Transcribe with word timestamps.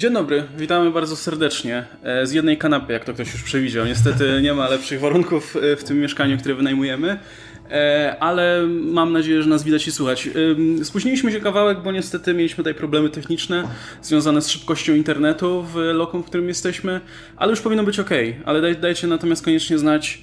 Dzień 0.00 0.12
dobry, 0.12 0.44
witamy 0.58 0.90
bardzo 0.90 1.16
serdecznie 1.16 1.84
e, 2.02 2.26
z 2.26 2.32
jednej 2.32 2.58
kanapy, 2.58 2.92
jak 2.92 3.04
to 3.04 3.14
ktoś 3.14 3.32
już 3.32 3.42
przewidział. 3.42 3.86
Niestety 3.86 4.40
nie 4.42 4.54
ma 4.54 4.68
lepszych 4.68 5.00
warunków 5.00 5.56
e, 5.56 5.76
w 5.76 5.84
tym 5.84 6.00
mieszkaniu, 6.00 6.38
które 6.38 6.54
wynajmujemy, 6.54 7.18
e, 7.70 8.16
ale 8.20 8.66
mam 8.66 9.12
nadzieję, 9.12 9.42
że 9.42 9.48
nas 9.48 9.64
widać 9.64 9.88
i 9.88 9.92
słuchać. 9.92 10.28
Spóźniliśmy 10.82 11.32
się 11.32 11.40
kawałek, 11.40 11.82
bo 11.82 11.92
niestety 11.92 12.34
mieliśmy 12.34 12.56
tutaj 12.56 12.74
problemy 12.74 13.10
techniczne 13.10 13.68
związane 14.02 14.42
z 14.42 14.48
szybkością 14.48 14.94
internetu 14.94 15.62
w 15.62 15.76
lokum, 15.76 16.22
w 16.22 16.26
którym 16.26 16.48
jesteśmy, 16.48 17.00
ale 17.36 17.50
już 17.50 17.60
powinno 17.60 17.84
być 17.84 17.98
ok. 17.98 18.10
Ale 18.44 18.60
daj, 18.60 18.76
dajcie 18.76 19.06
natomiast 19.06 19.44
koniecznie 19.44 19.78
znać, 19.78 20.22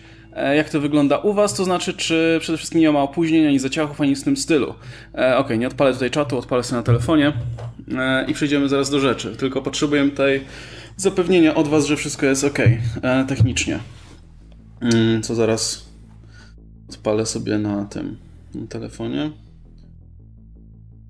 jak 0.56 0.70
to 0.70 0.82
wygląda 0.82 1.18
u 1.18 1.34
Was, 1.34 1.54
to 1.54 1.66
znaczy, 1.66 1.94
czy 1.94 2.38
przede 2.42 2.58
wszystkim 2.58 2.82
nie 2.82 2.92
ma 2.92 3.02
opóźnień, 3.02 3.48
ani 3.48 3.60
zaciachów, 3.60 4.02
ani 4.02 4.16
z 4.16 4.24
tym 4.24 4.38
stylu. 4.38 4.74
Ok, 5.38 5.50
nie 5.58 5.68
odpalę 5.68 5.94
tutaj 5.94 6.12
czatu, 6.12 6.38
odpalę 6.38 6.64
sobie 6.64 6.78
na 6.78 6.84
telefonie. 6.84 7.34
E, 7.98 8.26
i 8.26 8.34
przejdziemy 8.34 8.70
zaraz 8.70 8.90
do 8.90 9.00
rzeczy. 9.00 9.36
Tylko 9.36 9.62
potrzebujemy 9.62 10.10
tutaj 10.10 10.42
zapewnienia 10.98 11.55
od 11.55 11.68
Was, 11.68 11.86
że 11.86 11.95
wszystko 11.95 12.26
jest 12.26 12.44
ok 12.44 12.59
e, 12.59 13.26
technicznie. 13.28 13.80
Mm, 14.81 15.22
co 15.23 15.36
zaraz 15.36 15.88
odpalę 16.90 17.26
sobie 17.26 17.58
na 17.58 17.86
tym 17.86 18.17
na 18.56 18.67
telefonie. 18.67 19.31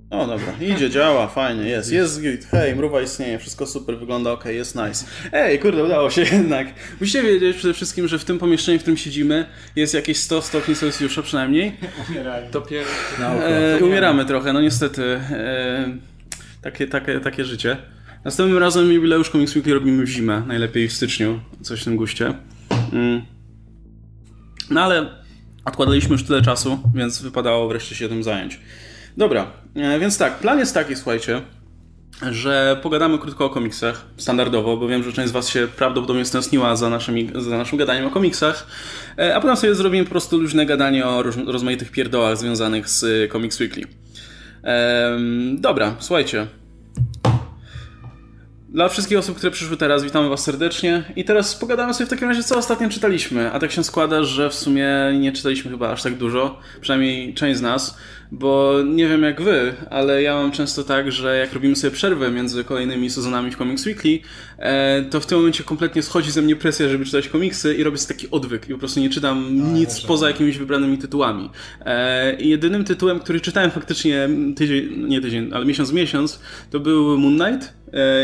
O 0.09 0.27
dobra, 0.27 0.53
idzie, 0.61 0.89
działa, 0.89 1.27
fajnie, 1.27 1.63
jest, 1.63 1.91
jest 1.91 2.21
git, 2.21 2.45
hej, 2.45 2.75
mruwa 2.75 3.02
istnieje, 3.02 3.39
wszystko 3.39 3.65
super, 3.65 3.98
wygląda 3.98 4.31
ok, 4.31 4.45
jest 4.45 4.75
nice. 4.75 5.05
Ej, 5.34 5.59
kurde, 5.59 5.84
udało 5.84 6.09
się 6.09 6.21
jednak. 6.34 6.67
Musicie 7.02 7.23
wiedzieć 7.23 7.57
przede 7.57 7.73
wszystkim, 7.73 8.07
że 8.07 8.20
w 8.20 8.25
tym 8.25 8.39
pomieszczeniu, 8.39 8.79
w 8.79 8.81
którym 8.81 8.98
siedzimy, 8.98 9.45
jest 9.75 9.93
jakieś 9.93 10.17
100 10.17 10.41
stopni 10.41 10.75
Celsjusza 10.75 11.21
przynajmniej. 11.21 11.77
Umieramy. 12.09 12.48
To 12.51 12.62
pier... 12.62 12.85
e, 13.20 13.85
umieramy 13.85 14.25
trochę, 14.25 14.53
no 14.53 14.62
niestety. 14.62 15.03
E, 15.03 15.98
takie, 16.62 16.87
takie, 16.87 17.20
takie 17.20 17.45
życie. 17.45 17.77
Następnym 18.26 18.57
razem 18.57 18.91
jubileusz 18.91 19.29
Comics 19.29 19.55
Weekly 19.55 19.73
robimy 19.73 20.03
w 20.03 20.09
zimę, 20.09 20.43
najlepiej 20.48 20.87
w 20.87 20.93
styczniu, 20.93 21.39
coś 21.62 21.81
w 21.81 21.84
tym 21.84 21.98
guście. 21.98 22.34
Mm. 22.93 23.21
No 24.70 24.82
ale 24.82 25.10
odkładaliśmy 25.65 26.12
już 26.12 26.23
tyle 26.23 26.41
czasu, 26.41 26.79
więc 26.95 27.21
wypadało 27.21 27.67
wreszcie 27.67 27.95
się 27.95 28.10
tym 28.10 28.23
zająć. 28.23 28.60
Dobra, 29.18 29.51
e, 29.76 29.99
więc 29.99 30.18
tak, 30.18 30.40
plan 30.40 30.60
jest 30.60 30.73
taki, 30.73 30.96
słuchajcie, 30.96 31.41
że 32.32 32.79
pogadamy 32.84 33.20
krótko 33.20 33.46
o 33.46 33.49
komiksach, 33.49 34.05
standardowo, 34.18 34.77
bo 34.77 34.87
wiem, 34.87 35.04
że 35.04 35.13
część 35.13 35.29
z 35.29 35.32
Was 35.32 35.49
się 35.49 35.68
prawdopodobnie 35.77 36.26
stęskniła 36.26 36.76
za, 36.76 36.90
naszymi, 36.90 37.32
za 37.35 37.57
naszym 37.57 37.77
gadaniem 37.77 38.05
o 38.05 38.10
komiksach, 38.10 38.68
e, 39.18 39.35
a 39.35 39.41
potem 39.41 39.57
sobie 39.57 39.76
zrobimy 39.76 40.04
po 40.04 40.10
prostu 40.10 40.40
luźne 40.40 40.65
gadanie 40.65 41.05
o 41.05 41.23
rozmaitych 41.23 41.91
pierdołach 41.91 42.38
związanych 42.38 42.90
z 42.90 43.32
Comics 43.32 43.60
Weekly. 43.60 43.84
Ehm, 44.63 45.62
dobra, 45.62 45.95
słuchajcie. 45.99 46.48
Dla 48.70 48.90
wszystkich 48.90 49.18
osób, 49.18 49.37
które 49.37 49.51
przyszły 49.51 49.77
teraz, 49.77 50.04
witamy 50.04 50.29
Was 50.29 50.43
serdecznie. 50.43 51.04
I 51.15 51.23
teraz 51.23 51.55
pogadamy 51.55 51.93
sobie 51.93 52.07
w 52.07 52.10
takim 52.10 52.27
razie, 52.27 52.43
co 52.43 52.57
ostatnio 52.57 52.90
czytaliśmy. 52.90 53.51
A 53.51 53.60
tak 53.60 53.71
się 53.71 53.84
składa, 53.84 54.23
że 54.23 54.49
w 54.49 54.54
sumie 54.54 54.87
nie 55.20 55.32
czytaliśmy 55.32 55.71
chyba 55.71 55.90
aż 55.90 56.04
tak 56.04 56.15
dużo, 56.15 56.60
przynajmniej 56.82 57.34
część 57.34 57.60
z 57.60 57.62
nas 57.62 57.98
bo 58.32 58.76
nie 58.85 59.07
wiem 59.07 59.23
jak 59.23 59.41
wy, 59.41 59.73
ale 59.90 60.21
ja 60.21 60.35
mam 60.35 60.51
często 60.51 60.84
tak, 60.84 61.12
że 61.12 61.38
jak 61.38 61.54
robimy 61.54 61.76
sobie 61.76 61.91
przerwę 61.91 62.32
między 62.32 62.63
kolejnymi 62.63 63.10
sezonami 63.10 63.51
w 63.51 63.57
Comics 63.57 63.85
Weekly, 63.85 64.19
e, 64.57 65.01
to 65.01 65.19
w 65.19 65.25
tym 65.25 65.38
momencie 65.38 65.63
kompletnie 65.63 66.03
schodzi 66.03 66.31
ze 66.31 66.41
mnie 66.41 66.56
presja, 66.56 66.90
żeby 66.90 67.06
czytać 67.06 67.29
komiksy 67.29 67.75
i 67.75 67.84
robię 67.84 67.97
sobie 67.97 68.16
taki 68.16 68.31
odwyk 68.31 68.69
i 68.69 68.73
po 68.73 68.79
prostu 68.79 69.00
nie 69.00 69.09
czytam 69.09 69.47
no, 69.51 69.72
nic 69.72 70.01
poza 70.01 70.28
jakimiś 70.28 70.57
wybranymi 70.57 70.97
tytułami. 70.97 71.50
E, 71.85 72.35
I 72.40 72.50
jedynym 72.50 72.84
tytułem, 72.84 73.19
który 73.19 73.41
czytałem 73.41 73.72
faktycznie 73.72 74.29
tydzień, 74.56 75.07
nie 75.07 75.22
tydzień, 75.22 75.50
ale 75.53 75.66
miesiąc 75.66 75.91
w 75.91 75.94
miesiąc, 75.94 76.40
to 76.69 76.79
był 76.79 77.18
Moon 77.18 77.40
Knight 77.40 77.76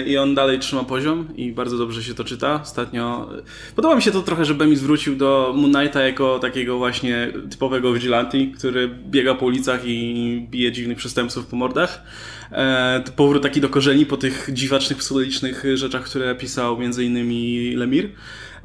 i 0.06 0.18
on 0.18 0.36
dalej 0.36 0.60
trzyma 0.60 0.84
poziom 0.84 1.28
i 1.36 1.52
bardzo 1.52 1.78
dobrze 1.78 2.04
się 2.04 2.14
to 2.14 2.24
czyta. 2.24 2.60
Ostatnio 2.62 3.30
podoba 3.76 3.96
mi 3.96 4.02
się 4.02 4.12
to 4.12 4.22
trochę, 4.22 4.46
że 4.46 4.54
Bemis 4.54 4.80
wrócił 4.80 5.16
do 5.16 5.54
Moon 5.56 5.74
Knighta 5.74 6.02
jako 6.02 6.40
takiego 6.40 6.78
właśnie 6.78 7.32
typowego 7.52 7.94
vigilante, 7.94 8.38
który 8.58 8.88
biega 8.88 9.36
po 9.36 9.46
ulicach 9.46 9.82
i 9.86 10.48
bije 10.50 10.72
dziwnych 10.72 10.98
przestępców 10.98 11.46
po 11.46 11.56
mordach. 11.56 12.04
E, 12.52 13.04
powrót 13.16 13.44
taki 13.44 13.62
do 13.62 13.70
korzeni 13.70 14.06
po 14.06 14.18
tych 14.18 14.50
dziwacznych, 14.54 14.98
psychologicznych 14.98 15.64
rzeczach, 15.74 16.04
które 16.04 16.36
pisał 16.36 16.82
innymi 16.82 17.74
Lemir. 17.76 18.10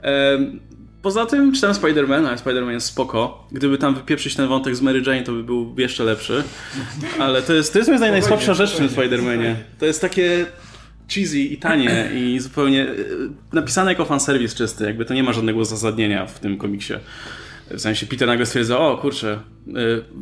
E, 0.03 0.39
poza 1.03 1.27
tym 1.27 1.53
czytałem 1.53 1.77
Spider-Man, 1.77 2.27
a 2.27 2.37
Spider-Man 2.37 2.71
jest 2.71 2.87
spoko. 2.87 3.47
Gdyby 3.53 3.78
tam 3.78 3.95
wypieprzyć 3.95 4.34
ten 4.34 4.49
wątek 4.49 4.77
z 4.77 4.81
Mary 4.81 5.03
Jane, 5.06 5.22
to 5.22 5.33
by 5.33 5.45
był 5.45 5.75
jeszcze 5.78 6.05
lepszy. 6.05 6.43
Ale 7.19 7.43
to 7.43 7.55
jest, 7.55 7.72
to 7.72 7.78
jest 7.78 7.89
moim 7.89 7.99
zdaniem 7.99 8.15
najsłabsza 8.15 8.55
rzecz 8.55 8.72
w 8.72 8.77
tym 8.77 8.89
Spider-Manie. 8.89 9.55
To 9.78 9.87
jest 9.87 10.01
takie 10.01 10.47
cheesy 11.09 11.39
i 11.39 11.57
tanie 11.57 12.11
i 12.15 12.41
zupełnie 12.41 12.83
e, 12.83 12.95
napisane 13.53 13.91
jako 13.91 14.05
fanserwis 14.05 14.55
czysty, 14.55 14.85
jakby 14.85 15.05
to 15.05 15.15
nie 15.15 15.23
ma 15.23 15.33
żadnego 15.33 15.59
uzasadnienia 15.59 16.27
w 16.27 16.39
tym 16.39 16.59
komiksie. 16.59 16.95
W 17.71 17.81
sensie 17.81 18.07
Peter 18.07 18.29
nagle 18.29 18.47
stwierdza, 18.47 18.79
o 18.79 18.97
kurczę, 18.97 19.39
y, 19.69 19.73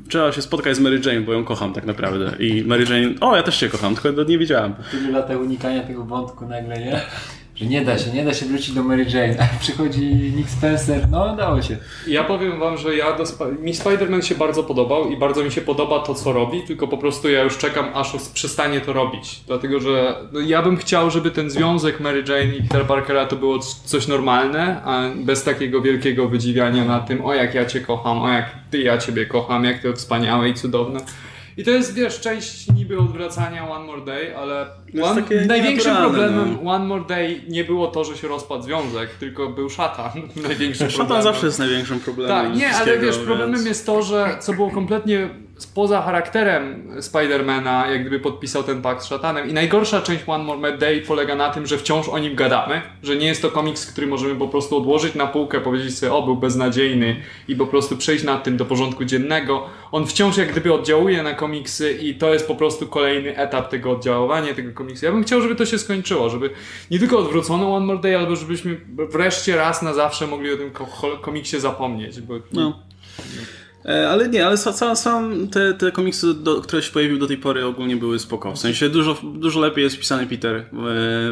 trzeba 0.08 0.32
się 0.32 0.42
spotkać 0.42 0.76
z 0.76 0.80
Mary 0.80 1.00
Jane, 1.04 1.20
bo 1.20 1.32
ją 1.32 1.44
kocham 1.44 1.72
tak 1.72 1.84
naprawdę. 1.84 2.32
I 2.38 2.64
Mary 2.64 2.84
Jane, 2.84 3.20
o 3.20 3.36
ja 3.36 3.42
też 3.42 3.58
cię 3.58 3.68
kocham, 3.68 3.96
tylko 3.96 4.22
nie 4.22 4.38
wiedziałam. 4.38 4.74
Tylu 4.90 5.12
latach 5.12 5.40
unikania 5.40 5.82
tego 5.82 6.04
wątku 6.04 6.46
nagle, 6.46 6.78
nie? 6.78 7.00
Że 7.56 7.66
nie 7.66 7.84
da 7.84 7.98
się, 7.98 8.10
nie 8.10 8.24
da 8.24 8.34
się 8.34 8.46
wrócić 8.46 8.74
do 8.74 8.82
Mary 8.82 9.04
Jane, 9.04 9.36
a 9.40 9.58
przychodzi 9.60 10.06
Nick 10.36 10.50
Spencer, 10.50 11.08
no 11.10 11.32
udało 11.32 11.62
się. 11.62 11.76
Ja 12.06 12.24
powiem 12.24 12.60
wam, 12.60 12.78
że 12.78 12.96
ja 12.96 13.16
mi 13.62 13.74
Spider-Man 13.74 14.22
się 14.22 14.34
bardzo 14.34 14.64
podobał 14.64 15.10
i 15.10 15.16
bardzo 15.16 15.44
mi 15.44 15.52
się 15.52 15.60
podoba 15.60 15.98
to, 15.98 16.14
co 16.14 16.32
robi, 16.32 16.62
tylko 16.62 16.88
po 16.88 16.98
prostu 16.98 17.30
ja 17.30 17.42
już 17.42 17.58
czekam, 17.58 17.86
aż 17.94 18.12
przestanie 18.34 18.80
to 18.80 18.92
robić. 18.92 19.40
Dlatego, 19.46 19.80
że 19.80 20.16
no, 20.32 20.40
ja 20.40 20.62
bym 20.62 20.76
chciał, 20.76 21.10
żeby 21.10 21.30
ten 21.30 21.50
związek 21.50 22.00
Mary 22.00 22.24
Jane 22.28 22.56
i 22.56 22.62
Peter 22.62 22.86
Parkera 22.86 23.26
to 23.26 23.36
było 23.36 23.58
coś 23.84 24.08
normalne, 24.08 24.82
a 24.84 25.02
bez 25.16 25.44
takiego 25.44 25.82
wielkiego 25.82 26.28
wydziwiania 26.28 26.84
na 26.84 27.00
tym, 27.00 27.24
o 27.24 27.34
jak 27.34 27.54
ja 27.54 27.64
cię 27.64 27.80
kocham, 27.80 28.22
o 28.22 28.28
jak 28.28 28.50
ty 28.70 28.78
ja 28.78 28.98
ciebie 28.98 29.26
kocham, 29.26 29.64
jak 29.64 29.82
to 29.82 29.92
wspaniałe 29.92 30.48
i 30.48 30.54
cudowne. 30.54 31.00
I 31.56 31.64
to 31.64 31.70
jest, 31.70 31.94
wiesz, 31.94 32.20
część 32.20 32.72
niby 32.72 32.98
odwracania 32.98 33.70
One 33.70 33.86
More 33.86 34.04
Day, 34.04 34.36
ale 34.38 34.66
one, 35.02 35.22
największym 35.46 35.96
problemem 35.96 36.58
no. 36.62 36.70
One 36.70 36.84
More 36.84 37.04
Day 37.04 37.40
nie 37.48 37.64
było 37.64 37.86
to, 37.86 38.04
że 38.04 38.16
się 38.16 38.28
rozpadł 38.28 38.62
związek, 38.62 39.10
tylko 39.10 39.48
był 39.48 39.70
szatan. 39.70 40.12
Największym 40.48 40.90
szatan 40.90 41.06
problemem. 41.06 41.22
zawsze 41.22 41.46
jest 41.46 41.58
największym 41.58 42.00
problemem. 42.00 42.36
Tak, 42.36 42.56
nie, 42.56 42.76
ale 42.76 42.98
wiesz, 42.98 43.16
więc... 43.16 43.26
problemem 43.26 43.66
jest 43.66 43.86
to, 43.86 44.02
że 44.02 44.36
co 44.40 44.52
było 44.52 44.70
kompletnie 44.70 45.28
spoza 45.58 46.02
charakterem 46.02 46.88
Spidermana, 47.02 47.86
jak 47.86 48.00
gdyby 48.00 48.20
podpisał 48.20 48.62
ten 48.62 48.82
pakt 48.82 49.02
z 49.02 49.06
szatanem. 49.06 49.50
I 49.50 49.52
najgorsza 49.52 50.02
część 50.02 50.24
One 50.26 50.44
More 50.44 50.78
Day 50.78 51.00
polega 51.00 51.34
na 51.34 51.50
tym, 51.50 51.66
że 51.66 51.78
wciąż 51.78 52.08
o 52.08 52.18
nim 52.18 52.34
gadamy, 52.34 52.82
że 53.02 53.16
nie 53.16 53.26
jest 53.26 53.42
to 53.42 53.50
komiks, 53.50 53.92
który 53.92 54.06
możemy 54.06 54.36
po 54.36 54.48
prostu 54.48 54.76
odłożyć 54.76 55.14
na 55.14 55.26
półkę, 55.26 55.60
powiedzieć 55.60 55.98
sobie, 55.98 56.12
o, 56.12 56.22
był 56.22 56.36
beznadziejny 56.36 57.16
i 57.48 57.56
po 57.56 57.66
prostu 57.66 57.96
przejść 57.96 58.24
nad 58.24 58.44
tym 58.44 58.56
do 58.56 58.64
porządku 58.64 59.04
dziennego. 59.04 59.66
On 59.92 60.06
wciąż 60.06 60.36
jak 60.36 60.52
gdyby 60.52 60.74
oddziałuje 60.74 61.22
na 61.22 61.34
komiksy 61.34 61.92
i 61.92 62.14
to 62.14 62.32
jest 62.32 62.48
po 62.48 62.54
prostu 62.54 62.86
kolejny 62.86 63.36
etap 63.36 63.68
tego 63.68 63.90
oddziaływania 63.90 64.54
tego 64.54 64.72
komiksu. 64.72 65.06
Ja 65.06 65.12
bym 65.12 65.24
chciał, 65.24 65.40
żeby 65.40 65.54
to 65.54 65.66
się 65.66 65.78
skończyło, 65.78 66.30
żeby 66.30 66.50
nie 66.90 66.98
tylko 66.98 67.18
odwrócono 67.18 67.76
One 67.76 67.86
More 67.86 68.00
Day, 68.00 68.18
ale 68.18 68.36
żebyśmy 68.36 68.80
wreszcie 69.10 69.56
raz 69.56 69.82
na 69.82 69.94
zawsze 69.94 70.26
mogli 70.26 70.52
o 70.52 70.56
tym 70.56 70.70
komiksie 71.20 71.60
zapomnieć. 71.60 72.20
Bo... 72.20 72.34
No. 72.52 72.82
E, 73.86 74.08
ale 74.08 74.28
nie, 74.28 74.46
ale 74.46 74.56
sam, 74.56 74.96
sam 74.96 75.48
te, 75.48 75.74
te 75.74 75.92
komiksy, 75.92 76.34
do, 76.34 76.60
które 76.60 76.82
się 76.82 76.92
pojawiły 76.92 77.18
do 77.18 77.26
tej 77.26 77.38
pory 77.38 77.66
ogólnie 77.66 77.96
były 77.96 78.18
spoko. 78.18 78.52
W 78.52 78.58
sensie 78.58 78.88
dużo, 78.88 79.16
dużo 79.34 79.60
lepiej 79.60 79.84
jest 79.84 79.98
pisany 79.98 80.26
Peter. 80.26 80.56
E, 80.56 80.66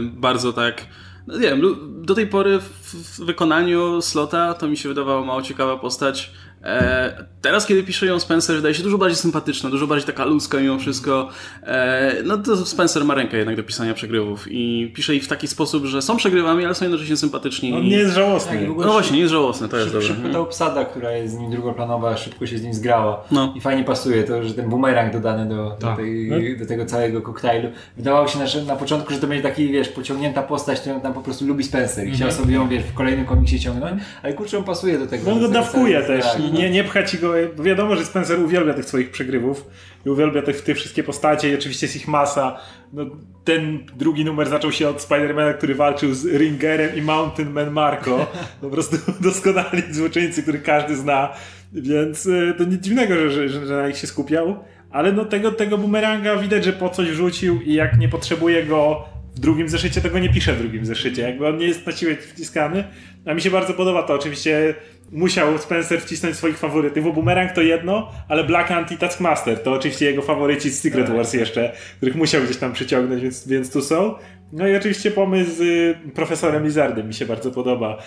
bardzo 0.00 0.52
tak... 0.52 0.86
No 1.26 1.34
nie 1.34 1.40
wiem, 1.40 1.62
do 2.02 2.14
tej 2.14 2.26
pory 2.26 2.58
w 2.60 3.20
wykonaniu 3.24 4.02
Slota 4.02 4.54
to 4.54 4.68
mi 4.68 4.76
się 4.76 4.88
wydawało 4.88 5.24
mało 5.24 5.42
ciekawa 5.42 5.76
postać. 5.76 6.30
E, 6.64 7.24
teraz, 7.42 7.66
kiedy 7.66 7.82
pisze 7.82 8.06
ją 8.06 8.20
Spencer, 8.20 8.56
wydaje 8.56 8.74
się 8.74 8.82
dużo 8.82 8.98
bardziej 8.98 9.16
sympatyczna, 9.16 9.70
dużo 9.70 9.86
bardziej 9.86 10.06
taka 10.06 10.24
ludzka 10.24 10.58
mimo 10.58 10.78
wszystko. 10.78 11.28
E, 11.62 12.14
no 12.24 12.38
to 12.38 12.56
Spencer 12.56 13.04
ma 13.04 13.14
rękę 13.14 13.36
jednak 13.36 13.56
do 13.56 13.62
pisania 13.62 13.94
przegrywów 13.94 14.46
i 14.50 14.92
pisze 14.94 15.14
ich 15.14 15.24
w 15.24 15.28
taki 15.28 15.48
sposób, 15.48 15.84
że 15.84 16.02
są 16.02 16.16
przegrywami, 16.16 16.64
ale 16.64 16.74
są 16.74 16.84
jednocześnie 16.84 17.16
sympatyczni. 17.16 17.74
On 17.74 17.84
nie 17.84 17.96
jest 17.96 18.14
żałosny. 18.14 18.58
Tak, 18.58 18.68
no 18.68 18.92
właśnie, 18.92 19.14
nie 19.14 19.20
jest 19.20 19.32
żałosny, 19.32 19.68
to 19.68 19.76
jest 19.76 19.92
dobre. 19.92 20.08
Szybko 20.08 20.28
ta 20.28 20.40
obsada, 20.40 20.84
która 20.84 21.10
jest 21.12 21.34
z 21.34 21.38
nim 21.38 21.50
drugoplanowa, 21.50 22.16
szybko 22.16 22.46
się 22.46 22.58
z 22.58 22.62
nim 22.62 22.74
zgrała 22.74 23.24
no. 23.30 23.52
i 23.56 23.60
fajnie 23.60 23.84
pasuje 23.84 24.22
to, 24.22 24.42
że 24.44 24.54
ten 24.54 24.68
bumerang 24.68 25.12
dodany 25.12 25.48
do, 25.48 25.56
do, 25.56 25.76
tak. 25.86 25.96
tej, 25.96 26.30
no. 26.30 26.58
do 26.58 26.66
tego 26.66 26.86
całego 26.86 27.22
koktajlu. 27.22 27.68
Wydawało 27.96 28.28
się 28.28 28.38
na, 28.38 28.44
na 28.66 28.76
początku, 28.76 29.12
że 29.12 29.18
to 29.18 29.26
będzie 29.26 29.42
taki, 29.42 29.68
wiesz, 29.68 29.88
pociągnięta 29.88 30.42
postać, 30.42 30.80
którą 30.80 31.00
tam 31.00 31.14
po 31.14 31.20
prostu 31.20 31.46
lubi 31.46 31.64
Spencer 31.64 32.08
i 32.08 32.10
chciał 32.10 32.28
mhm. 32.28 32.44
sobie 32.44 32.54
ją, 32.54 32.68
wiesz, 32.68 32.84
w 32.84 32.94
kolejnym 32.94 33.26
komiksie 33.26 33.60
ciągnąć, 33.60 34.02
ale 34.22 34.32
kurczę, 34.32 34.58
on 34.58 34.64
pasuje 34.64 34.98
do 34.98 35.06
tego. 35.06 35.24
No 35.26 35.32
on 35.32 35.40
go 35.40 35.48
dawkuje 35.48 36.02
też. 36.02 36.24
Tak 36.24 36.53
nie, 36.54 36.70
nie 36.70 36.84
pcha 36.84 37.02
ci 37.02 37.18
go, 37.18 37.32
wiadomo, 37.62 37.96
że 37.96 38.04
Spencer 38.04 38.40
uwielbia 38.40 38.74
tych 38.74 38.84
swoich 38.84 39.10
przegrywów 39.10 39.66
i 40.06 40.10
uwielbia 40.10 40.42
te, 40.42 40.52
te 40.52 40.74
wszystkie 40.74 41.04
postacie 41.04 41.50
i 41.50 41.54
oczywiście 41.54 41.86
jest 41.86 41.96
ich 41.96 42.08
masa. 42.08 42.60
No, 42.92 43.06
ten 43.44 43.86
drugi 43.96 44.24
numer 44.24 44.48
zaczął 44.48 44.72
się 44.72 44.88
od 44.88 45.02
Spidermana, 45.02 45.52
który 45.52 45.74
walczył 45.74 46.14
z 46.14 46.24
Ringerem 46.24 46.96
i 46.96 47.02
Mountain 47.02 47.50
Man 47.50 47.70
Marco. 47.70 48.26
Po 48.60 48.70
prostu 48.70 48.96
doskonali 49.20 49.82
złoczyńcy, 49.90 50.42
których 50.42 50.62
każdy 50.62 50.96
zna, 50.96 51.32
więc 51.72 52.26
e, 52.26 52.54
to 52.58 52.64
nic 52.64 52.80
dziwnego, 52.82 53.14
że, 53.14 53.48
że, 53.48 53.66
że 53.66 53.76
na 53.76 53.88
nich 53.88 53.98
się 53.98 54.06
skupiał. 54.06 54.56
Ale 54.90 55.12
no 55.12 55.24
tego, 55.24 55.52
tego 55.52 55.78
bumeranga 55.78 56.36
widać, 56.36 56.64
że 56.64 56.72
po 56.72 56.88
coś 56.88 57.08
rzucił 57.08 57.60
i 57.60 57.74
jak 57.74 57.98
nie 57.98 58.08
potrzebuje 58.08 58.64
go 58.66 59.04
w 59.34 59.40
drugim 59.40 59.68
zeszycie 59.68 60.00
tego 60.00 60.18
nie 60.18 60.28
pisze 60.28 60.52
w 60.52 60.58
drugim 60.58 60.86
zeszycie. 60.86 61.22
Jakby 61.22 61.48
on 61.48 61.56
nie 61.56 61.66
jest 61.66 61.86
na 61.86 61.92
siłę 61.92 62.16
wciskany. 62.16 62.84
A 63.26 63.34
mi 63.34 63.40
się 63.40 63.50
bardzo 63.50 63.74
podoba 63.74 64.02
to. 64.02 64.14
Oczywiście 64.14 64.74
musiał 65.12 65.58
Spencer 65.58 66.00
wcisnąć 66.00 66.36
swoich 66.36 66.58
faworytów, 66.58 67.04
bo 67.04 67.12
Boomerang 67.12 67.52
to 67.52 67.62
jedno, 67.62 68.12
ale 68.28 68.44
Black 68.44 68.70
Ant 68.70 68.92
i 68.92 68.96
Taskmaster 68.96 69.62
to 69.62 69.72
oczywiście 69.72 70.06
jego 70.06 70.22
faworyci 70.22 70.70
z 70.70 70.80
Secret 70.80 71.06
tak. 71.06 71.16
Wars 71.16 71.32
jeszcze, 71.32 71.72
których 71.96 72.14
musiał 72.14 72.42
gdzieś 72.42 72.56
tam 72.56 72.72
przyciągnąć, 72.72 73.22
więc, 73.22 73.48
więc 73.48 73.72
tu 73.72 73.82
są. 73.82 74.14
No 74.52 74.68
i 74.68 74.76
oczywiście 74.76 75.10
pomysł 75.10 75.50
z 75.50 75.60
y, 75.60 75.94
profesorem 76.14 76.64
Lizardem 76.64 77.08
mi 77.08 77.14
się 77.14 77.26
bardzo 77.26 77.50
podoba. 77.50 77.98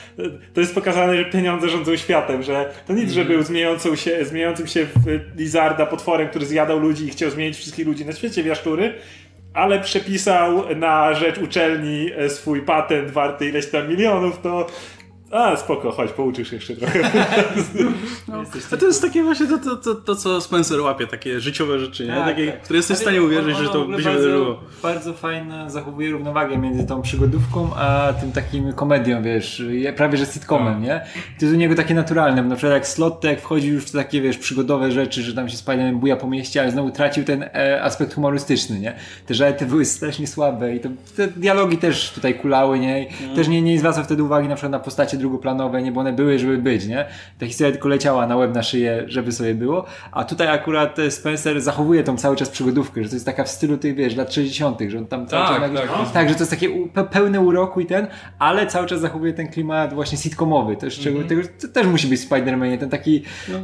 To 0.54 0.62
jest 0.62 0.76
pokazane, 0.76 1.18
że 1.18 1.26
pieniądze 1.26 1.70
rządzą 1.70 1.98
światem, 1.98 2.44
że 2.44 2.74
to 2.88 2.94
nic, 2.94 3.12
że 3.12 3.26
był 3.26 3.44
zmieniającą 3.44 3.96
się, 3.96 4.26
zmieniającym 4.26 4.68
się 4.68 4.86
w 4.86 5.20
Lizarda 5.38 5.86
potworem, 5.86 6.30
który 6.30 6.46
zjadał 6.46 6.80
ludzi 6.80 7.06
i 7.06 7.10
chciał 7.10 7.30
zmienić 7.30 7.58
wszystkich 7.58 7.88
ludzi 7.88 8.06
na 8.06 8.14
świecie 8.14 8.44
w 8.44 8.46
jaszczury, 8.46 8.94
ale 9.57 9.80
przepisał 9.80 10.75
na 10.75 11.13
rzecz 11.13 11.38
uczelni 11.38 12.12
e, 12.18 12.30
swój 12.30 12.62
patent 12.62 13.12
warty 13.12 13.45
ileś 13.50 13.69
tam 13.69 13.89
milionów, 13.89 14.42
to 14.42 14.68
a, 15.32 15.56
spoko, 15.58 15.92
chodź, 15.92 16.12
pouczysz 16.12 16.52
jeszcze 16.52 16.76
trochę. 16.76 17.00
No. 18.28 18.44
A 18.72 18.78
to 18.78 18.86
jest 18.86 19.02
takie 19.02 19.24
właśnie 19.24 19.48
to, 19.48 19.58
to, 19.58 19.76
to, 19.76 19.96
to, 19.96 20.16
co 20.16 20.42
Spencer 20.42 20.82
łapie, 20.82 21.08
takie 21.08 21.40
życiowe 21.40 21.80
rzeczy, 21.80 22.06
nie? 22.06 22.14
Tak, 22.14 22.26
takie, 22.26 22.52
tak. 22.52 22.62
które 22.62 22.78
jesteś 22.78 22.98
w 22.98 23.02
stanie 23.02 23.22
uwierzyć, 23.22 23.58
że 23.58 23.70
to 23.70 23.86
by 23.86 24.04
się 24.04 24.10
wydarzyło. 24.10 24.60
Bardzo 24.84 25.14
fajnie 25.14 25.66
zachowuje 25.68 26.12
równowagę 26.12 26.58
między 26.58 26.88
tą 26.88 27.02
przygodówką, 27.02 27.76
a 27.76 28.14
tym 28.14 28.32
takim 28.32 28.74
komedią, 28.74 29.24
wiesz, 29.24 29.64
prawie 29.96 30.18
że 30.18 30.26
sitcomem, 30.26 30.74
no. 30.74 30.80
nie? 30.80 31.06
To 31.40 31.46
jest 31.46 31.56
u 31.56 31.58
niego 31.58 31.76
takie 31.76 31.94
naturalne, 31.94 32.44
bo 32.44 32.50
na 32.50 32.56
przykład 32.56 32.74
jak 32.74 32.88
Slot, 32.88 33.24
jak 33.24 33.42
wchodzi 33.42 33.68
już 33.68 33.84
w 33.84 33.92
takie, 33.92 34.22
wiesz, 34.22 34.38
przygodowe 34.38 34.92
rzeczy, 34.92 35.22
że 35.22 35.34
tam 35.34 35.50
się 35.50 35.58
Spider-Man 35.58 35.96
buja 35.96 36.16
po 36.16 36.28
mieście, 36.28 36.62
ale 36.62 36.72
znowu 36.72 36.92
tracił 36.92 37.24
ten 37.24 37.44
e, 37.44 37.84
aspekt 37.84 38.14
humorystyczny, 38.14 38.80
nie? 38.80 38.96
Te 39.26 39.34
żarty 39.34 39.66
były 39.66 39.86
strasznie 39.86 40.28
słabe 40.28 40.76
i 40.76 40.80
to, 40.80 40.90
te 41.16 41.28
dialogi 41.28 41.78
też 41.78 42.12
tutaj 42.12 42.36
kulały, 42.36 42.80
nie? 42.80 43.08
Mm. 43.24 43.36
Też 43.36 43.48
nie, 43.48 43.62
nie 43.62 43.80
zwraca 43.80 44.04
wtedy 44.04 44.24
uwagi 44.24 44.48
na 44.48 44.56
przykład 44.56 44.72
na 44.72 44.80
postacie 44.80 45.17
drugoplanowe, 45.18 45.81
nie, 45.81 45.92
bo 45.92 46.02
one 46.02 46.14
były, 46.14 46.40
żeby 46.40 46.58
być, 46.58 46.88
nie? 46.88 47.06
Ta 47.40 47.46
historia 47.46 47.72
tylko 47.72 47.88
leciała 47.88 48.28
na 48.28 48.36
łeb, 48.36 48.56
na 48.56 48.64
szyję, 48.64 49.04
żeby 49.08 49.31
sobie 49.31 49.56
było, 49.56 49.86
a 50.12 50.24
tutaj 50.24 50.48
akurat 50.48 50.98
Spencer 51.10 51.62
zachowuje 51.62 52.04
tą 52.04 52.18
cały 52.18 52.36
czas 52.36 52.50
przygodówkę, 52.50 53.04
że 53.04 53.10
to 53.10 53.16
jest 53.16 53.25
taka 53.25 53.44
w 53.44 53.50
stylu 53.50 53.78
tych, 53.78 53.96
wiesz, 53.96 54.16
lat 54.16 54.34
60., 54.34 54.80
że 54.88 54.98
on 54.98 55.06
tam 55.06 55.28
cały 55.28 55.60
tak, 55.60 55.74
czas... 55.74 55.81
Tak, 55.90 56.12
tak, 56.14 56.30
że 56.30 56.36
to 56.36 56.42
jest 56.42 56.52
takie 56.52 56.69
pełne 57.12 57.42
uroku 57.42 57.80
i 57.80 57.86
ten, 57.86 58.08
ale 58.40 58.68
cały 58.68 58.88
czas 58.88 59.00
zachowuje 59.00 59.34
ten 59.34 59.48
klimat 59.48 59.94
właśnie 59.94 60.18
sitcomowy, 60.18 60.75
też, 60.75 61.08
mm 61.08 61.24
-hmm. 61.24 61.28
tego, 61.28 61.42
to 61.62 61.68
też 61.68 61.88
musi 61.88 62.08
być 62.08 62.19
w 62.19 62.30
Spider-Manie, 62.30 62.78
ten 62.78 62.90
taki, 62.90 63.24
no. 63.50 63.60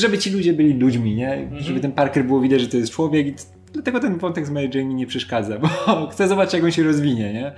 żeby 0.00 0.18
ci 0.18 0.30
ludzie 0.30 0.52
byli 0.52 0.74
ludźmi, 0.74 1.14
nie? 1.14 1.32
Mm 1.32 1.50
-hmm. 1.50 1.60
Żeby 1.60 1.80
ten 1.80 1.92
Parker 1.92 2.24
było 2.24 2.40
widać, 2.40 2.60
że 2.60 2.68
to 2.68 2.76
jest 2.76 2.92
człowiek 2.92 3.26
i 3.26 3.34
dlatego 3.72 4.00
ten 4.00 4.18
wątek 4.18 4.46
z 4.46 4.50
Mary 4.50 4.70
Jane 4.74 4.84
mi 4.84 4.94
nie 4.94 5.06
przeszkadza, 5.06 5.58
bo 5.58 5.68
chcę 6.12 6.28
zobaczyć, 6.28 6.54
jak 6.54 6.64
on 6.64 6.70
się 6.70 6.82
rozwinie, 6.82 7.32
nie? 7.32 7.52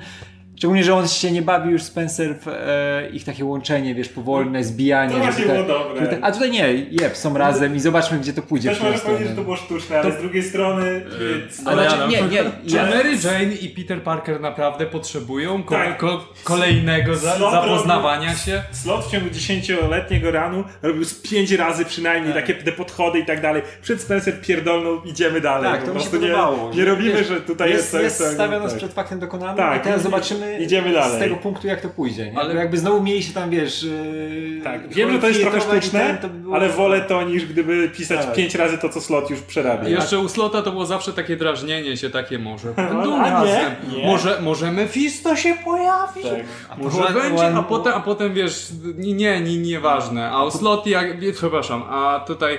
Szczególnie, 0.58 0.84
że 0.84 0.94
on 0.94 1.08
się 1.08 1.30
nie 1.30 1.42
bawi 1.42 1.70
już 1.70 1.82
Spencer 1.82 2.34
w 2.40 2.48
e, 2.48 3.10
ich 3.12 3.24
takie 3.24 3.44
łączenie, 3.44 3.94
wiesz, 3.94 4.08
powolne 4.08 4.64
zbijanie. 4.64 5.14
To 5.14 5.18
właśnie 5.18 5.44
było 5.44 5.62
dobre. 5.62 6.06
Te, 6.06 6.18
a 6.22 6.32
tutaj 6.32 6.50
nie, 6.50 6.72
jeb, 6.72 7.16
są 7.16 7.38
razem 7.38 7.76
i 7.76 7.80
zobaczmy, 7.80 8.18
gdzie 8.18 8.32
to 8.32 8.42
pójdzie. 8.42 8.68
Też 8.68 8.80
można 8.80 8.98
powiedzieć, 8.98 9.28
że 9.28 9.34
to 9.34 9.42
było 9.42 9.56
sztuczne, 9.56 10.00
ale 10.00 10.12
to... 10.12 10.18
z 10.18 10.20
drugiej 10.20 10.42
strony... 10.42 10.84
Yy, 11.20 11.48
ale 11.64 11.90
znaczy, 11.90 12.08
nie, 12.08 12.22
nie. 12.22 12.44
Czy 12.70 12.76
Mary 12.76 13.10
Jane 13.24 13.54
i 13.54 13.68
Peter 13.68 14.02
Parker 14.02 14.40
naprawdę 14.40 14.86
potrzebują 14.86 15.62
ko 15.62 15.74
tak. 15.74 15.98
ko 15.98 16.24
kolejnego 16.44 17.16
za 17.16 17.38
zapoznawania 17.38 18.28
robił, 18.28 18.44
się? 18.44 18.62
Slot 18.72 19.04
w 19.04 19.10
ciągu 19.10 19.30
dziesięcioletniego 19.30 20.30
ranu 20.30 20.64
robił 20.82 21.04
z 21.04 21.14
pięć 21.14 21.50
razy 21.52 21.84
przynajmniej 21.84 22.34
tak. 22.34 22.46
takie 22.46 22.62
te 22.62 22.72
podchody 22.72 23.18
i 23.18 23.26
tak 23.26 23.42
dalej. 23.42 23.62
Przed 23.82 24.00
Spencer 24.00 24.40
pierdolną, 24.40 25.02
idziemy 25.04 25.40
dalej. 25.40 25.72
Tak, 25.72 25.82
to 25.82 25.94
mi 25.94 26.00
się 26.00 26.10
podobało. 26.10 26.70
Nie, 26.70 26.76
nie 26.76 26.84
robimy, 26.84 27.12
wiesz, 27.12 27.28
że 27.28 27.40
tutaj 27.40 27.70
jest... 27.70 27.94
Jest, 27.94 28.20
jest 28.20 28.34
stawia 28.34 28.58
nas 28.58 28.70
tak. 28.70 28.78
przed 28.78 28.92
faktem 28.92 29.18
dokonanym 29.18 29.56
tak. 29.56 29.80
i 29.80 29.84
teraz 29.84 30.02
zobaczymy 30.02 30.47
idziemy 30.60 30.92
dalej. 30.92 31.16
z 31.16 31.18
tego 31.18 31.36
punktu, 31.36 31.66
jak 31.66 31.80
to 31.80 31.88
pójdzie. 31.88 32.30
Nie? 32.30 32.38
Ale 32.38 32.54
jakby 32.54 32.78
znowu 32.78 33.02
mieli 33.02 33.22
się 33.22 33.32
tam, 33.32 33.50
wiesz. 33.50 33.82
Yy, 33.82 34.60
tak, 34.64 34.88
wiem, 34.88 35.12
że 35.12 35.18
to 35.18 35.28
jest 35.28 35.40
trochę 35.40 35.60
sztuczne, 35.60 36.18
ten, 36.22 36.42
by 36.42 36.54
ale 36.54 36.68
wolę 36.68 37.00
to 37.00 37.22
niż 37.22 37.46
gdyby 37.46 37.88
pisać 37.88 38.26
tak. 38.26 38.34
pięć 38.34 38.54
razy 38.54 38.78
to, 38.78 38.88
co 38.88 39.00
slot 39.00 39.30
już 39.30 39.40
przerabia. 39.40 39.88
Jeszcze 39.88 40.18
u 40.18 40.28
slota 40.28 40.62
to 40.62 40.70
było 40.70 40.86
zawsze 40.86 41.12
takie 41.12 41.36
drażnienie 41.36 41.96
się, 41.96 42.10
takie 42.10 42.38
może. 42.38 42.68
No, 43.04 43.16
a 43.16 43.44
nie, 43.44 43.76
nie. 43.96 44.06
Może, 44.06 44.40
może 44.42 44.72
Mephisto 44.72 45.36
się 45.36 45.54
pojawi. 45.64 46.22
Tak. 46.22 46.44
A 46.70 46.76
może 46.76 47.12
będzie, 47.12 47.54
a 47.54 47.62
potem, 47.62 47.92
a 47.92 48.00
potem 48.00 48.34
wiesz, 48.34 48.68
nie, 48.96 49.40
nie, 49.40 49.58
nieważne. 49.58 50.30
A 50.30 50.44
u 50.44 50.50
slot 50.50 50.86
jak, 50.86 51.06
przepraszam, 51.34 51.82
a 51.82 52.24
tutaj 52.26 52.58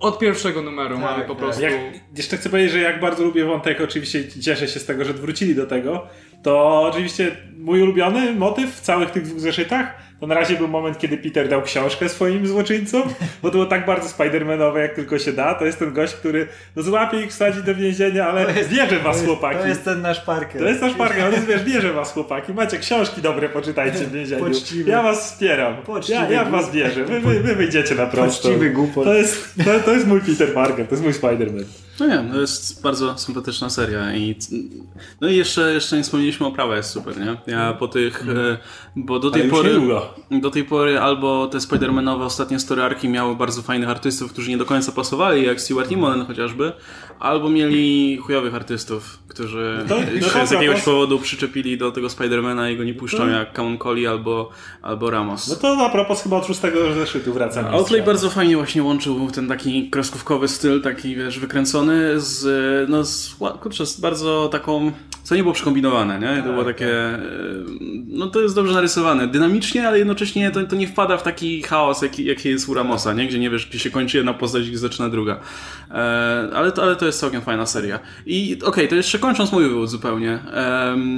od 0.00 0.18
pierwszego 0.18 0.62
numeru 0.62 0.94
tak, 0.94 1.04
mamy 1.04 1.24
po 1.24 1.34
tak. 1.34 1.42
prostu. 1.42 1.62
Jak, 1.62 1.72
jeszcze 2.16 2.36
chcę 2.36 2.50
powiedzieć, 2.50 2.72
że 2.72 2.80
jak 2.80 3.00
bardzo 3.00 3.24
lubię 3.24 3.44
wątek, 3.44 3.80
oczywiście 3.80 4.28
cieszę 4.42 4.68
się 4.68 4.80
z 4.80 4.86
tego, 4.86 5.04
że 5.04 5.12
wrócili 5.12 5.54
do 5.54 5.66
tego. 5.66 6.06
To 6.42 6.82
oczywiście 6.82 7.36
mój 7.58 7.82
ulubiony 7.82 8.34
motyw 8.34 8.74
w 8.74 8.80
całych 8.80 9.10
tych 9.10 9.22
dwóch 9.22 9.40
zeszytach 9.40 10.08
to 10.20 10.26
na 10.26 10.34
razie 10.34 10.56
był 10.56 10.68
moment, 10.68 10.98
kiedy 10.98 11.18
Peter 11.18 11.48
dał 11.48 11.62
książkę 11.62 12.08
swoim 12.08 12.46
złoczyńcom, 12.46 13.02
bo 13.42 13.48
to 13.48 13.52
było 13.52 13.66
tak 13.66 13.86
bardzo 13.86 14.08
Spidermanowe, 14.08 14.80
jak 14.80 14.94
tylko 14.94 15.18
się 15.18 15.32
da. 15.32 15.54
To 15.54 15.66
jest 15.66 15.78
ten 15.78 15.92
gość, 15.92 16.14
który 16.14 16.46
no, 16.76 16.82
złapie 16.82 17.20
ich, 17.20 17.30
wsadzi 17.30 17.62
do 17.62 17.74
więzienia, 17.74 18.28
ale 18.28 18.54
jest, 18.54 18.70
bierze 18.70 18.98
was, 18.98 19.20
to 19.20 19.26
chłopaki. 19.26 19.58
To 19.58 19.66
jest 19.66 19.84
ten 19.84 20.02
nasz 20.02 20.20
Parker. 20.20 20.60
To 20.60 20.68
jest 20.68 20.80
nasz 20.80 20.94
Parker, 20.94 21.24
on 21.24 21.46
wiesz, 21.46 21.64
bierze 21.64 21.92
was, 21.92 22.12
chłopaki. 22.12 22.54
Macie 22.54 22.78
książki 22.78 23.22
dobre, 23.22 23.48
poczytajcie 23.48 23.98
w 23.98 24.12
więzieniu. 24.12 24.44
Poczciwy. 24.44 24.90
Ja 24.90 25.02
was 25.02 25.32
wspieram. 25.32 25.76
Poczciwy 25.76 26.18
ja, 26.18 26.30
ja 26.30 26.44
was 26.44 26.70
wierzę. 26.70 27.04
Wy, 27.04 27.20
wy, 27.20 27.40
wy 27.40 27.54
wyjdziecie 27.54 27.94
na 27.94 28.06
prosto. 28.06 28.48
Poczciwy 28.48 28.70
głupot. 28.70 29.04
To 29.04 29.14
jest, 29.14 29.54
to, 29.64 29.80
to 29.80 29.92
jest 29.92 30.06
mój 30.06 30.20
Peter 30.20 30.54
Parker, 30.54 30.86
to 30.86 30.94
jest 30.94 31.04
mój 31.04 31.12
Spider-Man. 31.12 31.64
No 32.00 32.06
nie, 32.06 32.30
to 32.32 32.40
jest 32.40 32.82
bardzo 32.82 33.18
sympatyczna 33.18 33.70
seria 33.70 34.16
i 34.16 34.36
no 35.20 35.28
i 35.28 35.36
jeszcze, 35.36 35.74
jeszcze 35.74 35.96
nie 35.96 36.02
wspomnieliśmy 36.02 36.46
o 36.46 36.52
prawa 36.52 36.76
jest 36.76 36.90
super, 36.90 37.20
nie? 37.20 37.36
Ja 37.46 37.72
po 37.72 37.88
tych, 37.88 38.22
mm. 38.22 38.56
bo 38.96 39.18
do 39.18 39.30
tej 39.30 39.50
pory 39.50 39.80
do 40.30 40.50
tej 40.50 40.64
pory 40.64 40.98
albo 40.98 41.46
te 41.46 41.58
Spider-Manowe 41.58 42.22
ostatnie 42.22 42.58
story 42.58 42.82
arki 42.82 43.08
miały 43.08 43.36
bardzo 43.36 43.62
fajnych 43.62 43.88
artystów, 43.88 44.32
którzy 44.32 44.50
nie 44.50 44.58
do 44.58 44.64
końca 44.64 44.92
pasowali, 44.92 45.46
jak 45.46 45.60
Stewart 45.60 45.90
Immonen 45.90 46.26
chociażby, 46.26 46.72
albo 47.20 47.50
mieli 47.50 48.16
chujowych 48.16 48.54
artystów, 48.54 49.18
którzy 49.28 49.84
no 49.88 49.96
to, 50.20 50.30
się 50.40 50.46
z 50.46 50.50
jakiegoś 50.50 50.82
powodu 50.82 51.18
przyczepili 51.18 51.78
do 51.78 51.92
tego 51.92 52.10
Spidermana 52.10 52.70
i 52.70 52.76
go 52.76 52.84
nie 52.84 52.94
puszczą, 52.94 53.26
no. 53.26 53.38
jak 53.38 53.52
Camon 53.52 53.78
Collie 53.78 54.10
albo, 54.10 54.50
albo 54.82 55.10
Ramos. 55.10 55.48
No 55.48 55.56
to 55.56 55.86
a 55.86 55.90
propos 55.90 56.22
chyba 56.22 56.36
od 56.36 56.46
szóstego 56.46 56.94
zeszytu 56.94 57.32
wracam. 57.32 57.66
Outlay 57.66 58.02
bardzo 58.02 58.30
fajnie 58.30 58.56
właśnie 58.56 58.82
łączył 58.82 59.30
ten 59.30 59.48
taki 59.48 59.90
kreskówkowy 59.90 60.48
styl, 60.48 60.82
taki 60.82 61.16
wiesz, 61.16 61.38
wykręcony 61.38 62.20
z, 62.20 62.90
no 62.90 63.04
z, 63.04 63.36
kurczę, 63.60 63.86
z 63.86 64.00
bardzo 64.00 64.48
taką 64.52 64.92
co 65.28 65.34
nie 65.34 65.42
było 65.42 65.54
przekombinowane, 65.54 66.18
nie? 66.18 66.42
To 66.42 66.48
było 66.48 66.64
tak, 66.64 66.76
takie, 66.76 66.92
tak. 67.12 67.20
no 68.06 68.26
to 68.26 68.40
jest 68.40 68.54
dobrze 68.54 68.74
narysowane, 68.74 69.28
dynamicznie, 69.28 69.88
ale 69.88 69.98
jednocześnie 69.98 70.50
to, 70.50 70.64
to 70.64 70.76
nie 70.76 70.88
wpada 70.88 71.16
w 71.16 71.22
taki 71.22 71.62
chaos, 71.62 72.02
jaki, 72.02 72.24
jaki 72.24 72.48
jest 72.48 72.68
u 72.68 72.74
Ramosa, 72.74 73.12
nie? 73.12 73.26
Gdzie 73.26 73.38
nie 73.38 73.50
wiesz, 73.50 73.66
gdzie 73.66 73.78
się 73.78 73.90
kończy 73.90 74.16
jedna 74.16 74.34
postać 74.34 74.66
i 74.66 74.76
zaczyna 74.76 75.08
druga. 75.08 75.40
E, 75.90 75.94
ale, 76.54 76.72
to, 76.72 76.82
ale 76.82 76.96
to 76.96 77.06
jest 77.06 77.20
całkiem 77.20 77.42
fajna 77.42 77.66
seria. 77.66 78.00
I 78.26 78.54
okej, 78.56 78.68
okay, 78.68 78.88
to 78.88 78.94
jeszcze 78.94 79.18
kończąc 79.18 79.52
mój 79.52 79.64
wywód 79.64 79.90
zupełnie, 79.90 80.38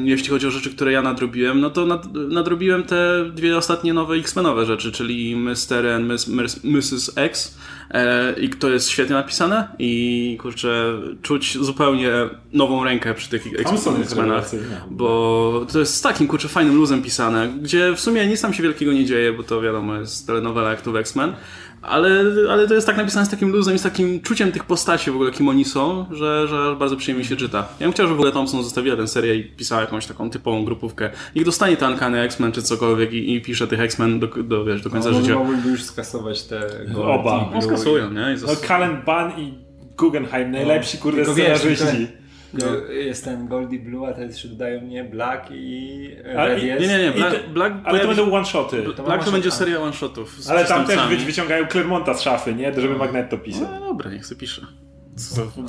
jeśli 0.04 0.28
chodzi 0.28 0.46
o 0.46 0.50
rzeczy, 0.50 0.70
które 0.70 0.92
ja 0.92 1.02
nadrobiłem, 1.02 1.60
no 1.60 1.70
to 1.70 1.86
nad, 1.86 2.14
nadrobiłem 2.14 2.82
te 2.82 3.24
dwie 3.34 3.56
ostatnie 3.56 3.94
nowe 3.94 4.14
X-Menowe 4.14 4.66
rzeczy, 4.66 4.92
czyli 4.92 5.36
Mr. 5.36 5.86
and 5.86 6.06
Mrs. 6.64 7.12
X, 7.16 7.58
E, 7.90 8.34
i 8.40 8.48
to 8.48 8.70
jest 8.70 8.88
świetnie 8.88 9.14
napisane 9.14 9.68
i 9.78 10.38
kurczę, 10.40 11.00
czuć 11.22 11.58
zupełnie 11.58 12.12
nową 12.52 12.84
rękę 12.84 13.14
przy 13.14 13.30
tych 13.30 13.46
X-Menach, 13.58 14.50
bo 14.90 15.66
to 15.72 15.78
jest 15.78 15.94
z 15.94 16.00
takim 16.00 16.28
kurczę 16.28 16.48
fajnym 16.48 16.76
luzem 16.76 17.02
pisane, 17.02 17.48
gdzie 17.62 17.92
w 17.92 18.00
sumie 18.00 18.26
nic 18.26 18.42
tam 18.42 18.54
się 18.54 18.62
wielkiego 18.62 18.92
nie 18.92 19.04
dzieje, 19.04 19.32
bo 19.32 19.42
to 19.42 19.60
wiadomo 19.60 19.96
jest 19.96 20.26
telenowela 20.26 20.70
jak 20.70 20.82
tu 20.82 20.92
w 20.92 20.96
X-Men, 20.96 21.32
ale, 21.82 22.24
ale 22.50 22.68
to 22.68 22.74
jest 22.74 22.86
tak 22.86 22.96
napisane 22.96 23.26
z 23.26 23.28
takim 23.28 23.52
luzem 23.52 23.74
i 23.74 23.78
z 23.78 23.82
takim 23.82 24.20
czuciem 24.20 24.52
tych 24.52 24.64
postaci 24.64 25.10
w 25.10 25.14
ogóle, 25.14 25.30
kim 25.30 25.48
oni 25.48 25.64
są, 25.64 26.06
że, 26.12 26.48
że 26.48 26.76
bardzo 26.78 26.96
przyjemnie 26.96 27.24
się 27.24 27.36
czyta. 27.36 27.68
Ja 27.80 27.86
bym 27.86 27.92
chciał, 27.92 28.06
żeby 28.06 28.16
w 28.16 28.20
ogóle 28.20 28.32
Thompson 28.32 28.62
zostawiła 28.62 28.96
tę 28.96 29.08
serię 29.08 29.34
i 29.34 29.44
pisała 29.44 29.80
jakąś 29.80 30.06
taką 30.06 30.30
typową 30.30 30.64
grupówkę. 30.64 31.10
Niech 31.36 31.44
dostanie 31.44 31.76
te 31.76 31.86
Ankany 31.86 32.20
X-Men 32.20 32.52
czy 32.52 32.62
cokolwiek 32.62 33.12
i, 33.12 33.34
i 33.34 33.40
pisze 33.40 33.66
tych 33.66 33.80
X-Men 33.80 34.20
do, 34.20 34.26
do, 34.26 34.64
wiesz, 34.64 34.82
do 34.82 34.90
końca 34.90 35.10
no, 35.10 35.20
życia. 35.20 35.34
Mogłyby 35.34 35.68
już 35.68 35.82
skasować 35.82 36.42
te 36.42 36.60
Oba. 36.96 37.50
No, 37.54 37.62
skasują, 37.62 38.10
nie? 38.10 38.20
I 38.34 38.46
no, 38.46 38.56
Cullen 38.56 39.02
Bunn 39.06 39.44
i 39.44 39.54
Guggenheim, 39.96 40.50
najlepsi 40.50 40.96
no, 40.96 41.02
kurde 41.02 41.24
scenarzyści. 41.24 42.19
No, 42.52 42.92
jest 42.92 43.24
ten 43.24 43.48
Goldie 43.48 43.78
Blue, 43.78 44.08
a 44.08 44.12
teraz 44.12 44.30
jeszcze 44.30 44.48
dodają 44.48 44.80
mnie 44.80 45.04
Black 45.04 45.48
i 45.50 46.10
Red 46.24 46.62
Nie, 46.62 46.88
nie, 46.88 46.98
nie. 46.98 47.10
Black, 47.10 47.48
Black 47.48 47.74
ale 47.84 48.00
to 48.00 48.06
będą 48.06 48.32
one-shoty. 48.32 48.82
Black 48.82 48.96
to, 48.96 49.02
Black 49.02 49.24
to 49.24 49.32
będzie 49.32 49.50
seria 49.50 49.80
one-shotów. 49.80 50.36
Ale 50.48 50.64
tam 50.64 50.86
też 50.86 51.24
wyciągają 51.24 51.66
Clermonta 51.66 52.14
z 52.14 52.22
szafy, 52.22 52.54
nie? 52.54 52.74
Żeby 52.74 52.96
Magneto 52.96 53.38
pisał. 53.38 53.68
No 53.70 53.80
dobra, 53.80 54.10
niech 54.10 54.26
sobie 54.26 54.40
pisze. 54.40 54.66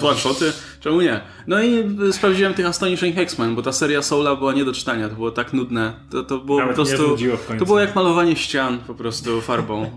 One-shoty? 0.01 0.53
Czemu 0.79 1.01
nie? 1.01 1.21
No 1.47 1.63
i 1.63 1.83
sprawdziłem 2.11 2.53
tych 2.53 2.65
Astonishing 2.65 3.17
X-Men, 3.17 3.55
bo 3.55 3.61
ta 3.61 3.71
seria 3.71 4.01
Soula 4.01 4.35
była 4.35 4.53
nie 4.53 4.65
do 4.65 4.73
czytania, 4.73 5.09
to 5.09 5.15
było 5.15 5.31
tak 5.31 5.53
nudne. 5.53 5.93
To, 6.09 6.23
to 6.23 6.37
było 6.37 6.59
Nawet 6.59 6.75
po 6.75 6.83
prostu. 6.85 7.17
To 7.59 7.65
było 7.65 7.79
jak 7.79 7.95
malowanie 7.95 8.35
ścian 8.35 8.79
po 8.87 8.95
prostu 8.95 9.41
farbą. 9.41 9.83
E, 9.83 9.89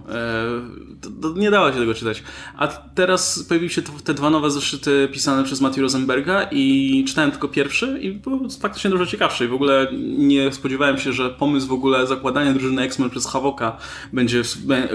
to, 1.01 1.11
to 1.23 1.39
nie 1.39 1.51
dało 1.51 1.73
się 1.73 1.79
tego 1.79 1.95
czytać. 1.95 2.23
A 2.57 2.69
teraz 2.69 3.45
pojawiły 3.49 3.71
się 3.71 3.83
te 3.83 4.15
dwa 4.15 4.31
nowe 4.31 4.51
zeszyty 4.51 5.09
pisane 5.13 5.45
przez 5.45 5.61
Matthew 5.61 5.83
Rosenberga 5.83 6.49
i 6.51 7.05
czytałem 7.09 7.31
tylko 7.31 7.49
pierwszy 7.49 7.99
i 8.03 8.13
był 8.13 8.49
faktycznie 8.61 8.91
dużo 8.91 9.07
ciekawszy. 9.07 9.45
I 9.45 9.49
w 9.49 9.55
ogóle 9.55 9.89
nie 10.19 10.53
spodziewałem 10.53 10.99
się, 10.99 11.13
że 11.13 11.31
pomysł 11.31 11.67
w 11.67 11.73
ogóle 11.73 12.07
zakładania 12.07 12.53
drużyny 12.53 12.83
X-Men 12.83 13.11
przez 13.11 13.27
Havoka 13.27 13.77
będzie, 14.13 14.43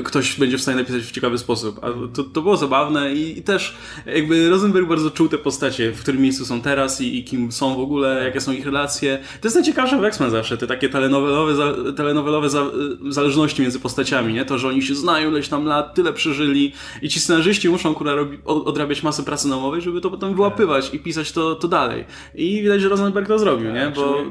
ktoś 0.03 0.39
będzie 0.39 0.57
w 0.57 0.61
stanie 0.61 0.77
napisać 0.77 1.01
w 1.01 1.11
ciekawy 1.11 1.37
sposób. 1.37 1.79
A 1.83 2.15
to, 2.15 2.23
to 2.23 2.41
było 2.41 2.57
zabawne 2.57 3.13
i, 3.13 3.39
i 3.39 3.43
też 3.43 3.75
jakby 4.05 4.38
Rosenberg 4.49 4.87
bardzo 4.87 5.11
czuł 5.11 5.29
te 5.29 5.37
postacie, 5.37 5.91
w 5.91 5.99
którym 5.99 6.21
miejscu 6.21 6.45
są 6.45 6.61
teraz 6.61 7.01
i, 7.01 7.17
i 7.17 7.23
kim 7.23 7.51
są 7.51 7.75
w 7.75 7.79
ogóle, 7.79 8.23
jakie 8.23 8.41
są 8.41 8.51
ich 8.51 8.65
relacje. 8.65 9.19
To 9.41 9.47
jest 9.47 9.55
najciekawsze 9.55 9.97
w 9.97 10.03
X-Men 10.03 10.31
zawsze, 10.31 10.57
te 10.57 10.67
takie 10.67 10.89
telenowelowe, 10.89 11.55
za, 11.55 11.73
telenowelowe 11.97 12.49
za, 12.49 12.65
zależności 13.09 13.61
między 13.61 13.79
postaciami, 13.79 14.33
nie? 14.33 14.45
To, 14.45 14.57
że 14.57 14.67
oni 14.67 14.81
się 14.81 14.95
znają 14.95 15.29
ileś 15.29 15.47
tam 15.47 15.65
lat, 15.65 15.95
tyle 15.95 16.13
przeżyli 16.13 16.73
i 17.01 17.09
ci 17.09 17.19
scenarzyści 17.19 17.69
muszą 17.69 17.93
kurwa 17.93 18.13
odrabiać 18.45 19.03
masę 19.03 19.23
pracy 19.23 19.49
domowej, 19.49 19.81
żeby 19.81 20.01
to 20.01 20.09
potem 20.09 20.35
wyłapywać 20.35 20.93
i 20.93 20.99
pisać 20.99 21.31
to, 21.31 21.55
to 21.55 21.67
dalej. 21.67 22.05
I 22.35 22.61
widać, 22.61 22.81
że 22.81 22.89
Rosenberg 22.89 23.27
to 23.27 23.39
zrobił, 23.39 23.71
nie? 23.71 23.91
Bo... 23.95 24.23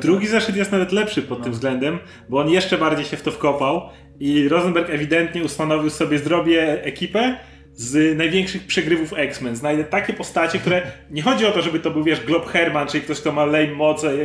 Drugi 0.00 0.26
zeszyt 0.26 0.56
jest 0.56 0.72
nawet 0.72 0.92
lepszy 0.92 1.22
pod 1.22 1.38
no. 1.38 1.44
tym 1.44 1.52
względem, 1.52 1.98
bo 2.28 2.40
on 2.40 2.50
jeszcze 2.50 2.78
bardziej 2.78 3.04
się 3.04 3.16
w 3.16 3.22
to 3.22 3.30
wkopał 3.30 3.82
i 4.20 4.48
Rosenberg 4.48 4.90
ewidentnie 4.90 5.44
ustanowił 5.44 5.90
sobie, 5.90 6.18
zrobię 6.18 6.84
ekipę, 6.84 7.38
z 7.76 8.18
największych 8.18 8.66
przegrywów 8.66 9.12
X-Men. 9.16 9.56
Znajdę 9.56 9.84
takie 9.84 10.12
postacie, 10.12 10.58
które 10.58 10.82
nie 11.10 11.22
chodzi 11.22 11.46
o 11.46 11.50
to, 11.50 11.62
żeby 11.62 11.80
to 11.80 11.90
był, 11.90 12.04
wiesz, 12.04 12.20
Glob 12.20 12.46
Herman, 12.46 12.88
czyli 12.88 13.04
ktoś, 13.04 13.20
kto 13.20 13.32
ma 13.32 13.44
lame 13.44 13.72
moce 13.72 14.08
e, 14.08 14.16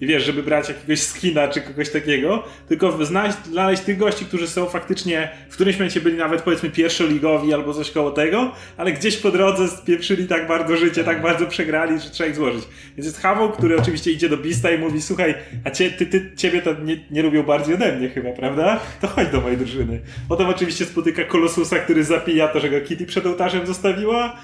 i 0.00 0.06
wiesz, 0.06 0.24
żeby 0.24 0.42
brać 0.42 0.68
jakiegoś 0.68 1.00
skina 1.00 1.48
czy 1.48 1.60
kogoś 1.60 1.90
takiego, 1.90 2.44
tylko 2.68 3.04
znaleźć, 3.04 3.38
znaleźć 3.44 3.82
tych 3.82 3.98
gości, 3.98 4.24
którzy 4.24 4.48
są 4.48 4.66
faktycznie 4.66 5.28
w 5.50 5.54
którymś 5.54 5.76
momencie 5.76 6.00
byli 6.00 6.16
nawet 6.16 6.42
powiedzmy 6.42 6.70
pierwszoligowi 6.70 7.54
albo 7.54 7.74
coś 7.74 7.90
koło 7.90 8.10
tego, 8.10 8.52
ale 8.76 8.92
gdzieś 8.92 9.16
po 9.16 9.30
drodze 9.30 9.68
spieprzyli 9.68 10.26
tak 10.26 10.48
bardzo 10.48 10.76
życie, 10.76 11.04
tak 11.04 11.22
bardzo 11.22 11.46
przegrali, 11.46 12.00
że 12.00 12.10
trzeba 12.10 12.30
ich 12.30 12.36
złożyć. 12.36 12.64
Więc 12.96 13.06
jest 13.06 13.20
Havok, 13.20 13.56
który 13.56 13.76
oczywiście 13.76 14.10
idzie 14.10 14.28
do 14.28 14.36
Bista 14.36 14.70
i 14.70 14.78
mówi, 14.78 15.02
słuchaj, 15.02 15.34
a 15.64 15.70
cie, 15.70 15.90
ty, 15.90 16.06
ty, 16.06 16.32
ciebie 16.36 16.62
to 16.62 16.74
nie, 16.74 16.96
nie 17.10 17.22
lubią 17.22 17.42
bardziej 17.42 17.74
ode 17.74 17.96
mnie 17.96 18.08
chyba, 18.08 18.32
prawda? 18.32 18.80
To 19.00 19.06
chodź 19.08 19.28
do 19.28 19.40
mojej 19.40 19.58
drużyny. 19.58 20.00
Potem 20.28 20.46
oczywiście 20.46 20.84
spotyka 20.84 21.24
Kolosusa, 21.24 21.78
który 21.78 22.04
zapija 22.04 22.48
to, 22.48 22.60
że 22.60 22.70
go 22.70 22.83
Kitty 22.84 23.06
przed 23.06 23.26
ołtarzem 23.26 23.66
zostawiła. 23.66 24.36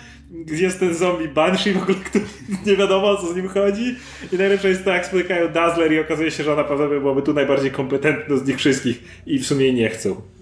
Jest 0.47 0.81
ten 0.81 0.95
zombie 0.95 1.29
Banshee 1.29 1.73
w 1.73 1.83
ogóle, 1.83 1.99
nie 2.67 2.77
wiadomo 2.77 3.17
co 3.17 3.33
z 3.33 3.37
nim 3.37 3.49
chodzi. 3.49 3.95
I 4.33 4.37
najlepsze 4.37 4.69
jest 4.69 4.85
to, 4.85 4.91
jak 4.91 5.07
spotykają 5.07 5.49
Dazzler 5.49 5.93
i 5.93 6.01
okazuje 6.01 6.31
się, 6.31 6.45
że 6.45 6.53
ona 6.53 6.65
prawdopodobnie 6.65 7.01
byłaby 7.01 7.23
tu 7.23 7.35
najbardziej 7.35 7.71
kompetentna 7.71 8.37
z 8.37 8.47
nich 8.47 8.57
wszystkich 8.57 9.23
i 9.27 9.39
w 9.39 9.47
sumie 9.47 9.73
nie 9.73 9.89
chcą. 9.89 10.40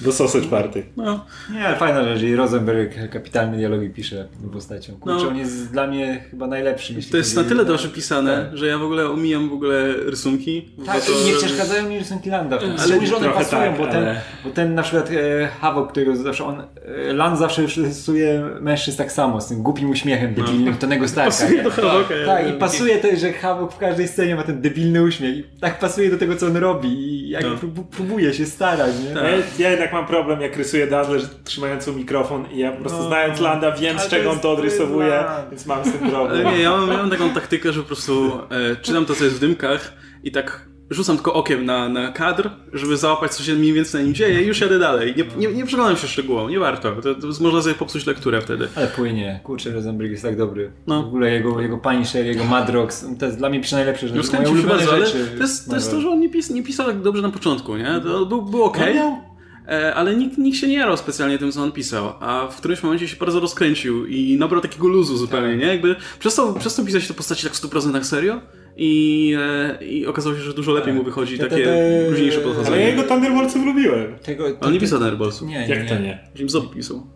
Do 0.00 0.12
sausage 0.12 0.46
party. 0.46 0.84
No. 0.96 1.24
Nie, 1.52 1.66
ale 1.66 1.76
fajna 1.76 2.04
rzecz. 2.04 2.22
I 2.22 2.36
Rosenberg 2.36 3.10
kapitalne 3.10 3.56
dialogi 3.56 3.90
pisze 3.90 4.28
postacią. 4.52 4.96
Kurczę, 4.96 5.24
no. 5.24 5.28
on 5.28 5.36
jest 5.36 5.72
dla 5.72 5.86
mnie 5.86 6.24
chyba 6.30 6.46
najlepszy. 6.46 6.94
To 7.10 7.16
jest 7.16 7.36
na 7.36 7.44
tyle 7.44 7.64
dobrze 7.64 7.88
pisane, 7.88 8.46
tak. 8.50 8.58
że 8.58 8.66
ja 8.66 8.78
w 8.78 8.82
ogóle 8.82 9.10
omijam 9.10 9.48
w 9.48 9.52
ogóle 9.52 9.94
rysunki. 9.96 10.68
Tak, 10.86 11.04
to... 11.04 11.12
nie 11.26 11.32
przeszkadzają 11.32 11.88
mi 11.88 11.98
rysunki 11.98 12.30
Landa. 12.30 12.58
Ale 12.78 13.06
że 13.06 13.16
one 13.16 13.28
pasują, 13.30 13.62
tak, 13.62 13.78
bo, 13.78 13.86
ten, 13.86 13.96
ale... 13.96 14.20
bo 14.44 14.50
ten 14.50 14.74
na 14.74 14.82
przykład 14.82 15.10
e, 15.10 15.48
Havok, 15.60 15.90
którego 15.90 16.16
zawsze 16.16 16.44
on, 16.44 16.60
e, 16.60 17.12
Land 17.12 17.38
zawsze 17.38 17.62
już 17.62 17.76
rysuje 17.76 18.44
mężczyzn 18.60 18.98
tak 18.98 19.12
samo, 19.12 19.40
z 19.40 19.48
tym 19.48 19.62
głupim 19.62 19.90
uśmiechem 19.90 20.34
no. 20.36 20.44
debilnym, 20.44 20.76
Tonego 20.76 21.08
Starka. 21.08 21.30
Pasuje 21.30 21.62
do 21.62 21.70
Havoka. 21.70 22.14
Tak, 22.26 22.50
i 22.50 22.52
pasuje 22.52 22.98
to, 22.98 23.16
że 23.16 23.32
Havok 23.32 23.72
w 23.72 23.78
każdej 23.78 24.08
scenie 24.08 24.36
ma 24.36 24.42
ten 24.42 24.60
debilny 24.60 25.02
uśmiech. 25.02 25.36
I 25.36 25.44
tak 25.60 25.78
pasuje 25.78 26.10
do 26.10 26.18
tego, 26.18 26.36
co 26.36 26.46
on 26.46 26.56
robi 26.56 26.88
i 26.88 27.28
jak 27.28 27.44
no. 27.44 27.84
próbuje 27.90 28.34
się 28.34 28.46
starać 28.46 29.03
nie? 29.08 29.14
Tak. 29.14 29.58
Ja, 29.58 29.70
jednak 29.70 29.92
mam 29.92 30.06
problem, 30.06 30.40
jak 30.40 30.56
rysuję 30.56 30.86
Dazzler 30.86 31.20
trzymający 31.44 31.92
mikrofon 31.92 32.50
i 32.50 32.58
ja 32.58 32.72
po 32.72 32.80
prostu 32.80 32.98
no, 32.98 33.08
znając 33.08 33.40
Landa 33.40 33.72
wiem, 33.72 33.98
z 33.98 34.08
czego 34.08 34.30
on 34.30 34.38
to 34.40 34.52
odrysowuje, 34.52 35.24
więc 35.50 35.66
mam 35.66 35.84
z 35.84 35.92
tym 35.92 36.10
problem. 36.10 36.46
Nie, 36.46 36.62
ja 36.62 36.70
mam, 36.70 36.88
ja 36.88 36.96
mam 36.96 37.10
taką 37.10 37.30
taktykę, 37.30 37.72
że 37.72 37.80
po 37.80 37.86
prostu 37.86 38.40
e, 38.50 38.76
czytam 38.76 39.06
to, 39.06 39.14
co 39.14 39.24
jest 39.24 39.36
w 39.36 39.40
dymkach 39.40 39.92
i 40.22 40.32
tak 40.32 40.68
rzucam 40.90 41.16
tylko 41.16 41.34
okiem 41.34 41.64
na, 41.64 41.88
na 41.88 42.12
kadr, 42.12 42.50
żeby 42.72 42.96
załapać, 42.96 43.34
co 43.34 43.42
się 43.42 43.54
mniej 43.54 43.72
więcej 43.72 44.00
na 44.00 44.04
nim 44.04 44.14
dzieje 44.14 44.42
i 44.42 44.46
już 44.46 44.60
jadę 44.60 44.78
dalej. 44.78 45.14
Nie, 45.16 45.48
nie, 45.48 45.54
nie 45.54 45.66
przyglądam 45.66 45.96
się 45.96 46.08
szczegółom, 46.08 46.50
nie 46.50 46.58
warto. 46.58 46.96
To, 47.02 47.14
to 47.14 47.26
można 47.40 47.62
sobie 47.62 47.74
popsuć 47.74 48.06
lekturę 48.06 48.40
wtedy. 48.40 48.68
Ale 48.74 48.86
płynie. 48.86 49.40
Kurczę, 49.44 49.70
Rosenberg 49.70 50.10
jest 50.10 50.22
tak 50.22 50.36
dobry. 50.36 50.72
No. 50.86 51.02
W 51.02 51.06
ogóle 51.06 51.30
jego, 51.30 51.60
jego 51.60 51.78
Punisher, 51.78 52.26
jego 52.26 52.44
Madrox, 52.44 53.06
to 53.18 53.26
jest 53.26 53.38
dla 53.38 53.48
mnie 53.48 53.60
przy 53.60 53.74
najlepsze 53.74 54.08
rzeczy. 54.08 54.28
No, 54.32 54.50
moje 54.50 54.62
bardzo, 54.62 54.92
ale 54.92 55.06
to 55.06 55.42
jest, 55.42 55.68
to 55.68 55.74
jest 55.74 55.90
to, 55.90 56.00
że 56.00 56.08
on 56.10 56.20
nie, 56.20 56.28
pis, 56.28 56.50
nie 56.50 56.62
pisał 56.62 56.86
tak 56.86 57.02
dobrze 57.02 57.22
na 57.22 57.30
początku, 57.30 57.76
nie? 57.76 58.00
To 58.04 58.26
był, 58.26 58.42
był 58.42 58.64
okej. 58.64 58.98
Okay. 58.98 59.34
E, 59.68 59.94
ale 59.94 60.16
nikt, 60.16 60.38
nikt 60.38 60.58
się 60.58 60.68
nie 60.68 60.74
jarał 60.74 60.96
specjalnie 60.96 61.38
tym, 61.38 61.52
co 61.52 61.62
on 61.62 61.72
pisał, 61.72 62.12
a 62.20 62.46
w 62.46 62.56
którymś 62.56 62.82
momencie 62.82 63.08
się 63.08 63.16
bardzo 63.16 63.40
rozkręcił 63.40 64.06
i 64.06 64.36
nabrał 64.38 64.60
takiego 64.60 64.88
luzu 64.88 65.16
zupełnie, 65.16 65.50
tak. 65.50 65.58
nie? 65.58 65.66
Jakby 65.66 65.96
przestał, 66.18 66.54
przestał 66.54 66.84
pisać 66.84 67.08
te 67.08 67.14
postaci 67.14 67.44
tak 67.44 67.52
w 67.52 67.62
100% 67.62 68.04
serio 68.04 68.40
i, 68.76 69.34
e, 69.80 69.84
i 69.84 70.06
okazało 70.06 70.36
się, 70.36 70.42
że 70.42 70.54
dużo 70.54 70.72
lepiej 70.72 70.92
mu 70.92 70.98
tak. 70.98 71.06
wychodzi 71.06 71.38
te, 71.38 71.46
takie 71.46 71.64
te, 71.64 72.06
późniejsze 72.10 72.40
podchodzenie. 72.40 72.76
Ale 72.76 72.82
ja 72.82 72.88
jego 72.88 73.02
Thunderboltsów 73.02 73.64
lubiłem. 73.66 74.18
Tego, 74.18 74.50
te, 74.50 74.66
on 74.66 74.72
nie 74.72 74.80
pisał 74.80 74.98
Thunderboltsów. 74.98 75.48
Nie, 75.48 75.68
Jak 75.68 75.82
nie, 75.82 75.88
to 75.88 75.98
nie? 75.98 76.28
Jim 76.38 76.50
Zombie 76.50 76.74
pisał. 76.74 77.06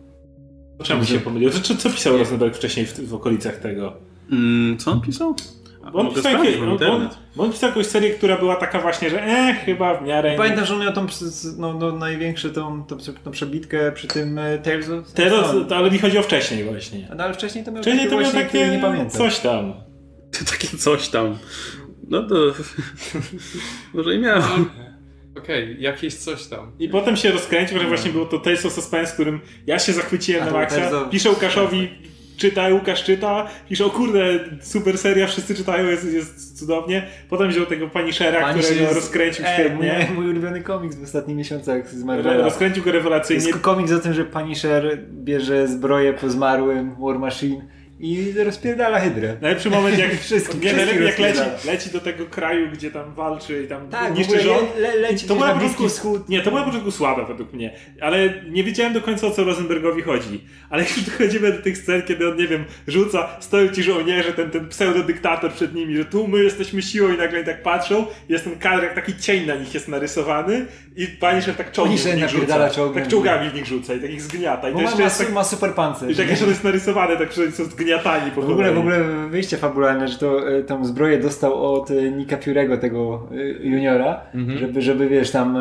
Czemu 0.83 1.05
się 1.05 1.19
pomylił? 1.19 1.51
Co, 1.51 1.75
co 1.75 1.91
pisał 1.91 2.19
Rosenberg 2.19 2.57
wcześniej 2.57 2.87
w, 2.87 3.01
w 3.09 3.15
okolicach 3.15 3.57
tego? 3.57 3.93
Mm, 4.33 4.79
co 4.79 4.91
on 4.91 5.01
pisał? 5.01 5.35
Bo 5.93 5.99
on, 5.99 6.15
pisał 6.15 6.33
jakieś, 6.33 6.57
on, 6.57 6.91
on, 6.91 7.09
on 7.39 7.53
pisał 7.53 7.69
jakąś 7.69 7.87
serię, 7.87 8.11
która 8.11 8.37
była 8.37 8.57
taka 8.57 8.81
właśnie, 8.81 9.11
że 9.11 9.23
e, 9.23 9.55
chyba 9.55 9.95
w 9.95 10.07
miarę... 10.07 10.35
Pamiętam, 10.37 10.65
że 10.67 10.75
on 10.75 10.81
miał 10.81 10.93
tą 10.93 11.07
no, 11.59 11.75
no, 11.75 11.93
największą 11.93 12.51
tą, 12.51 12.85
tą, 12.85 12.97
tą 13.25 13.31
przebitkę 13.31 13.93
przy 13.93 14.09
tym 14.09 14.39
e, 14.39 14.59
Tales 14.59 14.91
of... 14.91 15.13
Teraz, 15.13 15.55
ale 15.77 15.91
mi 15.91 15.99
chodzi 15.99 16.19
o 16.19 16.23
wcześniej 16.23 16.65
właśnie. 16.65 17.09
No, 17.17 17.25
ale 17.25 17.35
wcześniej 17.35 17.65
to 17.65 17.73
miał 17.73 17.83
wcześniej 17.83 18.05
takie 18.05 18.17
to 18.17 18.23
miał 18.23 18.33
takie, 18.33 18.69
nie 18.69 18.79
pamiętam. 18.79 19.11
coś 19.11 19.39
tam. 19.39 19.88
Takie 20.51 20.77
coś 20.79 21.09
tam. 21.09 21.39
No 22.09 22.23
to... 22.23 22.35
Może 23.95 24.15
i 24.15 24.19
miał. 24.19 24.43
Okej, 25.39 25.65
okay, 25.65 25.77
jakieś 25.79 26.15
coś 26.15 26.47
tam. 26.47 26.73
I 26.79 26.89
potem 26.89 27.17
się 27.17 27.31
rozkręcił, 27.31 27.79
że 27.79 27.87
właśnie 27.87 28.13
było 28.13 28.27
to 28.27 28.39
Tales 28.39 28.67
of 28.67 28.73
Suspense, 28.73 29.13
którym 29.13 29.41
ja 29.67 29.79
się 29.79 29.93
zachwyciłem 29.93 30.45
na 30.45 30.53
maksa. 30.53 31.09
Piszę 31.11 31.31
Łukaszowi 31.31 31.89
czyta, 32.39 32.69
Łukasz 32.69 33.05
czyta, 33.05 33.47
pisze, 33.69 33.85
o 33.85 33.91
kurde, 33.91 34.39
super 34.61 34.99
seria, 34.99 35.27
wszyscy 35.27 35.55
czytają, 35.55 35.87
jest, 35.87 36.13
jest 36.13 36.59
cudownie. 36.59 37.07
Potem 37.29 37.49
wziął 37.49 37.67
tego 37.67 37.89
Punishera, 37.89 38.53
którego 38.53 38.83
jest, 38.83 38.95
rozkręcił 38.95 39.45
e, 39.45 39.55
świetnie. 39.55 40.07
Mój, 40.09 40.17
mój 40.17 40.31
ulubiony 40.31 40.63
komiks 40.63 40.97
w 40.97 41.03
ostatnich 41.03 41.37
miesiącach 41.37 41.91
z 41.91 42.05
Marvela. 42.05 42.45
Rozkręcił 42.45 42.85
go 42.85 42.93
rewelacyjnie. 42.93 43.47
Jest 43.47 43.59
komiks 43.59 43.93
o 43.93 43.99
tym, 43.99 44.15
że 44.15 44.25
Punisher 44.25 44.99
bierze 45.11 45.69
zbroję 45.69 46.13
po 46.13 46.31
zmarłym 46.31 46.97
War 47.01 47.19
Machine 47.19 47.78
i 48.01 48.33
rozpierdala 48.45 49.01
hydrę. 49.01 49.37
Najlepszy 49.41 49.71
moment, 49.71 49.99
jak, 49.99 50.21
wszystkim, 50.21 50.61
nie, 50.61 50.75
wszystkim 50.75 51.03
jak 51.03 51.19
leci, 51.19 51.41
leci 51.67 51.91
do 51.91 52.01
tego 52.01 52.27
kraju, 52.27 52.69
gdzie 52.73 52.91
tam 52.91 53.15
walczy 53.15 53.63
i 53.63 53.69
tam 53.69 53.89
tak, 53.89 54.19
niszczy 54.19 54.41
rząd. 54.41 54.77
Le, 54.79 54.97
leci 54.97 55.27
to 55.27 55.35
była 55.35 55.55
początku, 55.55 55.89
wschód. 55.89 56.29
Nie, 56.29 56.41
to 56.43 56.51
była 56.51 56.63
początku 56.63 56.91
słabe 56.91 57.27
według 57.27 57.53
mnie, 57.53 57.77
ale 58.01 58.43
nie 58.51 58.65
wiedziałem 58.65 58.93
do 58.93 59.01
końca 59.01 59.27
o 59.27 59.31
co 59.31 59.45
Rosenbergowi 59.45 60.03
chodzi. 60.03 60.45
Ale 60.71 60.83
jak 60.83 60.97
już 60.97 61.07
dochodzimy 61.07 61.53
do 61.53 61.63
tych 61.63 61.79
scen, 61.79 62.03
kiedy 62.03 62.29
on, 62.29 62.37
nie 62.37 62.49
wiem, 62.49 62.65
rzuca, 62.87 63.29
stoją 63.41 63.69
ci 63.69 63.83
żołnierze, 63.83 64.33
ten, 64.33 64.51
ten 64.51 64.69
pseudodyktator 64.69 65.53
przed 65.53 65.75
nimi, 65.75 65.97
że 65.97 66.05
tu 66.05 66.29
my 66.29 66.45
jesteśmy 66.45 66.83
siłą 66.83 67.15
i 67.15 67.17
nagle 67.17 67.45
tak 67.45 67.63
patrzą, 67.63 68.07
jest 68.29 68.45
ten 68.45 68.59
kadr, 68.59 68.83
jak 68.83 68.95
taki 68.95 69.17
cień 69.17 69.47
na 69.47 69.55
nich 69.55 69.75
jest 69.75 69.89
narysowany 69.89 70.67
i 70.97 71.07
Punisher 71.07 71.55
tak 71.55 71.73
czołgami 71.73 71.99
w 71.99 72.17
nich 72.17 72.29
rzuca. 72.29 72.71
Tak 72.95 73.09
czołgami 73.09 73.51
w 73.51 73.55
nich 73.55 73.67
rzuca 73.67 73.95
i 73.95 74.01
takich 74.01 74.23
zgniata. 74.23 74.69
I 74.69 74.73
to 74.73 74.79
ma, 74.79 74.91
ma, 74.91 75.11
tak, 75.11 75.33
ma 75.33 75.45
super 75.45 75.75
pancerz. 75.75 76.13
I 76.13 76.17
tak 76.17 76.31
jeszcze 76.31 76.47
jest 76.47 76.65
narysowane, 76.65 77.17
tak, 77.17 77.33
że 77.33 77.53
są 77.53 77.69
zgniatani 77.89 78.31
po 78.31 78.43
W 78.43 78.51
ogóle, 78.51 78.73
w 78.73 78.79
ogóle 78.79 79.05
wyjście 79.31 79.57
fabularne, 79.57 80.09
że 80.09 80.19
to, 80.19 80.49
e, 80.49 80.63
tą 80.63 80.85
zbroję 80.85 81.19
dostał 81.19 81.75
od 81.75 81.91
e, 81.91 82.11
Nika 82.11 82.37
Fury'ego, 82.37 82.79
tego 82.79 83.29
e, 83.33 83.69
juniora, 83.69 84.21
mhm. 84.35 84.59
żeby, 84.59 84.83
żeby 84.83 85.09
wiesz, 85.09 85.31
tam 85.31 85.57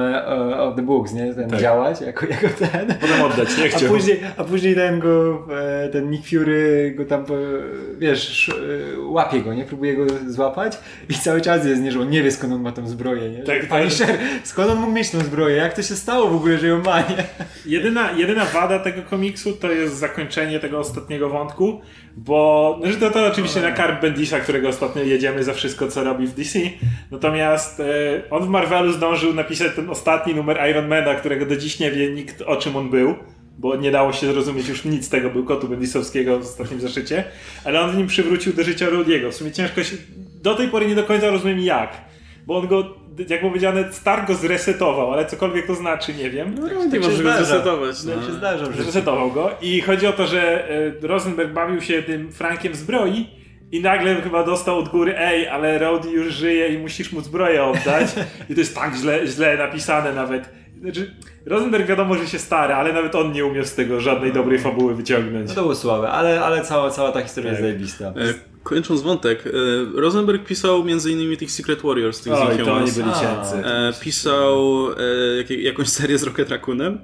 od 0.57 0.75
the 0.75 0.81
books, 0.81 1.13
nie, 1.13 1.34
ten 1.34 1.50
tak. 1.50 1.60
działać 1.60 2.01
jako, 2.01 2.25
jako 2.25 2.48
ten. 2.60 2.88
Potem 3.01 3.22
oddać, 3.22 3.57
nie 3.57 3.69
chciał. 3.69 3.89
A 3.89 3.93
później, 3.93 4.19
a 4.38 4.43
później 4.43 4.75
ten 4.75 5.00
go, 5.00 5.48
ten 5.91 6.10
Nick 6.10 6.27
Fury 6.29 6.93
go 6.98 7.05
tam, 7.05 7.25
wiesz, 7.98 8.51
łapie 9.00 9.41
go, 9.41 9.53
nie, 9.53 9.63
próbuje 9.63 9.96
go 9.96 10.05
złapać 10.27 10.79
i 11.10 11.13
cały 11.13 11.41
czas 11.41 11.65
jest, 11.65 11.81
nie, 11.81 11.91
że 11.91 12.01
on 12.01 12.10
nie 12.10 12.24
wie 12.24 12.31
skąd 12.31 12.53
on 12.53 12.62
ma 12.62 12.72
tą 12.72 12.88
zbroję, 12.88 13.29
nie. 13.29 13.43
Tak, 13.43 13.67
Pani 13.67 13.89
tak. 13.91 14.17
skąd 14.43 14.69
on 14.69 14.79
mógł 14.79 14.93
mieć 14.93 15.12
tą 15.12 15.19
zbroję, 15.19 15.55
jak 15.55 15.74
to 15.74 15.81
się 15.81 15.96
stało 15.96 16.29
w 16.29 16.36
ogóle, 16.36 16.57
że 16.57 16.67
ją 16.67 16.84
ma, 16.84 17.00
nie? 17.00 17.24
Jedyna, 17.65 18.12
jedyna 18.12 18.46
wada 18.46 18.79
tego 18.79 19.01
komiksu 19.01 19.53
to 19.53 19.72
jest 19.72 19.98
zakończenie 19.98 20.60
tego 20.60 20.79
ostatniego 20.79 21.29
wątku, 21.29 21.81
bo 22.18 22.80
że 22.84 22.98
to, 22.98 23.10
to 23.10 23.28
oczywiście 23.28 23.62
na 23.62 23.72
karb 23.72 24.02
Bendisa, 24.02 24.40
którego 24.40 24.70
ostatnio 24.70 25.04
jedziemy 25.04 25.44
za 25.44 25.54
wszystko, 25.54 25.88
co 25.88 26.04
robi 26.04 26.28
w 26.28 26.34
DC. 26.34 26.60
Natomiast 27.12 27.80
e, 27.80 27.84
on 28.30 28.44
w 28.44 28.50
Marvelu 28.50 28.92
zdążył 28.92 29.34
napisać 29.34 29.76
ten 29.76 29.90
ostatni 29.90 30.36
numer 30.36 30.70
Ironmana, 30.70 31.16
którego 31.16 31.46
do 31.46 31.58
dziś 31.58 31.80
nie 31.80 31.92
wie 31.92 32.12
nikt 32.12 32.42
o 32.42 32.56
czym 32.56 32.76
on 32.76 32.90
był. 32.90 33.16
bo 33.58 33.76
nie 33.76 33.92
dało 33.92 34.14
się 34.14 34.28
zrozumieć 34.28 34.68
już 34.70 34.86
nic 34.86 35.06
z 35.06 35.10
tego 35.10 35.30
był 35.30 35.46
kotu 35.46 35.68
Bendisowskiego 35.68 36.40
w 36.40 36.42
ostatnim 36.42 36.80
zeszycie, 36.80 37.24
ale 37.64 37.82
on 37.82 37.92
w 37.92 37.98
nim 37.98 38.08
przywrócił 38.08 38.54
do 38.54 38.64
życia 38.64 38.90
Rodiego. 38.90 39.32
W 39.32 39.36
sumie 39.36 39.52
ciężko 39.52 39.84
się, 39.84 39.98
do 40.42 40.56
tej 40.56 40.68
pory 40.68 40.88
nie 40.88 40.96
do 40.96 41.04
końca 41.04 41.30
rozumiem 41.30 41.60
jak, 41.60 41.92
bo 42.48 42.58
on 42.58 42.68
go 42.68 42.96
jak 43.30 43.42
powiedziane, 43.42 43.94
Stark 43.94 44.28
go 44.28 44.36
zresetował, 44.36 45.14
ale 45.14 45.26
cokolwiek 45.26 45.68
to 45.68 45.76
znaczy, 45.76 46.14
nie 46.14 46.30
wiem. 46.30 46.56
No, 46.60 46.68
tak, 46.68 46.94
nie 46.94 47.00
może 47.00 47.24
go 47.24 47.32
zresetować. 47.32 48.04
No. 48.04 48.16
Tak 48.16 48.24
się 48.26 48.34
zdarza. 48.34 48.66
Zresetował 48.66 49.32
go 49.32 49.52
i 49.62 49.82
chodzi 49.82 50.08
o 50.08 50.14
to, 50.14 50.28
że 50.28 50.70
e, 50.70 51.08
Rosenberg 51.08 51.52
bawił 51.52 51.82
się 51.82 52.04
tym 52.04 52.32
Frankiem 52.32 52.76
zbroi 52.76 53.28
i 53.72 53.82
nagle 53.82 54.16
chyba 54.16 54.44
dostał 54.44 54.80
od 54.80 54.90
góry, 54.90 55.18
ej, 55.18 55.48
ale 55.48 55.80
Rowdy 55.80 56.10
już 56.10 56.34
żyje 56.34 56.68
i 56.68 56.78
musisz 56.78 57.12
mu 57.12 57.22
zbroję 57.22 57.64
oddać. 57.64 58.08
I 58.50 58.54
to 58.54 58.60
jest 58.60 58.76
tak 58.76 58.96
źle, 58.96 59.28
źle 59.28 59.58
napisane 59.58 60.14
nawet. 60.14 60.50
Znaczy, 60.82 61.16
Rosenberg 61.46 61.88
wiadomo, 61.88 62.16
że 62.16 62.28
się 62.28 62.40
stary, 62.40 62.74
ale 62.74 62.94
nawet 62.94 63.16
on 63.16 63.32
nie 63.32 63.46
umie 63.46 63.66
z 63.66 63.76
tego 63.76 64.02
żadnej 64.02 64.34
dobrej 64.34 64.60
fabuły 64.60 64.96
wyciągnąć. 64.96 65.50
No 65.50 65.56
to 65.56 65.62
było 65.62 65.76
słabe, 65.76 66.10
ale, 66.10 66.42
ale 66.42 66.62
cała, 66.62 66.90
cała 66.90 67.12
ta 67.12 67.22
historia 67.22 67.52
tak. 67.52 67.60
jest 67.60 67.70
zajebista. 67.70 68.14
E, 68.68 68.70
kończąc 68.70 69.02
wątek, 69.02 69.44
e, 69.48 69.52
Rosenberg 70.02 70.46
pisał 70.46 70.82
m.in. 70.82 71.38
tych 71.38 71.52
Secret 71.52 71.82
Warriors, 71.82 72.22
tych 72.22 72.34
Oj, 72.34 72.58
to 72.66 72.74
oni 72.74 72.92
byli 72.92 73.10
cięcy. 73.10 73.68
E, 73.68 73.94
pisał 74.02 74.88
jakąś 75.50 75.90
serię 75.90 76.18
z 76.18 76.24
Rocket 76.24 76.50
Raccoonem, 76.50 77.02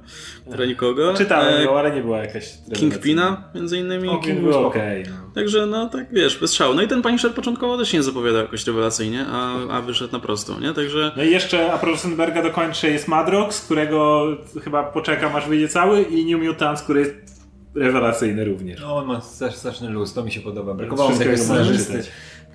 która 0.48 0.66
nikogo. 0.66 1.14
Czytałem 1.14 1.64
ją, 1.64 1.78
ale 1.78 1.96
nie 1.96 2.02
była 2.02 2.18
jakaś... 2.18 2.54
Kingpina 2.74 3.44
między 3.56 3.78
innymi. 3.78 4.10
O, 4.10 4.18
King 4.18 4.40
był 4.40 4.66
okej. 4.66 5.04
No. 5.04 5.32
Także 5.36 5.66
no 5.66 5.90
tak 5.90 6.14
wiesz, 6.14 6.38
bez 6.38 6.54
szału. 6.54 6.74
No 6.74 6.82
i 6.82 6.88
ten 6.88 7.02
Punisher 7.02 7.34
początkowo 7.34 7.78
też 7.78 7.94
nie 7.94 8.04
zapowiadał 8.04 8.42
jakoś 8.42 8.68
rewelacyjnie, 8.68 9.26
a, 9.32 9.68
a 9.70 9.82
wyszedł 9.82 10.14
na 10.14 10.20
prostą, 10.20 10.60
nie? 10.60 10.74
Także... 10.74 11.12
No 11.18 11.24
i 11.24 11.32
jeszcze 11.32 11.74
a 11.74 11.86
Rosenberga 11.86 12.44
dokończy 12.44 12.92
jest 12.92 13.08
Madrox, 13.08 13.62
którego 13.62 14.28
chyba 14.64 14.84
poczekam 14.84 15.36
aż 15.36 15.48
wyjdzie 15.48 15.68
cały 15.68 16.02
i 16.02 16.34
New 16.34 16.44
Mutants, 16.44 16.84
który 16.84 17.00
jest 17.00 17.33
rewelacyjny 17.76 18.46
również. 18.46 18.82
No 18.82 18.98
on 18.98 19.06
ma 19.06 19.22
straszny 19.22 19.90
luz, 19.90 20.14
to 20.14 20.24
mi 20.24 20.32
się 20.32 20.42
podoba. 20.42 20.74
Brakowało 20.74 21.10
mi 21.10 21.18
takiego 21.18 21.38
scenarzysty, 21.38 22.04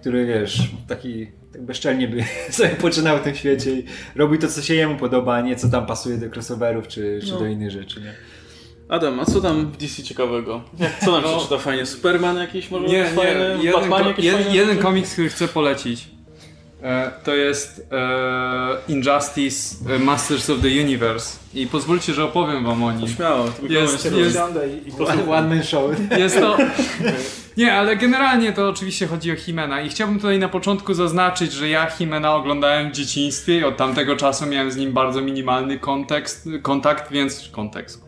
który 0.01 0.27
wiesz, 0.27 0.71
taki 0.89 1.27
tak 1.53 1.63
bezczelnie 1.63 2.09
by 2.09 2.25
sobie 2.51 2.69
poczynał 2.69 3.19
w 3.19 3.21
tym 3.21 3.35
świecie 3.35 3.73
i 3.73 3.85
robi 4.17 4.39
to, 4.39 4.49
co 4.49 4.63
się 4.63 4.75
jemu 4.75 4.97
podoba, 4.97 5.35
a 5.35 5.41
nie 5.41 5.57
co 5.57 5.69
tam 5.69 5.87
pasuje 5.87 6.19
do 6.19 6.27
crossoverów 6.27 6.89
czy, 6.89 7.21
czy 7.25 7.33
no. 7.33 7.39
do 7.39 7.47
innych 7.47 7.71
rzeczy, 7.71 8.01
nie? 8.01 8.15
Adam, 8.89 9.21
a 9.21 9.25
co 9.25 9.41
tam 9.41 9.73
w 9.73 9.77
DC 9.77 10.03
ciekawego? 10.03 10.63
Co 11.05 11.13
nam 11.13 11.23
no. 11.23 11.37
przeczyta 11.37 11.59
fajnie? 11.59 11.87
Superman 11.87 12.37
jakiś 12.37 12.71
może 12.71 12.87
nie, 12.87 13.05
fajny? 13.05 13.57
Nie, 13.59 13.65
jeden, 13.65 13.81
Batman 13.81 14.09
jakiś 14.09 14.25
jeden, 14.25 14.43
fajny? 14.43 14.57
jeden 14.57 14.79
komiks, 14.79 15.13
który 15.13 15.29
chcę 15.29 15.49
polecić 15.49 16.09
to 17.25 17.35
jest 17.35 17.87
e, 17.93 18.77
Injustice 18.89 19.77
e, 19.95 19.99
Masters 19.99 20.51
of 20.51 20.61
the 20.61 20.69
Universe 20.69 21.39
i 21.55 21.67
pozwólcie, 21.67 22.15
że 22.15 22.25
opowiem 22.25 22.65
wam 22.65 22.83
o 22.83 22.93
nim. 22.93 23.09
Śmiało, 23.09 23.45
jest, 23.69 24.05
jest, 24.05 24.17
jest, 24.17 24.39
i 24.87 25.03
one, 25.03 25.31
one 25.31 25.49
man 25.49 25.65
show. 25.65 25.91
Jest 26.19 26.41
to... 26.41 26.57
Nie, 27.57 27.73
ale 27.73 27.97
generalnie 27.97 28.53
to 28.53 28.69
oczywiście 28.69 29.07
chodzi 29.07 29.33
o 29.33 29.37
Himena 29.37 29.81
i 29.81 29.89
chciałbym 29.89 30.17
tutaj 30.17 30.39
na 30.39 30.49
początku 30.49 30.95
zaznaczyć, 30.95 31.53
że 31.53 31.69
ja 31.69 31.91
Himena 31.91 32.35
oglądałem 32.35 32.91
w 32.91 32.93
dzieciństwie 32.93 33.59
i 33.59 33.65
od 33.65 33.77
tamtego 33.77 34.17
czasu 34.17 34.47
miałem 34.47 34.71
z 34.71 34.77
nim 34.77 34.93
bardzo 34.93 35.21
minimalny 35.21 35.79
kontekst, 35.79 36.49
kontakt, 36.63 37.11
więc 37.13 37.49
kontekst, 37.53 38.08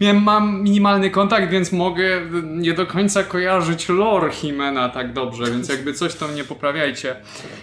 Miałem, 0.00 0.22
mam 0.22 0.62
minimalny 0.62 1.10
kontakt, 1.10 1.50
więc 1.50 1.72
mogę 1.72 2.20
nie 2.44 2.72
do 2.72 2.86
końca 2.86 3.24
kojarzyć 3.24 3.88
lore 3.88 4.30
Himena 4.30 4.88
tak 4.88 5.12
dobrze, 5.12 5.44
więc 5.44 5.68
jakby 5.68 5.92
coś 5.92 6.14
to 6.14 6.32
nie 6.32 6.44
poprawiajcie. 6.44 7.16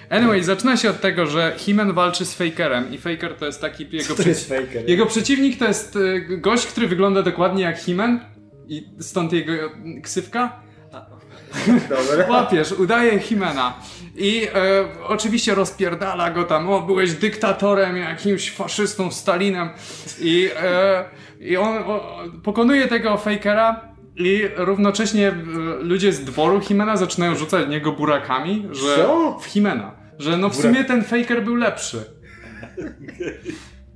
Anyway, 0.09 0.43
zaczyna 0.43 0.77
się 0.77 0.89
od 0.89 1.01
tego, 1.01 1.25
że 1.25 1.53
Himen 1.57 1.93
walczy 1.93 2.25
z 2.25 2.33
Fakerem 2.33 2.93
i 2.93 2.97
Faker 2.97 3.35
to 3.35 3.45
jest 3.45 3.61
taki 3.61 3.87
jego, 3.91 4.15
przeci 4.15 4.45
faker, 4.45 4.89
jego 4.89 5.05
przeciwnik 5.05 5.59
to 5.59 5.65
jest 5.65 5.95
e, 5.95 6.19
gość, 6.37 6.65
który 6.65 6.87
wygląda 6.87 7.23
dokładnie 7.23 7.63
jak 7.63 7.77
Himen 7.77 8.19
i 8.67 8.89
stąd 8.99 9.33
jego 9.33 9.53
ksywka. 10.03 10.63
Dobra. 11.89 12.27
Łapiesz, 12.29 12.71
udaje 12.71 13.19
Himena. 13.19 13.73
I 14.15 14.47
e, 14.55 14.85
oczywiście 15.07 15.55
rozpierdala 15.55 16.31
go 16.31 16.43
tam, 16.43 16.69
o 16.69 16.81
byłeś 16.81 17.13
dyktatorem, 17.13 17.97
jakimś 17.97 18.51
faszystą, 18.51 19.11
Stalinem. 19.11 19.69
I 20.19 20.49
e, 20.63 21.05
i 21.43 21.57
on 21.57 21.77
o, 21.77 22.23
pokonuje 22.43 22.87
tego 22.87 23.17
fakera 23.17 23.81
i 24.15 24.43
równocześnie 24.57 25.27
e, 25.27 25.33
ludzie 25.79 26.13
z 26.13 26.25
dworu 26.25 26.59
Himena 26.61 26.97
zaczynają 26.97 27.35
rzucać 27.35 27.69
niego 27.69 27.91
burakami, 27.91 28.67
że 28.71 28.95
Co? 28.95 29.39
w 29.41 29.45
Himena, 29.45 29.91
że 30.19 30.37
no 30.37 30.49
w 30.49 30.55
Burak. 30.55 30.71
sumie 30.71 30.85
ten 30.85 31.03
faker 31.03 31.43
był 31.43 31.55
lepszy. 31.55 32.03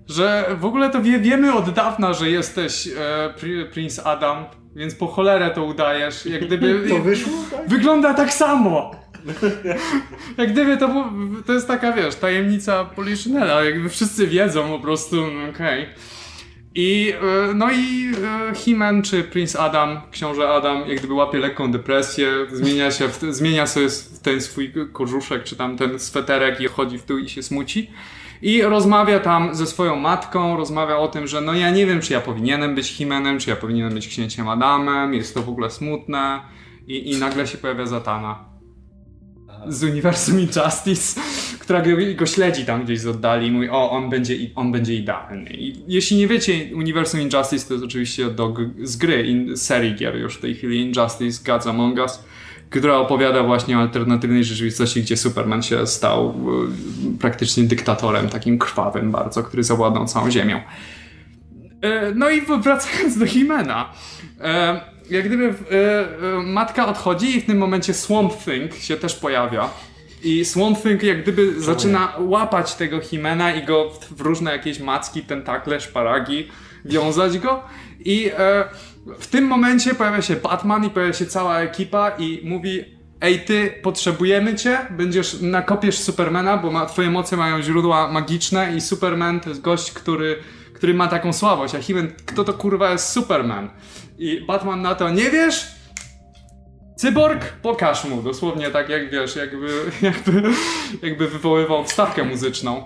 Że 0.08 0.46
w 0.60 0.66
ogóle 0.66 0.90
to 0.90 1.02
wie, 1.02 1.20
wiemy 1.20 1.54
od 1.54 1.70
dawna, 1.70 2.14
że 2.14 2.30
jesteś 2.30 2.88
e, 2.88 3.34
Prince 3.72 4.00
Adam, 4.06 4.46
więc 4.76 4.96
po 4.96 5.08
cholerę 5.08 5.52
to 5.52 5.64
udajesz. 5.64 6.26
Jak 6.26 6.46
gdyby. 6.46 6.90
To 6.90 7.00
wyszło? 7.00 7.34
Tak? 7.52 7.68
Wygląda 7.70 8.14
tak 8.14 8.34
samo! 8.34 8.92
Jak 10.38 10.52
gdyby 10.52 10.78
to, 10.78 11.12
to 11.46 11.54
jest 11.54 11.68
taka, 11.68 11.92
wiesz, 11.92 12.16
tajemnica 12.16 12.86
Poliszynela, 12.86 13.64
jakby 13.64 13.90
wszyscy 13.90 14.28
wiedzą 14.28 14.70
po 14.70 14.80
prostu, 14.80 15.24
okej. 15.50 15.84
Okay. 15.84 15.88
I, 16.80 17.14
e, 17.50 17.54
no 17.54 17.72
i 17.72 18.12
e, 18.24 18.54
He-Man 18.54 19.02
czy 19.02 19.24
Prince 19.24 19.56
Adam, 19.56 20.02
książę 20.12 20.50
Adam, 20.50 20.88
jak 20.88 20.98
gdyby 20.98 21.14
łapie 21.14 21.38
lekką 21.38 21.72
depresję, 21.72 22.32
zmienia 22.52 22.92
się, 22.92 23.08
w, 23.08 23.22
zmienia 23.30 23.68
sobie 23.68 23.88
ten 24.24 24.42
swój 24.42 24.74
kożuszek, 24.94 25.44
czy 25.44 25.56
tam 25.56 25.78
ten 25.78 26.00
sweterek 26.00 26.62
i 26.62 26.68
chodzi 26.68 26.98
w 26.98 27.04
tył 27.04 27.18
i 27.18 27.30
się 27.30 27.44
smuci. 27.44 27.92
I 28.42 28.62
rozmawia 28.62 29.20
tam 29.20 29.56
ze 29.56 29.68
swoją 29.68 29.96
matką, 29.96 30.58
rozmawia 30.58 30.98
o 30.98 31.08
tym, 31.08 31.28
że 31.28 31.42
no 31.42 31.54
ja 31.54 31.72
nie 31.72 31.86
wiem, 31.86 32.02
czy 32.02 32.14
ja 32.14 32.22
powinienem 32.22 32.76
być 32.76 32.88
Himenem, 32.88 33.40
czy 33.40 33.50
ja 33.50 33.56
powinienem 33.56 33.94
być 33.94 34.08
księciem 34.08 34.50
Adamem, 34.50 35.14
jest 35.14 35.34
to 35.34 35.42
w 35.42 35.50
ogóle 35.50 35.70
smutne. 35.70 36.42
I, 36.88 37.12
i 37.12 37.20
nagle 37.20 37.48
się 37.48 37.58
pojawia 37.58 37.86
Zatana 37.86 38.57
z 39.68 39.84
uniwersum 39.84 40.40
Injustice, 40.40 41.22
która 41.60 41.82
go, 41.82 41.90
go, 42.16 42.26
śledzi 42.26 42.66
tam 42.66 42.84
gdzieś 42.84 43.00
z 43.00 43.08
oddali 43.08 43.48
i 43.48 43.52
mówi, 43.52 43.70
o, 43.70 43.92
on 43.92 44.10
będzie, 44.10 44.36
on 44.56 44.72
będzie 44.72 44.94
idealny. 44.94 45.50
I 45.50 45.84
jeśli 45.88 46.18
nie 46.18 46.28
wiecie, 46.28 46.54
uniwersum 46.76 47.22
Injustice 47.22 47.68
to 47.68 47.74
jest 47.74 47.86
oczywiście 47.86 48.30
do, 48.30 48.54
z 48.84 48.98
gry, 48.98 49.24
in, 49.24 49.58
serii 49.58 49.96
gier 49.96 50.16
już 50.16 50.36
w 50.36 50.42
tej 50.42 50.56
chwili, 50.56 50.82
Injustice 50.82 51.52
Gods 51.52 51.68
Among 51.68 51.98
Us, 52.00 52.24
która 52.70 52.98
opowiada 52.98 53.44
właśnie 53.44 53.78
o 53.78 53.82
alternatywnej 53.82 54.44
rzeczywistości, 54.44 55.02
gdzie 55.02 55.18
Superman 55.18 55.64
się 55.64 55.88
stał 55.88 56.30
e, 56.30 57.18
praktycznie 57.20 57.64
dyktatorem, 57.64 58.30
takim 58.30 58.58
krwawym 58.58 59.12
bardzo, 59.12 59.44
który 59.44 59.64
zawładnął 59.64 60.06
całą 60.06 60.32
ziemią. 60.32 60.62
E, 61.82 62.12
no 62.16 62.30
i 62.30 62.42
wracając 62.42 63.18
do 63.18 63.26
Himena. 63.26 63.94
Jak 65.10 65.26
gdyby 65.26 65.46
e, 65.46 65.54
e, 66.38 66.44
matka 66.44 66.88
odchodzi 66.88 67.38
i 67.38 67.42
w 67.42 67.46
tym 67.46 67.58
momencie 67.58 67.94
Swamp 67.94 68.34
Thing 68.46 68.76
się 68.76 68.98
też 68.98 69.16
pojawia. 69.16 69.70
I 70.24 70.46
Swamp 70.46 70.82
Thing 70.82 71.04
jak 71.04 71.22
gdyby 71.22 71.62
zaczyna 71.62 72.14
łapać 72.20 72.76
tego 72.76 73.00
Himena 73.00 73.54
i 73.54 73.66
go 73.66 73.90
w, 73.90 74.18
w 74.18 74.22
różne 74.22 74.52
jakieś 74.52 74.80
macki, 74.80 75.22
tentakle, 75.22 75.82
szparagi, 75.82 76.48
wiązać 76.86 77.40
go. 77.40 77.64
I 78.00 78.32
e, 78.38 78.64
w 79.20 79.28
tym 79.28 79.46
momencie 79.46 79.96
pojawia 79.96 80.22
się 80.22 80.36
Batman 80.36 80.86
i 80.86 80.90
pojawia 80.90 81.14
się 81.14 81.26
cała 81.26 81.60
ekipa 81.60 82.10
i 82.10 82.42
mówi 82.44 82.98
Ej 83.22 83.46
ty, 83.46 83.74
potrzebujemy 83.82 84.56
cię, 84.56 84.78
będziesz, 84.90 85.42
nakopiesz 85.42 85.98
Supermana, 85.98 86.58
bo 86.58 86.72
ma, 86.72 86.86
twoje 86.86 87.10
moce 87.10 87.38
mają 87.38 87.62
źródła 87.62 88.12
magiczne 88.12 88.76
i 88.76 88.82
Superman 88.82 89.40
to 89.40 89.50
jest 89.50 89.62
gość, 89.62 89.92
który, 89.92 90.38
który 90.74 90.94
ma 90.94 91.08
taką 91.08 91.34
słabość, 91.34 91.76
a 91.76 91.82
Himen, 91.82 92.14
kto 92.26 92.44
to 92.44 92.54
kurwa 92.54 92.92
jest 92.92 93.10
Superman? 93.10 93.70
I 94.18 94.42
Batman 94.42 94.82
na 94.82 94.96
to, 94.96 95.10
nie 95.10 95.30
wiesz? 95.30 95.68
Cyborg, 96.96 97.54
pokaż 97.62 98.06
mu, 98.06 98.22
dosłownie 98.22 98.72
tak 98.72 98.90
jak 98.90 99.12
wiesz, 99.12 99.36
jakby, 99.36 99.68
jakby, 100.02 100.44
jakby 101.04 101.28
wywoływał 101.28 101.86
wstawkę 101.86 102.24
muzyczną. 102.24 102.84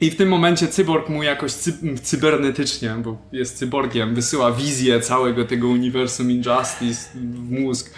I 0.00 0.10
w 0.10 0.16
tym 0.16 0.28
momencie 0.28 0.68
cyborg 0.68 1.08
mu 1.08 1.22
jakoś 1.22 1.52
cy 1.52 1.72
cybernetycznie, 2.02 2.90
bo 3.04 3.18
jest 3.32 3.58
cyborgiem, 3.58 4.14
wysyła 4.14 4.52
wizję 4.52 5.00
całego 5.00 5.44
tego 5.44 5.68
uniwersum 5.68 6.30
Injustice 6.30 7.10
w 7.14 7.50
mózg. 7.50 7.94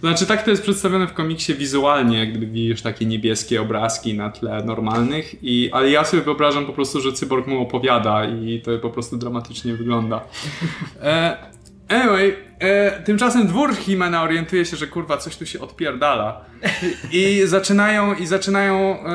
To 0.00 0.06
znaczy, 0.06 0.26
tak 0.26 0.42
to 0.42 0.50
jest 0.50 0.62
przedstawione 0.62 1.06
w 1.06 1.12
komiksie 1.12 1.54
wizualnie, 1.54 2.18
jak 2.18 2.30
gdyby 2.30 2.46
widzisz 2.46 2.82
takie 2.82 3.06
niebieskie 3.06 3.62
obrazki 3.62 4.14
na 4.14 4.30
tle 4.30 4.64
normalnych, 4.64 5.34
i, 5.42 5.70
ale 5.72 5.90
ja 5.90 6.04
sobie 6.04 6.22
wyobrażam 6.22 6.66
po 6.66 6.72
prostu, 6.72 7.00
że 7.00 7.12
cyborg 7.12 7.46
mu 7.46 7.62
opowiada 7.62 8.24
i 8.24 8.62
to 8.64 8.78
po 8.78 8.90
prostu 8.90 9.16
dramatycznie 9.16 9.74
wygląda. 9.74 10.20
E, 11.02 11.36
Anyway, 11.88 12.36
e, 12.58 13.02
tymczasem 13.02 13.46
dwór 13.46 13.76
Himena 13.76 14.22
orientuje 14.22 14.64
się, 14.64 14.76
że 14.76 14.86
kurwa 14.86 15.16
coś 15.16 15.36
tu 15.36 15.46
się 15.46 15.60
odpierdala. 15.60 16.44
I 17.12 17.42
zaczynają, 17.44 18.14
i 18.14 18.26
zaczynają, 18.26 18.74
e, 18.74 19.06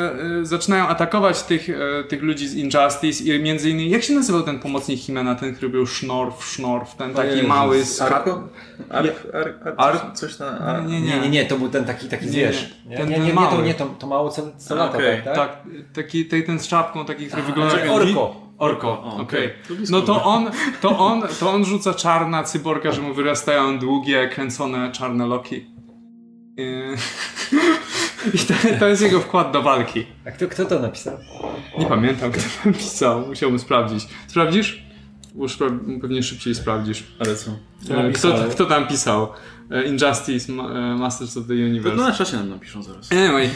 e, 0.42 0.46
zaczynają 0.46 0.88
atakować 0.88 1.44
tych, 1.44 1.70
e, 1.70 2.04
tych 2.04 2.22
ludzi 2.22 2.48
z 2.48 2.56
Injustice 2.56 3.24
i 3.24 3.40
między 3.40 3.70
innymi, 3.70 3.90
jak 3.90 4.04
się 4.04 4.14
nazywał 4.14 4.44
ten 4.44 4.60
pomocnik 4.60 5.00
Himena, 5.00 5.36
ten, 5.36 5.56
który 5.56 5.70
był 5.70 5.88
Sznorf, 5.88 6.46
Sznorf, 6.46 6.96
ten 6.96 7.14
taki 7.14 7.48
mały 7.48 7.84
z... 7.84 8.02
Arko? 8.02 8.50
Ark, 8.90 9.28
ark, 9.34 9.74
ark, 9.78 10.14
coś 10.14 10.40
na... 10.40 10.60
Ar... 10.60 10.86
Nie, 10.86 11.02
nie, 11.02 11.20
nie, 11.20 11.30
nie, 11.30 11.46
to 11.46 11.58
był 11.58 11.70
ten 11.70 11.86
taki, 11.86 12.08
taki 12.08 12.30
zwierz. 12.30 12.74
Nie, 12.86 12.98
nie, 12.98 13.06
nie, 13.06 13.20
nie, 13.20 13.34
nie, 13.34 13.34
to, 13.34 13.62
nie 13.62 13.74
to, 13.74 13.86
to 13.86 14.08
mało 14.08 14.30
co, 14.30 14.52
co 14.58 14.76
lata, 14.76 14.98
okay. 14.98 15.22
tak? 15.26 15.36
Tak, 15.36 15.58
taki, 15.94 16.26
ten 16.26 16.60
z 16.60 16.68
czapką, 16.68 17.06
taki, 17.06 17.28
który 17.28 17.44
wygląda 17.44 17.80
jak... 17.80 17.92
Orko. 17.92 18.43
Orko, 18.58 19.04
okej. 19.04 19.54
Okay. 19.66 19.78
No 19.90 20.02
to 20.02 20.24
on, 20.24 20.52
to, 20.82 21.00
on, 21.00 21.24
to 21.40 21.52
on 21.52 21.66
rzuca 21.66 21.94
czarna 21.94 22.44
cyborga, 22.44 22.92
że 22.92 23.02
mu 23.02 23.14
wyrastają 23.14 23.80
długie, 23.80 24.28
kręcone 24.28 24.92
czarne 24.92 25.28
loki. 25.28 25.66
I 28.34 28.38
to, 28.38 28.54
to 28.80 28.88
jest 28.88 29.02
jego 29.02 29.20
wkład 29.20 29.52
do 29.52 29.62
walki. 29.62 30.06
A 30.28 30.32
kto, 30.32 30.48
kto 30.48 30.66
to 30.66 30.80
napisał? 30.80 31.18
Nie 31.80 31.86
pamiętam, 31.86 32.32
kto 32.32 32.42
to 32.42 32.70
napisał. 32.70 33.28
Musiałbym 33.28 33.60
sprawdzić. 33.60 34.08
Sprawdzisz? 34.28 34.84
Już 35.36 35.58
pewnie 36.02 36.24
szybciej 36.24 36.56
sprawdzisz. 36.56 37.04
Ale 37.20 37.36
co? 37.36 37.52
E, 37.90 38.12
kto, 38.12 38.44
kto 38.52 38.66
tam 38.66 38.88
pisał? 38.88 39.28
E, 39.72 39.84
Injustice, 39.84 40.54
e, 40.54 40.96
Masters 40.96 41.38
of 41.38 41.48
the 41.48 41.54
Universe. 41.54 41.98
No 41.98 42.04
na 42.04 42.12
czasie 42.12 42.38
nam 42.38 42.50
napiszą 42.50 42.84
zaraz. 42.84 43.12
Anyway, 43.12 43.50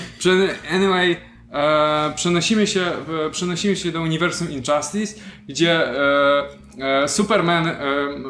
anyway 0.71 1.17
e, 1.51 2.13
przenosimy, 2.15 2.67
się, 2.67 2.81
e, 2.81 3.29
przenosimy 3.31 3.75
się 3.75 3.91
do 3.91 4.01
uniwersum 4.01 4.51
Injustice, 4.51 5.21
gdzie 5.47 5.71
e, 5.71 6.43
e, 6.79 7.07
Superman 7.07 7.67
e, 7.67 7.77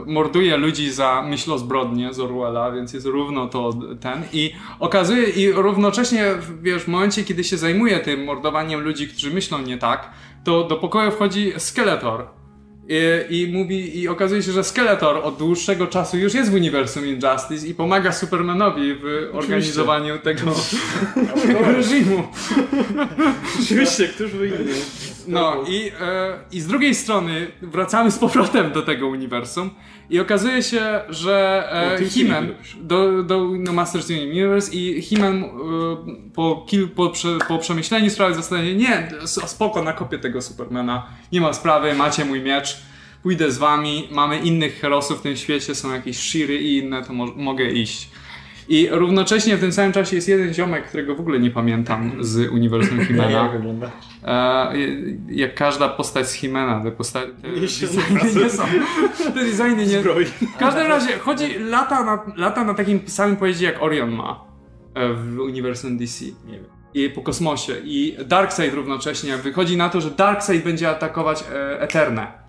morduje 0.06 0.58
ludzi 0.58 0.91
za 0.91 1.21
myślozbrodnie 1.21 2.13
z 2.13 2.19
Orwella, 2.19 2.71
więc 2.71 2.93
jest 2.93 3.06
równo 3.06 3.47
to 3.47 3.73
ten 3.99 4.23
i 4.34 4.53
okazuje, 4.80 5.23
i 5.23 5.51
równocześnie 5.51 6.25
wiesz, 6.62 6.84
w 6.84 6.88
momencie, 6.88 7.23
kiedy 7.23 7.43
się 7.43 7.58
zajmuje 7.58 7.99
tym 7.99 8.23
mordowaniem 8.23 8.82
ludzi, 8.82 9.08
którzy 9.08 9.32
myślą 9.32 9.62
nie 9.62 9.77
tak, 9.77 10.12
to 10.43 10.63
do 10.63 10.75
pokoju 10.75 11.12
wchodzi 11.12 11.53
Skeletor 11.58 12.37
i, 12.89 13.41
I, 13.41 13.54
mówi, 13.54 14.00
i 14.00 14.08
okazuje 14.08 14.43
się, 14.43 14.52
że 14.52 14.63
Skeletor 14.63 15.17
od 15.17 15.38
dłuższego 15.38 15.88
czasu 15.88 16.17
już 16.17 16.34
jest 16.34 16.52
w 16.52 16.54
uniwersum 16.54 17.06
Injustice 17.06 17.67
i 17.67 17.73
pomaga 17.73 18.12
Supermanowi 18.12 18.93
w 18.93 19.30
organizowaniu 19.34 20.19
tego, 20.19 20.56
tego 21.47 21.60
reżimu. 21.78 22.23
Oczywiście, 23.63 24.08
któż 24.08 24.32
by 24.32 24.47
inny. 24.47 24.73
No 25.27 25.63
i, 25.67 25.91
e, 26.01 26.39
i 26.51 26.61
z 26.61 26.67
drugiej 26.67 26.95
strony 26.95 27.47
wracamy 27.61 28.11
z 28.11 28.17
powrotem 28.19 28.71
do 28.71 28.81
tego 28.81 29.07
uniwersum 29.07 29.69
i 30.09 30.19
okazuje 30.19 30.63
się, 30.63 31.01
że 31.09 31.67
e, 31.71 32.05
He-Man 32.05 32.53
do, 32.81 33.23
do 33.23 33.47
no 33.59 33.73
Masters 33.73 34.09
Universe 34.09 34.73
i 34.73 35.01
He-Man 35.01 35.43
e, 35.43 35.47
po, 36.33 36.65
kil, 36.67 36.89
po, 36.89 37.09
prze, 37.09 37.37
po 37.47 37.57
przemyśleniu 37.57 38.09
sprawy 38.09 38.35
zastanowi 38.35 38.75
nie, 38.75 39.09
spoko, 39.25 39.83
nakopię 39.83 40.19
tego 40.19 40.41
Supermana, 40.41 41.07
nie 41.31 41.41
ma 41.41 41.53
sprawy, 41.53 41.93
macie 41.93 42.25
mój 42.25 42.41
miecz, 42.41 42.77
pójdę 43.23 43.51
z 43.51 43.57
wami, 43.57 44.07
mamy 44.11 44.39
innych 44.39 44.79
herosów 44.79 45.19
w 45.19 45.21
tym 45.21 45.35
świecie, 45.35 45.75
są 45.75 45.93
jakieś 45.93 46.17
Shiry 46.17 46.57
i 46.57 46.77
inne, 46.77 47.03
to 47.03 47.13
mo 47.13 47.25
mogę 47.25 47.71
iść. 47.71 48.09
I 48.69 48.89
równocześnie 48.91 49.58
w 49.58 49.60
tym 49.60 49.71
samym 49.71 49.91
czasie 49.91 50.15
jest 50.15 50.27
jeden 50.27 50.53
ziomek, 50.53 50.88
którego 50.88 51.15
w 51.15 51.19
ogóle 51.19 51.39
nie 51.39 51.51
pamiętam 51.51 52.12
z 52.19 52.51
uniwersum 52.51 53.01
Himena. 53.06 53.30
Jak 53.30 53.51
wygląda? 53.51 53.91
E, 54.23 54.73
jak 55.30 55.56
każda 55.56 55.89
postać 55.89 56.30
z 56.30 56.34
Himena, 56.34 56.84
te 56.84 56.91
postacie. 56.91 57.32
Te 57.41 57.60
designy 57.60 58.34
nie 58.43 58.49
są. 58.49 58.63
Te 59.23 59.45
designy 59.45 59.86
nie. 59.86 60.01
W 60.56 60.58
każdym 60.60 60.88
razie 60.88 61.17
chodzi 61.19 61.60
lata 61.60 62.03
na, 62.03 62.19
lata 62.36 62.63
na 62.63 62.73
takim 62.73 62.99
samym 63.06 63.38
pojeździe 63.38 63.65
jak 63.65 63.84
Orion 63.84 64.12
ma 64.12 64.45
e, 64.93 65.13
w 65.13 65.39
uniwersum 65.39 65.97
DC. 65.97 66.25
Nie 66.25 66.53
wiem. 66.53 66.77
I 66.93 67.10
po 67.10 67.21
kosmosie. 67.21 67.73
I 67.84 68.17
Darkseid 68.25 68.73
równocześnie. 68.73 69.38
Wychodzi 69.38 69.77
na 69.77 69.89
to, 69.89 70.01
że 70.01 70.12
Darkseid 70.12 70.63
będzie 70.63 70.89
atakować 70.89 71.43
e, 71.53 71.82
Eternę 71.82 72.46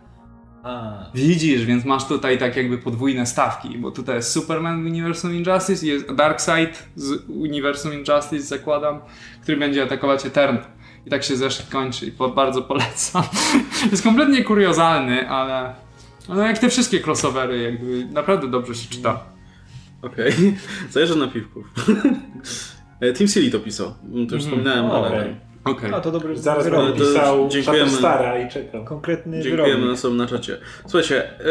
a. 0.69 1.11
Widzisz, 1.15 1.65
więc 1.65 1.85
masz 1.85 2.09
tutaj 2.09 2.39
tak 2.39 2.57
jakby 2.57 2.79
podwójne 2.79 3.27
stawki, 3.27 3.79
bo 3.79 3.91
tutaj 3.91 4.17
jest 4.17 4.33
Superman 4.33 4.83
w 4.83 4.87
Universum 4.87 5.35
Injustice 5.35 5.87
i 5.87 5.89
jest 5.89 6.13
Darkseid 6.13 6.89
z 6.97 7.29
Universum 7.29 7.93
Injustice, 7.93 8.41
zakładam, 8.41 9.01
który 9.43 9.57
będzie 9.57 9.83
atakować 9.83 10.27
Eternal. 10.27 10.65
I 11.07 11.11
tak 11.11 11.25
się 11.25 11.37
zresztą 11.37 11.65
kończy 11.73 12.07
i 12.07 12.13
po, 12.13 12.29
bardzo 12.29 12.63
polecam. 12.63 13.23
jest 13.91 14.03
kompletnie 14.03 14.45
kuriozalny, 14.45 15.29
ale, 15.29 15.75
ale 16.29 16.45
jak 16.45 16.59
te 16.59 16.69
wszystkie 16.69 17.01
crossovery, 17.07 17.63
jakby 17.63 18.05
naprawdę 18.13 18.49
dobrze 18.49 18.75
się 18.75 18.91
czyta. 18.91 19.25
Okej, 20.03 20.29
okay. 20.29 20.55
zajrzę 20.91 21.15
na 21.17 21.29
piwków. 21.29 21.67
E, 23.01 23.13
Team 23.13 23.29
Silly 23.29 23.51
to 23.51 23.61
pisał, 23.61 23.95
to 24.13 24.19
już 24.19 24.31
mm. 24.31 24.41
wspominałem, 24.41 24.91
ale... 24.91 25.48
Okay. 25.65 25.75
Okay. 25.79 25.91
No 25.91 26.01
to 26.01 26.13
dobry 26.13 26.39
Zaraz 26.39 26.65
wyrok 26.65 26.95
pisał 26.95 27.49
dziękujemy, 27.49 27.91
stara 27.91 28.39
i 28.39 28.51
czekam. 28.51 28.85
Konkretny 28.85 29.43
Dziękujemy 29.43 29.87
na 29.87 29.97
sobie 29.97 30.15
na 30.15 30.27
czacie. 30.27 30.59
Słuchajcie, 30.83 31.31
e, 31.31 31.45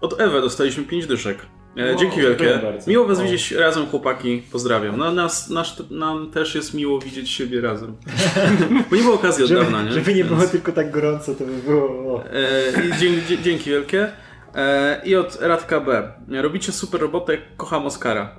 od 0.00 0.20
Ewy 0.20 0.40
dostaliśmy 0.40 0.84
5 0.84 1.06
dyszek. 1.06 1.38
E, 1.76 1.86
wow, 1.88 1.96
dzięki 1.96 2.20
wielkie. 2.20 2.60
Miło 2.86 3.06
was 3.06 3.20
widzieć 3.20 3.52
razem, 3.52 3.86
chłopaki. 3.86 4.42
Pozdrawiam. 4.52 4.96
No, 4.96 5.12
nas, 5.12 5.50
nas, 5.50 5.82
nam 5.90 6.30
też 6.30 6.54
jest 6.54 6.74
miło 6.74 6.98
widzieć 6.98 7.30
siebie 7.30 7.60
razem. 7.60 7.96
Bo 8.90 8.96
nie 8.96 9.02
było 9.02 9.14
okazji 9.14 9.44
od 9.44 9.48
żeby, 9.48 9.60
dawna, 9.60 9.82
nie? 9.82 9.92
Żeby 9.92 10.14
nie 10.14 10.24
było 10.24 10.42
tylko 10.42 10.72
tak 10.72 10.90
gorąco, 10.90 11.34
to 11.34 11.44
by 11.44 11.52
było... 11.52 12.24
E, 12.24 12.86
I 12.88 13.00
dzięki, 13.00 13.42
dzięki 13.42 13.70
wielkie. 13.70 14.12
E, 14.54 15.00
I 15.04 15.16
od 15.16 15.38
Radka 15.40 15.80
B. 15.80 16.12
Robicie 16.28 16.72
super 16.72 17.00
robotę, 17.00 17.38
kocham 17.56 17.86
Oskara. 17.86 18.36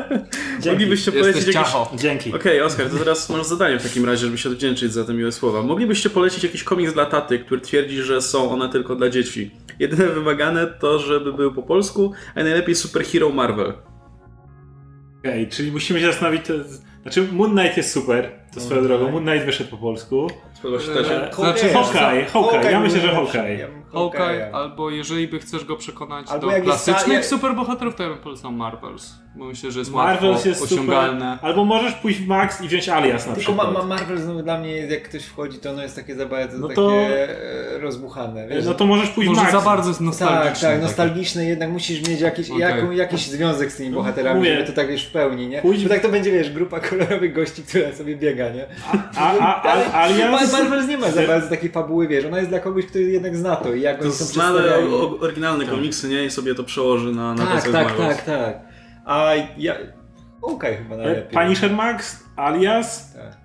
Moglibyście 0.66 1.12
polecić 1.12 1.46
jakieś... 1.46 1.72
Dzięki. 1.94 2.30
Okej, 2.30 2.40
okay, 2.40 2.64
Oskar, 2.64 2.90
to 2.90 2.96
teraz 2.96 3.30
masz 3.30 3.46
zadanie 3.46 3.78
w 3.78 3.82
takim 3.82 4.04
razie, 4.04 4.26
żeby 4.26 4.38
się 4.38 4.48
odwdzięczyć 4.48 4.92
za 4.92 5.04
te 5.04 5.14
miłe 5.14 5.32
słowa. 5.32 5.62
Moglibyście 5.62 6.10
polecić 6.10 6.44
jakiś 6.44 6.64
komiks 6.64 6.92
dla 6.92 7.06
taty, 7.06 7.38
który 7.38 7.60
twierdzi, 7.60 8.02
że 8.02 8.22
są 8.22 8.50
one 8.50 8.68
tylko 8.68 8.96
dla 8.96 9.10
dzieci. 9.10 9.50
Jedyne 9.78 10.06
wymagane 10.06 10.66
to, 10.66 10.98
żeby 10.98 11.32
był 11.32 11.54
po 11.54 11.62
polsku, 11.62 12.12
a 12.34 12.42
najlepiej 12.42 12.74
superhero 12.74 13.30
Marvel. 13.30 13.72
Okej, 15.18 15.42
okay, 15.42 15.46
czyli 15.46 15.72
musimy 15.72 16.00
się 16.00 16.06
zastanowić... 16.06 16.46
To... 16.46 16.52
Znaczy 17.02 17.28
Moon 17.32 17.50
Knight 17.50 17.76
jest 17.76 17.92
super, 17.92 18.32
to 18.54 18.60
swoją 18.60 18.82
drogą. 18.82 19.10
Moon 19.10 19.24
Knight 19.24 19.46
wyszedł 19.46 19.70
po 19.70 19.76
polsku. 19.76 20.30
Podoba 20.62 20.82
się 20.82 20.88
to 20.88 21.04
się? 21.04 21.34
Znaczy, 21.34 21.68
Hawkeye, 21.68 22.24
Hawkeye, 22.24 22.70
ja 22.70 22.80
myślę, 22.80 23.00
że 23.00 23.08
Hawkeye. 23.08 23.68
Hawkeye, 23.94 24.54
albo 24.54 24.90
jeżeli 24.90 25.28
by 25.28 25.38
chcesz 25.38 25.64
go 25.64 25.76
przekonać 25.76 26.26
albo 26.30 26.50
do 26.50 26.62
klasycznych 26.62 27.16
jest... 27.16 27.28
superbohaterów, 27.28 27.94
to 27.94 28.02
ja 28.02 28.08
bym 28.08 28.18
polecał 28.18 28.52
Marvels. 28.52 29.14
Bo 29.36 29.44
myślę, 29.44 29.70
że 29.70 29.78
jest 29.78 29.92
Marvels 29.92 30.32
łatwo 30.32 30.48
jest 30.48 30.62
osiągalne. 30.62 31.34
Super. 31.34 31.50
Albo 31.50 31.64
możesz 31.64 31.94
pójść 31.94 32.20
w 32.20 32.26
Max 32.26 32.60
i 32.60 32.68
wziąć 32.68 32.88
Alias 32.88 33.26
na 33.26 33.32
Tylko 33.32 33.52
przykład. 33.52 33.68
Tylko 33.68 33.82
ma, 33.82 33.96
Marvel 33.96 34.18
znowu 34.18 34.42
dla 34.42 34.58
mnie, 34.58 34.76
jak 34.76 35.02
ktoś 35.02 35.24
wchodzi, 35.24 35.58
to 35.58 35.70
ono 35.70 35.82
jest 35.82 35.96
takie 35.96 36.14
za 36.14 36.26
bardzo 36.26 36.58
no 36.58 36.68
to... 36.68 36.88
takie 36.88 37.28
e, 37.74 37.78
rozbuchane. 37.78 38.48
Wiesz? 38.48 38.64
No 38.64 38.74
to 38.74 38.86
możesz 38.86 39.10
pójść 39.10 39.28
Może 39.28 39.40
w 39.40 39.44
Max. 39.44 39.52
za 39.52 39.60
bardzo 39.60 39.88
jest 39.88 40.00
nostalgiczne. 40.00 40.68
Tak, 40.68 40.72
tak, 40.72 40.82
nostalgiczne, 40.82 41.44
jednak 41.44 41.70
musisz 41.70 42.08
mieć 42.08 42.20
jakiś, 42.20 42.50
okay. 42.50 42.60
jak, 42.60 42.92
jakiś 42.92 43.26
związek 43.26 43.72
z 43.72 43.76
tymi 43.76 43.90
no, 43.90 43.96
bohaterami, 43.96 44.38
Mówię. 44.38 44.54
żeby 44.54 44.66
to 44.66 44.72
tak 44.72 44.88
wiesz 44.88 45.06
w 45.06 45.12
pełni, 45.12 45.48
nie? 45.48 45.62
Pójdź... 45.62 45.82
Bo 45.82 45.88
tak 45.88 46.00
to 46.00 46.08
będzie, 46.08 46.32
wiesz, 46.32 46.50
grupa 46.50 46.80
kolorowych 46.80 47.34
gości, 47.34 47.62
która 47.62 47.92
sobie 47.92 48.16
biega, 48.16 48.48
nie? 48.48 48.66
A, 49.16 49.32
a, 49.38 49.62
a, 49.62 49.72
a 49.92 49.94
Alias... 50.04 50.53
Marvel 50.58 50.86
nie 50.88 50.98
ma 50.98 51.10
za 51.10 51.26
bardzo 51.26 51.48
takiej 51.48 51.70
fabuły, 51.70 52.08
wiesz, 52.08 52.24
ona 52.24 52.38
jest 52.38 52.50
dla 52.50 52.60
kogoś, 52.60 52.86
kto 52.86 52.98
jednak 52.98 53.36
zna 53.36 53.56
to 53.56 53.74
i 53.74 53.80
jak 53.80 53.98
to 53.98 54.04
oni 54.04 54.12
są 54.12 55.18
oryginalne 55.20 55.64
tak. 55.64 55.74
komiksy, 55.74 56.08
nie? 56.08 56.24
I 56.24 56.30
sobie 56.30 56.54
to 56.54 56.64
przełoży 56.64 57.12
na, 57.12 57.34
na 57.34 57.46
tak, 57.46 57.62
Tak, 57.62 57.72
tak, 57.72 57.96
tak, 57.96 58.22
tak. 58.22 58.60
A 59.04 59.32
ja... 59.58 59.74
Okej, 59.74 60.72
okay, 60.72 60.76
chyba 60.76 60.96
najlepiej. 60.96 61.38
Punisher 61.38 61.70
Max, 61.70 62.24
alias... 62.36 63.12
Tak. 63.12 63.36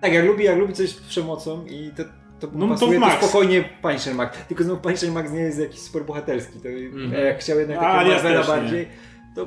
tak, 0.00 0.12
jak 0.12 0.24
lubi, 0.24 0.44
jak 0.44 0.58
lubi 0.58 0.72
coś 0.72 0.90
z 0.90 1.00
przemocą 1.00 1.66
i 1.66 1.90
to, 1.96 2.04
to 2.40 2.48
no, 2.54 2.68
pasuje, 2.68 3.00
to, 3.00 3.06
to 3.06 3.26
spokojnie 3.26 3.64
Punisher 3.82 4.14
Max. 4.14 4.38
Tylko 4.48 4.64
znowu 4.64 4.80
Punisher 4.80 5.10
Max 5.12 5.32
nie 5.32 5.40
jest 5.40 5.58
jakiś 5.58 5.80
super 5.80 6.04
bohaterski. 6.04 6.60
To 6.60 6.68
mm 6.68 6.92
-hmm. 6.92 7.18
jak 7.18 7.38
chciał 7.38 7.58
jednak 7.58 7.78
takiego 7.80 8.10
Marvela 8.10 8.46
bardziej, 8.46 8.88
to 9.34 9.46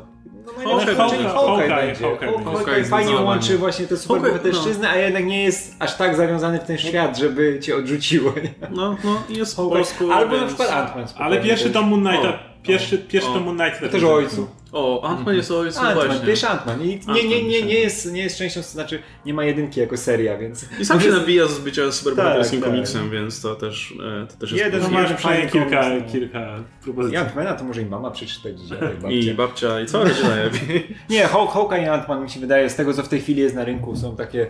no 0.58 0.78
najlepsze 0.78 0.96
Hawkeye, 0.96 1.96
Hawkeye, 1.96 2.44
Hawkeye, 2.46 2.84
fajnie 2.84 3.16
łączy 3.16 3.58
właśnie 3.58 3.88
te 3.88 3.98
superbohaterszczyzny, 3.98 4.84
no. 4.84 4.90
a 4.90 4.96
jednak 4.96 5.26
nie 5.26 5.44
jest 5.44 5.76
aż 5.80 5.96
tak 5.96 6.16
zawiązany 6.16 6.60
w 6.60 6.64
ten 6.64 6.78
świat, 6.78 7.18
żeby 7.18 7.60
cię 7.60 7.76
odrzuciło. 7.76 8.34
No, 8.72 8.98
no 9.04 9.24
jest 9.30 9.56
po 9.56 9.70
polsku. 9.70 10.12
Albo 10.12 10.36
więc... 10.36 10.42
na 10.42 10.48
przykład 10.48 10.70
Ant-Man. 10.70 11.14
Ale 11.18 11.42
pierwszy 11.42 11.70
tom 11.70 11.86
Moon 11.90 12.08
Knighta, 12.08 12.40
pierwszy, 12.68 12.98
pierwszy 12.98 13.30
tom 13.30 13.44
Moon 13.44 13.58
Knight 13.58 13.92
też 13.92 14.04
o 14.04 14.14
ojcu. 14.14 14.48
O, 14.72 15.02
Ant-Man 15.02 15.36
jest 15.36 15.52
o 15.52 15.60
ojcu 15.60 15.80
Ant-Man, 15.80 15.94
właśnie. 15.94 16.26
Pierwszy 16.26 16.46
Ant-Man. 16.46 16.86
I 16.86 17.00
nie, 17.08 17.28
nie, 17.28 17.44
nie, 17.44 17.62
nie, 17.62 17.80
jest, 17.80 18.12
nie 18.12 18.22
jest 18.22 18.38
częścią, 18.38 18.62
znaczy 18.62 19.00
nie 19.26 19.34
ma 19.34 19.44
jedynki 19.44 19.80
jako 19.80 19.98
seria, 19.98 20.38
więc... 20.38 20.66
I 20.80 20.86
sam 20.86 21.02
się 21.02 21.10
nabija 21.10 21.48
z 21.48 21.60
bycia 21.60 21.92
superbohaterskim 21.92 22.62
tak, 22.62 22.70
komiksem, 22.70 23.02
tak. 23.02 23.12
więc 23.12 23.42
to 23.42 23.56
też, 23.56 23.94
e, 24.24 24.28
to 24.28 24.38
też 24.38 24.52
jest... 24.52 24.66
Jeden, 24.66 24.92
masz 24.92 25.14
przynajmniej 25.14 25.50
kilka, 25.50 26.02
kilka 26.12 26.64
propozycji. 26.84 27.18
I 27.18 27.20
Ant-Mana 27.20 27.58
to 27.58 27.64
może 27.64 27.82
i 27.82 27.86
mama 27.86 28.12
przeczytać 28.12 28.60
dzisiaj. 28.60 28.80
I 29.10 29.34
babcia, 29.34 29.82
i 29.82 29.86
co 29.86 30.04
będzie 30.04 30.24
najlepiej. 30.24 30.96
nie, 31.10 31.28
Hawkeye 31.28 31.84
i 31.84 31.86
Ant-Man 31.86 32.24
mi 32.24 32.30
się 32.30 32.40
wydaje, 32.40 32.70
z 32.70 32.76
tego 32.76 32.94
co 32.94 33.04
w 33.04 33.10
tej 33.10 33.22
chwili 33.22 33.42
jest 33.42 33.56
na 33.56 33.64
rynku, 33.64 33.96
są 33.96 34.16
takie 34.16 34.48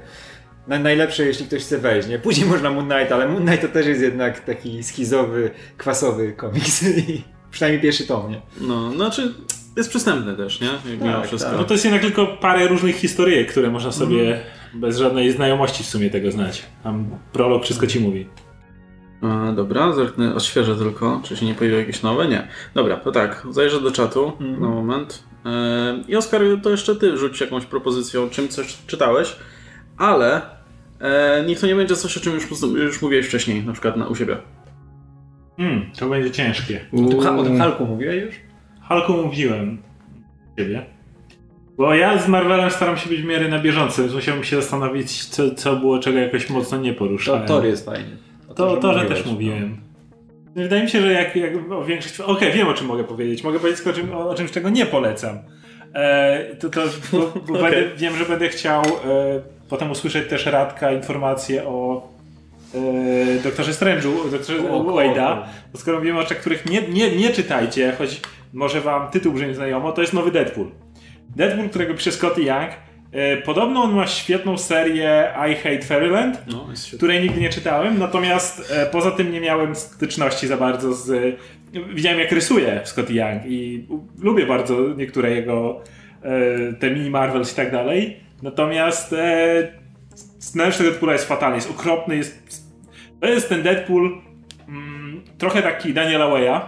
najlepsze, 0.67 1.25
jeśli 1.25 1.45
ktoś 1.45 1.61
chce 1.61 1.77
wejść. 1.77 2.07
Nie? 2.07 2.19
Później 2.19 2.49
można 2.53 2.69
Moon 2.69 2.89
Knight, 2.89 3.11
ale 3.11 3.27
Moon 3.27 3.45
Knight 3.45 3.61
to 3.61 3.67
też 3.67 3.87
jest 3.87 4.01
jednak 4.01 4.39
taki 4.39 4.83
schizowy, 4.83 5.51
kwasowy 5.77 6.33
komiks. 6.33 6.85
Przynajmniej 7.57 7.81
pierwszy 7.81 8.07
tom, 8.07 8.31
nie? 8.31 8.41
No, 8.61 8.91
znaczy 8.91 9.33
jest 9.77 9.89
przystępne 9.89 10.35
też, 10.35 10.61
nie? 10.61 10.69
tak, 11.11 11.27
wszystko. 11.27 11.49
Tak. 11.49 11.59
No 11.59 11.65
to 11.65 11.73
jest 11.73 11.85
jednak 11.85 12.01
tylko 12.01 12.27
parę 12.27 12.67
różnych 12.67 12.95
historyjek, 12.95 13.51
które 13.51 13.69
można 13.69 13.91
sobie 13.91 14.21
mm. 14.21 14.39
bez 14.73 14.97
żadnej 14.97 15.31
znajomości 15.31 15.83
w 15.83 15.87
sumie 15.87 16.09
tego 16.09 16.31
znać. 16.31 16.65
Tam 16.83 17.09
prolog 17.33 17.63
wszystko 17.63 17.87
ci 17.87 17.99
mówi. 17.99 18.27
E, 19.23 19.53
dobra, 19.55 19.93
zerknę, 19.93 20.35
odświeżę 20.35 20.75
tylko, 20.75 21.21
czy 21.23 21.37
się 21.37 21.45
nie 21.45 21.55
pojawiły 21.55 21.79
jakieś 21.81 22.03
nowe? 22.03 22.27
Nie. 22.27 22.47
Dobra, 22.73 22.97
to 22.97 23.11
tak, 23.11 23.47
zajrzę 23.49 23.81
do 23.81 23.91
czatu 23.91 24.31
mm. 24.39 24.61
na 24.61 24.67
moment. 24.67 25.23
E, 25.45 26.03
I 26.07 26.15
Oskar, 26.15 26.41
to 26.63 26.69
jeszcze 26.69 26.95
ty 26.95 27.17
rzuć 27.17 27.41
jakąś 27.41 27.65
propozycją, 27.65 28.29
czym 28.29 28.49
coś 28.49 28.77
czytałeś, 28.87 29.35
ale 29.97 30.41
e, 30.99 31.43
niech 31.47 31.59
to 31.59 31.67
nie 31.67 31.75
będzie 31.75 31.95
coś, 31.95 32.17
o 32.17 32.19
czym 32.19 32.33
już, 32.33 32.47
już 32.75 33.01
mówiłeś 33.01 33.27
wcześniej, 33.27 33.63
na 33.65 33.73
przykład 33.73 33.97
na, 33.97 34.07
u 34.07 34.15
siebie. 34.15 34.37
Mm, 35.57 35.91
to 35.99 36.09
będzie 36.09 36.31
ciężkie. 36.31 36.79
O 37.37 37.43
tym 37.43 37.61
Hulku 37.61 37.85
mówiłeś 37.85 38.23
już? 38.23 38.35
Hulku 38.87 39.13
mówiłem. 39.13 39.77
Ciebie. 40.57 40.85
Bo 41.77 41.95
ja 41.95 42.17
z 42.17 42.27
Marvelem 42.27 42.71
staram 42.71 42.97
się 42.97 43.09
być 43.09 43.21
w 43.21 43.25
miarę 43.25 43.47
na 43.47 43.59
bieżąco, 43.59 44.01
więc 44.01 44.13
musiałbym 44.13 44.43
się 44.43 44.55
zastanowić, 44.55 45.25
co, 45.25 45.55
co 45.55 45.75
było, 45.75 45.99
czego 45.99 46.19
jakoś 46.19 46.49
mocno 46.49 46.77
nie 46.77 46.93
poruszałem. 46.93 47.41
To 47.41 47.47
Thor 47.47 47.65
jest 47.65 47.85
fajnie. 47.85 48.17
O 48.49 48.53
to, 48.53 48.77
to, 48.77 48.99
że 48.99 49.05
też 49.05 49.25
mówiłem. 49.25 49.77
No. 50.55 50.63
Wydaje 50.63 50.83
mi 50.83 50.89
się, 50.89 51.01
że 51.01 51.13
jak, 51.13 51.35
jak 51.35 51.71
o 51.71 51.85
większość... 51.85 52.19
Okej, 52.19 52.35
okay, 52.35 52.51
wiem 52.51 52.67
o 52.67 52.73
czym 52.73 52.87
mogę 52.87 53.03
powiedzieć. 53.03 53.43
Mogę 53.43 53.59
powiedzieć 53.59 53.87
o, 53.87 53.93
czym, 53.93 54.13
o, 54.13 54.29
o 54.29 54.35
czymś, 54.35 54.51
czego 54.51 54.69
nie 54.69 54.85
polecam. 54.85 55.39
E, 55.93 56.55
to, 56.55 56.69
to, 56.69 56.81
bo, 57.11 57.19
bo 57.19 57.53
okay. 57.59 57.71
będę, 57.71 57.95
wiem, 57.97 58.15
że 58.15 58.25
będę 58.25 58.49
chciał 58.49 58.81
e, 58.81 58.85
potem 59.69 59.91
usłyszeć 59.91 60.29
też 60.29 60.45
Radka 60.45 60.91
informacje 60.91 61.67
o 61.67 62.07
doktorze 63.47 63.71
Strange'u, 63.71 64.31
doktorze 64.31 64.59
Wade'a. 64.59 65.43
Skoro 65.75 65.97
mówimy 65.97 66.19
o 66.19 66.21
rzeczach, 66.21 66.37
których 66.37 66.65
nie, 66.65 66.81
nie, 66.81 67.15
nie 67.15 67.29
czytajcie, 67.29 67.93
choć 67.97 68.21
może 68.53 68.81
wam 68.81 69.11
tytuł 69.11 69.33
brzmi 69.33 69.55
znajomo, 69.55 69.91
to 69.91 70.01
jest 70.01 70.13
nowy 70.13 70.31
Deadpool. 70.31 70.67
Deadpool, 71.35 71.69
którego 71.69 71.93
pisze 71.93 72.11
Scotty 72.11 72.41
Young. 72.41 72.69
E, 73.11 73.37
podobno 73.37 73.83
on 73.83 73.95
ma 73.95 74.07
świetną 74.07 74.57
serię 74.57 75.33
I 75.51 75.55
Hate 75.55 75.81
Fairyland, 75.81 76.41
no, 76.47 76.67
której 76.97 77.21
nigdy 77.21 77.41
nie 77.41 77.49
czytałem, 77.49 77.99
natomiast 77.99 78.71
e, 78.71 78.85
poza 78.85 79.11
tym 79.11 79.31
nie 79.31 79.41
miałem 79.41 79.75
styczności 79.75 80.47
za 80.47 80.57
bardzo 80.57 80.93
z... 80.93 81.35
Widziałem 81.93 82.19
jak 82.19 82.31
rysuje 82.31 82.81
Scotty 82.83 83.13
Young 83.13 83.41
i 83.45 83.87
lubię 84.19 84.45
bardzo 84.45 84.75
niektóre 84.97 85.31
jego 85.31 85.81
e, 86.21 86.73
te 86.73 86.91
mini 86.91 87.09
Marvels 87.09 87.53
i 87.53 87.55
tak 87.55 87.71
dalej. 87.71 88.17
Natomiast 88.43 89.15
tego 90.53 90.83
Deadpoola 90.83 91.13
jest 91.13 91.27
fatalny, 91.27 91.55
jest 91.55 91.71
okropny, 91.71 92.15
jest... 92.15 92.66
To 93.21 93.27
jest 93.27 93.49
ten 93.49 93.63
Deadpool 93.63 94.21
mm, 94.67 95.21
trochę 95.37 95.61
taki 95.61 95.93
Daniela 95.93 96.25
Way'a, 96.25 96.61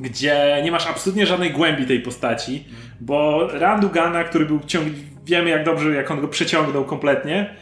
gdzie 0.00 0.60
nie 0.64 0.72
masz 0.72 0.86
absolutnie 0.86 1.26
żadnej 1.26 1.50
głębi 1.50 1.86
tej 1.86 2.00
postaci, 2.00 2.64
bo 3.00 3.48
Randugana, 3.52 4.24
który 4.24 4.46
był 4.46 4.60
ciąg... 4.66 4.88
wiemy 5.24 5.50
jak 5.50 5.64
dobrze, 5.64 5.94
jak 5.94 6.10
on 6.10 6.20
go 6.20 6.28
przeciągnął 6.28 6.84
kompletnie, 6.84 7.56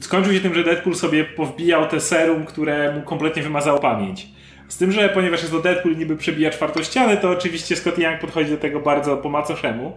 skończył 0.00 0.32
się 0.32 0.40
tym, 0.40 0.54
że 0.54 0.64
Deadpool 0.64 0.96
sobie 0.96 1.24
powbijał 1.24 1.86
te 1.88 2.00
serum, 2.00 2.44
które 2.44 2.92
mu 2.92 3.02
kompletnie 3.02 3.42
wymazało 3.42 3.78
pamięć. 3.78 4.28
Z 4.68 4.76
tym, 4.76 4.92
że 4.92 5.08
ponieważ 5.08 5.40
jest 5.40 5.52
to 5.52 5.60
Deadpool 5.60 5.96
niby 5.96 6.16
przebija 6.16 6.50
czwartą 6.50 6.82
ścianę, 6.82 7.16
to 7.16 7.30
oczywiście 7.30 7.76
Scott 7.76 7.98
Young 7.98 8.20
podchodzi 8.20 8.50
do 8.50 8.56
tego 8.56 8.80
bardzo 8.80 9.16
po 9.16 9.28
macoszemu. 9.28 9.92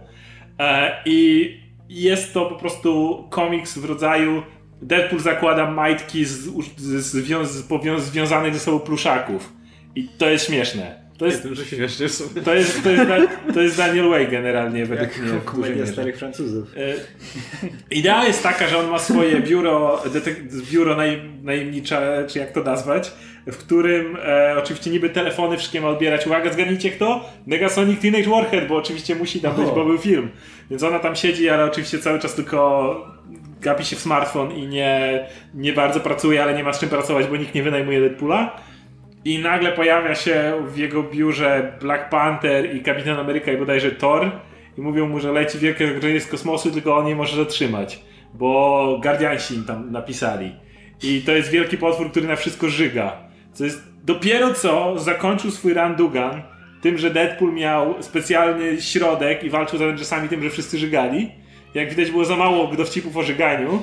E, 0.58 0.96
I 1.04 1.50
jest 1.88 2.34
to 2.34 2.46
po 2.46 2.54
prostu 2.54 3.24
komiks 3.30 3.78
w 3.78 3.84
rodzaju 3.84 4.42
Deadpool 4.82 5.20
zakłada 5.20 5.70
majtki 5.70 6.24
z, 6.24 6.30
z, 6.30 6.52
z, 6.76 7.16
z, 7.16 8.02
związanych 8.02 8.54
ze 8.54 8.60
sobą 8.60 8.80
pluszaków. 8.80 9.52
I 9.94 10.08
to 10.08 10.30
jest 10.30 10.46
śmieszne. 10.46 11.05
To 11.18 11.26
jest, 11.26 11.44
że 11.52 11.64
śmiesznie 11.64 11.96
to 11.98 12.02
jest, 12.02 12.34
to, 12.44 12.54
jest, 12.54 12.82
to 13.54 13.62
jest 13.62 13.76
Daniel 13.76 14.08
Way 14.10 14.28
generalnie 14.28 14.86
według 14.86 15.10
Jak 15.18 15.22
mnie. 15.22 15.40
komedia 15.44 15.86
starych 15.86 16.18
Francuzów. 16.18 16.72
E, 16.76 16.94
idea 17.90 18.24
jest 18.24 18.42
taka, 18.42 18.68
że 18.68 18.78
on 18.78 18.90
ma 18.90 18.98
swoje 18.98 19.40
biuro, 19.40 20.02
biuro 20.70 20.96
naj, 20.96 21.22
najemnicze, 21.42 22.24
czy 22.28 22.38
jak 22.38 22.52
to 22.52 22.62
nazwać, 22.62 23.12
w 23.46 23.56
którym 23.56 24.16
e, 24.26 24.54
oczywiście 24.58 24.90
niby 24.90 25.10
telefony 25.10 25.56
wszystkie 25.56 25.80
ma 25.80 25.88
odbierać. 25.88 26.26
Uwaga, 26.26 26.52
zgadnijcie 26.52 26.90
kto? 26.90 27.30
Negasonic 27.46 28.00
Teenage 28.00 28.30
Warhead, 28.30 28.68
bo 28.68 28.76
oczywiście 28.76 29.14
musi 29.14 29.40
tam 29.40 29.56
być, 29.56 29.66
bo 29.66 29.84
był 29.84 29.98
film. 29.98 30.30
Więc 30.70 30.82
ona 30.82 30.98
tam 30.98 31.16
siedzi, 31.16 31.48
ale 31.48 31.64
oczywiście 31.64 31.98
cały 31.98 32.18
czas 32.18 32.34
tylko 32.34 33.16
gapi 33.60 33.84
się 33.84 33.96
w 33.96 34.00
smartfon 34.00 34.52
i 34.52 34.66
nie, 34.66 35.26
nie 35.54 35.72
bardzo 35.72 36.00
pracuje, 36.00 36.42
ale 36.42 36.54
nie 36.54 36.64
ma 36.64 36.72
z 36.72 36.80
czym 36.80 36.88
pracować, 36.88 37.26
bo 37.26 37.36
nikt 37.36 37.54
nie 37.54 37.62
wynajmuje 37.62 38.00
Deadpoola. 38.00 38.56
I 39.26 39.38
nagle 39.38 39.72
pojawia 39.72 40.14
się 40.14 40.52
w 40.66 40.78
jego 40.78 41.02
biurze 41.02 41.72
Black 41.80 42.08
Panther 42.08 42.76
i 42.76 42.80
Kapitan 42.80 43.18
Ameryka 43.18 43.52
i 43.52 43.56
bodajże 43.56 43.90
Thor 43.90 44.30
i 44.78 44.80
mówią 44.80 45.08
mu, 45.08 45.20
że 45.20 45.32
leci 45.32 45.58
wielkie 45.58 45.86
zagrożenie 45.86 46.20
z 46.20 46.26
kosmosu, 46.26 46.70
tylko 46.70 46.96
on 46.96 47.06
nie 47.06 47.16
może 47.16 47.36
zatrzymać, 47.36 48.00
bo 48.34 48.98
Guardiansi 49.02 49.54
im 49.54 49.64
tam 49.64 49.92
napisali. 49.92 50.52
I 51.02 51.22
to 51.22 51.32
jest 51.32 51.50
wielki 51.50 51.78
potwór, 51.78 52.10
który 52.10 52.28
na 52.28 52.36
wszystko 52.36 52.68
żyga. 52.68 53.16
Co 53.52 53.64
jest 53.64 53.82
dopiero 54.04 54.54
co 54.54 54.98
zakończył 54.98 55.50
swój 55.50 55.74
run 55.74 55.94
Dugan 55.94 56.42
tym, 56.82 56.98
że 56.98 57.10
Deadpool 57.10 57.52
miał 57.52 58.02
specjalny 58.02 58.82
środek 58.82 59.44
i 59.44 59.50
walczył 59.50 59.78
z 59.78 59.82
Avengersami 59.82 60.28
tym, 60.28 60.42
że 60.42 60.50
wszyscy 60.50 60.78
żygali 60.78 61.30
jak 61.76 61.90
widać 61.90 62.10
było 62.10 62.24
za 62.24 62.36
mało 62.36 62.66
dowcipów 62.66 63.16
o 63.16 63.22
żyganiu, 63.22 63.82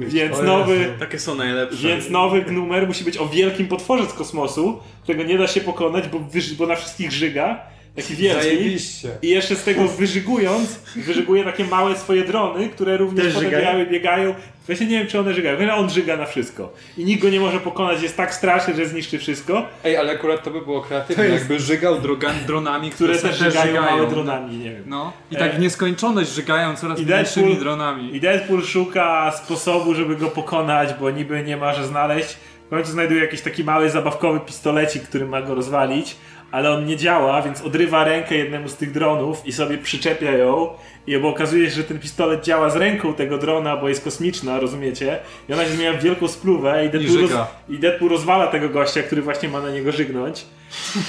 więc 0.00 0.42
nowy, 0.42 0.92
takie 0.98 1.18
są 1.18 1.34
najlepsze. 1.34 1.88
Więc 1.88 2.10
nowy 2.10 2.52
numer 2.52 2.86
musi 2.86 3.04
być 3.04 3.18
o 3.18 3.28
wielkim 3.28 3.68
potworze 3.68 4.06
z 4.06 4.12
kosmosu, 4.12 4.80
którego 5.02 5.24
nie 5.24 5.38
da 5.38 5.46
się 5.46 5.60
pokonać, 5.60 6.08
bo, 6.08 6.20
bo 6.58 6.66
na 6.66 6.76
wszystkich 6.76 7.12
żyga. 7.12 7.60
Taki 7.96 8.14
wielki. 8.14 8.42
Zajebiście. 8.42 9.08
I 9.22 9.28
jeszcze 9.28 9.56
z 9.56 9.64
tego 9.64 9.88
wyżygując, 9.88 10.78
wyżyguje 10.96 11.44
takie 11.44 11.64
małe 11.64 11.96
swoje 11.96 12.24
drony, 12.24 12.68
które 12.68 12.96
również 12.96 13.34
potem 13.34 13.88
biegają. 13.90 14.34
Właśnie 14.66 14.86
nie 14.86 14.98
wiem, 14.98 15.06
czy 15.06 15.20
one 15.20 15.34
żygają. 15.34 15.58
Ale 15.58 15.74
on 15.74 15.90
żyga 15.90 16.16
na 16.16 16.26
wszystko. 16.26 16.72
I 16.98 17.04
nikt 17.04 17.22
go 17.22 17.30
nie 17.30 17.40
może 17.40 17.60
pokonać, 17.60 18.02
jest 18.02 18.16
tak 18.16 18.34
straszny, 18.34 18.74
że 18.74 18.86
zniszczy 18.86 19.18
wszystko. 19.18 19.66
Ej, 19.84 19.96
ale 19.96 20.12
akurat 20.12 20.44
to 20.44 20.50
by 20.50 20.60
było 20.60 20.80
kreatywne, 20.80 21.24
jest... 21.24 21.38
jakby 21.38 21.58
żygał 21.58 22.00
drogan, 22.00 22.34
dronami, 22.46 22.90
które, 22.90 23.14
które 23.14 23.30
też, 23.30 23.38
też 23.38 23.48
żygają, 23.48 23.66
żygają 23.66 23.96
małe 23.96 24.10
dronami, 24.10 24.58
nie 24.58 24.70
wiem. 24.70 24.82
No. 24.86 25.12
I 25.30 25.36
tak 25.36 25.52
w 25.52 25.56
e, 25.56 25.58
nieskończoność 25.58 26.30
żygają 26.30 26.76
coraz 26.76 27.00
większymi 27.00 27.56
dronami. 27.56 28.16
I 28.16 28.20
Deadpool 28.20 28.64
szuka 28.64 29.32
sposobu, 29.44 29.94
żeby 29.94 30.16
go 30.16 30.28
pokonać, 30.28 30.94
bo 31.00 31.10
niby 31.10 31.42
nie 31.42 31.56
może 31.56 31.86
znaleźć. 31.86 32.36
W 32.66 32.70
końcu 32.70 32.92
znajduje 32.92 33.20
jakiś 33.20 33.40
taki 33.40 33.64
mały, 33.64 33.90
zabawkowy 33.90 34.40
pistolecik, 34.40 35.02
który 35.02 35.26
ma 35.26 35.42
go 35.42 35.54
rozwalić 35.54 36.16
ale 36.50 36.70
on 36.70 36.86
nie 36.86 36.96
działa, 36.96 37.42
więc 37.42 37.62
odrywa 37.62 38.04
rękę 38.04 38.34
jednemu 38.34 38.68
z 38.68 38.76
tych 38.76 38.92
dronów 38.92 39.46
i 39.46 39.52
sobie 39.52 39.78
przyczepia 39.78 40.32
ją. 40.32 40.68
I 41.06 41.18
bo 41.18 41.28
okazuje 41.28 41.70
się, 41.70 41.76
że 41.76 41.84
ten 41.84 41.98
pistolet 41.98 42.44
działa 42.44 42.70
z 42.70 42.76
ręką 42.76 43.14
tego 43.14 43.38
drona, 43.38 43.76
bo 43.76 43.88
jest 43.88 44.04
kosmiczna, 44.04 44.60
rozumiecie? 44.60 45.18
I 45.48 45.52
ona 45.52 45.64
się 45.64 45.70
zmienia 45.70 45.92
w 45.92 46.02
wielką 46.02 46.28
spluwę 46.28 46.86
i 46.86 46.90
Deadpool, 46.90 47.18
I, 47.18 47.22
roz, 47.22 47.32
i 47.68 47.78
Deadpool 47.78 48.10
rozwala 48.10 48.46
tego 48.46 48.68
gościa, 48.68 49.02
który 49.02 49.22
właśnie 49.22 49.48
ma 49.48 49.60
na 49.60 49.70
niego 49.70 49.92
żygnąć. 49.92 50.46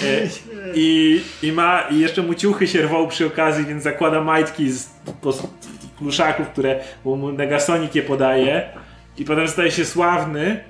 E, 0.04 0.28
I, 0.76 1.22
i, 1.44 1.52
ma, 1.52 1.82
I 1.82 2.00
jeszcze 2.00 2.22
mu 2.22 2.34
ciuchy 2.34 2.68
się 2.68 2.82
rwą 2.82 3.08
przy 3.08 3.26
okazji, 3.26 3.66
więc 3.66 3.84
zakłada 3.84 4.22
majtki 4.22 4.72
z 4.72 4.90
pluszaków, 5.98 6.48
które 6.48 6.80
mu 7.06 7.32
Negasonic 7.32 7.96
je 7.96 8.02
podaje. 8.02 8.70
I 9.18 9.26
potem 9.26 9.48
staje 9.48 9.72
się 9.72 9.86
sławny 9.86 10.64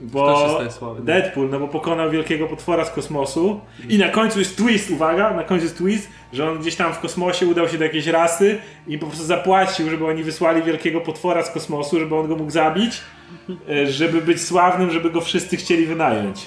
bo 0.00 0.58
Deadpool, 1.00 1.50
no 1.50 1.60
bo 1.60 1.68
pokonał 1.68 2.10
wielkiego 2.10 2.46
potwora 2.46 2.84
z 2.84 2.90
kosmosu 2.90 3.60
i 3.88 3.98
na 3.98 4.08
końcu 4.08 4.38
jest 4.38 4.56
twist, 4.56 4.90
uwaga, 4.90 5.34
na 5.34 5.44
końcu 5.44 5.64
jest 5.64 5.78
twist, 5.78 6.08
że 6.32 6.50
on 6.50 6.58
gdzieś 6.58 6.76
tam 6.76 6.92
w 6.92 6.98
kosmosie 6.98 7.46
udał 7.46 7.68
się 7.68 7.78
do 7.78 7.84
jakiejś 7.84 8.06
rasy 8.06 8.58
i 8.86 8.98
po 8.98 9.06
prostu 9.06 9.24
zapłacił, 9.24 9.90
żeby 9.90 10.06
oni 10.06 10.22
wysłali 10.22 10.62
wielkiego 10.62 11.00
potwora 11.00 11.42
z 11.42 11.50
kosmosu, 11.50 11.98
żeby 11.98 12.16
on 12.16 12.28
go 12.28 12.36
mógł 12.36 12.50
zabić, 12.50 13.00
e, 13.68 13.86
żeby 13.86 14.22
być 14.22 14.42
sławnym, 14.42 14.90
żeby 14.90 15.10
go 15.10 15.20
wszyscy 15.20 15.56
chcieli 15.56 15.86
wynająć. 15.86 16.46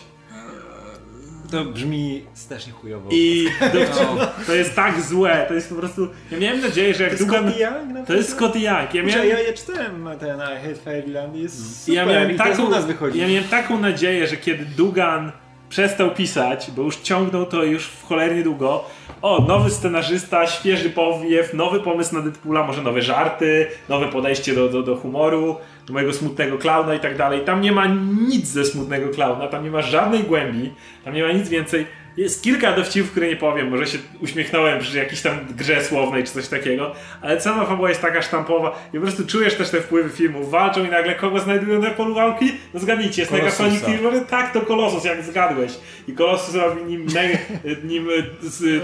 To 1.53 1.65
brzmi 1.65 2.25
strasznie 2.33 2.73
chujowo. 2.73 3.09
I 3.11 3.47
to, 3.73 4.27
to, 4.45 4.55
jest 4.55 4.75
tak 4.75 5.01
złe, 5.01 5.45
to 5.47 5.53
jest 5.53 5.69
po 5.69 5.75
prostu... 5.75 6.07
Ja 6.31 6.39
miałem 6.39 6.61
nadzieję, 6.61 6.93
że 6.93 7.03
jak 7.03 7.13
to 7.13 7.19
Dugan... 7.19 7.45
Young, 7.45 8.07
to 8.07 8.13
jest 8.13 8.29
Scotty 8.29 8.59
Young. 8.59 8.93
Ja, 8.93 9.03
miałem... 9.03 9.29
ja, 9.29 9.39
ja 9.39 9.53
czytałem 9.53 10.09
ten 10.19 10.37
I 10.37 10.67
Hate 10.67 10.75
Fairyland 10.75 11.35
jest 11.35 11.79
super, 11.79 11.95
ja 11.95 12.05
miałem 12.05 12.37
taką, 12.37 12.69
nas 12.69 12.85
wychodzi. 12.85 13.19
Ja 13.19 13.27
miałem 13.27 13.43
taką 13.43 13.79
nadzieję, 13.79 14.27
że 14.27 14.37
kiedy 14.37 14.65
Dugan 14.65 15.31
przestał 15.69 16.11
pisać, 16.11 16.71
bo 16.75 16.81
już 16.81 16.97
ciągnął 16.97 17.45
to 17.45 17.63
już 17.63 17.85
w 17.87 18.03
cholernie 18.03 18.43
długo. 18.43 18.85
O, 19.23 19.41
nowy 19.47 19.69
scenarzysta, 19.69 20.47
świeży 20.47 20.89
powiew, 20.89 21.53
nowy 21.53 21.79
pomysł 21.79 22.15
na 22.15 22.21
Deadpoola, 22.21 22.63
może 22.67 22.81
nowe 22.81 23.01
żarty, 23.01 23.67
nowe 23.89 24.07
podejście 24.07 24.55
do, 24.55 24.69
do, 24.69 24.83
do 24.83 24.95
humoru, 24.95 25.57
do 25.87 25.93
mojego 25.93 26.13
smutnego 26.13 26.57
klauna 26.57 26.95
i 26.95 26.99
tak 26.99 27.17
dalej. 27.17 27.41
Tam 27.45 27.61
nie 27.61 27.71
ma 27.71 27.85
nic 28.27 28.47
ze 28.47 28.65
smutnego 28.65 29.09
klauna, 29.09 29.47
tam 29.47 29.63
nie 29.63 29.71
ma 29.71 29.81
żadnej 29.81 30.23
głębi, 30.23 30.73
tam 31.05 31.13
nie 31.13 31.23
ma 31.23 31.31
nic 31.31 31.49
więcej 31.49 31.85
jest 32.17 32.43
kilka 32.43 32.75
dowcipów, 32.75 33.11
które 33.11 33.27
nie 33.27 33.35
powiem, 33.35 33.69
może 33.69 33.87
się 33.87 33.97
uśmiechnąłem 34.21 34.79
przy 34.79 34.97
jakiejś 34.97 35.21
tam 35.21 35.39
grze 35.57 35.83
słownej 35.83 36.23
czy 36.23 36.31
coś 36.31 36.47
takiego, 36.47 36.95
ale 37.21 37.37
cała 37.37 37.65
fabuła 37.65 37.89
jest 37.89 38.01
taka 38.01 38.21
sztampowa 38.21 38.81
i 38.93 38.97
po 38.97 39.01
prostu 39.01 39.27
czujesz 39.27 39.55
też 39.55 39.69
te 39.69 39.81
wpływy 39.81 40.09
filmu. 40.09 40.47
Walczą 40.47 40.85
i 40.85 40.89
nagle 40.89 41.15
kogo 41.15 41.39
znajdują 41.39 41.81
na 41.81 41.89
polu 41.89 42.15
walki? 42.15 42.51
No 42.73 42.79
zgadnijcie, 42.79 43.21
jest 43.21 43.31
Negasonic 43.31 43.81
i 43.87 44.25
tak, 44.29 44.53
to 44.53 44.61
Kolosus, 44.61 45.03
jak 45.03 45.23
zgadłeś. 45.23 45.71
I 46.07 46.13
Kolosus 46.13 46.55
robi 46.55 46.83
nim, 46.83 47.07
nim 47.89 48.07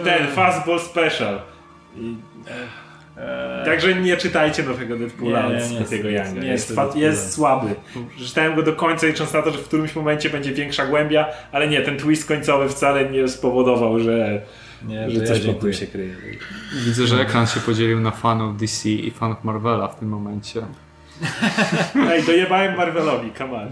ten 0.04 0.28
Fastball 0.28 0.80
Special. 0.80 1.42
I. 1.98 2.16
Także 3.66 3.96
nie 3.96 4.18
czytajcie 4.18 4.64
nowego 4.64 4.98
Deadpoola 4.98 5.48
od 5.48 5.64
Scottiego 5.64 6.10
Younga. 6.10 6.44
Jest, 6.44 6.70
jest, 6.70 6.96
jest 6.96 7.34
słaby. 7.34 7.76
Czytałem 8.18 8.56
go 8.56 8.64
do 8.64 8.74
końca 8.74 9.08
i 9.08 9.14
na 9.34 9.42
to, 9.42 9.52
że 9.52 9.58
w 9.58 9.64
którymś 9.64 9.96
momencie 9.96 10.30
będzie 10.30 10.54
większa 10.54 10.86
głębia, 10.86 11.26
ale 11.52 11.68
nie, 11.68 11.82
ten 11.82 11.98
twist 11.98 12.28
końcowy 12.28 12.70
wcale 12.70 13.10
nie 13.10 13.28
spowodował, 13.28 14.00
że, 14.00 14.42
nie, 14.88 15.12
że 15.12 15.22
coś 15.22 15.46
ja 15.46 15.54
pod 15.54 15.62
tym 15.62 15.74
się 15.74 15.88
kryje. 15.88 16.16
Widzę, 16.86 17.08
że 17.08 17.22
ekran 17.22 17.48
się 17.48 17.60
podzielił 17.60 18.00
na 18.00 18.12
fanów 18.12 18.58
DC 18.58 18.90
i 18.90 19.12
fanów 19.12 19.44
Marvela 19.44 19.88
w 19.88 20.00
tym 20.00 20.10
momencie. 20.10 20.62
Ej, 22.12 22.24
dojebałem 22.24 22.78
Marvelowi, 22.78 23.32
come 23.38 23.54
on. 23.54 23.68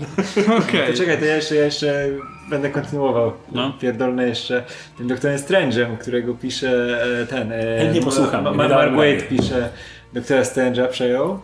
Okay. 0.64 0.92
To 0.92 0.98
czekaj, 0.98 1.18
to 1.18 1.26
ja 1.26 1.36
jeszcze, 1.36 1.56
ja 1.56 1.66
jeszcze 1.66 2.08
będę 2.50 2.70
kontynuował. 2.70 3.34
No. 3.52 3.74
Pierdolne 3.82 4.28
jeszcze 4.28 4.64
tym 4.98 5.08
doktorem 5.08 5.38
Strange'em, 5.38 5.98
którego 5.98 6.34
pisze 6.34 7.00
e, 7.22 7.26
ten... 7.26 7.52
E, 7.52 7.94
nie 7.94 8.02
posłucham. 8.02 8.56
Mark 8.56 8.96
Wade 8.96 9.22
pisze 9.30 9.70
doktora 10.14 10.42
Strange'a 10.42 10.88
przejął. 10.88 11.40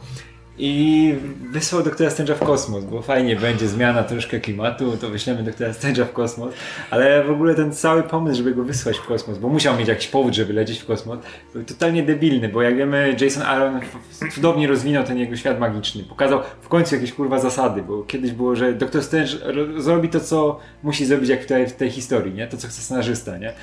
I 0.58 1.16
wysłał 1.52 1.84
doktora 1.84 2.10
Strange'a 2.10 2.36
w 2.36 2.39
kosmos, 2.39 2.84
bo 2.84 3.02
fajnie 3.02 3.36
będzie 3.36 3.68
zmiana 3.68 4.04
troszkę 4.04 4.39
klimatu, 4.39 4.98
to 4.98 5.10
wyślemy 5.10 5.44
doktora 5.44 5.72
Strange'a 5.72 6.06
w 6.06 6.13
kosmos, 6.13 6.54
ale 6.89 7.24
w 7.24 7.32
ogóle 7.32 7.56
ten 7.56 7.74
cały 7.74 8.04
pomysł, 8.04 8.38
żeby 8.38 8.56
go 8.56 8.63
wysłać 8.63 8.98
w 8.98 9.06
kosmos, 9.06 9.38
bo 9.38 9.50
musiał 9.50 9.78
mieć 9.78 9.88
jakiś 9.88 10.08
powód, 10.08 10.34
żeby 10.34 10.54
lecieć 10.54 10.80
w 10.80 10.86
kosmos, 10.86 11.20
był 11.54 11.63
totalnie 11.63 12.04
debilny, 12.04 12.50
bo 12.50 12.62
jak 12.62 12.78
wiemy 12.78 13.16
Jason 13.22 13.44
Aaron 13.44 13.80
cudownie 14.32 14.68
rozwinął 14.68 15.04
ten 15.04 15.18
jego 15.18 15.36
świat 15.36 15.60
magiczny, 15.60 16.04
pokazał 16.04 16.42
w 16.62 16.68
końcu 16.68 16.96
jakieś 16.96 17.13
kurwa 17.13 17.39
zasady, 17.39 17.82
bo 17.82 18.04
kiedyś 18.04 18.32
było, 18.32 18.56
że 18.56 18.74
doktor 18.74 19.04
Strange 19.04 19.32
zrobi 19.78 20.10
to, 20.10 20.20
co 20.20 20.60
musi 20.84 21.06
zrobić 21.06 21.30
jak 21.30 21.44
w 21.44 21.46
tej, 21.46 21.68
w 21.68 21.74
tej 21.74 21.92
historii, 21.92 22.34
nie? 22.34 22.48
To, 22.48 22.58
co 22.58 22.68
chce 22.68 22.82
scenarzysta, 22.82 23.38
nie? 23.38 23.54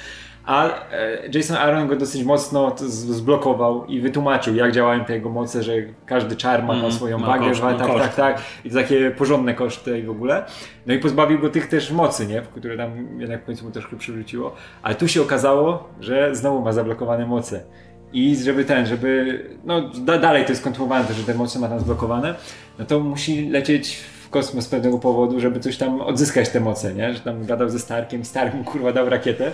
A 0.47 0.67
e, 0.93 1.19
Jason 1.35 1.57
Aaron 1.57 1.89
go 1.89 1.97
dosyć 1.97 2.25
mocno 2.25 2.75
zblokował 2.87 3.87
i 3.87 4.01
wytłumaczył, 4.01 4.55
jak 4.55 4.73
działają 4.73 5.05
te 5.05 5.13
jego 5.13 5.31
moce, 5.31 5.63
że 5.63 5.73
każdy 6.07 6.37
czar 6.37 6.65
ma 6.65 6.75
mm, 6.75 6.93
swoją 6.93 7.19
wagę, 7.19 7.49
koszt, 7.49 7.61
tak, 7.61 7.79
tak, 7.79 7.99
tak, 7.99 8.15
tak, 8.15 8.43
i 8.65 8.71
takie 8.71 9.11
porządne 9.11 9.55
koszty 9.55 9.99
i 9.99 10.03
w 10.03 10.11
ogóle. 10.11 10.45
No 10.87 10.95
i 10.95 10.99
pozbawił 10.99 11.39
go 11.39 11.51
tych 11.51 11.67
też 11.67 11.91
mocy, 11.91 12.27
nie? 12.27 12.43
które 12.55 12.77
tam 12.77 13.21
jednak 13.21 13.43
w 13.43 13.47
końcu 13.47 13.65
mu 13.65 13.71
troszkę 13.71 13.97
przywróciło. 13.97 14.55
Ale 14.83 14.95
tu 14.95 15.09
się 15.09 15.23
okazało, 15.23 15.89
że 16.01 16.35
znowu 16.37 16.63
ma 16.63 16.73
zablokowane 16.73 17.27
moce. 17.27 17.65
I 18.13 18.37
żeby 18.37 18.65
ten, 18.65 18.87
żeby, 18.87 19.45
no 19.65 19.89
da, 19.89 20.19
dalej 20.19 20.45
to 20.45 20.53
jest 20.53 20.65
kontynuowane, 20.65 21.05
to, 21.05 21.15
że 21.15 21.25
te 21.25 21.35
moce 21.35 21.59
ma 21.59 21.69
tam 21.69 21.81
zblokowane, 21.81 22.35
no 22.79 22.85
to 22.85 23.01
musi 23.01 23.49
lecieć 23.49 24.01
kosmos 24.31 24.65
z 24.65 24.69
pewnego 24.69 24.99
powodu, 24.99 25.41
żeby 25.41 25.61
coś 25.61 25.77
tam 25.77 26.01
odzyskać 26.01 26.49
te 26.49 26.61
moce, 26.61 26.95
nie? 26.95 27.15
Że 27.15 27.21
tam 27.21 27.47
gadał 27.47 27.69
ze 27.69 27.79
Starkiem, 27.79 28.25
Stark 28.25 28.55
mu 28.55 28.65
kurwa 28.65 28.93
dał 28.93 29.09
rakietę. 29.09 29.53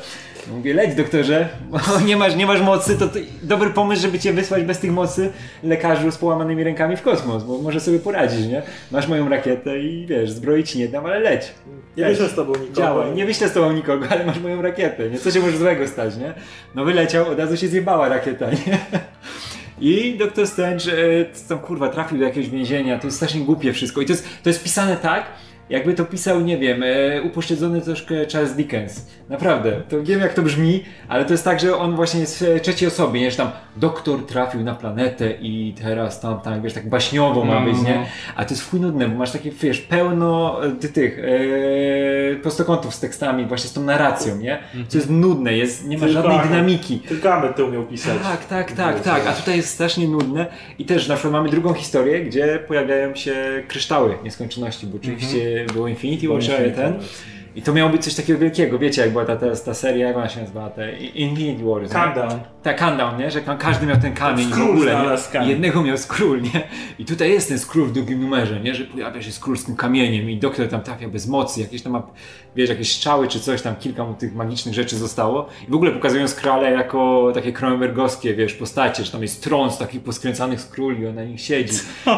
Mówię, 0.50 0.74
leć 0.74 0.94
doktorze, 0.94 1.48
bo 1.70 1.78
nie 2.06 2.16
masz, 2.16 2.36
nie 2.36 2.46
masz 2.46 2.60
mocy, 2.62 2.98
to, 2.98 3.08
to 3.08 3.18
dobry 3.42 3.70
pomysł, 3.70 4.02
żeby 4.02 4.18
cię 4.18 4.32
wysłać 4.32 4.64
bez 4.64 4.78
tych 4.78 4.92
mocy 4.92 5.32
lekarzu 5.62 6.10
z 6.10 6.16
połamanymi 6.18 6.64
rękami 6.64 6.96
w 6.96 7.02
kosmos, 7.02 7.44
bo 7.44 7.58
może 7.58 7.80
sobie 7.80 7.98
poradzić, 7.98 8.46
nie? 8.46 8.62
Masz 8.90 9.08
moją 9.08 9.28
rakietę 9.28 9.78
i 9.78 10.06
wiesz, 10.06 10.30
zbroić 10.30 10.74
nie 10.74 10.88
dam, 10.88 11.06
ale 11.06 11.18
leć. 11.20 11.42
Nie 11.96 12.04
wyślę 12.04 12.28
z 12.28 12.34
tobą 12.34 12.52
nikogo. 12.52 12.72
Działaj, 12.76 13.14
nie 13.14 13.26
wyślę 13.26 13.48
z 13.48 13.52
tobą 13.52 13.72
nikogo, 13.72 14.06
ale 14.10 14.24
masz 14.26 14.40
moją 14.40 14.62
rakietę, 14.62 15.10
nie? 15.10 15.18
Co 15.18 15.30
się 15.30 15.40
może 15.40 15.58
złego 15.58 15.88
stać, 15.88 16.16
nie? 16.16 16.34
No 16.74 16.84
wyleciał, 16.84 17.28
od 17.28 17.38
razu 17.38 17.56
się 17.56 17.68
zjebała 17.68 18.08
rakieta, 18.08 18.50
nie? 18.50 18.78
I 19.80 20.16
Doktor 20.18 20.46
Strange 20.46 20.92
e, 20.92 21.24
tam 21.48 21.58
kurwa 21.58 21.88
trafił 21.88 22.18
do 22.18 22.24
jakiegoś 22.24 22.50
więzienia, 22.50 22.98
to 22.98 23.06
jest 23.06 23.16
strasznie 23.16 23.40
głupie 23.40 23.72
wszystko. 23.72 24.00
I 24.00 24.06
to 24.06 24.12
jest, 24.12 24.28
to 24.42 24.48
jest 24.48 24.62
pisane 24.62 24.96
tak, 24.96 25.26
jakby 25.70 25.94
to 25.94 26.04
pisał, 26.04 26.40
nie 26.40 26.58
wiem, 26.58 26.82
e, 26.82 27.22
upośledzony 27.22 27.80
troszkę 27.80 28.26
Charles 28.32 28.54
Dickens. 28.54 29.06
Naprawdę, 29.28 29.72
to 29.88 30.02
wiem 30.02 30.20
jak 30.20 30.34
to 30.34 30.42
brzmi, 30.42 30.84
ale 31.08 31.24
to 31.24 31.32
jest 31.32 31.44
tak, 31.44 31.60
że 31.60 31.76
on 31.76 31.96
właśnie 31.96 32.20
jest 32.20 32.44
w 32.44 32.60
trzeciej 32.60 32.88
osobie, 32.88 33.20
nie? 33.20 33.30
Że 33.30 33.36
tam 33.36 33.50
doktor 33.76 34.26
trafił 34.26 34.60
na 34.60 34.74
planetę 34.74 35.30
i 35.40 35.74
teraz 35.82 36.20
tam, 36.20 36.40
tam 36.40 36.62
wiesz, 36.62 36.72
tak 36.72 36.88
baśniowo 36.88 37.44
ma 37.44 37.60
być, 37.60 37.82
nie? 37.82 37.94
No. 37.94 38.06
A 38.36 38.44
to 38.44 38.54
jest 38.54 38.70
chuj 38.70 38.80
nudne, 38.80 39.08
bo 39.08 39.18
masz 39.18 39.30
takie, 39.30 39.50
wiesz, 39.50 39.80
pełno 39.80 40.60
e, 40.64 40.70
ty, 40.70 40.88
tych 40.88 41.18
e, 41.18 42.36
prostokątów 42.36 42.94
z 42.94 43.00
tekstami, 43.00 43.46
właśnie 43.46 43.70
z 43.70 43.72
tą 43.72 43.82
narracją, 43.82 44.36
nie? 44.36 44.58
Co 44.88 44.98
jest 44.98 45.10
nudne, 45.10 45.52
jest, 45.52 45.88
nie 45.88 45.98
ma 45.98 46.06
tylko 46.06 46.22
żadnej 46.22 46.48
dynamiki. 46.48 46.98
Tylko 46.98 47.34
Ahmed 47.34 47.56
to 47.56 47.66
umiał 47.66 47.82
pisać. 47.82 48.18
Tak, 48.22 48.44
tak, 48.44 48.72
tak, 48.72 49.00
tak. 49.00 49.26
A 49.26 49.32
tutaj 49.32 49.56
jest 49.56 49.68
strasznie 49.68 50.08
nudne 50.08 50.46
i 50.78 50.84
też 50.84 51.08
na 51.08 51.14
przykład 51.14 51.32
mamy 51.32 51.48
drugą 51.48 51.74
historię, 51.74 52.24
gdzie 52.24 52.58
pojawiają 52.68 53.14
się 53.14 53.62
kryształy 53.68 54.14
nieskończoności, 54.24 54.86
bo 54.86 54.96
oczywiście 54.96 55.38
mhm 55.38 55.66
było 55.66 55.88
Infinity 55.88 56.28
War, 56.28 56.40
ten. 56.76 56.94
I 57.57 57.62
to 57.62 57.73
miało 57.73 57.90
być 57.90 58.05
coś 58.05 58.14
takiego 58.14 58.38
wielkiego, 58.38 58.79
wiecie 58.79 59.03
jak 59.03 59.11
była 59.11 59.25
ta, 59.25 59.37
ta, 59.37 59.57
ta 59.57 59.75
seria, 59.75 60.07
jak 60.07 60.16
ona 60.16 60.29
się 60.29 60.40
nazywa, 60.40 60.71
te 60.71 60.97
Infinity 60.97 61.64
Wars. 61.64 61.92
Countdown. 61.92 62.40
Tak, 62.62 62.79
Countdown, 62.79 63.19
nie? 63.19 63.31
Że 63.31 63.40
każdy 63.59 63.87
miał 63.87 63.97
ten 63.97 64.14
kamień 64.14 64.49
w 64.49 64.61
ogóle, 64.61 65.16
nie? 65.40 65.47
jednego 65.49 65.83
miał 65.83 65.99
skról, 65.99 66.42
nie? 66.42 66.69
I 66.99 67.05
tutaj 67.05 67.31
jest 67.31 67.49
ten 67.49 67.59
skról 67.59 67.87
w 67.87 67.92
drugim 67.92 68.21
numerze, 68.21 68.61
nie? 68.61 68.75
Że 68.75 68.85
pojawia 68.85 69.23
się 69.23 69.33
skról 69.33 69.57
z 69.57 69.64
tym 69.64 69.77
kamieniem 69.77 70.31
i 70.31 70.37
doktor 70.37 70.69
tam 70.69 70.81
trafia 70.81 71.09
bez 71.09 71.27
mocy, 71.27 71.61
jakieś 71.61 71.83
tam 71.83 71.92
ma, 71.92 72.03
wiesz, 72.57 72.71
jakieś 72.71 72.92
strzały 72.92 73.29
czy 73.29 73.40
coś 73.40 73.62
tam, 73.62 73.77
kilka 73.77 74.05
mu 74.05 74.14
tych 74.14 74.35
magicznych 74.35 74.75
rzeczy 74.75 74.97
zostało. 74.97 75.49
I 75.69 75.71
w 75.71 75.75
ogóle 75.75 75.92
pokazują 75.92 76.29
skrale 76.29 76.71
jako 76.71 77.31
takie 77.35 77.53
kronenbergowskie, 77.53 78.35
wiesz, 78.35 78.55
postacie, 78.55 79.05
że 79.05 79.12
tam 79.12 79.23
jest 79.23 79.42
tron 79.42 79.71
z 79.71 79.79
takich 79.79 80.03
poskręcanych 80.03 80.61
skróli, 80.61 81.07
on 81.07 81.14
na 81.14 81.25
nich 81.25 81.40
siedzi. 81.40 81.77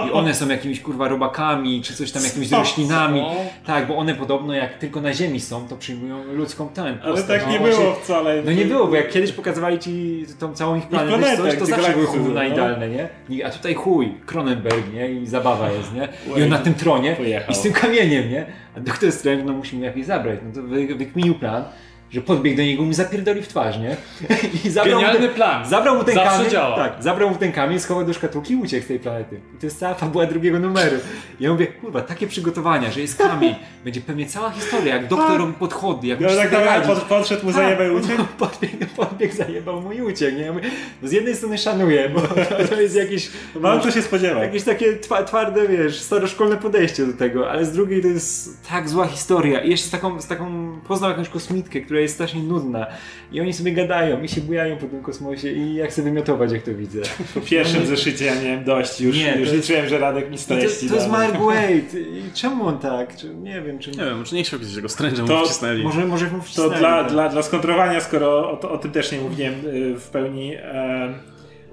I 0.09 0.13
one 0.13 0.35
są 0.35 0.49
jakimiś 0.49 0.81
kurwa 0.81 1.09
robakami, 1.09 1.83
czy 1.83 1.95
coś 1.95 2.13
tam 2.13 2.25
jakimiś 2.25 2.51
roślinami. 2.51 3.23
Tak, 3.67 3.87
bo 3.87 3.97
one 3.97 4.15
podobno 4.15 4.55
jak 4.55 4.79
tylko 4.79 5.01
na 5.01 5.15
ziemi 5.15 5.28
ziemi 5.29 5.41
są, 5.41 5.69
to 5.69 5.77
przyjmują 5.77 6.25
ludzką 6.25 6.69
ten. 6.69 6.99
Ale 7.03 7.23
tak 7.23 7.47
no, 7.47 7.53
nie 7.53 7.61
było 7.61 7.95
wcale. 7.95 8.43
No 8.43 8.53
nie 8.53 8.65
było, 8.65 8.87
bo 8.87 8.97
jak 8.97 9.11
kiedyś 9.11 9.33
pokazali 9.33 9.79
ci 9.79 10.25
tą 10.39 10.55
całą 10.55 10.77
ich 10.77 10.87
planetę, 10.87 11.33
ich 11.33 11.37
coś, 11.37 11.59
to 11.59 11.67
zawsze 11.67 11.93
były 11.93 12.07
chudne 12.07 12.35
no. 12.35 12.43
idealne, 12.43 12.89
nie? 12.89 13.47
A 13.47 13.51
tutaj 13.51 13.75
chuj, 13.75 14.15
Cronenberg, 14.27 14.93
nie? 14.95 15.13
I 15.13 15.27
zabawa 15.27 15.71
jest, 15.71 15.95
nie? 15.95 16.09
I 16.37 16.43
on 16.43 16.49
na 16.49 16.59
tym 16.59 16.75
tronie 16.75 17.17
Pojechał. 17.17 17.51
i 17.51 17.55
z 17.55 17.61
tym 17.61 17.73
kamieniem, 17.73 18.31
nie? 18.31 18.47
A 18.77 18.81
doktor 18.81 19.13
Strange, 19.13 19.45
no 19.45 19.53
musimy 19.53 19.87
jakiś 19.87 20.07
zabrać. 20.07 20.39
No 20.47 20.63
to 20.63 20.69
wykminił 20.97 21.35
plan 21.35 21.65
że 22.11 22.21
podbiegł 22.21 22.57
do 22.57 22.63
niego 22.63 22.83
i 22.83 22.87
mu 22.87 22.93
zapierdoli 22.93 23.43
w 23.43 23.49
twarz, 23.49 23.79
nie? 23.79 23.97
I 24.65 24.71
zabrał 24.71 25.01
Genialny 25.01 25.27
ten, 25.27 25.35
plan. 25.35 25.69
Zabrał 25.69 25.97
mu 25.97 26.05
ten 26.05 26.15
Zawsze 26.15 26.37
kamień. 26.37 26.51
Działa. 26.51 26.77
Tak, 26.77 27.03
zabrał 27.03 27.31
mu 27.31 27.37
ten 27.37 27.53
kamień, 27.53 27.81
schował 27.81 28.05
do 28.05 28.13
szkatułki 28.13 28.53
i 28.53 28.57
uciekł 28.57 28.85
z 28.85 28.89
tej 28.89 28.99
planety. 28.99 29.41
I 29.57 29.61
to 29.61 29.67
jest 29.67 29.79
cała 29.79 29.95
fabuła 29.95 30.27
drugiego 30.27 30.59
numeru. 30.59 30.97
I 31.41 31.45
ja 31.45 31.53
mówię, 31.53 31.67
kurwa, 31.67 32.01
takie 32.01 32.27
przygotowania, 32.27 32.91
że 32.91 33.01
jest 33.01 33.19
kamień. 33.19 33.55
Będzie 33.85 34.01
pewnie 34.01 34.27
cała 34.27 34.51
historia, 34.51 34.95
jak 34.95 35.09
doktor 35.09 35.39
robi 35.39 35.53
podchody, 35.53 36.07
jak 36.07 36.21
no, 36.21 36.29
tak 36.29 36.53
naprawdę 36.53 36.87
pod, 36.87 36.99
podszedł 37.03 37.47
mu, 37.47 37.53
zajebał 37.53 37.87
i 37.87 37.91
uciekł? 38.01 38.25
Podbiegł, 38.39 38.87
podbiegł, 38.97 39.35
zajebał 39.37 39.81
mu 39.81 39.93
i 39.93 40.03
uciekł. 40.03 40.37
Nie? 40.37 40.43
Ja 40.43 40.53
mówię, 40.53 40.71
no 41.03 41.09
z 41.09 41.13
jednej 41.13 41.37
strony 41.37 41.59
szanuję, 41.59 42.11
bo 42.15 42.21
to 42.71 42.81
jest 42.81 42.97
jakieś... 42.97 43.31
Mam 43.61 43.81
co 43.81 43.91
się 43.91 44.03
spodziewał. 44.03 44.43
Jakieś 44.43 44.63
takie 44.63 44.97
twarde, 45.27 45.69
wiesz, 45.69 46.01
staroszkolne 46.01 46.57
podejście 46.57 47.07
do 47.07 47.13
tego, 47.13 47.51
ale 47.51 47.65
z 47.65 47.73
drugiej 47.73 48.03
to 48.03 48.09
jest 48.09 48.69
tak 48.69 48.89
zła 48.89 49.07
historia. 49.07 49.61
I 49.61 49.71
jeszcze 49.71 49.87
z 49.87 49.91
taką, 49.91 50.21
z 50.21 50.27
taką 50.27 50.79
poznał 50.89 51.11
jakąś 51.11 51.29
kosmitkę, 51.29 51.81
która 51.81 51.98
jest 52.01 52.15
strasznie 52.15 52.43
nudna. 52.43 52.87
I 53.33 53.41
oni 53.41 53.53
sobie 53.53 53.73
gadają 53.73 54.23
i 54.23 54.29
się 54.29 54.41
bujają 54.41 54.77
po 54.77 54.87
tym 54.87 55.03
kosmosie 55.03 55.53
i 55.53 55.75
jak 55.75 55.91
chcę 55.91 56.03
wymiotować, 56.03 56.53
jak 56.53 56.63
to 56.63 56.75
widzę. 56.75 57.01
Po 57.35 57.41
pierwszym 57.41 57.87
zeszycie 57.87 58.25
ja 58.25 58.43
miałem 58.43 58.65
dość. 58.65 59.01
Już, 59.01 59.17
nie, 59.17 59.37
już 59.37 59.53
liczyłem, 59.53 59.89
że 59.89 59.99
Radek 59.99 60.31
mi 60.31 60.39
streści. 60.39 60.87
To, 60.87 60.95
to 60.95 61.01
jest 61.01 61.11
Mark 61.11 61.37
Wade. 61.47 62.01
I 62.01 62.33
czemu 62.35 62.67
on 62.67 62.79
tak? 62.79 63.17
Czy, 63.17 63.35
nie 63.35 63.63
wiem, 63.63 63.79
czy... 63.79 63.91
Nie 63.91 64.05
wiem, 64.05 64.25
czy 64.25 64.35
nie 64.35 64.45
chciał 64.45 64.61
gdzieś 64.61 64.75
tego 64.75 65.27
mu 65.27 65.45
wcisnęli. 65.45 65.83
Może, 65.83 66.07
może 66.07 66.31
mu 66.31 66.43
wcisnęli. 66.43 66.71
To 66.71 66.79
dla, 66.79 67.03
tak. 67.03 67.13
dla, 67.13 67.29
dla 67.29 67.43
skontrolowania, 67.43 68.01
skoro 68.01 68.51
o, 68.51 68.71
o, 68.71 68.79
tym 68.79 68.91
też 68.91 69.13
nie 69.13 69.19
mówiłem 69.19 69.55
y, 69.67 69.95
w 69.99 70.09
pełni, 70.09 70.55
e, 70.55 71.15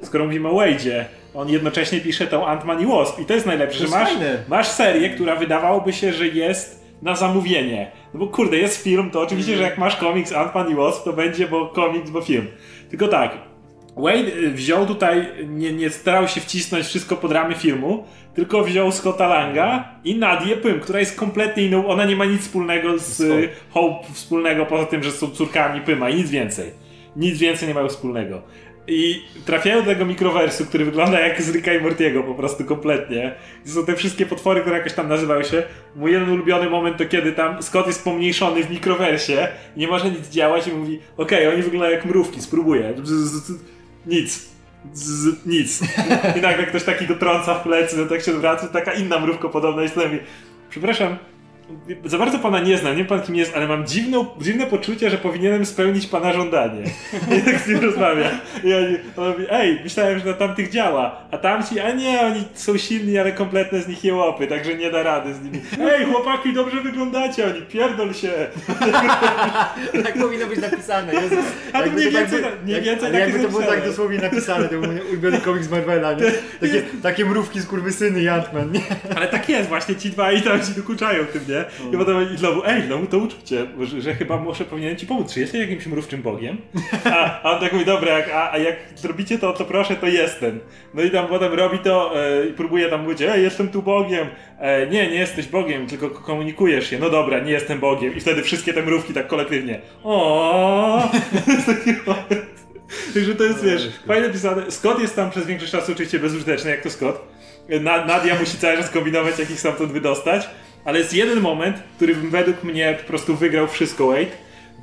skoro 0.01 0.25
mówimy 0.25 0.49
o 0.49 0.51
Wade'zie, 0.51 1.05
on 1.33 1.49
jednocześnie 1.49 2.01
pisze 2.01 2.27
tą 2.27 2.45
Ant-Man 2.45 2.83
i 2.83 2.85
Wasp 2.85 3.19
i 3.19 3.25
to 3.25 3.33
jest 3.33 3.45
najlepsze, 3.45 3.79
to 3.79 3.85
że 3.85 3.97
masz, 3.97 4.09
masz 4.47 4.67
serię, 4.67 5.09
która 5.09 5.35
wydawałoby 5.35 5.93
się, 5.93 6.13
że 6.13 6.27
jest 6.27 6.84
na 7.01 7.15
zamówienie. 7.15 7.91
No 8.13 8.19
bo 8.19 8.27
kurde, 8.27 8.57
jest 8.57 8.83
film, 8.83 9.11
to 9.11 9.21
oczywiście, 9.21 9.57
że 9.57 9.63
jak 9.63 9.77
masz 9.77 9.95
komiks 9.95 10.31
Ant-Man 10.31 10.71
i 10.71 10.75
Wasp, 10.75 11.03
to 11.03 11.13
będzie, 11.13 11.47
bo 11.47 11.67
komiks, 11.67 12.09
bo 12.09 12.21
film. 12.21 12.47
Tylko 12.89 13.07
tak, 13.07 13.37
Wade 13.97 14.37
y, 14.37 14.51
wziął 14.51 14.85
tutaj, 14.85 15.27
nie, 15.47 15.73
nie 15.73 15.89
starał 15.89 16.27
się 16.27 16.41
wcisnąć 16.41 16.85
wszystko 16.85 17.15
pod 17.15 17.31
ramy 17.31 17.55
filmu, 17.55 18.03
tylko 18.33 18.63
wziął 18.63 18.91
Scotta 18.91 19.27
Langa 19.27 19.91
i 20.03 20.15
Nadię 20.15 20.57
Pym, 20.57 20.79
która 20.79 20.99
jest 20.99 21.19
kompletnie 21.19 21.63
inną, 21.63 21.87
ona 21.87 22.05
nie 22.05 22.15
ma 22.15 22.25
nic 22.25 22.41
wspólnego 22.41 22.99
z 22.99 23.19
y, 23.19 23.49
Hope, 23.69 24.07
wspólnego 24.13 24.65
poza 24.65 24.85
tym, 24.85 25.03
że 25.03 25.11
są 25.11 25.29
córkami 25.29 25.81
Pyma 25.81 26.09
i 26.09 26.15
nic 26.15 26.29
więcej. 26.29 26.71
Nic 27.15 27.39
więcej 27.39 27.67
nie 27.67 27.73
mają 27.73 27.87
wspólnego. 27.87 28.41
I 28.87 29.25
trafiają 29.45 29.81
do 29.81 29.85
tego 29.85 30.05
mikrowersu, 30.05 30.65
który 30.65 30.85
wygląda 30.85 31.19
jak 31.19 31.41
z 31.41 31.55
Ricka 31.55 31.73
i 31.73 31.81
Mortiego 31.81 32.23
po 32.23 32.33
prostu 32.33 32.65
kompletnie. 32.65 33.35
I 33.65 33.69
są 33.69 33.85
te 33.85 33.95
wszystkie 33.95 34.25
potwory, 34.25 34.61
które 34.61 34.77
jakoś 34.77 34.93
tam 34.93 35.09
nazywały 35.09 35.43
się. 35.43 35.63
Mój 35.95 36.11
jeden 36.11 36.29
ulubiony 36.29 36.69
moment 36.69 36.97
to 36.97 37.05
kiedy 37.05 37.31
tam 37.31 37.63
Scott 37.63 37.87
jest 37.87 38.03
pomniejszony 38.03 38.63
w 38.63 38.69
mikrowersie, 38.69 39.47
nie 39.77 39.87
może 39.87 40.09
nic 40.11 40.29
działać 40.29 40.67
i 40.67 40.71
mówi 40.71 40.99
okej, 41.17 41.39
okay, 41.39 41.53
oni 41.53 41.63
wyglądają 41.63 41.95
jak 41.95 42.05
mrówki, 42.05 42.41
spróbuję. 42.41 42.93
Nic. 44.05 44.55
Z, 44.93 45.45
nic. 45.45 45.81
I 46.37 46.41
nagle 46.41 46.65
ktoś 46.65 46.83
taki 46.83 47.07
go 47.07 47.15
trąca 47.15 47.55
w 47.55 47.63
plecy, 47.63 47.97
no 47.97 48.05
tak 48.05 48.21
się 48.21 48.33
wraca, 48.33 48.67
taka 48.67 48.93
inna 48.93 49.19
mrówko 49.19 49.49
podobna 49.49 49.83
i 49.83 49.89
mówi 49.95 50.19
przepraszam, 50.69 51.17
za 52.05 52.17
bardzo 52.17 52.39
pana 52.39 52.59
nie 52.59 52.77
znam, 52.77 52.91
nie 52.91 52.97
wiem 52.97 53.07
pan 53.07 53.21
kim 53.21 53.35
jest, 53.35 53.55
ale 53.55 53.67
mam 53.67 53.87
dziwną, 53.87 54.25
dziwne 54.41 54.65
poczucie, 54.65 55.09
że 55.09 55.17
powinienem 55.17 55.65
spełnić 55.65 56.07
pana 56.07 56.33
żądanie. 56.33 56.83
I 57.37 57.41
tak 57.41 57.59
z 57.59 57.67
nim 57.67 57.79
rozmawia. 57.79 58.29
I 58.63 58.73
oni, 58.73 58.97
on 59.17 59.29
mówi, 59.29 59.45
ej, 59.49 59.79
myślałem, 59.83 60.19
że 60.19 60.25
na 60.25 60.33
tamtych 60.33 60.69
działa. 60.69 61.21
A 61.31 61.37
tamci, 61.37 61.79
a 61.79 61.91
nie, 61.91 62.21
oni 62.21 62.43
są 62.53 62.77
silni, 62.77 63.17
ale 63.17 63.31
kompletne 63.31 63.81
z 63.81 63.87
nich 63.87 64.03
jełopy, 64.03 64.47
także 64.47 64.75
nie 64.75 64.91
da 64.91 65.03
rady 65.03 65.33
z 65.33 65.41
nimi. 65.41 65.61
Ej, 65.91 66.05
chłopaki, 66.05 66.53
dobrze 66.53 66.81
wyglądacie. 66.81 67.45
Oni, 67.45 67.61
pierdol 67.61 68.13
się. 68.13 68.31
tak 70.03 70.13
powinno 70.21 70.47
być 70.47 70.59
napisane. 70.59 71.13
Jezu, 71.13 71.35
ale 71.73 71.87
mniej 71.87 72.11
więcej, 72.11 72.43
tak, 72.43 72.53
mniej 72.63 72.81
więcej 72.81 73.13
jak, 73.13 73.21
Jakby 73.21 73.39
to 73.39 73.49
było 73.49 73.61
tak 73.61 73.85
dosłownie 73.85 74.17
napisane, 74.17 74.63
to 74.63 74.69
był 74.69 74.91
mój 74.91 75.01
ulubiony 75.01 75.37
komiks 75.37 75.69
Marvela, 75.69 76.13
nie? 76.13 76.31
Takie, 76.61 76.81
takie 77.03 77.25
mrówki 77.25 77.59
z 77.59 77.65
kurwysyny 77.65 78.21
i 78.21 78.25
Ant-Man, 78.25 78.71
nie? 78.71 78.81
Ale 79.15 79.27
tak 79.27 79.49
jest, 79.49 79.69
właśnie 79.69 79.95
ci 79.95 80.09
dwa 80.09 80.31
i 80.31 80.41
tam 80.41 80.61
ci 80.61 80.71
dokuczają 80.71 81.25
tym, 81.25 81.41
nie? 81.47 81.54
I 81.93 81.97
potem 81.97 82.33
i 82.33 82.37
znowu, 82.37 82.61
ej, 82.65 82.83
no 82.89 82.99
to 83.09 83.17
uczucie, 83.17 83.65
że, 83.81 84.01
że 84.01 84.15
chyba 84.15 84.37
muszę, 84.37 84.65
powinienem 84.65 84.97
ci 84.97 85.07
pomóc. 85.07 85.33
Czy 85.33 85.39
jesteś 85.39 85.61
jakimś 85.61 85.87
mrówczym 85.87 86.21
bogiem? 86.21 86.57
A, 87.05 87.41
a 87.43 87.51
on 87.51 87.59
tak 87.59 87.73
mówi, 87.73 87.85
dobra, 87.85 88.17
jak, 88.17 88.29
a, 88.33 88.51
a 88.51 88.57
jak 88.57 88.75
zrobicie 88.95 89.39
to, 89.39 89.53
to 89.53 89.65
proszę, 89.65 89.95
to 89.95 90.07
jestem. 90.07 90.59
No 90.93 91.03
i 91.03 91.11
tam 91.11 91.27
potem 91.27 91.53
robi 91.53 91.79
to 91.79 92.11
e, 92.15 92.45
i 92.47 92.53
próbuje 92.53 92.89
tam 92.89 93.03
mówić, 93.03 93.21
ej, 93.21 93.43
jestem 93.43 93.67
tu 93.67 93.81
bogiem. 93.81 94.27
E, 94.59 94.87
nie, 94.87 95.07
nie 95.07 95.19
jesteś 95.19 95.47
bogiem, 95.47 95.87
tylko 95.87 96.09
komunikujesz 96.09 96.89
się. 96.89 96.99
No 96.99 97.09
dobra, 97.09 97.39
nie 97.39 97.51
jestem 97.51 97.79
bogiem. 97.79 98.15
I 98.15 98.19
wtedy 98.19 98.43
wszystkie 98.43 98.73
te 98.73 98.81
mrówki 98.81 99.13
tak 99.13 99.27
kolektywnie. 99.27 99.81
O. 100.03 101.09
Także 103.13 103.35
to 103.35 103.43
jest, 103.43 103.63
wiesz, 103.63 103.89
fajnie 104.07 104.29
pisane. 104.29 104.71
Scott 104.71 104.99
jest 104.99 105.15
tam 105.15 105.31
przez 105.31 105.45
większość 105.45 105.71
czasu 105.71 105.91
oczywiście 105.91 106.19
bezużyteczny, 106.19 106.71
jak 106.71 106.81
to 106.81 106.89
Scott. 106.89 107.27
Nadia 107.81 108.39
musi 108.39 108.57
cały 108.57 108.77
czas 108.77 108.89
kombinować, 108.89 109.39
jak 109.39 109.51
ich 109.51 109.59
stamtąd 109.59 109.91
wydostać. 109.91 110.49
Ale 110.85 110.99
jest 110.99 111.13
jeden 111.13 111.39
moment, 111.39 111.77
który 111.95 112.13
według 112.13 112.63
mnie 112.63 112.97
po 113.01 113.07
prostu 113.07 113.35
wygrał 113.35 113.67
wszystko 113.67 114.07
Wade, 114.07 114.31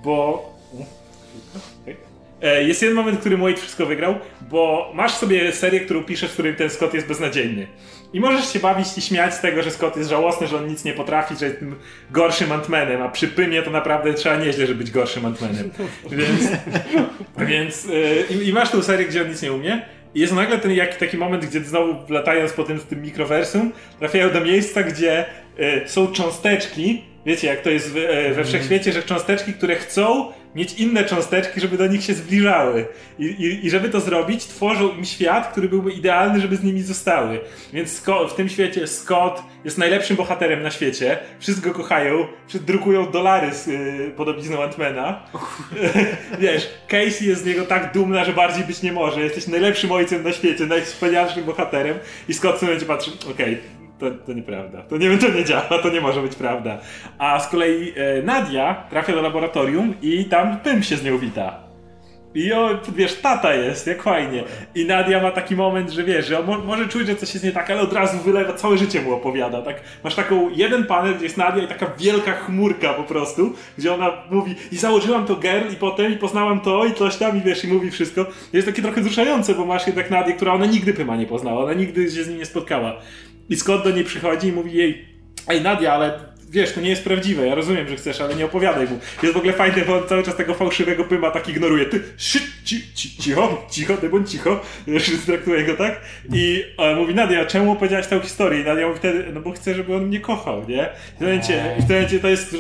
bo... 0.05 0.53
E, 2.43 2.65
jest 2.65 2.83
jeden 2.83 2.97
moment, 2.97 3.17
w 3.17 3.21
którym 3.21 3.41
Wade 3.41 3.57
wszystko 3.57 3.87
wygrał, 3.87 4.15
bo 4.51 4.93
masz 4.95 5.15
sobie 5.15 5.53
serię, 5.53 5.81
którą 5.81 6.05
piszesz, 6.05 6.31
w 6.31 6.33
której 6.33 6.57
ten 6.57 6.71
Scott 6.71 6.95
jest 6.95 7.07
beznadziejny. 7.07 7.67
I 8.13 8.21
możesz 8.21 8.53
się 8.53 8.59
bawić 8.59 8.99
i 8.99 9.01
śmiać 9.01 9.35
z 9.35 9.41
tego, 9.41 9.63
że 9.63 9.71
Scott 9.71 9.97
jest 9.97 10.11
żałosny, 10.11 10.47
że 10.47 10.57
on 10.57 10.67
nic 10.67 10.85
nie 10.85 10.93
potrafi, 10.93 11.37
że 11.37 11.47
jest 11.47 11.59
tym 11.59 11.77
gorszym 12.11 12.53
Antmanem, 12.53 13.03
a 13.03 13.09
przy 13.09 13.29
Pymie 13.29 13.63
to 13.63 13.71
naprawdę 13.71 14.15
trzeba 14.15 14.37
nieźle, 14.37 14.67
żeby 14.67 14.79
być 14.79 14.91
gorszym 14.91 15.27
Antmanem. 15.27 15.71
Więc, 16.11 16.49
więc 17.39 17.85
yy, 17.85 18.45
i 18.45 18.53
masz 18.53 18.71
tą 18.71 18.83
serię, 18.83 19.07
gdzie 19.07 19.23
on 19.23 19.29
nic 19.29 19.43
nie 19.43 19.53
umie. 19.53 19.83
I 20.15 20.21
jest 20.21 20.33
nagle 20.33 20.59
ten 20.59 20.73
taki 20.99 21.17
moment, 21.17 21.47
gdzie 21.47 21.61
znowu 21.61 22.13
latając 22.13 22.53
po 22.53 22.65
tym, 22.65 22.79
tym 22.79 23.03
mikrowersum, 23.03 23.73
trafiają 23.99 24.31
do 24.31 24.41
miejsca, 24.41 24.83
gdzie 24.83 25.25
są 25.87 26.07
cząsteczki. 26.07 27.03
Wiecie, 27.27 27.47
jak 27.47 27.61
to 27.61 27.71
jest 27.71 27.97
y, 27.97 28.35
we 28.35 28.45
wszechświecie, 28.45 28.93
że 28.93 29.03
cząsteczki, 29.03 29.53
które 29.53 29.77
chcą 29.77 30.33
mieć 30.55 30.75
inne 30.75 31.05
cząsteczki, 31.05 31.61
żeby 31.61 31.79
do 31.79 31.87
nich 31.87 32.05
się 32.05 32.15
zbliżały. 32.15 32.87
I, 33.19 33.25
i, 33.25 33.67
I, 33.67 33.71
żeby 33.71 33.89
to 33.89 34.01
zrobić, 34.01 34.45
tworzą 34.45 34.95
im 34.97 35.05
świat, 35.05 35.53
który 35.53 35.69
byłby 35.69 35.93
idealny, 35.93 36.41
żeby 36.41 36.57
z 36.57 36.63
nimi 36.63 36.83
zostały. 36.83 37.41
Więc 37.73 37.93
Scott, 37.93 38.33
w 38.33 38.35
tym 38.35 38.49
świecie 38.49 38.87
Scott 38.87 39.43
jest 39.65 39.79
najlepszym 39.79 40.17
bohaterem 40.17 40.63
na 40.63 40.71
świecie. 40.71 41.19
Wszyscy 41.41 41.63
go 41.63 41.71
kochają, 41.71 42.27
drukują 42.55 43.11
dolary 43.11 43.55
z 43.55 43.67
yy, 43.67 44.13
podobizną 44.17 44.63
Antmana. 44.63 45.23
Wiesz, 46.41 46.69
Casey 46.89 47.27
jest 47.27 47.43
z 47.43 47.47
niego 47.47 47.65
tak 47.65 47.93
dumna, 47.93 48.25
że 48.25 48.33
bardziej 48.33 48.65
być 48.65 48.83
nie 48.83 48.93
może. 48.93 49.21
Jesteś 49.21 49.47
najlepszym 49.47 49.93
ojcem 49.93 50.23
na 50.23 50.33
świecie, 50.33 50.67
najwspanialszym 50.67 51.45
bohaterem. 51.45 51.99
I 52.29 52.35
Scott 52.35 52.57
w 52.57 52.59
tym 52.59 52.69
momencie 52.69 52.87
patrzy, 52.87 53.11
okej, 53.31 53.33
okay, 53.33 53.82
to, 54.03 54.27
to 54.27 54.33
nieprawda. 54.33 54.83
To 54.83 54.97
nie, 54.97 55.19
to 55.19 55.29
nie 55.29 55.45
działa, 55.45 55.79
to 55.83 55.91
nie 55.91 56.01
może 56.01 56.23
być 56.23 56.35
prawda. 56.35 56.79
A 57.19 57.41
z 57.41 57.49
kolei 57.49 57.93
e, 57.97 58.23
Nadia 58.23 58.85
trafia 58.91 59.13
do 59.13 59.23
laboratorium 59.23 59.95
i 60.03 60.25
tam 60.25 60.61
Pym 60.61 60.83
się 60.83 60.97
z 60.97 61.05
nią 61.05 61.19
wita. 61.19 61.73
I 62.35 62.53
o, 62.53 62.81
wiesz, 62.97 63.15
tata 63.15 63.55
jest, 63.55 63.87
jak 63.87 64.03
fajnie. 64.03 64.45
I 64.75 64.85
Nadia 64.85 65.23
ma 65.23 65.31
taki 65.31 65.57
moment, 65.57 65.91
że 65.91 66.05
wiesz, 66.05 66.27
że 66.27 66.43
mo 66.43 66.59
może 66.59 66.89
czuć, 66.89 67.07
że 67.07 67.17
coś 67.17 67.35
jest 67.35 67.45
nie 67.45 67.53
tak, 67.53 67.71
ale 67.71 67.81
od 67.81 67.93
razu 67.93 68.19
wylewa, 68.19 68.53
całe 68.53 68.79
życie 68.79 69.03
mu 69.03 69.13
opowiada. 69.13 69.63
Tak? 69.63 69.81
Masz 70.05 70.15
taką 70.15 70.51
jeden 70.51 70.87
panel, 70.87 71.15
gdzie 71.15 71.25
jest 71.25 71.37
Nadia 71.37 71.63
i 71.63 71.69
taka 71.69 71.87
wielka 71.99 72.33
chmurka 72.33 72.95
po 72.95 73.03
prostu, 73.03 73.53
gdzie 73.79 73.95
ona 73.95 74.13
mówi 74.31 74.55
i 74.73 74.77
założyłam 74.77 75.27
to 75.27 75.37
girl 75.37 75.73
i 75.73 75.77
potem 75.77 76.13
i 76.13 76.17
poznałam 76.17 76.61
to 76.61 76.85
i 76.85 76.95
coś 76.95 77.17
tam 77.17 77.39
i 77.39 77.41
wiesz, 77.41 77.65
i 77.65 77.69
mówi 77.69 77.91
wszystko. 77.91 78.27
Jest 78.53 78.69
takie 78.69 78.83
trochę 78.83 79.01
wzruszające, 79.01 79.55
bo 79.55 79.67
masz 79.67 79.87
jednak 79.87 80.11
Nadię, 80.11 80.35
która 80.35 80.53
ona 80.53 80.67
nigdy 80.67 80.95
Pyma 80.95 81.17
nie 81.17 81.27
poznała, 81.27 81.65
ona 81.65 81.73
nigdy 81.75 82.11
się 82.11 82.25
z 82.25 82.29
nim 82.29 82.39
nie 82.39 82.47
spotkała. 82.47 82.97
I 83.53 83.57
Scott 83.57 83.85
do 83.85 83.91
niej 83.91 84.05
przychodzi 84.05 84.49
i 84.49 84.53
mówi 84.53 84.73
jej, 84.73 85.05
ej 85.49 85.63
Nadia, 85.63 85.93
ale 85.93 86.19
wiesz, 86.51 86.73
to 86.73 86.81
nie 86.81 86.91
jest 86.91 87.05
prawdziwe, 87.05 87.47
ja 87.47 87.55
rozumiem, 87.55 87.89
że 87.89 87.97
chcesz, 87.97 88.21
ale 88.21 88.35
nie 88.35 88.45
opowiadaj 88.45 88.89
mu. 88.89 88.99
Jest 89.23 89.35
w 89.35 89.37
ogóle 89.37 89.53
fajne, 89.53 89.85
bo 89.85 89.97
on 89.97 90.09
cały 90.09 90.23
czas 90.23 90.37
tego 90.37 90.55
fałszywego 90.55 91.05
pyma 91.05 91.31
tak 91.31 91.49
ignoruje. 91.49 91.87
Ty, 91.87 92.03
szyt, 92.17 92.43
ci, 92.65 92.95
ci, 92.95 93.17
cicho, 93.17 93.67
cicho, 93.71 93.97
ty 93.97 94.09
bądź 94.09 94.31
cicho. 94.31 94.61
Wiesz, 94.87 95.11
traktuje 95.27 95.65
go 95.65 95.75
tak. 95.77 96.01
I 96.33 96.65
on 96.77 96.97
mówi, 96.97 97.15
Nadia, 97.15 97.47
czemu 97.47 97.73
opowiedziałaś 97.73 98.07
tę 98.07 98.21
historię? 98.21 98.61
I 98.61 98.65
Nadia 98.65 98.87
mówi 98.87 98.99
wtedy, 98.99 99.25
no 99.33 99.41
bo 99.41 99.53
chcę, 99.53 99.75
żeby 99.75 99.97
on 99.97 100.07
mnie 100.07 100.21
kochał, 100.21 100.69
nie? 100.69 100.89
I 101.13 101.15
w 101.15 101.19
tym 101.19 101.27
momencie, 101.27 101.75
w 101.79 101.87
tym 101.87 101.97
momencie 101.97 102.21
to 102.21 102.29
jest, 102.29 102.57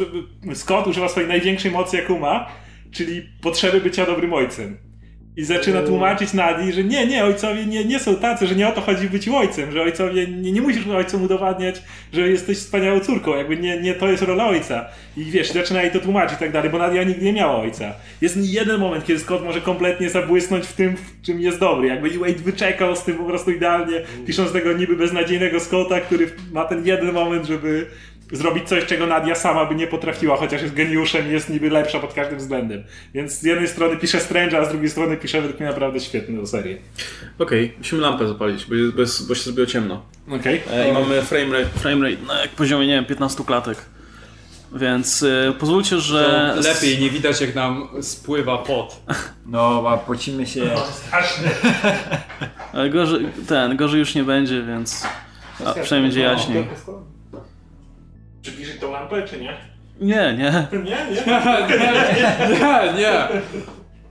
Scott 0.55 0.87
używa 0.87 1.09
swojej 1.09 1.29
największej 1.29 1.71
mocy, 1.71 1.97
jaką 1.97 2.19
ma, 2.19 2.49
czyli 2.91 3.29
potrzeby 3.43 3.81
bycia 3.81 4.07
dobrym 4.07 4.33
ojcem. 4.33 4.92
I 5.37 5.45
zaczyna 5.45 5.81
eee. 5.81 5.87
tłumaczyć 5.87 6.33
Nadi, 6.33 6.73
że 6.73 6.85
nie, 6.85 7.07
nie, 7.07 7.25
ojcowie 7.25 7.67
nie, 7.67 7.85
nie 7.85 8.01
są 8.01 8.17
tacy, 8.17 8.47
że 8.47 8.55
nie 8.55 8.69
o 8.69 8.73
to 8.73 8.81
chodzi 8.81 9.11
być 9.11 9.29
ojcem, 9.29 9.73
że 9.73 9.83
ojcowie 9.83 10.27
nie, 10.27 10.53
nie 10.53 10.63
musisz 10.63 10.87
ojcom 10.87 11.23
udowadniać, 11.23 11.83
że 12.13 12.29
jesteś 12.29 12.59
wspaniałą 12.59 13.01
córką, 13.01 13.37
jakby 13.37 13.57
nie, 13.57 13.81
nie 13.81 13.95
to 13.95 14.11
jest 14.11 14.23
rola 14.23 14.47
ojca. 14.47 14.85
I 15.17 15.25
wiesz, 15.25 15.53
zaczyna 15.53 15.83
jej 15.83 15.91
to 15.91 16.01
tłumaczyć 16.01 16.37
i 16.37 16.41
tak 16.41 16.53
dalej, 16.53 16.71
bo 16.71 16.79
Nadia 16.79 17.03
nigdy 17.03 17.25
nie 17.25 17.33
miała 17.33 17.57
ojca. 17.57 17.95
Jest 18.21 18.37
jeden 18.37 18.81
moment, 18.81 19.05
kiedy 19.05 19.21
Scott 19.21 19.45
może 19.45 19.61
kompletnie 19.61 20.11
zabłysnąć 20.11 20.67
w 20.67 20.73
tym, 20.73 20.97
w 20.97 21.23
czym 21.23 21.41
jest 21.41 21.61
dobry. 21.61 21.89
Jakby 21.89 22.11
Wade 22.19 22.33
wyczekał 22.33 22.97
z 22.97 23.03
tym 23.03 23.17
po 23.17 23.25
prostu 23.25 23.51
idealnie, 23.51 24.01
pisząc 24.27 24.53
tego 24.53 24.73
niby 24.73 24.97
beznadziejnego 24.97 25.61
Scotta, 25.61 26.01
który 26.01 26.31
ma 26.53 26.65
ten 26.65 26.87
jeden 26.87 27.13
moment, 27.13 27.47
żeby 27.47 27.87
zrobić 28.33 28.69
coś, 28.69 28.85
czego 28.85 29.07
Nadia 29.07 29.35
sama 29.35 29.67
by 29.67 29.75
nie 29.75 29.87
potrafiła, 29.87 30.37
chociaż 30.37 30.63
jest 30.63 30.75
geniuszem 30.75 31.29
i 31.29 31.33
jest 31.33 31.49
niby 31.49 31.71
lepsza 31.71 31.99
pod 31.99 32.15
każdym 32.15 32.39
względem. 32.39 32.85
Więc 33.15 33.33
z 33.33 33.43
jednej 33.43 33.69
strony 33.69 33.97
pisze 33.97 34.21
Strange, 34.21 34.59
a 34.59 34.65
z 34.65 34.69
drugiej 34.69 34.91
strony 34.91 35.17
pisze 35.17 35.41
według 35.41 35.61
mnie 35.61 35.69
naprawdę 35.69 36.01
świetną 36.01 36.47
serię. 36.47 36.79
Okej, 37.39 37.65
okay, 37.65 37.79
musimy 37.79 38.03
lampę 38.03 38.29
zapalić, 38.29 38.67
bo, 38.67 38.75
bez, 38.97 39.23
bo 39.23 39.35
się 39.35 39.43
zrobiło 39.43 39.67
ciemno. 39.67 40.03
Okej. 40.29 40.63
Okay. 40.67 40.79
E, 40.79 40.89
I 40.89 40.93
mamy 40.93 41.23
frame 41.23 41.59
rate, 41.59 41.79
frame 41.79 42.11
rate 42.11 42.23
na 42.27 42.41
jak 42.41 42.51
poziomie, 42.51 42.87
nie 42.87 42.95
wiem, 42.95 43.05
15 43.05 43.45
klatek. 43.45 43.79
Więc 44.75 45.23
y, 45.23 45.53
pozwólcie, 45.59 45.99
że. 45.99 46.53
To 46.57 46.69
lepiej 46.69 46.99
nie 46.99 47.11
widać, 47.11 47.41
jak 47.41 47.55
nam 47.55 47.89
spływa 48.03 48.59
pot. 48.59 49.01
No, 49.47 49.85
a 49.89 49.97
pocimy 49.97 50.47
się. 50.47 50.65
No, 50.75 50.81
strasznie. 50.81 51.49
Ale 52.73 52.91
gorzej, 52.91 53.29
ten, 53.49 53.77
gorzej 53.77 54.01
już 54.01 54.15
nie 54.15 54.25
będzie, 54.25 54.63
więc. 54.63 55.07
A, 55.65 55.73
przynajmniej 55.73 56.03
będzie 56.03 56.21
jaśniej. 56.21 56.67
Przybliżyć 58.43 58.81
tą 58.81 58.93
lampę, 58.93 59.29
czy 59.29 59.41
nie? 59.41 59.57
Nie, 60.01 60.37
nie. 60.39 60.67
Nie, 60.85 61.07
nie. 61.11 61.25
nie, 62.61 62.93
nie. 62.99 63.29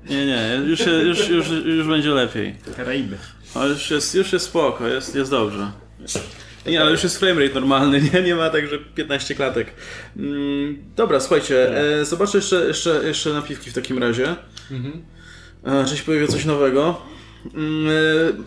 Nie, 0.10 0.26
nie, 0.26 0.62
już, 0.66 0.80
już, 0.80 1.30
już, 1.30 1.50
już 1.66 1.88
będzie 1.88 2.10
lepiej. 2.10 2.56
Karaiby. 2.78 3.18
Ale 3.56 3.70
już 3.70 3.92
jest, 3.92 4.16
już 4.16 4.34
jest 4.34 4.46
spoko, 4.46 4.88
jest, 4.88 5.16
jest 5.16 5.32
dobrze. 5.32 5.72
Nie, 6.66 6.82
ale 6.82 6.92
już 6.92 7.04
jest 7.04 7.20
framerate 7.20 7.54
normalny, 7.54 8.02
nie, 8.14 8.22
nie 8.22 8.36
ma 8.36 8.50
także 8.50 8.80
15 8.96 9.36
klatek. 9.36 9.74
Mm, 10.18 10.84
dobra, 10.96 11.20
słuchajcie, 11.20 11.68
tak. 11.68 11.78
e, 12.02 12.06
zobaczę 12.06 12.38
jeszcze, 12.38 12.66
jeszcze, 12.68 13.02
jeszcze 13.04 13.34
napiwki 13.34 13.70
w 13.70 13.74
takim 13.74 13.98
razie. 13.98 14.36
Mhm. 14.72 15.06
E, 15.64 15.86
czy 15.86 15.98
się 15.98 16.04
pojawi 16.04 16.28
coś 16.28 16.46
nowego? 16.46 17.02
Mm, 17.54 17.88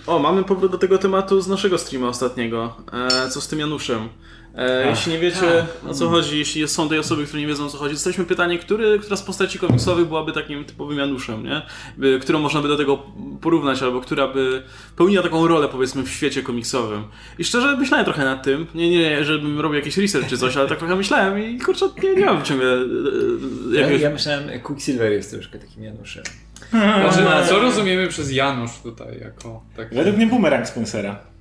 e, 0.06 0.10
o, 0.12 0.18
mamy 0.18 0.44
powrót 0.44 0.72
do 0.72 0.78
tego 0.78 0.98
tematu 0.98 1.40
z 1.40 1.48
naszego 1.48 1.78
streama 1.78 2.08
ostatniego. 2.08 2.76
E, 2.92 3.28
co 3.30 3.40
z 3.40 3.48
tym 3.48 3.58
Januszem? 3.58 4.08
E, 4.56 4.90
jeśli 4.90 5.12
nie 5.12 5.18
wiecie 5.18 5.66
o 5.88 5.94
co 5.94 6.08
chodzi, 6.08 6.38
jeśli 6.38 6.68
są 6.68 6.88
tej 6.88 6.98
osoby, 6.98 7.26
które 7.26 7.40
nie 7.40 7.46
wiedzą 7.46 7.64
o 7.64 7.68
co 7.68 7.78
chodzi, 7.78 7.94
dostaliśmy 7.94 8.24
pytanie, 8.24 8.58
który, 8.58 8.98
która 8.98 9.16
z 9.16 9.22
postaci 9.22 9.58
komiksowych 9.58 10.06
byłaby 10.06 10.32
takim 10.32 10.64
typowym 10.64 10.98
Januszem, 10.98 11.44
nie? 11.44 11.62
By, 11.96 12.18
którą 12.22 12.38
można 12.38 12.62
by 12.62 12.68
do 12.68 12.76
tego 12.76 13.02
porównać, 13.40 13.82
albo 13.82 14.00
która 14.00 14.28
by 14.28 14.62
pełniła 14.96 15.22
taką 15.22 15.48
rolę 15.48 15.68
powiedzmy 15.68 16.02
w 16.02 16.08
świecie 16.08 16.42
komiksowym. 16.42 17.04
I 17.38 17.44
szczerze 17.44 17.76
myślałem 17.76 18.04
trochę 18.04 18.24
nad 18.24 18.42
tym, 18.42 18.66
nie, 18.74 18.90
nie, 18.90 19.24
żebym 19.24 19.60
robił 19.60 19.78
jakiś 19.78 19.96
research 19.96 20.28
czy 20.28 20.38
coś, 20.38 20.56
ale 20.56 20.68
tak 20.68 20.78
trochę 20.78 20.96
myślałem 20.96 21.38
i 21.38 21.58
kurczę, 21.58 21.88
nie, 22.02 22.14
nie 22.14 22.24
mam 22.24 22.42
ciągle... 22.42 22.66
E, 23.76 23.80
ja, 23.80 23.90
ja 23.90 24.10
myślałem, 24.10 24.60
Quicksilver 24.62 25.12
jest 25.12 25.30
troszkę 25.30 25.58
takim 25.58 25.84
Januszem. 25.84 26.24
Znaczy, 26.70 27.48
co 27.48 27.58
rozumiemy 27.58 28.08
przez 28.08 28.32
Janusz 28.32 28.70
tutaj 28.82 29.20
jako... 29.20 29.62
Według 29.92 30.16
mnie 30.16 30.26
bumerang 30.26 30.68
Spencera. 30.68 31.33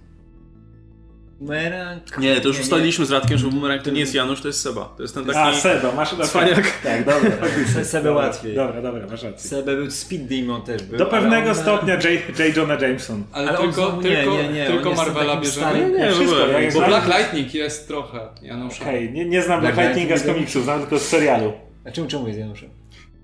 Bumerang? 1.43 2.17
Nie, 2.17 2.41
to 2.41 2.47
już 2.47 2.57
nie, 2.57 2.63
ustaliliśmy 2.63 3.05
z 3.05 3.11
Radkiem, 3.11 3.37
że 3.37 3.47
Bumerang 3.47 3.81
to 3.81 3.91
nie 3.91 3.99
jest 3.99 4.15
Janusz, 4.15 4.41
to 4.41 4.47
jest 4.47 4.61
Seba. 4.61 4.93
To 4.97 5.01
jest 5.01 5.15
ten 5.15 5.25
taki... 5.25 5.39
A, 5.39 5.53
Seba, 5.53 5.91
masz 5.91 6.11
rację. 6.11 6.25
Cwaniak. 6.25 6.73
Tak, 6.83 7.05
dobra. 7.05 7.31
Sebę 7.83 8.11
łatwiej. 8.11 8.55
Dobra, 8.55 8.81
dobra, 8.81 9.07
masz 9.07 9.23
rację. 9.23 9.49
Sebę 9.49 9.75
był 9.75 9.91
Speed 9.91 10.25
Demon 10.25 10.61
też 10.61 10.83
był. 10.83 10.97
Do 10.97 11.05
pewnego 11.05 11.49
on... 11.49 11.55
stopnia 11.55 11.93
J. 11.93 12.03
J. 12.39 12.57
Jonah 12.57 12.81
Jameson. 12.81 13.23
Ale, 13.31 13.49
ale 13.49 13.57
tylko, 13.57 13.91
tylko, 13.91 14.37
nie, 14.37 14.49
nie, 14.49 14.65
tylko 14.65 14.93
Marvela 14.93 15.37
bierzemy. 15.37 15.79
Nie, 15.79 15.99
nie, 15.99 16.11
wszystko. 16.11 16.39
Bo 16.73 16.87
Black 16.87 17.07
Lightning 17.07 17.53
jest 17.53 17.87
trochę 17.87 18.19
Janusza. 18.41 18.83
Okej, 18.83 19.03
okay, 19.03 19.11
nie, 19.11 19.25
nie 19.25 19.41
znam 19.41 19.61
Black, 19.61 19.75
Black 19.75 19.87
Lightninga 19.87 20.17
z 20.17 20.25
komiksów, 20.25 20.63
znam 20.63 20.79
tylko 20.79 20.99
z 20.99 21.07
serialu. 21.07 21.53
A 21.85 21.91
czemu, 21.91 22.07
czemu 22.07 22.27
jest 22.27 22.39
Januszem? 22.39 22.69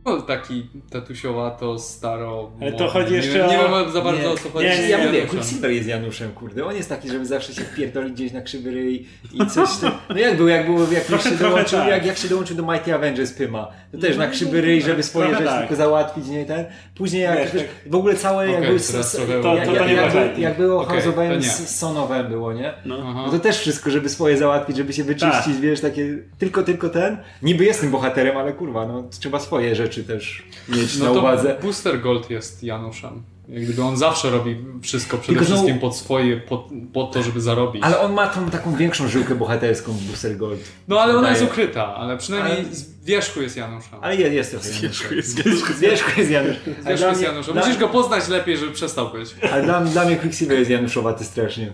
No, 0.06 0.22
taki 0.22 0.70
tatusiowato, 0.90 1.80
staro. 1.80 2.52
Ale 2.62 2.72
to 2.72 2.88
chodzi 2.88 3.14
jeszcze 3.14 3.38
nie, 3.38 3.46
o... 3.46 3.48
Nie 3.48 3.58
wiem 3.58 3.92
za 3.92 4.02
bardzo 4.02 4.22
nie, 4.22 4.30
o 4.30 4.38
co 4.38 4.50
chodzi. 4.50 4.66
Nie, 4.66 4.80
nie, 4.80 4.90
ja 4.90 4.98
mówię, 5.06 5.22
Quicksilver 5.22 5.72
jest 5.72 5.88
Januszem, 5.88 6.32
kurde. 6.32 6.66
On 6.66 6.76
jest 6.76 6.90
taki, 6.90 7.10
żeby 7.10 7.26
zawsze 7.26 7.54
się 7.54 7.62
wpierdolić 7.62 8.14
gdzieś 8.14 8.32
na 8.32 8.42
krzywy 8.42 8.72
ryj 8.72 9.08
i 9.34 9.48
coś 9.48 9.78
tam. 9.78 9.92
No 10.10 10.18
jak 10.18 10.38
był, 10.38 10.48
jak 10.48 10.66
było, 10.66 10.80
jak, 10.92 11.10
jak, 11.10 11.22
się, 11.22 11.32
dołączył, 11.32 11.80
tak. 11.80 11.90
jak, 11.90 12.06
jak 12.06 12.18
się 12.18 12.28
dołączył 12.28 12.58
do 12.58 12.64
Mighty 12.64 12.94
Avengers 12.94 13.34
Pyma. 13.34 13.68
To 13.92 13.98
też 13.98 14.18
na 14.18 14.28
krzywy 14.28 14.62
ryj, 14.62 14.82
żeby 14.82 15.04
swoje 15.04 15.32
rzeczy 15.32 15.44
tak. 15.44 15.60
tylko 15.60 15.76
załatwić, 15.76 16.28
nie 16.28 16.46
ten. 16.46 16.66
Później 16.96 17.22
jak 17.22 17.52
Wiesz, 17.52 17.64
w 17.86 17.96
ogóle 17.96 18.16
całe 18.16 18.50
okay, 18.50 18.62
jakby... 18.62 18.80
To, 18.80 18.94
to, 19.42 19.42
to, 19.66 19.86
nie 19.86 19.94
jak, 19.94 20.14
jak, 20.16 20.38
jak 20.38 20.58
było 20.58 20.82
okay, 20.82 21.02
House 21.02 21.08
of 21.08 21.18
M 21.18 21.44
z 21.44 21.76
Sonowem 21.76 22.28
było, 22.28 22.54
nie? 22.54 22.74
No. 22.86 23.14
no. 23.14 23.32
to 23.32 23.40
też 23.40 23.58
wszystko, 23.60 23.90
żeby 23.90 24.10
swoje 24.10 24.38
załatwić, 24.38 24.78
żeby 24.78 24.94
się 24.94 25.04
wyczyścić, 25.04 25.54
tak. 25.54 25.62
wiesz, 25.62 25.82
takie 25.82 26.18
tylko, 26.38 26.64
tylko 26.64 26.90
ten. 26.90 27.18
Niby 27.42 27.66
jestem 27.66 27.92
bohaterem, 27.92 28.38
ale 28.38 28.54
kurwa, 28.54 28.88
no 28.88 29.04
trzeba 29.20 29.40
swoje 29.40 29.76
rzeczy 29.76 29.89
też 30.04 30.44
mieć 30.70 30.98
no 30.98 31.06
na 31.06 31.12
uwadze. 31.12 31.58
Booster 31.62 32.02
Gold 32.02 32.30
jest 32.30 32.64
Januszem. 32.64 33.24
Jak 33.50 33.64
gdyby 33.64 33.84
on 33.84 33.98
zawsze 33.98 34.30
robi 34.30 34.58
wszystko 34.82 35.18
przede 35.18 35.40
Tylko 35.40 35.46
wszystkim 35.54 35.76
no, 35.76 35.82
pod 35.82 35.96
swoje, 35.96 36.38
pod, 36.38 36.68
pod, 36.94 37.12
to, 37.12 37.24
żeby 37.24 37.42
zarobić. 37.42 37.84
Ale 37.84 38.00
on 38.00 38.14
ma 38.14 38.28
tą 38.28 38.50
taką 38.50 38.76
większą 38.76 39.08
żyłkę 39.08 39.36
bohaterską 39.36 39.94
Booster 39.94 40.38
Gold. 40.38 40.60
No 40.88 41.00
ale 41.02 41.18
ona 41.18 41.30
jest 41.30 41.44
ukryta, 41.44 41.96
ale 41.96 42.18
przynajmniej 42.18 42.58
ale... 42.58 42.76
z 42.76 43.04
wierzchu 43.04 43.42
jest 43.42 43.58
Januszem. 43.58 44.00
Ale 44.02 44.16
jest, 44.16 44.34
jest 44.34 44.52
trochę 44.52 44.68
Z 44.68 44.82
wierzchu 44.82 45.14
jest 45.14 45.38
Januszem. 45.46 45.76
Z 45.76 45.80
wierzchu 45.80 46.20
jest 46.20 46.32
Januszem. 46.32 46.74
Z 46.84 46.88
wierzchu 46.88 47.08
jest 47.08 47.22
Januszem. 47.22 47.58
Musisz 47.58 47.78
go 47.78 47.88
poznać 47.88 48.28
lepiej, 48.28 48.58
żeby 48.58 48.72
przestał 48.72 49.12
być. 49.12 49.36
Ale 49.52 49.64
dla, 49.64 49.82
dla 49.82 50.06
mnie 50.06 50.16
Quicksilver 50.16 50.60
jest 50.60 50.72
Januszowaty 50.72 51.24
strasznie. 51.26 51.72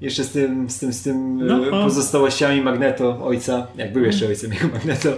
Jeszcze 0.00 0.24
z 0.24 0.30
tym, 0.30 0.70
z 0.70 0.78
tym, 0.78 0.92
z 0.92 1.02
tym 1.02 1.46
no, 1.46 1.58
no. 1.58 1.84
pozostałościami 1.84 2.60
Magneto, 2.60 3.24
ojca, 3.24 3.66
jak 3.76 3.92
był 3.92 4.04
jeszcze 4.04 4.26
ojcem 4.26 4.52
jego 4.52 4.68
Magneto. 4.68 5.08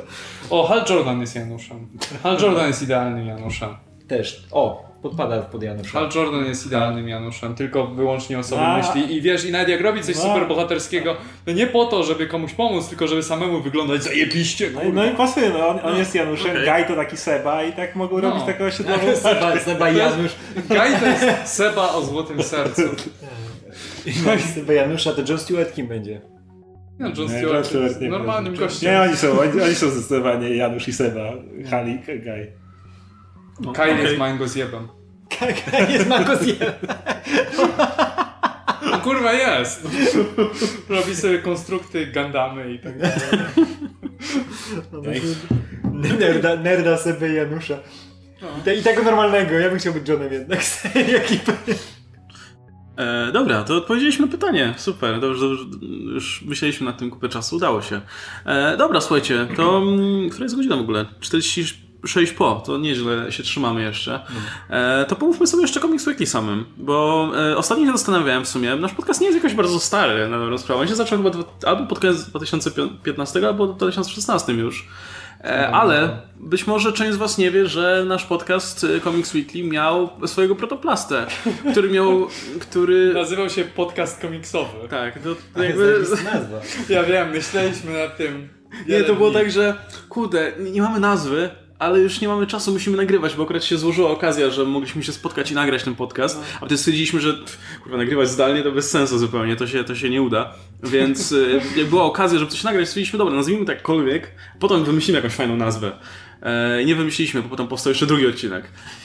O, 0.50 0.66
Hal 0.66 0.84
Jordan 0.90 1.20
jest 1.20 1.36
Januszem. 1.36 1.88
Hal 2.22 2.38
Jordan 2.40 2.66
jest 2.66 2.82
idealnym 2.82 3.26
Januszem. 3.26 3.68
Też. 4.08 4.46
O, 4.52 4.84
podpada 5.02 5.42
pod 5.42 5.62
Janusza. 5.62 5.98
Hal 5.98 6.08
Jordan 6.14 6.44
jest 6.44 6.66
idealnym 6.66 7.08
Januszem, 7.08 7.54
tylko 7.54 7.86
wyłącznie 7.86 8.38
o 8.38 8.42
sobie 8.42 8.62
A. 8.62 8.78
myśli. 8.78 9.16
I 9.16 9.22
wiesz, 9.22 9.44
i 9.44 9.52
nawet 9.52 9.68
jak 9.68 9.80
robi 9.80 10.02
coś 10.02 10.16
super 10.16 10.48
bohaterskiego, 10.48 11.16
no 11.46 11.52
nie 11.52 11.66
po 11.66 11.84
to, 11.84 12.02
żeby 12.02 12.26
komuś 12.26 12.52
pomóc, 12.52 12.88
tylko 12.88 13.06
żeby 13.06 13.22
samemu 13.22 13.60
wyglądać 13.60 14.02
zajebiście. 14.02 14.70
No, 14.74 14.80
no 14.92 15.04
i 15.04 15.10
pasuje, 15.10 15.50
no, 15.50 15.68
on, 15.68 15.78
on 15.82 15.96
jest 15.98 16.14
Januszem, 16.14 16.50
okay. 16.50 16.64
Gaj 16.64 16.86
to 16.86 16.96
taki 16.96 17.16
Seba 17.16 17.62
i 17.62 17.72
tak 17.72 17.96
mogą 17.96 18.18
no. 18.18 18.30
robić 18.30 18.44
taką 18.44 18.64
osiedlową 18.64 19.16
Seba, 19.22 19.58
Seba 19.58 19.90
i 19.90 19.96
Janusz. 19.96 20.32
Gaj 20.68 21.00
to 21.00 21.06
jest 21.06 21.54
Seba 21.54 21.94
o 21.94 22.02
złotym 22.02 22.42
sercu. 22.42 22.82
I 24.06 24.42
Seba 24.54 24.72
Janusza 24.72 25.12
to 25.12 25.22
John 25.28 25.38
Stewart 25.38 25.74
kim 25.74 25.86
będzie? 25.86 26.33
No, 26.98 27.08
John 27.16 27.28
Stewart, 27.28 27.54
John 27.54 27.64
Stewart 27.64 28.00
nie 28.00 28.08
normalnym 28.08 28.56
gościem. 28.56 28.92
Nie, 28.92 29.00
oni 29.00 29.16
są, 29.16 29.40
oni, 29.40 29.60
oni 29.62 29.74
są 29.74 29.90
zdecydowanie 29.90 30.56
Janusz 30.56 30.88
i 30.88 30.92
Seba, 30.92 31.32
Halik, 31.70 32.06
Gaj. 32.06 32.52
No, 33.60 33.72
Kyle 33.72 33.92
okay. 33.92 34.02
jest 34.02 34.18
mango 34.18 34.48
zjebem. 34.48 34.88
Kyle 35.28 35.92
jest 35.92 36.08
mango 36.08 36.36
zjebem. 36.36 36.72
No, 38.90 38.98
kurwa 38.98 39.32
jest. 39.32 39.88
Robi 40.88 41.16
sobie 41.16 41.38
konstrukty, 41.38 42.06
gandamy 42.06 42.72
i 42.72 42.78
tak 42.78 42.98
dalej. 42.98 43.16
No, 44.92 46.14
nerda, 46.18 46.56
nerda 46.56 46.98
sobie 46.98 47.34
Janusza. 47.34 47.78
No. 48.42 48.72
I, 48.72 48.82
tego 48.82 49.02
normalnego. 49.02 49.58
Ja 49.58 49.70
bym 49.70 49.78
chciał 49.78 49.92
być 49.92 50.08
Johnem 50.08 50.32
jednak 50.32 50.62
z 50.62 50.82
tej 50.82 51.14
ekipy. 51.14 51.52
E, 52.96 53.32
dobra, 53.32 53.64
to 53.64 53.76
odpowiedzieliśmy 53.76 54.26
na 54.26 54.32
pytanie. 54.32 54.74
Super, 54.76 55.20
dobrze, 55.20 55.48
dobrze, 55.48 55.64
już 56.14 56.42
myśleliśmy 56.42 56.86
nad 56.86 56.98
tym 56.98 57.10
kupę 57.10 57.28
czasu, 57.28 57.56
udało 57.56 57.82
się. 57.82 58.00
E, 58.44 58.76
dobra, 58.76 59.00
słuchajcie, 59.00 59.46
to 59.56 59.78
mm, 59.78 60.30
która 60.30 60.44
jest 60.44 60.56
godzina 60.56 60.76
w 60.76 60.80
ogóle? 60.80 61.06
46 61.20 62.32
po, 62.32 62.62
to 62.66 62.78
nieźle 62.78 63.32
się 63.32 63.42
trzymamy 63.42 63.82
jeszcze. 63.82 64.20
E, 64.70 65.04
to 65.08 65.16
pomówmy 65.16 65.46
sobie 65.46 65.62
jeszcze 65.62 65.80
Comics 65.80 66.06
Weekly 66.06 66.26
samym, 66.26 66.64
bo 66.76 67.28
e, 67.36 67.56
ostatnio 67.56 67.86
się 67.86 67.92
zastanawiałem 67.92 68.44
w 68.44 68.48
sumie, 68.48 68.76
nasz 68.76 68.92
podcast 68.92 69.20
nie 69.20 69.26
jest 69.26 69.38
jakoś 69.38 69.54
bardzo 69.54 69.80
stary 69.80 70.28
na 70.28 70.38
dobrą 70.38 70.58
sprawę. 70.58 70.80
On 70.80 70.88
się 70.88 70.96
zaczął 70.96 71.22
chyba 71.22 71.30
albo 71.66 71.86
pod 71.86 71.98
koniec 71.98 72.24
2015, 72.24 73.48
albo 73.48 73.66
w 73.66 73.76
2016 73.76 74.52
już. 74.52 74.88
E, 75.44 75.68
ale 75.68 76.16
być 76.40 76.66
może 76.66 76.92
część 76.92 77.12
z 77.12 77.16
Was 77.16 77.38
nie 77.38 77.50
wie, 77.50 77.66
że 77.66 78.04
nasz 78.06 78.24
podcast 78.24 78.84
e, 78.84 79.00
Comics 79.00 79.34
Weekly 79.34 79.64
miał 79.64 80.10
swojego 80.26 80.54
protoplastę, 80.54 81.26
który 81.70 81.90
miał. 81.90 82.28
który. 82.60 83.14
Nazywał 83.14 83.50
się 83.50 83.64
podcast 83.64 84.20
komiksowy. 84.20 84.88
Tak, 84.90 85.18
to, 85.18 85.34
to 85.54 85.62
jakby. 85.62 86.04
nazwa. 86.24 86.60
Ja 86.88 87.02
wiem, 87.02 87.30
myśleliśmy 87.30 87.92
nad 87.92 88.16
tym. 88.16 88.48
Nie, 88.88 89.04
to 89.04 89.14
było 89.14 89.30
dni. 89.30 89.38
tak, 89.38 89.50
że 89.50 89.76
kurde, 90.08 90.52
nie 90.58 90.82
mamy 90.82 91.00
nazwy, 91.00 91.50
ale 91.78 92.00
już 92.00 92.20
nie 92.20 92.28
mamy 92.28 92.46
czasu, 92.46 92.72
musimy 92.72 92.96
nagrywać, 92.96 93.34
bo 93.34 93.42
akurat 93.42 93.64
się 93.64 93.78
złożyła 93.78 94.10
okazja, 94.10 94.50
że 94.50 94.64
mogliśmy 94.64 95.02
się 95.02 95.12
spotkać 95.12 95.50
i 95.50 95.54
nagrać 95.54 95.82
ten 95.82 95.94
podcast, 95.94 96.36
no. 96.36 96.42
a 96.54 96.58
wtedy 96.58 96.78
stwierdziliśmy, 96.78 97.20
że 97.20 97.34
kurwa, 97.82 97.98
nagrywać 97.98 98.28
zdalnie 98.28 98.62
to 98.62 98.72
bez 98.72 98.90
sensu 98.90 99.18
zupełnie, 99.18 99.56
to 99.56 99.66
się, 99.66 99.84
to 99.84 99.94
się 99.94 100.10
nie 100.10 100.22
uda. 100.22 100.54
Więc 100.82 101.32
y, 101.32 101.60
była 101.90 102.04
okazja, 102.04 102.38
żeby 102.38 102.50
coś 102.50 102.62
nagrać, 102.62 102.88
stwierdziliśmy, 102.88 103.18
dobra, 103.18 103.34
nazwijmy 103.34 103.64
takkolwiek, 103.64 104.30
potem 104.60 104.84
wymyślimy 104.84 105.18
jakąś 105.18 105.32
fajną 105.34 105.56
nazwę. 105.56 105.92
E, 106.42 106.84
nie 106.84 106.94
wymyśliliśmy, 106.94 107.42
bo 107.42 107.48
potem 107.48 107.68
powstał 107.68 107.90
jeszcze 107.90 108.06
drugi 108.06 108.26
odcinek. 108.26 108.64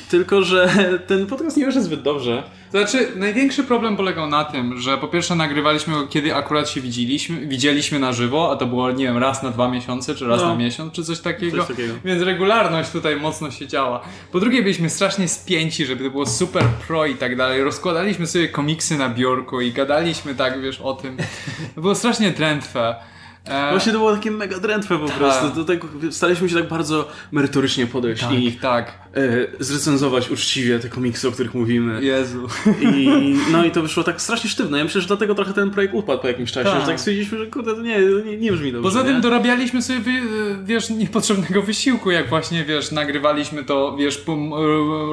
Tylko, 0.09 0.43
że 0.43 0.69
ten 1.07 1.27
podcast 1.27 1.57
nie 1.57 1.65
wyszedł 1.65 1.85
zbyt 1.85 2.01
dobrze. 2.01 2.43
Znaczy, 2.71 3.07
największy 3.15 3.63
problem 3.63 3.97
polegał 3.97 4.27
na 4.27 4.43
tym, 4.43 4.79
że 4.79 4.97
po 4.97 5.07
pierwsze 5.07 5.35
nagrywaliśmy 5.35 5.93
go, 5.93 6.07
kiedy 6.07 6.35
akurat 6.35 6.69
się 6.69 6.81
widzieliśmy, 6.81 7.47
widzieliśmy 7.47 7.99
na 7.99 8.13
żywo, 8.13 8.51
a 8.51 8.55
to 8.55 8.65
było, 8.65 8.91
nie 8.91 9.05
wiem, 9.05 9.17
raz 9.17 9.43
na 9.43 9.49
dwa 9.49 9.67
miesiące, 9.71 10.15
czy 10.15 10.27
raz 10.27 10.41
no. 10.41 10.47
na 10.47 10.55
miesiąc, 10.55 10.93
czy 10.93 11.03
coś 11.03 11.19
takiego. 11.19 11.57
coś 11.57 11.67
takiego. 11.67 11.93
Więc 12.05 12.23
regularność 12.23 12.91
tutaj 12.91 13.15
mocno 13.15 13.51
się 13.51 13.67
działa. 13.67 14.01
Po 14.31 14.39
drugie, 14.39 14.61
byliśmy 14.61 14.89
strasznie 14.89 15.27
spięci, 15.27 15.85
żeby 15.85 16.03
to 16.03 16.09
było 16.09 16.25
super 16.25 16.63
pro 16.87 17.05
i 17.05 17.15
tak 17.15 17.35
dalej. 17.35 17.63
Rozkładaliśmy 17.63 18.27
sobie 18.27 18.47
komiksy 18.47 18.97
na 18.97 19.09
biurku 19.09 19.61
i 19.61 19.71
gadaliśmy 19.71 20.35
tak, 20.35 20.61
wiesz, 20.61 20.81
o 20.81 20.93
tym. 20.93 21.17
To 21.75 21.81
było 21.81 21.95
strasznie 21.95 22.31
drętwe. 22.31 22.95
E... 23.45 23.71
Właśnie 23.71 23.91
to 23.91 23.97
było 23.97 24.15
takie 24.15 24.31
mega 24.31 24.59
drętwe 24.59 24.99
po 24.99 25.07
tak. 25.07 25.17
prostu. 25.17 25.49
To 25.49 25.63
tak, 25.63 25.79
staraliśmy 26.11 26.49
się 26.49 26.55
tak 26.55 26.67
bardzo 26.67 27.07
merytorycznie 27.31 27.87
podejść 27.87 28.21
tak, 28.21 28.33
i 28.33 28.51
tak. 28.51 28.99
E, 29.15 29.47
zrecenzować 29.59 30.29
uczciwie 30.29 30.79
te 30.79 30.89
komiksy, 30.89 31.27
o 31.27 31.31
których 31.31 31.53
mówimy. 31.53 32.03
Jezu. 32.03 32.47
I, 32.81 33.35
no 33.51 33.65
i 33.65 33.71
to 33.71 33.81
wyszło 33.81 34.03
tak 34.03 34.21
strasznie 34.21 34.49
sztywno. 34.49 34.77
Ja 34.77 34.83
myślę, 34.83 35.01
że 35.01 35.07
dlatego 35.07 35.35
trochę 35.35 35.53
ten 35.53 35.71
projekt 35.71 35.93
upadł 35.93 36.21
po 36.21 36.27
jakimś 36.27 36.51
czasie, 36.51 36.69
tak. 36.69 36.81
że 36.81 36.87
tak 36.87 36.99
stwierdziliśmy, 36.99 37.37
że 37.37 37.47
kurde, 37.47 37.75
to 37.75 37.81
nie, 37.81 37.99
nie, 38.25 38.37
nie 38.37 38.51
brzmi 38.51 38.71
dobrze. 38.71 38.89
Poza 38.89 39.03
tym 39.03 39.15
nie? 39.15 39.21
dorabialiśmy 39.21 39.81
sobie, 39.81 40.01
wiesz, 40.63 40.89
niepotrzebnego 40.89 41.61
wysiłku, 41.61 42.11
jak 42.11 42.29
właśnie, 42.29 42.65
wiesz, 42.65 42.91
nagrywaliśmy 42.91 43.63
to, 43.63 43.95
wiesz, 43.99 44.23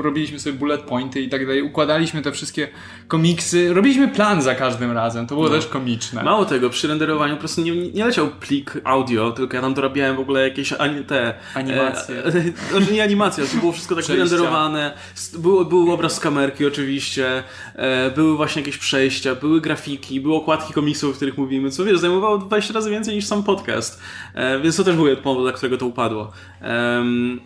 robiliśmy 0.00 0.38
sobie 0.38 0.58
bullet 0.58 0.80
pointy 0.80 1.20
i 1.20 1.28
tak 1.28 1.46
dalej, 1.46 1.62
układaliśmy 1.62 2.22
te 2.22 2.32
wszystkie 2.32 2.68
komiksy, 3.08 3.74
robiliśmy 3.74 4.08
plan 4.08 4.42
za 4.42 4.54
każdym 4.54 4.92
razem, 4.92 5.26
to 5.26 5.34
było 5.34 5.48
no. 5.48 5.54
też 5.54 5.66
komiczne. 5.66 6.22
Mało 6.22 6.44
tego, 6.44 6.70
przy 6.70 6.88
renderowaniu 6.88 7.34
po 7.34 7.40
prostu 7.40 7.60
nie, 7.60 7.72
nie 7.72 8.04
leciał 8.04 8.28
plik 8.40 8.72
audio, 8.84 9.30
tylko 9.30 9.56
ja 9.56 9.62
tam 9.62 9.74
dorabiałem 9.74 10.16
w 10.16 10.20
ogóle 10.20 10.42
jakieś 10.42 10.74
te... 11.06 11.34
Animacje. 11.54 12.24
E, 12.24 12.28
e, 12.88 12.92
nie 12.92 13.02
animacje, 13.02 13.44
to 13.44 13.56
było 13.56 13.72
wszystko 13.72 13.85
tak 13.94 14.04
wyrenderowane. 14.04 14.92
Był, 15.38 15.64
był 15.64 15.92
obraz 15.92 16.14
z 16.14 16.20
kamerki 16.20 16.66
oczywiście, 16.66 17.42
e, 17.74 18.10
były 18.10 18.36
właśnie 18.36 18.62
jakieś 18.62 18.78
przejścia, 18.78 19.34
były 19.34 19.60
grafiki, 19.60 20.20
były 20.20 20.34
okładki 20.34 20.72
komiksów, 20.72 21.10
o 21.10 21.16
których 21.16 21.38
mówimy, 21.38 21.70
co 21.70 21.84
wiesz, 21.84 21.98
zajmowało 21.98 22.38
20 22.38 22.74
razy 22.74 22.90
więcej 22.90 23.14
niż 23.14 23.26
sam 23.26 23.42
podcast. 23.42 24.00
E, 24.34 24.60
więc 24.60 24.76
to 24.76 24.84
też 24.84 24.96
był 24.96 25.16
powód, 25.16 25.44
dla 25.44 25.52
którego 25.52 25.78
to 25.78 25.86
upadło. 25.86 26.32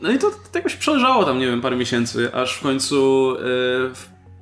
No 0.00 0.12
i 0.12 0.18
to, 0.18 0.30
to 0.30 0.58
jakoś 0.58 0.76
przeleżało 0.76 1.24
tam, 1.24 1.38
nie 1.38 1.46
wiem, 1.46 1.60
parę 1.60 1.76
miesięcy, 1.76 2.34
aż 2.34 2.54
w 2.54 2.60
końcu 2.60 3.30
e, 3.38 3.40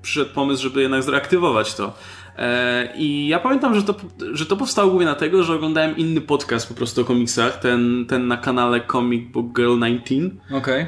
przyszedł 0.03 0.35
pomysł, 0.35 0.63
żeby 0.63 0.83
jednak 0.83 1.03
zreaktywować 1.03 1.75
to. 1.75 1.93
E, 2.39 2.89
I 2.97 3.29
ja 3.29 3.39
pamiętam, 3.39 3.75
że 3.75 3.83
to, 3.83 3.95
że 4.33 4.47
to 4.47 4.57
powstało 4.57 4.89
głównie 4.89 5.07
dlatego, 5.07 5.43
że 5.43 5.55
oglądałem 5.55 5.97
inny 5.97 6.21
podcast 6.21 6.69
po 6.69 6.75
prostu 6.75 7.01
o 7.01 7.05
komiksach, 7.05 7.61
ten, 7.61 8.07
ten 8.09 8.27
na 8.27 8.37
kanale 8.37 8.81
Comic 8.93 9.33
Book 9.33 9.57
Girl 9.57 9.81
19. 9.81 10.15
Okej. 10.51 10.83
Okay. 10.83 10.87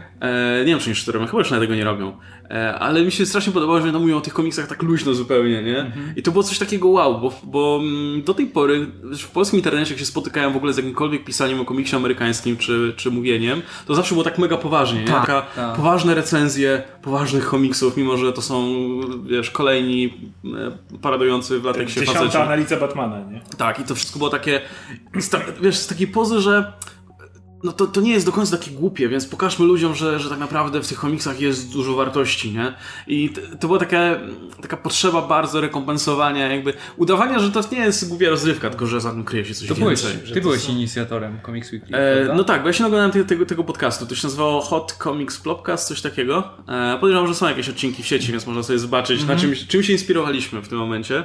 Nie 0.58 0.72
wiem, 0.72 0.78
czy 0.78 0.88
jeszcze 0.88 1.12
to 1.12 1.18
robią, 1.18 1.26
chyba 1.26 1.38
już 1.38 1.50
na 1.50 1.60
tego 1.60 1.74
nie 1.74 1.84
robią. 1.84 2.16
E, 2.50 2.78
ale 2.78 3.02
mi 3.04 3.12
się 3.12 3.26
strasznie 3.26 3.52
podobało, 3.52 3.80
że 3.80 3.92
mówią 3.92 4.16
o 4.16 4.20
tych 4.20 4.32
komiksach 4.32 4.66
tak 4.66 4.82
luźno 4.82 5.14
zupełnie, 5.14 5.62
nie? 5.62 5.78
Mhm. 5.78 6.12
I 6.16 6.22
to 6.22 6.30
było 6.30 6.44
coś 6.44 6.58
takiego 6.58 6.88
wow, 6.88 7.20
bo, 7.20 7.32
bo 7.42 7.80
mm, 7.82 8.22
do 8.22 8.34
tej 8.34 8.46
pory 8.46 8.86
w 9.18 9.28
polskim 9.28 9.58
internecie, 9.58 9.90
jak 9.90 9.98
się 9.98 10.06
spotykałem 10.06 10.52
w 10.52 10.56
ogóle 10.56 10.72
z 10.72 10.76
jakimkolwiek 10.76 11.24
pisaniem 11.24 11.60
o 11.60 11.64
komiksie 11.64 11.96
amerykańskim 11.96 12.56
czy, 12.56 12.94
czy 12.96 13.10
mówieniem, 13.10 13.62
to 13.86 13.94
zawsze 13.94 14.14
było 14.14 14.24
tak 14.24 14.38
mega 14.38 14.56
poważnie, 14.56 15.00
nie? 15.00 15.06
Tak, 15.06 15.20
Taka 15.20 15.42
tak. 15.42 15.76
poważne 15.76 16.14
recenzje 16.14 16.82
poważnych 17.02 17.48
komiksów, 17.48 17.96
mimo 17.96 18.16
że 18.16 18.32
to 18.32 18.42
są, 18.42 18.74
wiesz, 19.24 19.50
kolejni 19.50 20.30
e, 20.44 20.98
paradujący 20.98 21.60
w 21.60 21.64
lateksie 21.64 22.00
Dziesiąta 22.00 22.20
faceci. 22.20 22.38
analiza 22.38 22.76
Batmana, 22.76 23.30
nie? 23.30 23.40
Tak, 23.58 23.80
i 23.80 23.84
to 23.84 23.94
wszystko 23.94 24.18
było 24.18 24.30
takie, 24.30 24.60
wiesz, 25.62 25.76
z 25.76 25.86
takiej 25.86 26.06
pozy, 26.06 26.40
że 26.40 26.72
no 27.64 27.72
to, 27.72 27.86
to 27.86 28.00
nie 28.00 28.12
jest 28.12 28.26
do 28.26 28.32
końca 28.32 28.56
takie 28.56 28.70
głupie, 28.70 29.08
więc 29.08 29.26
pokażmy 29.26 29.66
ludziom, 29.66 29.94
że, 29.94 30.20
że 30.20 30.30
tak 30.30 30.38
naprawdę 30.38 30.82
w 30.82 30.88
tych 30.88 30.98
komiksach 30.98 31.40
jest 31.40 31.72
dużo 31.72 31.94
wartości, 31.94 32.52
nie? 32.52 32.74
I 33.06 33.30
to 33.60 33.66
była 33.66 33.78
taka, 33.78 34.16
taka 34.62 34.76
potrzeba 34.76 35.22
bardzo 35.22 35.60
rekompensowania, 35.60 36.52
jakby 36.52 36.72
udawania, 36.96 37.38
że 37.38 37.50
to 37.50 37.60
nie 37.72 37.78
jest 37.78 38.08
głupia 38.08 38.30
rozrywka, 38.30 38.70
tylko 38.70 38.86
że 38.86 39.00
za 39.00 39.10
tym 39.10 39.24
kryje 39.24 39.44
się 39.44 39.54
coś 39.54 39.68
to 39.68 39.74
więcej. 39.74 40.12
Byłeś, 40.12 40.32
ty 40.32 40.40
byłeś 40.40 40.60
są... 40.60 40.72
inicjatorem 40.72 41.38
Comics 41.46 41.72
Weekly, 41.72 41.96
e, 41.96 42.34
No 42.34 42.44
tak, 42.44 42.62
bo 42.62 42.68
ja 42.68 42.72
się 42.72 42.82
naglądałem 42.82 43.12
tego, 43.12 43.24
tego, 43.24 43.46
tego 43.46 43.64
podcastu, 43.64 44.06
to 44.06 44.14
się 44.14 44.26
nazywało 44.26 44.60
Hot 44.60 44.92
Comics 44.92 45.38
Plopcast, 45.38 45.88
coś 45.88 46.00
takiego. 46.00 46.48
E, 46.68 46.98
podejrzewam, 47.00 47.28
że 47.28 47.34
są 47.34 47.48
jakieś 47.48 47.68
odcinki 47.68 48.02
w 48.02 48.06
sieci, 48.06 48.32
więc 48.32 48.46
można 48.46 48.62
sobie 48.62 48.78
zobaczyć, 48.78 49.22
mm 49.22 49.38
-hmm. 49.38 49.48
na 49.48 49.54
czym, 49.56 49.66
czym 49.68 49.82
się 49.82 49.92
inspirowaliśmy 49.92 50.62
w 50.62 50.68
tym 50.68 50.78
momencie. 50.78 51.24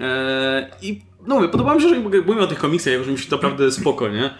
E, 0.00 0.70
I 0.82 1.00
no 1.26 1.34
mówię, 1.34 1.48
podoba 1.48 1.74
mi 1.74 1.82
się, 1.82 1.88
że 1.88 2.00
mówimy 2.00 2.40
o 2.40 2.46
tych 2.46 2.58
komiksach, 2.58 3.02
że 3.04 3.12
mi 3.12 3.18
się 3.18 3.30
to 3.30 3.36
naprawdę 3.36 3.72
spoko, 3.72 4.08
nie? 4.08 4.34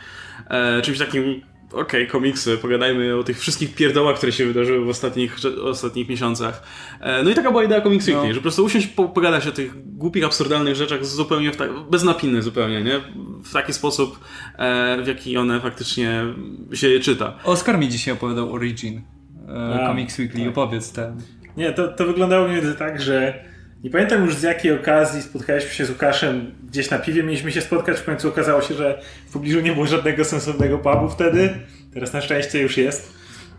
E, 0.51 0.83
czymś 0.83 0.99
takim 0.99 1.43
okej, 1.73 1.83
okay, 1.83 2.07
komiksy, 2.07 2.59
pogadajmy 2.59 3.17
o 3.17 3.25
tych 3.25 3.41
wszystkich 3.41 3.75
pierdołach, 3.75 4.17
które 4.17 4.33
się 4.33 4.47
wydarzyły 4.47 4.85
w 4.85 4.89
ostatnich, 4.89 5.37
ostatnich 5.63 6.09
miesiącach. 6.09 6.63
E, 7.01 7.23
no 7.23 7.31
i 7.31 7.35
taka 7.35 7.51
była 7.51 7.65
idea 7.65 7.81
Comics 7.81 8.09
Weekly, 8.09 8.29
no. 8.29 8.35
że 8.35 8.41
po 8.41 8.43
prostu 8.43 8.65
usiąść 8.65 8.87
po, 8.87 9.09
pogadać 9.09 9.47
o 9.47 9.53
tych 9.53 9.97
głupich, 9.97 10.25
absurdalnych 10.25 10.75
rzeczach 10.75 11.05
zupełnie 11.05 11.53
w 11.53 11.57
ta, 11.57 11.65
bez 11.91 12.05
napiny 12.05 12.43
zupełnie, 12.43 12.83
nie? 12.83 13.01
W 13.45 13.53
taki 13.53 13.73
sposób, 13.73 14.19
e, 14.59 15.03
w 15.03 15.07
jaki 15.07 15.37
one 15.37 15.61
faktycznie 15.61 16.25
się 16.73 16.89
je 16.89 17.01
czyta. 17.01 17.39
Oskar 17.45 17.79
mi 17.79 17.89
dzisiaj 17.89 18.15
opowiadał 18.15 18.53
Origin 18.53 19.03
e, 19.49 19.87
Comics 19.87 20.19
Weekly, 20.19 20.41
tak. 20.41 20.49
opowiedz 20.49 20.93
ten. 20.93 21.17
Nie, 21.57 21.73
to, 21.73 21.89
to 21.89 22.07
wyglądało 22.07 22.49
mniej 22.49 22.61
więcej 22.61 22.79
tak, 22.79 23.03
że 23.03 23.45
nie 23.85 23.91
pamiętam 23.91 24.25
już 24.25 24.35
z 24.35 24.43
jakiej 24.43 24.73
okazji 24.73 25.23
spotkaliśmy 25.23 25.71
się 25.71 25.85
z 25.85 25.91
Łukaszem 25.91 26.55
gdzieś 26.69 26.91
na 26.91 26.99
piwie, 26.99 27.23
mieliśmy 27.23 27.53
się 27.53 27.61
spotkać, 27.61 27.99
w 27.99 28.05
końcu 28.05 28.29
okazało 28.29 28.63
się, 28.63 28.75
że 28.75 29.03
w 29.29 29.33
pobliżu 29.33 29.61
nie 29.61 29.73
było 29.73 29.87
żadnego 29.87 30.25
sensownego 30.25 30.79
pubu 30.79 31.09
wtedy, 31.09 31.51
teraz 31.95 32.13
na 32.13 32.21
szczęście 32.21 32.63
już 32.63 32.77
jest. 32.77 33.13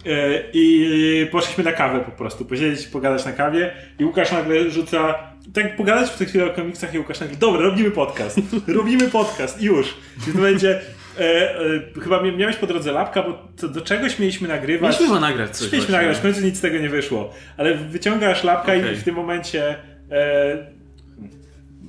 E, 0.05 0.09
I 0.53 1.27
poszliśmy 1.31 1.63
na 1.63 1.71
kawę 1.71 1.99
po 1.99 2.11
prostu, 2.11 2.45
posiedzieć, 2.45 2.87
pogadać 2.87 3.25
na 3.25 3.31
kawie 3.31 3.73
i 3.99 4.05
Łukasz 4.05 4.31
nagle 4.31 4.69
rzuca, 4.69 5.15
tak 5.53 5.75
pogadać 5.75 6.09
w 6.09 6.17
tej 6.17 6.27
chwili 6.27 6.43
o 6.43 6.49
komiksach 6.49 6.93
i 6.93 6.99
Łukasz 6.99 7.19
nagle, 7.19 7.37
dobra, 7.37 7.61
robimy 7.61 7.91
podcast, 7.91 8.39
robimy 8.67 9.09
podcast, 9.09 9.61
już. 9.61 9.93
I 10.27 10.31
to 10.31 10.39
będzie, 10.39 10.81
E, 11.19 11.59
e, 11.97 12.01
chyba 12.03 12.21
miałeś 12.21 12.55
po 12.55 12.67
drodze 12.67 12.91
lapka, 12.91 13.23
bo 13.23 13.47
to, 13.61 13.67
do 13.67 13.81
czegoś 13.81 14.19
mieliśmy 14.19 14.47
nagrywać. 14.47 14.81
Mieliśmy 14.81 15.07
chyba 15.07 15.19
nagrać 15.19 15.57
coś. 15.57 15.71
Mieliśmy 15.71 15.91
nagrać, 15.91 16.17
w 16.17 16.21
końcu 16.21 16.41
nic 16.41 16.57
z 16.57 16.61
tego 16.61 16.77
nie 16.77 16.89
wyszło. 16.89 17.33
Ale 17.57 17.75
wyciągasz 17.75 18.43
lapka 18.43 18.75
okay. 18.75 18.93
i 18.93 18.95
w 18.95 19.03
tym 19.03 19.15
momencie. 19.15 19.75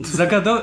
Zagadał, 0.01 0.59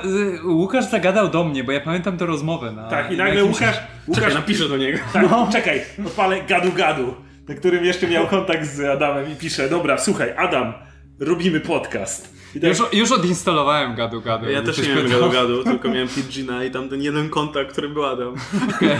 Łukasz 0.45 0.85
zagadał 0.85 1.29
do 1.29 1.43
mnie, 1.43 1.63
bo 1.63 1.71
ja 1.71 1.81
pamiętam 1.81 2.17
tę 2.17 2.25
rozmowę. 2.25 2.71
Na, 2.71 2.89
tak, 2.89 3.11
i 3.11 3.17
nagle 3.17 3.43
Łukasz, 3.43 3.77
Łukasz... 4.07 4.23
Czekaj, 4.23 4.33
napiszę 4.41 4.69
do 4.69 4.77
niego. 4.77 4.99
Tak, 5.13 5.31
no. 5.31 5.49
Czekaj, 5.51 5.81
odpalę 6.05 6.41
gadu 6.41 6.71
gadu, 6.71 7.13
na 7.47 7.55
którym 7.55 7.85
jeszcze 7.85 8.07
miał 8.07 8.27
kontakt 8.27 8.65
z 8.65 8.79
Adamem 8.79 9.31
i 9.31 9.35
pisze, 9.35 9.69
dobra, 9.69 9.97
słuchaj, 9.97 10.33
Adam, 10.37 10.73
robimy 11.19 11.59
podcast. 11.59 12.33
Tak... 12.53 12.63
Już, 12.63 12.93
już 12.93 13.11
odinstalowałem 13.11 13.95
gadu 13.95 14.21
gadu. 14.21 14.49
Ja 14.49 14.61
też 14.61 14.77
nie 14.77 14.89
miałem 14.89 15.09
gadu 15.09 15.29
gadu, 15.29 15.63
tylko 15.63 15.89
miałem 15.89 16.07
Pidgina 16.07 16.63
i 16.63 16.71
tam 16.71 16.89
ten 16.89 17.01
jeden 17.01 17.29
kontakt, 17.29 17.71
którym 17.71 17.93
był 17.93 18.05
Adam. 18.05 18.35
Okay. 18.75 18.99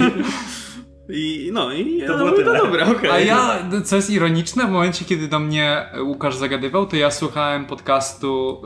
I 1.14 1.50
no 1.54 1.74
i 1.74 2.04
to 2.08 2.18
było 2.18 2.32
tyle. 2.32 2.54
No 2.54 2.64
dobra, 2.64 2.88
okay. 2.88 3.12
A 3.12 3.20
ja, 3.20 3.70
co 3.86 3.96
jest 3.96 4.10
ironiczne, 4.10 4.68
w 4.68 4.70
momencie 4.70 5.06
kiedy 5.06 5.28
do 5.28 5.40
mnie 5.40 5.86
Łukasz 6.04 6.36
zagadywał, 6.36 6.86
to 6.86 6.96
ja 6.96 7.12
słuchałem 7.12 7.66
podcastu 7.66 8.62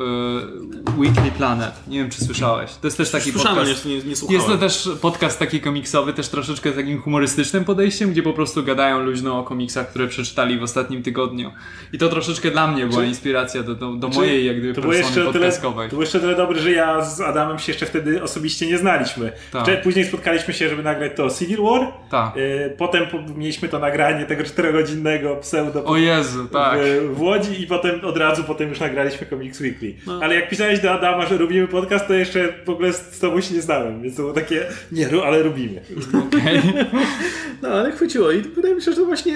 y, 0.98 1.00
Weekly 1.00 1.32
Planet. 1.32 1.74
Nie 1.88 2.00
wiem, 2.00 2.10
czy 2.10 2.26
słyszałeś. 2.26 2.72
To 2.74 2.88
jest 2.88 2.98
też 2.98 3.12
taki 3.12 3.32
Słyszałem, 3.32 3.58
podcast. 3.58 3.86
Nie, 3.86 3.98
nie, 3.98 4.04
nie 4.30 4.36
jest 4.36 4.48
to 4.48 4.58
też 4.58 4.89
podcast 5.02 5.39
taki 5.39 5.62
komiksowy, 5.62 6.14
też 6.14 6.30
troszeczkę 6.30 6.72
z 6.72 6.76
takim 6.76 7.02
humorystycznym 7.02 7.66
podejściem, 7.66 8.12
gdzie 8.12 8.24
po 8.24 8.34
prostu 8.34 8.64
gadają 8.64 9.00
luźno 9.04 9.39
o 9.39 9.43
komiksach, 9.43 9.89
które 9.89 10.08
przeczytali 10.08 10.60
w 10.60 10.64
ostatnim 10.64 11.04
tygodniu. 11.04 11.52
I 11.93 11.98
to 11.98 12.10
troszeczkę 12.10 12.52
dla 12.52 12.68
mnie 12.68 12.88
była 12.88 13.04
inspiracja 13.04 13.64
do, 13.64 13.76
do, 13.76 13.93
do 13.93 14.08
mojej 14.08 14.46
jak 14.46 14.58
gdyby 14.58 14.74
to 14.74 14.82
persony 14.82 15.26
podcastowej. 15.26 15.76
Tyle, 15.76 15.89
to 15.89 15.89
było 15.89 16.02
jeszcze 16.02 16.20
tyle 16.20 16.36
dobre, 16.36 16.60
że 16.60 16.72
ja 16.72 17.02
z 17.06 17.22
Adamem 17.22 17.60
się 17.60 17.72
jeszcze 17.72 17.86
wtedy 17.86 18.24
osobiście 18.24 18.68
nie 18.68 18.78
znaliśmy. 18.78 19.32
Tak. 19.52 19.82
Później 19.84 20.06
spotkaliśmy 20.06 20.54
się, 20.54 20.70
żeby 20.70 20.84
nagrać 20.84 21.12
to 21.16 21.30
Civil 21.30 21.58
War. 21.62 21.93
Tak. 22.10 22.34
Y, 22.38 22.75
potem 22.77 23.05
mieliśmy 23.36 23.69
to 23.69 23.79
nagranie 23.79 24.25
tego 24.25 24.43
czterogodzinnego 24.43 25.36
pseudo 25.36 25.83
o 25.86 25.97
Jezu, 25.97 26.47
tak. 26.47 26.79
w, 26.79 27.15
w 27.15 27.21
Łodzi 27.21 27.61
i 27.61 27.67
potem 27.67 28.05
od 28.05 28.17
razu 28.17 28.43
potem 28.43 28.69
już 28.69 28.79
nagraliśmy 28.79 29.27
Comics 29.27 29.61
Weekly. 29.61 29.93
No. 30.07 30.19
Ale 30.23 30.36
jak 30.36 30.49
pisałeś 30.49 30.79
do 30.79 30.91
Adama, 30.91 31.25
że 31.25 31.38
robimy 31.38 31.67
podcast, 31.67 32.07
to 32.07 32.13
jeszcze 32.13 32.53
w 32.65 32.69
ogóle 32.69 32.93
z 32.93 33.19
tobą 33.19 33.41
się 33.41 33.55
nie 33.55 33.61
znałem, 33.61 34.01
więc 34.01 34.15
to 34.15 34.21
było 34.21 34.33
takie, 34.33 34.65
nie, 34.91 35.09
ale 35.25 35.43
robimy. 35.43 35.81
Okay. 36.27 36.61
no 37.61 37.69
ale 37.69 37.91
chwyciło 37.91 38.31
i 38.31 38.41
wydaje 38.41 38.75
mi 38.75 38.81
się, 38.81 38.91
że 38.91 38.97
to 38.97 39.05
właśnie 39.05 39.36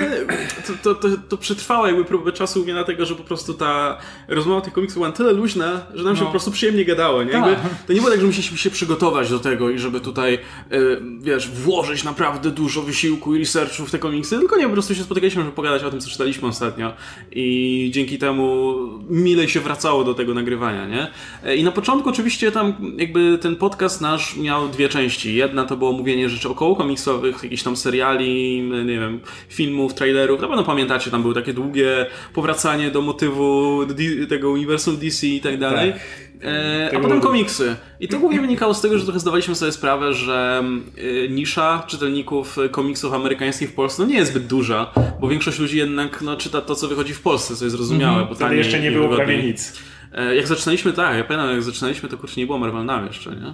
to, 0.68 0.74
to, 0.84 0.96
to, 0.96 1.18
to 1.30 1.38
przetrwało 1.38 1.88
jakby 1.88 2.06
próbę 2.06 2.32
czasu 2.32 2.64
mnie 2.64 2.74
na 2.74 2.84
tego, 2.84 3.06
że 3.06 3.16
po 3.16 3.24
prostu 3.24 3.54
ta 3.54 3.98
rozmowa 4.28 4.62
tych 4.62 4.74
komiksów 4.74 4.98
była 4.98 5.12
tyle 5.12 5.34
luźna, 5.34 5.86
że 5.94 6.04
nam 6.04 6.16
się 6.16 6.22
no. 6.22 6.26
po 6.26 6.32
prostu 6.32 6.52
przyjemnie 6.52 6.86
gadało. 6.86 7.24
Nie? 7.24 7.32
Jakby, 7.32 7.56
tak. 7.56 7.64
to 7.88 7.94
nie 7.94 8.00
było 8.00 8.12
tak, 8.12 8.22
że 8.22 8.28
musieliśmy 8.28 8.58
się 8.58 8.70
przygotować 8.70 9.30
do 9.30 9.40
tego 9.40 9.70
i 9.70 9.80
żeby 9.80 10.00
tutaj, 10.00 10.34
y, 10.34 11.02
wiesz, 11.22 11.50
włożyć 11.50 12.04
naprawdę 12.04 12.52
dużo 12.52 12.82
wysiłku 12.90 13.36
i 13.36 13.40
researchu 13.40 13.86
w 13.86 13.92
te 13.92 14.00
komiksy, 14.00 14.40
tylko 14.40 14.58
nie, 14.58 14.64
po 14.68 14.74
prostu 14.74 14.96
się 14.96 15.04
spotykaliśmy, 15.04 15.42
żeby 15.42 15.56
pogadać 15.56 15.84
o 15.84 15.92
tym, 15.92 16.00
co 16.00 16.10
czytaliśmy 16.10 16.48
ostatnio 16.48 16.94
i 17.32 17.90
dzięki 17.94 18.18
temu 18.18 18.76
milej 19.10 19.50
się 19.50 19.60
wracało 19.60 20.04
do 20.04 20.14
tego 20.14 20.34
nagrywania, 20.34 20.88
nie? 20.88 21.08
E, 21.44 21.56
I 21.56 21.64
na 21.64 21.72
początku 21.72 22.10
oczywiście 22.10 22.52
tam 22.52 22.74
jakby 22.98 23.38
ten 23.38 23.56
podcast 23.56 24.02
nasz 24.02 24.38
miał 24.38 24.70
dwie 24.70 24.90
części. 24.90 25.36
Jedna 25.36 25.66
to 25.66 25.78
było 25.78 25.92
mówienie 25.92 26.30
rzeczy 26.30 26.50
około 26.50 26.76
komiksowych, 26.76 27.44
jakichś 27.44 27.64
tam 27.64 27.76
seriali, 27.76 28.62
nie 28.86 29.00
wiem, 29.00 29.20
filmów, 29.50 29.94
trailerów. 29.94 30.42
Na 30.42 30.48
pewno 30.48 30.64
pamiętacie, 30.64 31.12
tam 31.12 31.22
były 31.22 31.34
takie 31.34 31.54
długie 31.54 32.06
powracanie 32.34 32.92
do 32.92 33.02
motywu 33.02 33.80
tego 34.30 34.50
uniwersum 34.50 34.98
DC 34.98 35.28
i 35.28 35.42
tak 35.42 35.60
dalej. 35.60 35.94
Tak. 35.94 36.02
E, 36.44 36.98
a 36.98 37.00
potem 37.00 37.22
komiksy. 37.22 37.76
I 38.00 38.08
to 38.08 38.20
głównie 38.20 38.42
wynikało 38.42 38.74
z 38.74 38.82
tego, 38.82 38.98
że 38.98 39.04
trochę 39.04 39.20
zdawaliśmy 39.20 39.56
sobie 39.56 39.72
sprawę, 39.72 40.14
że 40.14 40.64
e, 41.26 41.30
nisza 41.30 41.84
czytelników 41.88 42.58
komiksów 42.72 43.14
amerykańskich 43.14 43.70
w 43.70 43.74
Polsce 43.74 44.04
no 44.04 44.10
nie 44.10 44.16
jest 44.16 44.32
zbyt 44.32 44.48
duża, 44.48 44.92
bo 45.20 45.28
większość 45.28 45.60
ludzi 45.60 45.78
jednak 45.78 46.22
no, 46.22 46.38
czyta 46.38 46.62
to, 46.62 46.76
co 46.76 46.88
wychodzi 46.88 47.14
w 47.14 47.22
Polsce, 47.22 47.56
co 47.56 47.66
jest 47.66 47.76
zrozumiałe. 47.76 48.22
Mm 48.22 48.34
-hmm. 48.34 48.46
Ale 48.46 48.56
jeszcze 48.56 48.80
nie 48.80 48.92
było 48.92 49.16
prawie 49.16 49.44
nic. 49.44 49.80
E, 50.14 50.36
jak 50.36 50.48
zaczynaliśmy, 50.48 50.94
tak, 50.94 51.18
ja 51.18 51.24
pamiętam, 51.24 51.52
jak 51.52 51.64
zaczynaliśmy, 51.64 52.10
to 52.10 52.18
kurczę 52.18 52.40
nie 52.42 52.46
było 52.46 52.58
Marvel 52.58 52.86
Now 52.86 53.08
jeszcze, 53.08 53.30
nie? 53.30 53.54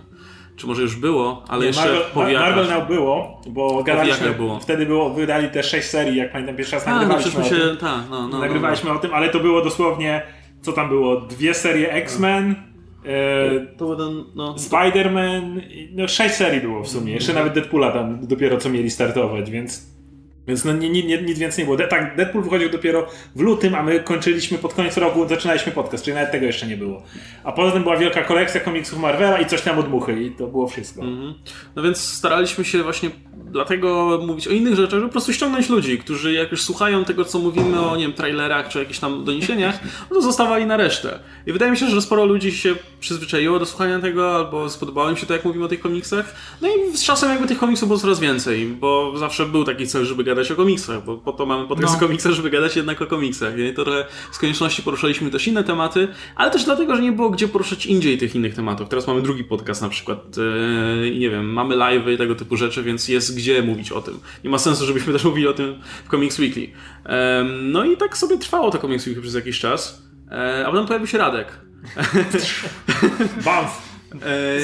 Czy 0.55 0.67
może 0.67 0.81
już 0.81 0.95
było, 0.95 1.43
ale 1.47 1.61
nie, 1.61 1.67
jeszcze 1.67 1.89
Marvel, 2.15 2.39
Marvel 2.39 2.67
Now 2.69 2.87
było, 2.87 3.41
bo 3.47 3.83
gadaliśmy, 3.83 4.33
było. 4.33 4.59
wtedy 4.59 4.85
było, 4.85 5.13
wydali 5.13 5.49
te 5.49 5.63
sześć 5.63 5.89
serii, 5.89 6.17
jak 6.17 6.31
pamiętam, 6.31 6.55
pierwszy 6.55 6.75
raz 6.75 6.85
nagrywaliśmy 6.85 7.39
no, 7.39 7.49
się, 7.49 7.77
ta, 7.79 8.03
no, 8.09 8.27
no, 8.27 8.39
nagrywaliśmy 8.39 8.89
no, 8.89 8.95
o 8.95 8.99
tym, 8.99 9.13
ale 9.13 9.29
to 9.29 9.39
było 9.39 9.61
dosłownie, 9.61 10.21
co 10.61 10.73
tam 10.73 10.89
było, 10.89 11.21
dwie 11.21 11.53
serie 11.53 11.91
X-Men, 11.91 12.55
E, 13.08 13.66
to 13.78 13.95
ten, 13.95 14.24
no. 14.36 14.56
Spider-Man, 14.56 15.62
no 15.91 16.08
sześć 16.08 16.36
serii 16.36 16.62
było 16.62 16.84
w 16.84 16.88
sumie. 16.88 17.14
Jeszcze 17.14 17.34
nawet 17.34 17.53
Deadpoola 17.53 17.91
tam 17.91 18.28
dopiero 18.28 18.58
co 18.58 18.70
mieli 18.70 18.91
startować, 18.91 19.51
więc 19.51 19.94
więc 20.47 20.65
no, 20.65 20.73
nie, 20.73 20.89
nie, 20.89 21.21
nic 21.21 21.39
więcej 21.39 21.63
nie 21.63 21.65
było. 21.65 21.77
De 21.77 21.87
tak, 21.87 22.15
Deadpool 22.15 22.43
wychodził 22.43 22.69
dopiero 22.69 23.07
w 23.35 23.41
lutym, 23.41 23.75
a 23.75 23.83
my 23.83 23.99
kończyliśmy 23.99 24.57
pod 24.57 24.73
koniec 24.73 24.97
roku, 24.97 25.27
zaczynaliśmy 25.27 25.71
podcast, 25.71 26.05
czyli 26.05 26.15
nawet 26.15 26.31
tego 26.31 26.45
jeszcze 26.45 26.67
nie 26.67 26.77
było. 26.77 27.03
A 27.43 27.51
poza 27.51 27.71
tym 27.71 27.83
była 27.83 27.97
wielka 27.97 28.23
kolekcja 28.23 28.61
komiksów 28.61 28.99
Marvela 28.99 29.39
i 29.39 29.45
coś 29.45 29.61
tam 29.61 29.79
od 29.79 29.89
muchy 29.89 30.23
i 30.23 30.31
to 30.31 30.47
było 30.47 30.67
wszystko. 30.67 31.01
Mm 31.01 31.15
-hmm. 31.15 31.33
No 31.75 31.83
więc 31.83 31.97
staraliśmy 31.97 32.65
się 32.65 32.83
właśnie 32.83 33.09
dlatego 33.55 34.19
mówić 34.27 34.47
o 34.47 34.51
innych 34.51 34.75
rzeczach, 34.75 34.99
żeby 34.99 35.05
po 35.05 35.11
prostu 35.11 35.33
ściągnąć 35.33 35.69
ludzi, 35.69 35.97
którzy 35.97 36.33
jak 36.33 36.51
już 36.51 36.63
słuchają 36.63 37.05
tego, 37.05 37.25
co 37.25 37.39
mówimy 37.39 37.79
o, 37.79 37.95
nie 37.95 38.03
wiem, 38.03 38.13
trailerach 38.13 38.67
czy 38.67 38.79
jakichś 38.79 38.99
tam 38.99 39.25
doniesieniach, 39.25 39.79
no 40.09 40.15
to 40.15 40.21
zostawali 40.21 40.65
na 40.65 40.77
resztę. 40.77 41.19
I 41.47 41.53
wydaje 41.53 41.71
mi 41.71 41.77
się, 41.77 41.87
że 41.87 42.01
sporo 42.01 42.25
ludzi 42.25 42.51
się 42.51 42.75
przyzwyczaiło 42.99 43.59
do 43.59 43.65
słuchania 43.65 43.99
tego, 43.99 44.35
albo 44.35 44.69
spodobało 44.69 45.09
im 45.09 45.17
się 45.17 45.25
to, 45.25 45.33
jak 45.33 45.45
mówimy 45.45 45.65
o 45.65 45.67
tych 45.67 45.79
komiksach. 45.79 46.35
No 46.61 46.67
i 46.67 46.97
z 46.97 47.03
czasem 47.03 47.29
jakby 47.29 47.47
tych 47.47 47.57
komiksów 47.57 47.87
było 47.89 47.99
coraz 47.99 48.19
więcej, 48.19 48.67
bo 48.67 49.17
zawsze 49.17 49.45
był 49.45 49.63
taki 49.63 49.87
cel, 49.87 50.05
żeby 50.05 50.23
gadać 50.36 50.51
o 50.51 50.55
komiksach, 50.55 51.05
bo 51.05 51.17
po 51.17 51.33
to 51.33 51.45
mamy 51.45 51.67
podcast 51.67 51.93
no. 51.93 51.97
o 51.97 51.99
komiksach, 51.99 52.31
żeby 52.31 52.49
gadać 52.49 52.75
jednak 52.75 53.01
o 53.01 53.07
komiksach. 53.07 53.59
I 53.59 53.73
trochę 53.73 54.05
z 54.31 54.39
konieczności 54.39 54.83
poruszaliśmy 54.83 55.31
też 55.31 55.47
inne 55.47 55.63
tematy, 55.63 56.07
ale 56.36 56.51
też 56.51 56.63
dlatego, 56.63 56.95
że 56.95 57.01
nie 57.01 57.11
było 57.11 57.29
gdzie 57.29 57.47
poruszać 57.47 57.86
indziej 57.86 58.17
tych 58.17 58.36
innych 58.36 58.55
tematów. 58.55 58.89
Teraz 58.89 59.07
mamy 59.07 59.21
drugi 59.21 59.43
podcast 59.43 59.81
na 59.81 59.89
przykład 59.89 60.19
e, 60.38 61.07
i 61.07 61.19
nie 61.19 61.29
wiem, 61.29 61.53
mamy 61.53 61.75
live 61.75 62.07
i 62.07 62.17
tego 62.17 62.36
typu 62.36 62.57
rzeczy, 62.57 62.83
więc 62.83 63.07
jest 63.07 63.38
gdzie 63.38 63.61
mówić 63.61 63.91
o 63.91 64.01
tym. 64.01 64.19
Nie 64.43 64.49
ma 64.49 64.57
sensu, 64.57 64.86
żebyśmy 64.86 65.13
też 65.13 65.23
mówili 65.23 65.47
o 65.47 65.53
tym 65.53 65.81
w 66.05 66.11
Comics 66.11 66.39
Weekly. 66.39 66.67
No 67.61 67.86
i 67.86 67.97
tak 67.97 68.17
sobie 68.17 68.38
trwało 68.38 68.71
to 68.71 68.77
Comics 68.77 69.07
Weekly 69.07 69.21
przez 69.21 69.36
jakiś 69.36 69.59
czas, 69.59 70.03
e, 70.31 70.65
a 70.67 70.71
potem 70.71 70.88
pojawił 70.88 71.07
się 71.07 71.17
Radek. 71.17 71.59
Bamf! 73.45 73.94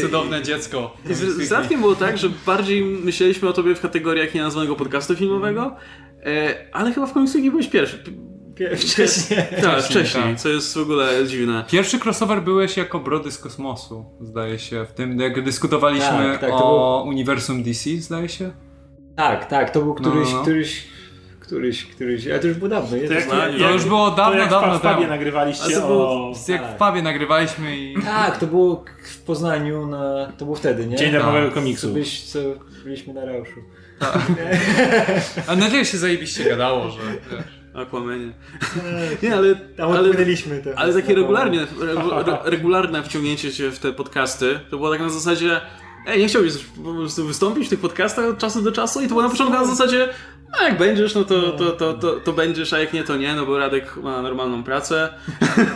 Cudowne 0.01 0.41
dziecko. 0.41 0.97
Z, 1.05 1.47
z 1.47 1.51
Radkiem 1.51 1.81
było 1.81 1.95
tak, 1.95 2.17
że 2.17 2.29
bardziej 2.45 2.83
myśleliśmy 2.83 3.49
o 3.49 3.53
tobie 3.53 3.75
w 3.75 3.81
kategoriach 3.81 4.33
nienazwanego 4.33 4.75
podcastu 4.75 5.15
filmowego, 5.15 5.75
e, 6.25 6.55
ale 6.71 6.93
chyba 6.93 7.07
w 7.07 7.13
końcu 7.13 7.39
nie 7.39 7.51
byłeś 7.51 7.67
pierwszy. 7.67 8.03
Wcześniej. 8.77 9.39
Tak, 9.61 9.83
wcześniej, 9.83 10.23
tak. 10.23 10.39
co 10.39 10.49
jest 10.49 10.73
w 10.73 10.81
ogóle 10.81 11.27
dziwne. 11.27 11.65
Pierwszy 11.69 11.99
crossover 12.05 12.43
byłeś 12.43 12.77
jako 12.77 12.99
Brody 12.99 13.31
z 13.31 13.37
kosmosu, 13.37 14.05
zdaje 14.21 14.59
się, 14.59 14.85
w 14.85 14.91
tym, 14.91 15.19
jak 15.19 15.43
dyskutowaliśmy 15.43 16.29
tak, 16.31 16.41
tak, 16.41 16.49
o 16.53 17.01
był... 17.03 17.09
uniwersum 17.09 17.63
DC, 17.63 17.89
zdaje 17.89 18.29
się? 18.29 18.51
Tak, 19.15 19.45
tak, 19.45 19.69
to 19.69 19.81
był 19.81 19.93
któryś, 19.93 20.31
no, 20.31 20.35
no. 20.35 20.41
któryś 20.41 20.87
któryś, 21.51 21.85
któryś, 21.85 22.27
ale 22.27 22.39
to 22.39 22.47
już 22.47 22.57
było 22.57 22.69
dawno. 22.69 22.89
To, 23.07 23.13
jak, 23.13 23.27
to 23.59 23.71
już 23.71 23.85
było 23.85 24.11
dawno, 24.11 24.33
to 24.33 24.37
jak 24.37 24.49
dawno 24.49 24.79
w 24.79 24.81
pubie 24.81 25.07
nagrywaliście 25.07 25.75
to 25.75 25.87
było, 25.87 26.09
o... 26.09 26.33
Jak 26.47 26.61
tak. 26.61 26.71
w 26.71 26.77
pubie 26.77 27.01
nagrywaliśmy 27.01 27.77
i... 27.77 27.95
Tak, 28.03 28.37
to 28.37 28.47
było 28.47 28.85
w 29.03 29.17
Poznaniu, 29.17 29.87
na, 29.87 30.31
to 30.37 30.45
było 30.45 30.57
wtedy, 30.57 30.87
nie? 30.87 30.95
Dzień 30.95 31.11
darmowego 31.11 31.45
tak. 31.45 31.53
komiksu. 31.53 31.87
Co, 31.87 31.93
byś, 31.93 32.23
co 32.23 32.39
byliśmy 32.83 33.13
na 33.13 33.25
Rauszu. 33.25 33.59
Tak. 33.99 34.21
A 35.47 35.55
na 35.55 35.83
się 35.83 35.97
zajebiście 35.97 36.49
gadało, 36.49 36.89
że... 36.89 36.99
Aquamanie. 37.81 38.31
Nie, 39.23 39.35
ale, 39.35 39.55
Tam 39.55 39.91
ale, 39.91 40.13
to. 40.63 40.79
ale 40.79 40.93
takie 40.93 41.15
regularnie, 41.15 41.67
regularne 42.43 43.03
wciągnięcie 43.03 43.51
się 43.51 43.71
w 43.71 43.79
te 43.79 43.93
podcasty, 43.93 44.59
to 44.69 44.77
było 44.77 44.91
tak 44.91 44.99
na 44.99 45.09
zasadzie 45.09 45.61
Ej, 46.07 46.19
nie 46.19 46.27
chciałbyś 46.27 46.53
po 46.57 46.93
prostu 46.93 47.27
wystąpić 47.27 47.67
w 47.67 47.69
tych 47.69 47.79
podcastach 47.79 48.25
od 48.25 48.37
czasu 48.37 48.61
do 48.61 48.71
czasu 48.71 49.01
i 49.01 49.03
to 49.03 49.09
było 49.09 49.21
na 49.21 49.29
początku 49.29 49.55
na 49.55 49.65
zasadzie 49.65 50.09
a 50.59 50.63
jak 50.63 50.77
będziesz, 50.77 51.15
no 51.15 51.23
to, 51.23 51.51
to, 51.51 51.71
to, 51.71 51.93
to, 51.93 52.13
to 52.13 52.33
będziesz, 52.33 52.73
a 52.73 52.79
jak 52.79 52.93
nie, 52.93 53.03
to 53.03 53.17
nie, 53.17 53.33
no 53.35 53.45
bo 53.45 53.57
Radek 53.57 53.97
ma 53.97 54.21
normalną 54.21 54.63
pracę 54.63 55.09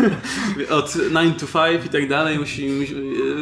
od 0.70 0.94
9 0.94 1.40
to 1.40 1.60
5 1.70 1.86
i 1.86 1.90
tak 1.90 2.10
dalej, 2.10 2.40
musi, 2.40 2.70
musi, 2.70 2.96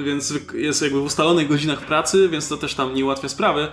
więc 0.06 0.34
jest 0.54 0.82
jakby 0.82 1.00
w 1.00 1.04
ustalonych 1.04 1.48
godzinach 1.48 1.86
pracy, 1.86 2.30
więc 2.30 2.48
to 2.48 2.58
też 2.58 2.76
tam 2.76 2.94
nie 2.94 3.06
ułatwia 3.06 3.30
sprawy. 3.30 3.68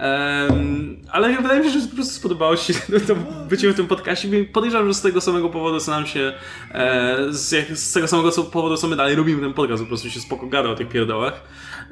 Um, 0.00 0.96
ale 1.10 1.36
wydaje 1.36 1.60
mi 1.60 1.72
się, 1.72 1.80
że 1.80 1.88
po 1.88 1.94
prostu 1.94 2.14
spodobało 2.14 2.56
się 2.56 2.74
to 3.08 3.14
bycie 3.48 3.72
w 3.72 3.76
tym 3.76 3.86
podcastie. 3.86 4.44
Podejrzewam, 4.44 4.88
że 4.88 4.94
z 4.94 5.00
tego 5.00 5.20
samego 5.20 5.48
powodu, 5.48 5.80
co 5.80 5.90
nam 5.90 6.06
się 6.06 6.32
e, 6.72 7.16
z, 7.30 7.78
z 7.78 7.92
tego 7.92 8.08
samego 8.08 8.30
powodu, 8.42 8.76
co 8.76 8.88
my 8.88 8.96
dalej 8.96 9.14
robimy 9.14 9.42
ten 9.42 9.54
podcast, 9.54 9.82
po 9.82 9.88
prostu 9.88 10.10
się 10.10 10.20
spoko 10.20 10.46
gada 10.46 10.70
o 10.70 10.74
tych 10.74 10.88
pierdołach. 10.88 11.42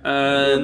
E, 0.05 0.59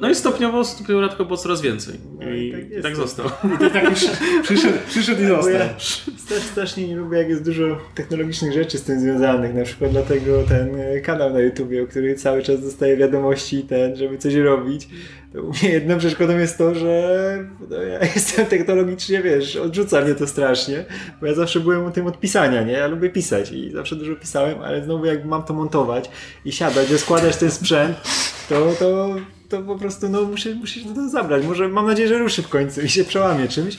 no 0.00 0.10
i 0.10 0.14
stopniowo, 0.14 0.64
stopniowo 0.64 1.00
Radko 1.00 1.24
było 1.24 1.36
coraz 1.36 1.60
więcej. 1.60 1.94
No 2.20 2.30
I, 2.30 2.48
I, 2.48 2.52
tak, 2.52 2.78
i 2.78 2.82
tak 2.82 2.96
został. 2.96 3.26
I 3.66 3.70
tak 3.70 3.90
już 3.90 4.00
przyszedł, 4.42 4.78
przyszedł 4.88 5.22
i 5.22 5.26
został. 5.26 5.52
Ja 5.52 6.40
strasznie 6.52 6.88
nie 6.88 6.96
lubię, 6.96 7.18
jak 7.18 7.28
jest 7.28 7.44
dużo 7.44 7.78
technologicznych 7.94 8.52
rzeczy 8.52 8.78
z 8.78 8.82
tym 8.82 9.00
związanych. 9.00 9.54
Na 9.54 9.64
przykład 9.64 9.90
dlatego 9.90 10.42
ten 10.42 10.80
e, 10.80 11.00
kanał 11.00 11.32
na 11.32 11.40
YouTubie, 11.40 11.82
o 11.82 11.86
który 11.86 12.14
cały 12.14 12.42
czas 12.42 12.60
dostaje 12.60 12.96
wiadomości, 12.96 13.62
ten, 13.62 13.96
żeby 13.96 14.18
coś 14.18 14.34
robić. 14.34 14.88
Jedną 15.62 15.98
przeszkodą 15.98 16.38
jest 16.38 16.58
to, 16.58 16.74
że 16.74 17.38
no, 17.70 17.76
ja 17.76 17.98
jestem 18.14 18.46
technologicznie, 18.46 19.22
wiesz, 19.22 19.56
odrzuca 19.56 20.00
mnie 20.00 20.14
to 20.14 20.26
strasznie, 20.26 20.84
bo 21.20 21.26
ja 21.26 21.34
zawsze 21.34 21.60
byłem 21.60 21.84
u 21.84 21.90
tym 21.90 22.06
od 22.06 22.20
pisania, 22.20 22.62
nie? 22.62 22.72
Ja 22.72 22.86
lubię 22.86 23.10
pisać 23.10 23.52
i 23.52 23.70
zawsze 23.70 23.96
dużo 23.96 24.16
pisałem, 24.16 24.60
ale 24.62 24.84
znowu 24.84 25.04
jak 25.04 25.24
mam 25.24 25.42
to 25.42 25.54
montować 25.54 26.10
i 26.44 26.52
siadać, 26.52 26.88
składać 26.88 27.36
ten 27.36 27.50
sprzęt, 27.50 27.96
to, 28.48 28.72
to, 28.78 29.16
to 29.48 29.62
po 29.62 29.76
prostu 29.76 30.08
no, 30.08 30.22
muszę, 30.22 30.54
muszę 30.54 30.80
to 30.94 31.08
zabrać. 31.08 31.46
Może 31.46 31.68
mam 31.68 31.86
nadzieję, 31.86 32.08
że 32.08 32.18
ruszy 32.18 32.42
w 32.42 32.48
końcu 32.48 32.80
i 32.80 32.88
się 32.88 33.04
przełamie 33.04 33.48
czymś. 33.48 33.78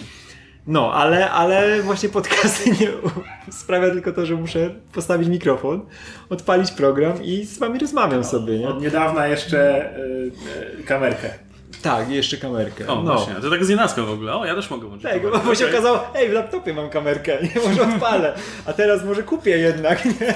No, 0.67 0.93
ale, 0.93 1.31
ale 1.31 1.81
właśnie 1.81 2.09
podcasty 2.09 2.71
nie 2.71 2.87
sprawia 3.61 3.89
tylko 3.89 4.11
to, 4.11 4.25
że 4.25 4.35
muszę 4.35 4.69
postawić 4.93 5.29
mikrofon, 5.29 5.85
odpalić 6.29 6.71
program 6.71 7.23
i 7.23 7.45
z 7.45 7.59
wami 7.59 7.79
rozmawiam 7.79 8.21
no, 8.21 8.27
sobie. 8.27 8.59
Nie? 8.59 8.67
Od 8.67 8.81
niedawna 8.81 9.27
jeszcze 9.27 9.89
yy, 10.77 10.83
kamerkę. 10.83 11.29
Tak, 11.81 12.09
jeszcze 12.09 12.37
kamerkę. 12.37 12.87
O, 12.87 12.95
no. 13.01 13.15
właśnie. 13.15 13.35
To 13.35 13.49
tak 13.49 13.65
z 13.65 13.93
w 13.97 14.11
ogóle. 14.11 14.33
O, 14.33 14.45
ja 14.45 14.55
też 14.55 14.69
mogę 14.69 14.87
włączyć. 14.87 15.11
Tak, 15.11 15.45
bo 15.45 15.55
się 15.55 15.69
okazało, 15.69 15.99
ej, 16.15 16.29
w 16.29 16.33
laptopie 16.33 16.73
mam 16.73 16.89
kamerkę, 16.89 17.37
nie 17.41 17.61
może 17.67 17.81
odpalę. 17.81 18.33
A 18.65 18.73
teraz 18.73 19.05
może 19.05 19.23
kupię 19.23 19.57
jednak, 19.57 20.05
nie? 20.05 20.33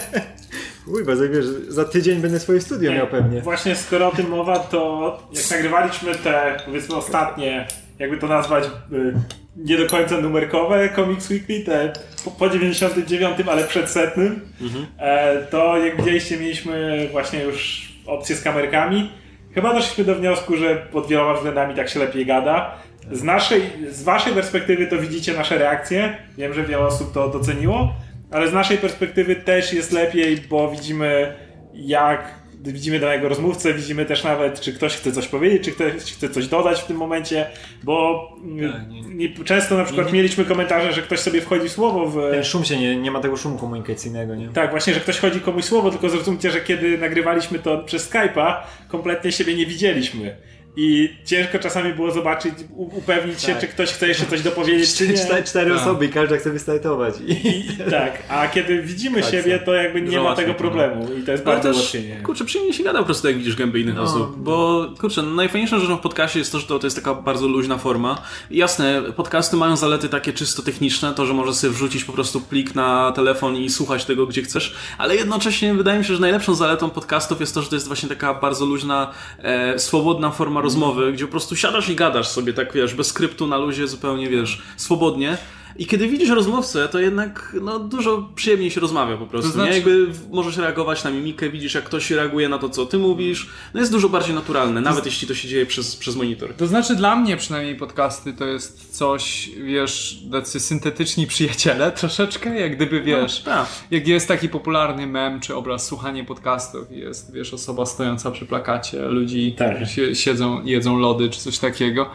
Uj, 0.88 1.04
bo 1.06 1.16
wiesz, 1.16 1.46
za 1.68 1.86
tydzień 1.86 2.22
będę 2.22 2.40
swoje 2.40 2.62
studio 2.62 2.92
nie, 2.92 2.98
miał 2.98 3.08
pewnie. 3.08 3.42
Właśnie 3.42 3.76
skoro 3.76 4.08
o 4.08 4.12
tym 4.12 4.30
mowa, 4.30 4.60
to 4.60 5.24
jak 5.34 5.52
nagrywaliśmy 5.52 6.16
te, 6.16 6.58
powiedzmy, 6.66 6.96
ostatnie, 6.96 7.68
jakby 8.00 8.18
to 8.18 8.28
nazwać, 8.28 8.64
y, 8.66 9.14
nie 9.58 9.78
do 9.78 9.88
końca 9.88 10.22
numerkowe 10.22 10.90
Comics 10.96 11.30
Weekly, 11.30 11.60
te 11.60 11.94
po, 12.26 12.32
po 12.32 12.50
99, 12.50 13.38
ale 13.48 13.64
przed 13.64 13.90
setnym, 13.90 14.42
mhm. 14.62 14.86
e, 15.00 15.42
to 15.42 15.78
jak 15.78 15.98
widzieliście, 15.98 16.38
mieliśmy 16.38 17.08
właśnie 17.12 17.44
już 17.44 17.88
opcję 18.06 18.36
z 18.36 18.42
kamerkami. 18.42 19.12
Chyba 19.54 19.74
doszliśmy 19.74 20.04
do 20.04 20.16
wniosku, 20.16 20.58
że 20.58 20.76
pod 20.76 21.08
wieloma 21.08 21.34
względami 21.34 21.76
tak 21.76 21.90
się 21.90 22.00
lepiej 22.00 22.26
gada. 22.26 22.76
Z, 23.12 23.24
naszej, 23.24 23.62
z 23.90 24.04
waszej 24.04 24.34
perspektywy 24.34 24.88
to 24.88 24.98
widzicie 24.98 25.34
nasze 25.34 25.58
reakcje. 25.58 26.18
Wiem, 26.38 26.54
że 26.54 26.64
wiele 26.64 26.86
osób 26.86 27.14
to 27.14 27.30
doceniło, 27.30 27.94
ale 28.32 28.48
z 28.48 28.54
naszej 28.54 28.78
perspektywy 28.78 29.36
też 29.36 29.74
jest 29.74 29.92
lepiej, 29.92 30.38
bo 30.50 30.72
widzimy 30.72 31.34
jak 31.74 32.37
widzimy 32.64 33.00
danego 33.00 33.30
rozmówcę, 33.30 33.74
widzimy 33.74 34.06
też 34.06 34.24
nawet, 34.24 34.62
czy 34.62 34.74
ktoś 34.74 34.96
chce 34.96 35.12
coś 35.12 35.28
powiedzieć, 35.28 35.64
czy 35.64 35.72
ktoś 35.72 35.94
chce 35.94 36.30
coś 36.30 36.48
dodać 36.48 36.82
w 36.82 36.86
tym 36.86 36.98
momencie, 36.98 37.46
bo 37.84 38.28
tak, 38.72 38.90
nie, 38.90 39.02
nie, 39.02 39.44
często 39.46 39.78
na 39.78 39.84
przykład 39.84 40.08
nie, 40.08 40.14
mieliśmy 40.14 40.46
komentarze, 40.46 40.94
że 40.94 41.02
ktoś 41.02 41.20
sobie 41.20 41.42
wchodzi 41.42 41.70
słowo 41.70 42.08
w... 42.08 42.32
Ten 42.32 42.44
szum 42.44 42.66
się 42.66 42.78
nie, 42.80 42.96
nie 42.96 43.12
ma 43.12 43.20
tego 43.20 43.38
szumu 43.38 43.58
komunikacyjnego, 43.58 44.36
nie? 44.36 44.48
Tak, 44.48 44.72
właśnie, 44.72 44.94
że 44.94 45.00
ktoś 45.00 45.20
chodzi 45.20 45.42
komuś 45.42 45.64
słowo, 45.66 45.92
tylko 45.92 46.10
zrozumcie, 46.10 46.52
że 46.52 46.62
kiedy 46.62 46.98
nagrywaliśmy 46.98 47.60
to 47.60 47.78
przez 47.78 48.12
Skype'a, 48.12 48.54
kompletnie 48.88 49.32
siebie 49.32 49.56
nie 49.56 49.66
widzieliśmy. 49.66 50.38
I 50.80 51.10
ciężko 51.26 51.60
czasami 51.60 51.94
było 51.94 52.12
zobaczyć, 52.12 52.54
upewnić 52.76 53.42
się, 53.42 53.52
tak. 53.52 53.62
czy 53.62 53.68
ktoś 53.68 53.90
chce 53.90 54.08
jeszcze 54.08 54.26
coś 54.26 54.42
dopowiedzieć, 54.42 54.94
czy 54.94 55.08
nie. 55.08 55.14
Cztery, 55.14 55.44
cztery 55.44 55.72
tak. 55.72 55.82
osoby 55.82 56.06
i 56.06 56.10
każdy 56.10 56.38
chce 56.38 56.52
wystartować. 56.52 57.14
I, 57.28 57.64
tak, 57.92 58.24
a 58.30 58.48
kiedy 58.48 58.82
widzimy 58.82 59.22
tak, 59.22 59.32
siebie, 59.32 59.60
to 59.60 59.74
jakby 59.74 60.02
nie 60.02 60.20
ma 60.20 60.36
tego 60.36 60.54
problemu 60.54 61.08
i 61.14 61.24
to 61.24 61.32
jest 61.32 61.44
bardzo 61.44 61.72
ułatwienie. 61.72 62.20
Kurczę, 62.24 62.46
przyjemnie 62.46 62.74
się 62.74 62.84
gada 62.84 63.00
po 63.00 63.06
prostu, 63.06 63.28
jak 63.28 63.38
widzisz 63.38 63.56
gęby 63.56 63.80
innych 63.80 63.96
no. 63.96 64.02
osób, 64.02 64.36
bo 64.38 64.86
kurczę, 65.00 65.22
najfajniejszą 65.22 65.80
rzeczą 65.80 65.98
w 65.98 66.02
podcastie 66.02 66.40
jest 66.40 66.52
to, 66.52 66.60
że 66.60 66.68
to, 66.68 66.80
to 66.80 66.88
jest 66.88 66.96
taka 66.96 67.14
bardzo 67.14 67.48
luźna 67.48 67.78
forma. 67.78 68.22
Jasne, 68.52 69.02
podcasty 69.16 69.56
mają 69.56 69.78
zalety 69.78 70.10
takie 70.10 70.34
czysto 70.34 70.62
techniczne, 70.62 71.14
to, 71.14 71.26
że 71.26 71.34
możesz 71.34 71.56
sobie 71.56 71.74
wrzucić 71.74 72.04
po 72.04 72.14
prostu 72.14 72.42
plik 72.42 72.76
na 72.76 73.12
telefon 73.12 73.56
i 73.56 73.70
słuchać 73.70 74.06
tego, 74.06 74.28
gdzie 74.28 74.42
chcesz, 74.42 74.76
ale 74.98 75.16
jednocześnie 75.16 75.74
wydaje 75.74 76.00
mi 76.00 76.06
się, 76.06 76.14
że 76.14 76.22
najlepszą 76.22 76.56
zaletą 76.56 76.90
podcastów 76.90 77.40
jest 77.40 77.54
to, 77.54 77.62
że 77.62 77.70
to 77.70 77.76
jest 77.76 77.88
właśnie 77.88 78.10
taka 78.10 78.34
bardzo 78.34 78.66
luźna, 78.66 79.12
e, 79.40 79.80
swobodna 79.80 80.32
forma 80.32 80.62
rozmowy, 80.68 81.14
gdzie 81.14 81.26
po 81.26 81.32
prostu 81.32 81.56
siadasz 81.56 81.90
i 81.90 81.96
gadasz 81.96 82.28
sobie 82.28 82.54
tak, 82.54 82.74
wiesz, 82.74 82.94
bez 82.94 83.08
skryptu 83.08 83.48
na 83.48 83.58
luzie, 83.58 83.88
zupełnie, 83.88 84.30
wiesz, 84.30 84.62
swobodnie. 84.78 85.38
I 85.78 85.86
kiedy 85.86 86.08
widzisz 86.08 86.30
rozmówcę, 86.30 86.88
to 86.88 87.00
jednak 87.00 87.56
no, 87.62 87.80
dużo 87.80 88.30
przyjemniej 88.36 88.72
się 88.72 88.82
rozmawia 88.82 89.18
po 89.18 89.28
prostu. 89.28 89.50
To 89.50 89.54
znaczy... 89.54 89.70
nie? 89.70 89.76
Jakby 89.76 90.08
możesz 90.32 90.58
reagować 90.58 91.04
na 91.04 91.12
mimikę, 91.12 91.50
widzisz 91.50 91.74
jak 91.74 91.84
ktoś 91.84 92.12
reaguje 92.12 92.50
na 92.50 92.58
to, 92.58 92.70
co 92.70 92.86
ty 92.86 92.98
mówisz. 92.98 93.50
No 93.74 93.80
jest 93.80 93.92
dużo 93.92 94.10
bardziej 94.10 94.36
naturalne, 94.36 94.82
nawet 94.82 95.04
to... 95.04 95.10
jeśli 95.10 95.28
to 95.28 95.36
się 95.36 95.48
dzieje 95.48 95.66
przez, 95.66 95.96
przez 95.96 96.16
monitor. 96.16 96.54
To 96.54 96.68
znaczy 96.68 96.96
dla 96.96 97.16
mnie 97.16 97.38
przynajmniej 97.38 97.76
podcasty 97.76 98.34
to 98.34 98.46
jest 98.46 98.98
coś, 98.98 99.50
wiesz, 99.64 100.20
tacy 100.32 100.60
syntetyczni 100.60 101.28
przyjaciele 101.28 101.92
troszeczkę, 102.02 102.60
jak 102.60 102.76
gdyby 102.76 103.02
wiesz, 103.02 103.44
no, 103.46 103.52
tak. 103.52 103.68
jak 103.92 104.08
jest 104.08 104.28
taki 104.28 104.50
popularny 104.50 105.08
mem 105.08 105.40
czy 105.40 105.56
obraz 105.56 105.86
słuchanie 105.86 106.24
podcastów 106.24 106.92
i 106.92 107.00
jest, 107.00 107.34
wiesz, 107.34 107.54
osoba 107.54 107.86
stojąca 107.86 108.32
przy 108.32 108.46
plakacie, 108.46 109.06
ludzi, 109.06 109.56
tak. 109.58 109.76
którzy 109.76 110.16
siedzą, 110.16 110.66
jedzą 110.66 111.00
lody 111.00 111.30
czy 111.30 111.40
coś 111.40 111.60
takiego. 111.60 112.10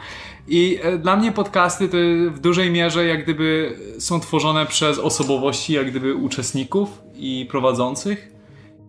I 0.48 0.78
e, 0.82 0.98
dla 0.98 1.16
mnie 1.16 1.32
podcasty 1.32 1.88
to 1.88 1.96
w 2.30 2.38
dużej 2.40 2.70
mierze 2.70 3.06
jak 3.06 3.22
gdyby 3.24 3.76
są 3.98 4.20
tworzone 4.20 4.66
przez 4.66 4.98
osobowości 4.98 5.72
jak 5.72 5.90
gdyby 5.90 6.14
uczestników 6.14 7.02
i 7.14 7.46
prowadzących. 7.50 8.32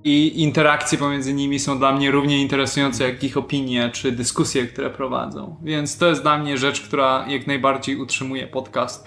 I 0.06 0.42
interakcje 0.42 0.98
pomiędzy 0.98 1.34
nimi 1.34 1.60
są 1.60 1.78
dla 1.80 1.96
mnie 1.96 2.12
równie 2.12 2.42
interesujące 2.42 3.04
jak 3.04 3.24
ich 3.24 3.38
opinie 3.38 3.90
czy 3.94 4.12
dyskusje, 4.12 4.68
które 4.68 4.90
prowadzą. 4.90 5.56
Więc 5.64 5.98
to 5.98 6.08
jest 6.08 6.22
dla 6.22 6.38
mnie 6.38 6.58
rzecz, 6.58 6.82
która 6.82 7.26
jak 7.30 7.48
najbardziej 7.48 7.96
utrzymuje 7.96 8.48
podcast. 8.48 9.06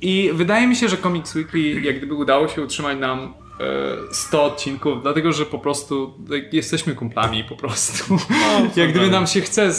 I 0.00 0.30
wydaje 0.34 0.66
mi 0.66 0.76
się, 0.76 0.88
że 0.88 0.96
Comics 0.96 1.34
Weekly 1.34 1.80
jak 1.80 1.96
gdyby 1.96 2.14
udało 2.14 2.48
się 2.48 2.62
utrzymać 2.62 2.98
nam 2.98 3.34
100 4.12 4.44
odcinków, 4.44 5.02
dlatego 5.02 5.32
że 5.32 5.46
po 5.46 5.58
prostu 5.58 6.14
jesteśmy 6.52 6.94
kumplami 6.94 7.44
po 7.44 7.56
prostu. 7.56 8.16
No, 8.30 8.36
Jak 8.82 8.90
gdyby 8.90 9.10
nam 9.10 9.26
się 9.26 9.40
chce, 9.40 9.70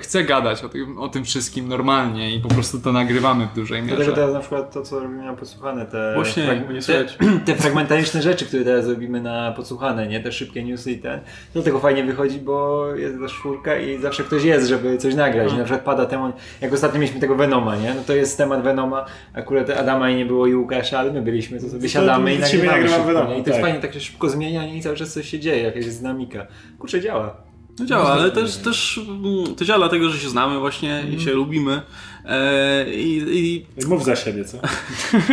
chce 0.00 0.24
gadać 0.24 0.64
o 0.64 0.68
tym, 0.68 0.98
o 0.98 1.08
tym 1.08 1.24
wszystkim 1.24 1.68
normalnie 1.68 2.36
i 2.36 2.40
po 2.40 2.48
prostu 2.48 2.80
to 2.80 2.92
nagrywamy 2.92 3.46
w 3.46 3.54
dużej 3.54 3.82
mierze. 3.82 3.96
Dlatego 3.96 4.16
teraz 4.16 4.32
na 4.32 4.40
przykład 4.40 4.72
to, 4.72 4.82
co 4.82 5.00
robimy 5.00 5.24
na 5.24 5.34
podsłuchane, 5.34 5.86
te, 5.86 6.12
Właśnie, 6.14 6.44
frag 6.44 6.58
te, 6.86 7.04
te, 7.46 7.54
fragmentariczne 7.54 8.22
rzeczy, 8.22 8.46
które 8.46 8.64
teraz 8.64 8.88
robimy 8.88 9.20
na 9.20 9.52
podsłuchane, 9.52 10.08
nie? 10.08 10.20
Te 10.20 10.32
szybkie 10.32 10.64
newsy 10.64 10.92
i 10.92 10.98
ten, 10.98 11.20
dlatego 11.52 11.78
fajnie 11.78 12.04
wychodzi, 12.04 12.38
bo 12.38 12.86
jest 12.94 13.16
ta 13.20 13.28
czwórka 13.28 13.78
i 13.78 13.98
zawsze 13.98 14.24
ktoś 14.24 14.44
jest, 14.44 14.68
żeby 14.68 14.98
coś 14.98 15.14
nagrać. 15.14 15.52
No. 15.52 15.58
Na 15.58 15.64
przykład 15.64 15.84
pada 15.84 16.06
temat, 16.06 16.36
jak 16.60 16.72
ostatnio 16.72 17.00
mieliśmy 17.00 17.20
tego 17.20 17.34
Venoma, 17.34 17.76
nie? 17.76 17.94
No 17.94 18.02
to 18.06 18.12
jest 18.12 18.38
temat 18.38 18.62
Venoma, 18.62 19.04
akurat 19.34 19.70
Adama 19.70 20.10
i 20.10 20.16
nie 20.16 20.26
było 20.26 20.46
i 20.46 20.54
Łukasza, 20.54 20.98
ale 20.98 21.12
my 21.12 21.22
byliśmy, 21.22 21.60
to 21.60 21.68
sobie 21.68 21.88
siadamy 21.88 22.34
i 22.34 22.38
nagrywamy 22.38 23.21
nie? 23.28 23.38
I 23.38 23.42
to 23.42 23.50
jest 23.50 23.60
tak. 23.60 23.60
fajnie, 23.60 23.80
tak 23.80 23.94
się 23.94 24.00
szybko 24.00 24.28
zmienia 24.28 24.74
i 24.74 24.80
cały 24.80 24.96
czas 24.96 25.12
coś 25.12 25.28
się 25.28 25.40
dzieje, 25.40 25.62
jakaś 25.62 25.84
jest 25.84 25.98
dynamika. 25.98 26.46
Kurczę, 26.78 27.00
działa. 27.00 27.36
No 27.78 27.86
działa, 27.86 28.12
ale 28.12 28.30
też, 28.30 28.56
też 28.56 29.00
mm, 29.08 29.54
to 29.54 29.64
działa 29.64 29.78
dlatego, 29.78 30.10
że 30.10 30.18
się 30.18 30.28
znamy 30.28 30.58
właśnie 30.58 30.94
mm. 30.94 31.14
i 31.14 31.20
się 31.20 31.32
lubimy. 31.32 31.82
E, 32.24 32.94
i, 32.94 33.64
i... 33.78 33.86
Mów 33.86 34.04
za 34.04 34.16
siebie, 34.16 34.44
co? 34.44 34.58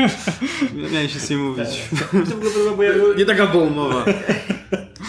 Miałem 0.93 1.09
się 1.09 1.19
z 1.19 1.29
nim 1.29 1.45
mówić. 1.45 1.89
Nie 3.17 3.25
taka 3.25 3.47
była 3.47 3.63
umowa. 3.63 4.05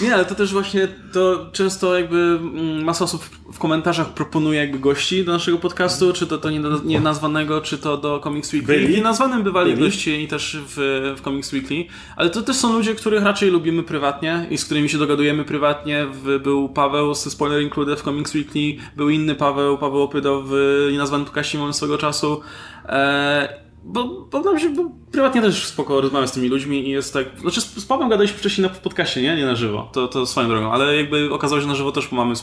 Nie, 0.01 0.15
ale 0.15 0.25
to 0.25 0.35
też 0.35 0.53
właśnie 0.53 0.89
to 1.13 1.47
często 1.53 1.99
jakby 1.99 2.17
mm, 2.17 2.85
masa 2.85 3.05
osób 3.05 3.25
w 3.53 3.59
komentarzach 3.59 4.15
proponuje 4.15 4.61
jakby 4.61 4.79
gości 4.79 5.25
do 5.25 5.33
naszego 5.33 5.59
podcastu, 5.59 6.13
czy 6.13 6.27
to, 6.27 6.39
to 6.39 6.51
nie, 6.51 6.61
nie 6.85 7.01
nazwanego, 7.01 7.61
czy 7.61 7.79
to 7.79 7.97
do 7.97 8.21
Comics 8.25 8.53
Weekly. 8.53 8.75
Byli? 8.75 8.99
I 8.99 9.03
nazwanym 9.03 9.43
bywali 9.43 9.73
Byli? 9.73 9.87
goście 9.87 10.23
i 10.23 10.29
też 10.29 10.59
w, 10.67 11.15
w 11.19 11.21
Comics 11.25 11.53
Weekly, 11.53 11.85
ale 12.17 12.31
to 12.31 12.43
też 12.43 12.57
są 12.57 12.73
ludzie, 12.73 12.95
których 12.95 13.25
raczej 13.25 13.51
lubimy 13.51 13.83
prywatnie 13.83 14.47
i 14.51 14.59
z 14.59 14.65
którymi 14.65 14.89
się 14.89 14.99
dogadujemy 14.99 15.45
prywatnie. 15.45 16.07
Był 16.43 16.69
Paweł 16.69 17.15
z 17.15 17.33
Spoiler 17.33 17.63
Included 17.63 18.01
w 18.01 18.03
Comics 18.03 18.35
Weekly, 18.35 18.85
był 18.97 19.11
inny 19.11 19.35
Paweł, 19.35 19.79
Paweł 19.79 20.03
Opydo 20.03 20.43
w 20.47 20.53
nienazwanym 20.93 21.27
podcaście 21.27 21.73
swego 21.73 21.99
czasu. 21.99 22.41
E, 22.89 23.70
bo, 23.85 24.28
bo 24.31 24.41
nam 24.41 24.74
bo 24.76 24.91
prywatnie 25.12 25.43
też 25.43 25.66
spoko 25.66 26.01
rozmawiam 26.01 26.28
z 26.28 26.33
tymi 26.33 26.49
ludźmi 26.49 26.89
i 26.89 26.91
jest 26.91 27.12
tak, 27.12 27.26
znaczy 27.41 27.61
z, 27.61 27.74
z 27.74 27.87
Pawłem 27.87 28.09
gadaliśmy 28.09 28.39
wcześniej 28.39 28.68
na 28.68 28.74
podcaście, 28.74 29.22
nie? 29.22 29.37
Nie 29.37 29.47
na 29.47 29.55
żywo, 29.55 29.91
to, 29.93 30.09
to 30.09 30.26
swoją 30.26 30.49
drogą, 30.49 30.72
ale 30.72 30.97
jakby 30.97 31.35
okazało 31.35 31.61
się, 31.61 31.62
że 31.62 31.68
na 31.68 31.74
żywo 31.74 31.93
też 31.93 32.12
mamy 32.12 32.35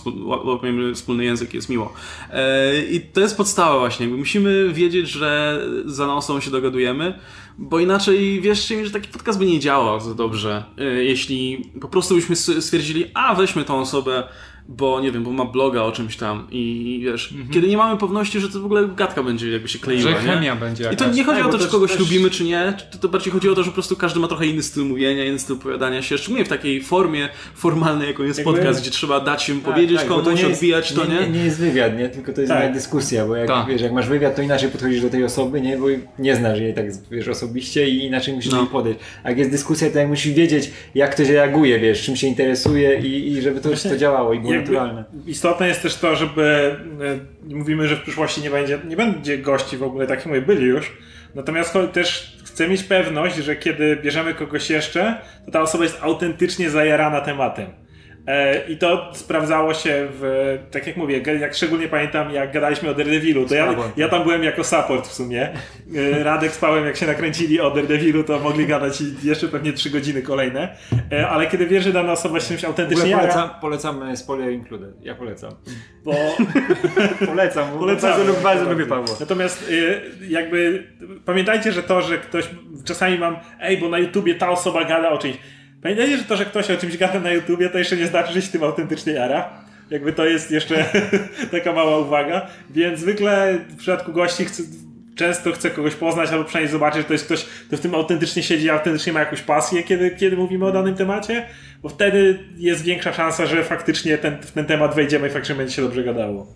łapiemy 0.46 0.96
wspólny 0.96 1.24
język, 1.24 1.54
jest 1.54 1.70
miło. 1.70 1.94
E, 2.32 2.86
I 2.86 3.02
to 3.02 3.22
jest 3.22 3.38
podstawa 3.38 3.80
właśnie, 3.80 4.06
jakby 4.06 4.20
musimy 4.20 4.74
wiedzieć, 4.74 5.10
że 5.10 5.62
za 5.86 6.08
nosą 6.08 6.40
się 6.40 6.52
dogadujemy, 6.52 7.20
bo 7.58 7.80
inaczej 7.80 8.42
wierzcie 8.42 8.78
mi, 8.78 8.86
że 8.86 8.92
taki 8.92 9.08
podcast 9.08 9.40
by 9.40 9.46
nie 9.46 9.60
działał 9.60 10.00
za 10.00 10.14
dobrze, 10.14 10.64
e, 10.78 10.84
jeśli 10.84 11.72
po 11.82 11.88
prostu 11.88 12.16
byśmy 12.16 12.36
stwierdzili, 12.36 13.06
a 13.14 13.36
weźmy 13.36 13.64
tą 13.64 13.80
osobę, 13.80 14.24
bo 14.70 15.02
nie 15.02 15.12
wiem, 15.12 15.24
bo 15.24 15.32
ma 15.32 15.46
bloga 15.46 15.84
o 15.84 15.92
czymś 15.92 16.18
tam 16.18 16.48
i 16.52 17.02
wiesz, 17.04 17.32
mhm. 17.32 17.50
kiedy 17.50 17.68
nie 17.68 17.78
mamy 17.78 17.98
pewności, 17.98 18.40
że 18.40 18.50
to 18.50 18.60
w 18.60 18.66
ogóle 18.66 18.88
gadka 18.88 19.24
będzie 19.24 19.52
jakby 19.52 19.68
się 19.68 19.80
kleiła, 19.80 20.02
Że 20.02 20.16
chemia 20.16 20.54
nie? 20.54 20.60
będzie 20.60 20.84
jakaś. 20.84 21.00
I 21.00 21.04
to 21.04 21.12
nie 21.12 21.24
chodzi 21.24 21.42
o 21.42 21.50
to, 21.50 21.60
czy 21.60 21.68
kogoś 21.68 21.92
też... 21.92 22.00
lubimy, 22.00 22.30
czy 22.30 22.44
nie, 22.44 22.74
to, 22.92 22.98
to 22.98 23.10
bardziej 23.10 23.34
chodzi 23.34 23.50
o 23.50 23.56
to, 23.56 23.64
że 23.64 23.70
po 23.70 23.74
prostu 23.74 23.96
każdy 23.96 24.20
ma 24.20 24.28
trochę 24.28 24.46
inny 24.46 24.64
styl 24.64 24.86
mówienia, 24.86 25.26
inny 25.26 25.40
styl 25.40 25.56
opowiadania 25.56 26.02
się, 26.02 26.18
szczególnie 26.18 26.46
w 26.46 26.50
takiej 26.50 26.84
formie 26.84 27.30
formalnej, 27.56 28.08
jaką 28.08 28.24
jest 28.24 28.40
jakby... 28.40 28.54
podcast, 28.54 28.82
gdzie 28.82 28.92
trzeba 28.92 29.20
dać 29.20 29.44
się 29.44 29.62
tak, 29.62 29.74
powiedzieć 29.74 29.98
tak, 29.98 30.08
komuś, 30.08 30.26
to 30.26 30.32
nie 30.32 30.48
odbijać 30.48 30.94
to, 30.94 31.06
nie? 31.06 31.20
nie? 31.20 31.30
Nie 31.30 31.46
jest 31.46 31.60
wywiad, 31.60 31.98
nie? 31.98 32.10
Tylko 32.10 32.34
to 32.34 32.42
jest 32.42 32.54
tak. 32.54 32.74
dyskusja, 32.74 33.26
bo 33.26 33.36
jak, 33.36 33.48
tak. 33.48 33.68
wiesz, 33.68 33.82
jak 33.82 33.92
masz 33.92 34.08
wywiad, 34.08 34.36
to 34.36 34.42
inaczej 34.42 34.70
podchodzisz 34.70 35.02
do 35.02 35.10
tej 35.10 35.24
osoby, 35.24 35.62
nie? 35.62 35.78
Bo 35.78 35.86
nie 36.20 36.36
znasz 36.36 36.60
jej 36.60 36.74
tak, 36.74 36.86
wiesz, 37.12 37.28
osobiście 37.28 37.90
i 37.90 38.06
inaczej 38.06 38.34
musisz 38.34 38.52
no. 38.52 38.66
podejść. 38.66 39.00
A 39.24 39.30
jak 39.30 39.38
jest 39.38 39.52
dyskusja, 39.52 39.90
to 39.90 40.00
jak 40.00 40.08
musisz 40.08 40.34
wiedzieć, 40.34 40.72
jak 40.96 41.12
ktoś 41.12 41.30
reaguje, 41.30 41.80
wiesz, 41.80 42.02
czym 42.02 42.16
się 42.16 42.28
interesuje 42.28 43.00
i, 43.00 43.32
i 43.32 43.42
żeby 43.42 43.62
to, 43.62 43.70
to 43.90 43.98
działało 43.98 44.34
i 44.34 44.40
było. 44.40 44.57
Naturalne 44.60 45.04
istotne 45.26 45.68
jest 45.68 45.82
też 45.82 45.96
to, 45.96 46.16
żeby 46.16 46.76
e, 47.50 47.56
mówimy, 47.56 47.88
że 47.88 47.96
w 47.96 48.02
przyszłości 48.02 48.42
nie 48.42 48.50
będzie, 48.50 48.80
nie 48.88 48.96
będzie 48.96 49.38
gości 49.38 49.78
w 49.78 49.84
ogóle, 49.84 50.08
tak 50.08 50.20
jak 50.20 50.26
mówię, 50.26 50.42
byli 50.42 50.66
już. 50.66 50.98
Natomiast 51.36 51.78
też 51.94 52.38
chcę 52.46 52.68
mieć 52.68 52.84
pewność, 52.84 53.36
że 53.36 53.56
kiedy 53.56 53.96
bierzemy 53.96 54.34
kogoś 54.34 54.70
jeszcze, 54.70 55.22
to 55.46 55.52
ta 55.52 55.62
osoba 55.62 55.84
jest 55.84 56.00
autentycznie 56.02 56.70
zajarana 56.70 57.22
tematem. 57.22 57.68
E, 58.28 58.68
I 58.68 58.78
to 58.78 59.12
sprawdzało 59.14 59.74
się 59.74 60.08
w, 60.12 60.58
tak 60.72 60.88
jak 60.88 60.98
mówię, 60.98 61.22
jak 61.40 61.56
szczególnie 61.56 61.88
pamiętam, 61.88 62.32
jak 62.32 62.54
gadaliśmy 62.54 62.90
o 62.90 62.94
Daredevilu, 62.94 63.46
to 63.46 63.56
ja, 63.56 63.76
ja 63.98 64.10
tam 64.10 64.24
byłem 64.24 64.44
jako 64.44 64.64
support 64.64 65.08
w 65.08 65.14
sumie. 65.14 65.50
E, 65.96 66.24
Radek 66.24 66.52
spałem, 66.52 66.86
jak 66.86 66.98
się 66.98 67.08
nakręcili 67.08 67.62
o 67.62 67.72
Daredevilu, 67.72 68.24
to 68.24 68.40
mogli 68.40 68.68
gadać 68.68 69.02
jeszcze 69.24 69.48
pewnie 69.48 69.74
trzy 69.74 69.90
godziny 69.90 70.22
kolejne. 70.22 70.76
E, 71.12 71.30
ale 71.30 71.48
kiedy 71.48 71.68
wiesz, 71.68 71.84
że 71.84 71.94
dana 71.94 72.12
osoba 72.12 72.40
się 72.40 72.48
czymś 72.48 72.64
autentycznie... 72.64 73.18
Polecam, 73.18 73.50
polecam 73.62 74.18
spoiler 74.18 74.52
included. 74.52 75.06
Ja 75.06 75.16
polecam. 75.16 75.52
Bo... 76.04 76.14
polecam. 77.28 77.80
polecam. 77.80 78.18
Bardzo, 78.18 78.34
bardzo 78.44 78.70
lubię 78.70 78.86
Pawła. 78.86 79.16
Natomiast 79.20 79.72
jakby 80.30 80.88
pamiętajcie, 81.26 81.72
że 81.72 81.84
to, 81.84 82.02
że 82.02 82.18
ktoś 82.18 82.50
czasami 82.86 83.20
mam, 83.20 83.38
ej, 83.62 83.78
bo 83.78 83.90
na 83.90 83.98
YouTubie 83.98 84.36
ta 84.36 84.50
osoba 84.50 84.84
gada 84.84 85.10
o 85.10 85.18
czymś 85.18 85.38
Pamiętajcie, 85.88 86.18
że 86.18 86.24
to, 86.24 86.38
że 86.38 86.46
ktoś 86.46 86.72
o 86.72 86.78
czymś 86.78 86.98
gada 86.98 87.20
na 87.20 87.32
YouTubie, 87.32 87.70
to 87.70 87.78
jeszcze 87.78 87.98
nie 87.98 88.08
znaczy, 88.08 88.34
że 88.34 88.42
się 88.42 88.52
tym 88.52 88.64
autentycznie 88.64 89.14
jara. 89.14 89.50
Jakby 89.90 90.14
to 90.14 90.26
jest 90.26 90.52
jeszcze 90.52 90.86
taka 91.52 91.74
mała 91.74 91.98
uwaga. 91.98 92.48
Więc 92.70 93.00
zwykle 93.00 93.60
w 93.70 93.78
przypadku 93.78 94.14
gości 94.14 94.46
chcę, 94.46 94.64
często 95.16 95.52
chcę 95.52 95.70
kogoś 95.70 95.96
poznać 95.96 96.30
albo 96.32 96.44
przynajmniej 96.44 96.72
zobaczyć, 96.72 97.02
że 97.02 97.08
to 97.08 97.14
jest 97.14 97.26
ktoś, 97.26 97.46
kto 97.68 97.78
w 97.78 97.80
tym 97.80 97.96
autentycznie 97.96 98.44
siedzi, 98.44 98.70
autentycznie 98.70 99.14
ma 99.14 99.20
jakąś 99.20 99.42
pasję, 99.42 99.84
kiedy, 99.84 100.12
kiedy 100.12 100.38
mówimy 100.38 100.66
o 100.66 100.72
danym 100.72 100.96
temacie, 100.96 101.46
bo 101.84 101.90
wtedy 101.90 102.40
jest 102.58 102.84
większa 102.84 103.14
szansa, 103.14 103.46
że 103.46 103.64
faktycznie 103.64 104.18
ten, 104.18 104.38
w 104.42 104.52
ten 104.52 104.66
temat 104.66 104.96
wejdziemy 104.96 105.28
i 105.28 105.32
faktycznie 105.32 105.56
będzie 105.56 105.74
się 105.74 105.82
dobrze 105.82 106.04
gadało. 106.04 106.48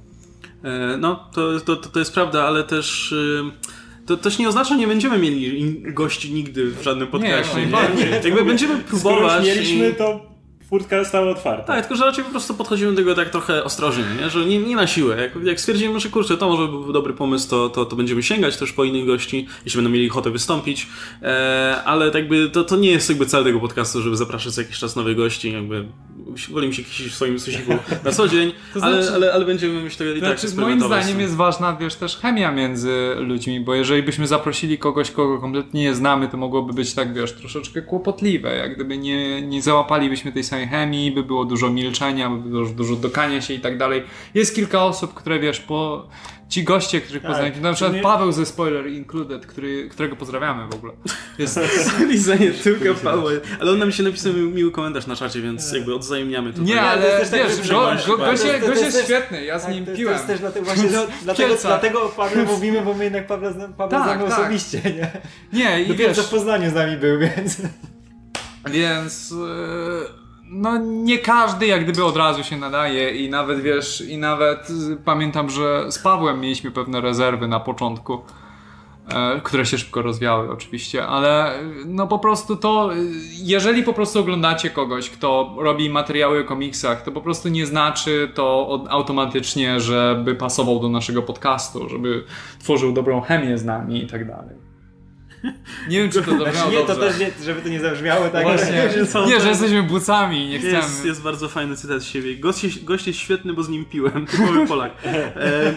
E, 0.63 0.97
no, 0.97 1.29
to, 1.35 1.59
to, 1.59 1.75
to 1.75 1.99
jest 1.99 2.13
prawda, 2.13 2.43
ale 2.43 2.63
też... 2.63 3.11
Yy 3.11 3.71
to 4.17 4.23
też 4.23 4.39
nie 4.39 4.49
oznacza, 4.49 4.69
że 4.69 4.77
nie 4.77 4.87
będziemy 4.87 5.17
mieli 5.17 5.75
gości 5.93 6.33
nigdy 6.33 6.71
w 6.71 6.83
żadnym 6.83 7.07
podcaście. 7.07 7.55
Nie, 7.55 7.65
nie, 7.65 8.11
nie. 8.11 8.29
Jakby 8.29 8.45
będziemy 8.45 8.77
próbować. 8.79 9.31
Skoro 9.31 9.41
mieliśmy, 9.41 9.93
to 9.93 10.31
furtka 10.71 10.99
została 10.99 11.29
otwarta. 11.29 11.63
Tak, 11.63 11.81
tylko 11.81 11.95
że 11.95 12.05
raczej 12.05 12.23
po 12.23 12.29
prostu 12.29 12.53
podchodzimy 12.53 12.91
do 12.91 12.97
tego 12.97 13.15
tak 13.15 13.29
trochę 13.29 13.63
ostrożnie, 13.63 14.03
nie? 14.21 14.29
że 14.29 14.45
nie, 14.45 14.59
nie 14.59 14.75
na 14.75 14.87
siłę. 14.87 15.21
Jak, 15.21 15.43
jak 15.43 15.59
stwierdzimy, 15.59 15.99
że 15.99 16.09
kurczę, 16.09 16.37
to 16.37 16.49
może 16.49 16.67
był 16.67 16.93
dobry 16.93 17.13
pomysł, 17.13 17.49
to, 17.49 17.69
to, 17.69 17.85
to 17.85 17.95
będziemy 17.95 18.23
sięgać 18.23 18.57
też 18.57 18.73
po 18.73 18.83
innych 18.83 19.05
gości, 19.05 19.47
jeśli 19.65 19.77
będą 19.77 19.91
mieli 19.91 20.09
ochotę 20.09 20.29
wystąpić, 20.29 20.87
e, 21.21 21.81
ale 21.85 22.11
tak 22.11 22.21
jakby 22.21 22.49
to, 22.49 22.63
to 22.63 22.75
nie 22.75 22.91
jest 22.91 23.09
jakby 23.09 23.25
cel 23.25 23.43
tego 23.43 23.59
podcastu, 23.59 24.01
żeby 24.01 24.17
zapraszać 24.17 24.53
co 24.53 24.61
jakiś 24.61 24.79
czas 24.79 24.95
nowych 24.95 25.17
gości, 25.17 25.51
jakby 25.51 25.85
wolimy 26.51 26.73
się 26.73 26.83
kisić 26.83 27.07
w 27.07 27.15
swoim 27.15 27.39
sosiku 27.39 27.71
na 28.03 28.11
co 28.11 28.27
dzień, 28.27 28.53
to 28.73 28.79
znaczy, 28.79 28.97
ale, 28.97 29.11
ale, 29.13 29.33
ale 29.33 29.45
będziemy 29.45 29.81
myślę 29.81 30.15
i 30.15 30.19
znaczy, 30.19 30.47
tak 30.47 30.55
Moim 30.55 30.81
zdaniem 30.81 31.19
jest 31.19 31.35
ważna 31.35 31.75
wiesz, 31.75 31.95
też 31.95 32.17
chemia 32.17 32.51
między 32.51 33.15
ludźmi, 33.17 33.59
bo 33.59 33.75
jeżeli 33.75 34.03
byśmy 34.03 34.27
zaprosili 34.27 34.77
kogoś, 34.77 35.11
kogo 35.11 35.39
kompletnie 35.39 35.83
nie 35.83 35.95
znamy, 35.95 36.27
to 36.27 36.37
mogłoby 36.37 36.73
być 36.73 36.93
tak, 36.93 37.13
wiesz, 37.13 37.33
troszeczkę 37.33 37.81
kłopotliwe, 37.81 38.55
jak 38.55 38.75
gdyby 38.75 38.97
nie, 38.97 39.41
nie 39.41 39.61
załapalibyśmy 39.61 40.31
tej 40.31 40.43
samej 40.43 40.67
chemii, 40.67 41.11
by 41.11 41.23
było 41.23 41.45
dużo 41.45 41.69
milczenia, 41.69 42.29
by 42.29 42.49
było 42.49 42.65
dużo 42.65 42.95
dokania 42.95 43.41
się 43.41 43.53
i 43.53 43.59
tak 43.59 43.77
dalej. 43.77 44.03
Jest 44.33 44.55
kilka 44.55 44.83
osób, 44.83 45.13
które 45.13 45.39
wiesz, 45.39 45.59
po 45.59 46.07
ci 46.51 46.63
goście, 46.63 47.01
których 47.01 47.21
tak, 47.21 47.31
poznajecie, 47.31 47.61
na 47.61 47.73
przykład 47.73 47.93
nie... 47.93 48.01
Paweł 48.01 48.31
ze 48.31 48.45
Spoiler 48.45 48.87
Included, 48.87 49.45
który, 49.45 49.89
którego 49.89 50.15
pozdrawiamy 50.15 50.67
w 50.67 50.75
ogóle. 50.75 50.93
Jest... 51.37 51.59
Lisa, 52.09 52.35
nie 52.35 52.51
tylko 52.51 52.95
Paweł, 53.03 53.27
ale 53.61 53.71
on 53.71 53.79
nam 53.79 53.91
się 53.91 54.03
napisał 54.03 54.33
miły 54.33 54.71
komentarz 54.71 55.07
na 55.07 55.15
czacie, 55.15 55.41
więc 55.41 55.73
jakby 55.73 55.95
odzajemniamy 55.95 56.53
to. 56.53 56.61
Nie, 56.61 56.81
ale 56.81 57.25
tak, 57.25 57.31
wiesz, 57.31 57.69
go, 57.69 57.91
go, 58.07 58.17
gość, 58.17 58.43
gość 58.67 58.81
jest 58.81 59.03
świetny, 59.03 59.45
ja 59.45 59.59
z 59.59 59.63
tak, 59.63 59.73
nim 59.73 59.85
piłem. 59.85 59.97
To 60.05 60.11
jest 60.11 60.27
też 60.27 60.39
dlatego, 60.39 60.65
właśnie, 60.65 60.89
no, 60.93 61.05
dlatego, 61.23 61.55
dlatego 61.61 62.03
o 62.03 62.09
Pawle 62.09 62.45
mówimy, 62.45 62.81
bo 62.81 62.93
my 62.93 63.03
jednak 63.03 63.27
Pawła, 63.27 63.51
Pawła 63.77 63.99
tak, 63.99 64.03
znamy 64.03 64.29
tak. 64.29 64.39
osobiście, 64.39 64.81
nie? 64.83 65.11
Nie, 65.53 65.83
i 65.83 65.95
wiesz... 65.95 66.19
w 66.19 66.29
Poznaniu 66.29 66.69
z 66.69 66.73
nami 66.73 66.97
był, 66.97 67.19
więc... 67.19 67.57
Więc... 68.65 69.31
Yy 69.31 70.20
no 70.51 70.77
nie 70.77 71.17
każdy 71.17 71.67
jak 71.67 71.83
gdyby 71.83 72.05
od 72.05 72.17
razu 72.17 72.43
się 72.43 72.57
nadaje 72.57 73.11
i 73.11 73.29
nawet 73.29 73.61
wiesz, 73.61 74.01
i 74.01 74.17
nawet 74.17 74.67
pamiętam, 75.05 75.49
że 75.49 75.91
z 75.91 75.99
Pawłem 75.99 76.39
mieliśmy 76.39 76.71
pewne 76.71 77.01
rezerwy 77.01 77.47
na 77.47 77.59
początku, 77.59 78.21
e, 79.09 79.41
które 79.43 79.65
się 79.65 79.77
szybko 79.77 80.01
rozwiały 80.01 80.51
oczywiście, 80.51 81.07
ale 81.07 81.59
no 81.85 82.07
po 82.07 82.19
prostu 82.19 82.55
to, 82.55 82.89
jeżeli 83.43 83.83
po 83.83 83.93
prostu 83.93 84.19
oglądacie 84.19 84.69
kogoś, 84.69 85.09
kto 85.09 85.55
robi 85.57 85.89
materiały 85.89 86.41
o 86.41 86.43
komiksach, 86.43 87.01
to 87.01 87.11
po 87.11 87.21
prostu 87.21 87.49
nie 87.49 87.65
znaczy 87.65 88.31
to 88.33 88.79
automatycznie, 88.89 89.79
żeby 89.79 90.35
pasował 90.35 90.79
do 90.79 90.89
naszego 90.89 91.21
podcastu, 91.21 91.89
żeby 91.89 92.23
tworzył 92.59 92.93
dobrą 92.93 93.21
chemię 93.21 93.57
z 93.57 93.65
nami 93.65 94.03
i 94.03 94.07
tak 94.07 94.27
dalej. 94.27 94.70
Nie 95.89 96.01
wiem, 96.01 96.11
czy 96.11 96.21
to 96.21 96.31
zabrzmiało 96.31 96.51
znaczy, 96.53 96.71
Nie, 96.71 96.85
to 96.85 96.95
też 96.95 97.19
nie, 97.19 97.31
żeby 97.45 97.61
to 97.61 97.69
nie 97.69 97.79
zabrzmiało 97.79 98.29
tak. 98.29 98.43
Właśnie, 98.43 98.89
że 99.11 99.25
nie, 99.27 99.39
że 99.39 99.49
jesteśmy 99.49 99.83
bucami, 99.83 100.47
nie 100.47 100.59
chcemy. 100.59 100.73
Jest, 100.73 101.05
jest 101.05 101.21
bardzo 101.21 101.49
fajny 101.49 101.77
cytat 101.77 102.01
z 102.01 102.05
siebie. 102.05 102.35
Gość, 102.35 102.83
gość 102.83 103.07
jest 103.07 103.19
świetny, 103.19 103.53
bo 103.53 103.63
z 103.63 103.69
nim 103.69 103.85
piłem. 103.85 104.25
Typowy 104.25 104.67
Polak. 104.67 104.91
E, 105.35 105.73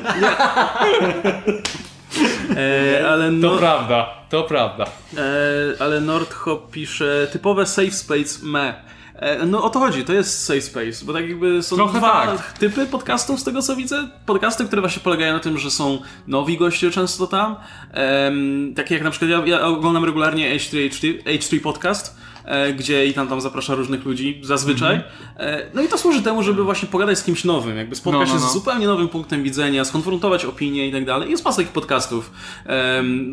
E, 2.56 3.08
ale 3.08 3.30
no... 3.30 3.50
To 3.50 3.58
prawda, 3.58 4.14
to 4.28 4.42
prawda. 4.42 4.84
E, 5.16 5.82
ale 5.82 6.00
Nordhop 6.00 6.70
pisze 6.70 7.28
typowe 7.32 7.66
safe 7.66 7.90
space 7.90 8.46
me. 8.46 8.74
E, 9.14 9.46
no 9.46 9.62
o 9.62 9.70
to 9.70 9.78
chodzi, 9.78 10.04
to 10.04 10.12
jest 10.12 10.44
safe 10.44 10.60
space, 10.60 11.04
bo 11.04 11.12
tak 11.12 11.28
jakby 11.28 11.62
są 11.62 11.76
Trochę 11.76 11.98
dwa 11.98 12.26
tak. 12.26 12.58
typy 12.58 12.86
podcastów 12.86 13.40
z 13.40 13.44
tego 13.44 13.62
co 13.62 13.76
widzę. 13.76 14.08
Podcasty, 14.26 14.64
które 14.64 14.82
właśnie 14.82 15.02
polegają 15.02 15.32
na 15.32 15.40
tym, 15.40 15.58
że 15.58 15.70
są 15.70 15.98
nowi 16.26 16.58
goście 16.58 16.90
często 16.90 17.26
tam. 17.26 17.56
Um, 18.26 18.74
takie 18.76 18.94
jak 18.94 19.04
na 19.04 19.10
przykład 19.10 19.30
ja, 19.30 19.46
ja 19.46 19.66
oglądam 19.66 20.04
regularnie 20.04 20.56
H3, 20.56 20.88
H3, 20.90 21.22
H3 21.22 21.60
Podcast 21.60 22.16
E, 22.44 22.72
gdzie 22.72 23.06
i 23.06 23.14
tam, 23.14 23.28
tam 23.28 23.40
zaprasza 23.40 23.74
różnych 23.74 24.04
ludzi 24.04 24.40
zazwyczaj. 24.42 24.96
Mm-hmm. 24.96 25.60
No 25.74 25.82
i 25.82 25.88
to 25.88 25.98
służy 25.98 26.22
temu, 26.22 26.42
żeby 26.42 26.64
właśnie 26.64 26.88
pogadać 26.88 27.18
z 27.18 27.24
kimś 27.24 27.44
nowym, 27.44 27.76
jakby 27.76 27.96
spotkać 27.96 28.28
no, 28.28 28.34
no, 28.34 28.40
no. 28.40 28.46
się 28.46 28.50
z 28.50 28.52
zupełnie 28.52 28.86
nowym 28.86 29.08
punktem 29.08 29.42
widzenia, 29.42 29.84
skonfrontować 29.84 30.44
opinie 30.44 30.88
i 30.88 30.92
tak 30.92 31.04
dalej. 31.04 31.30
Jest 31.30 31.44
masa 31.44 31.56
takich 31.56 31.72
podcastów. 31.72 32.30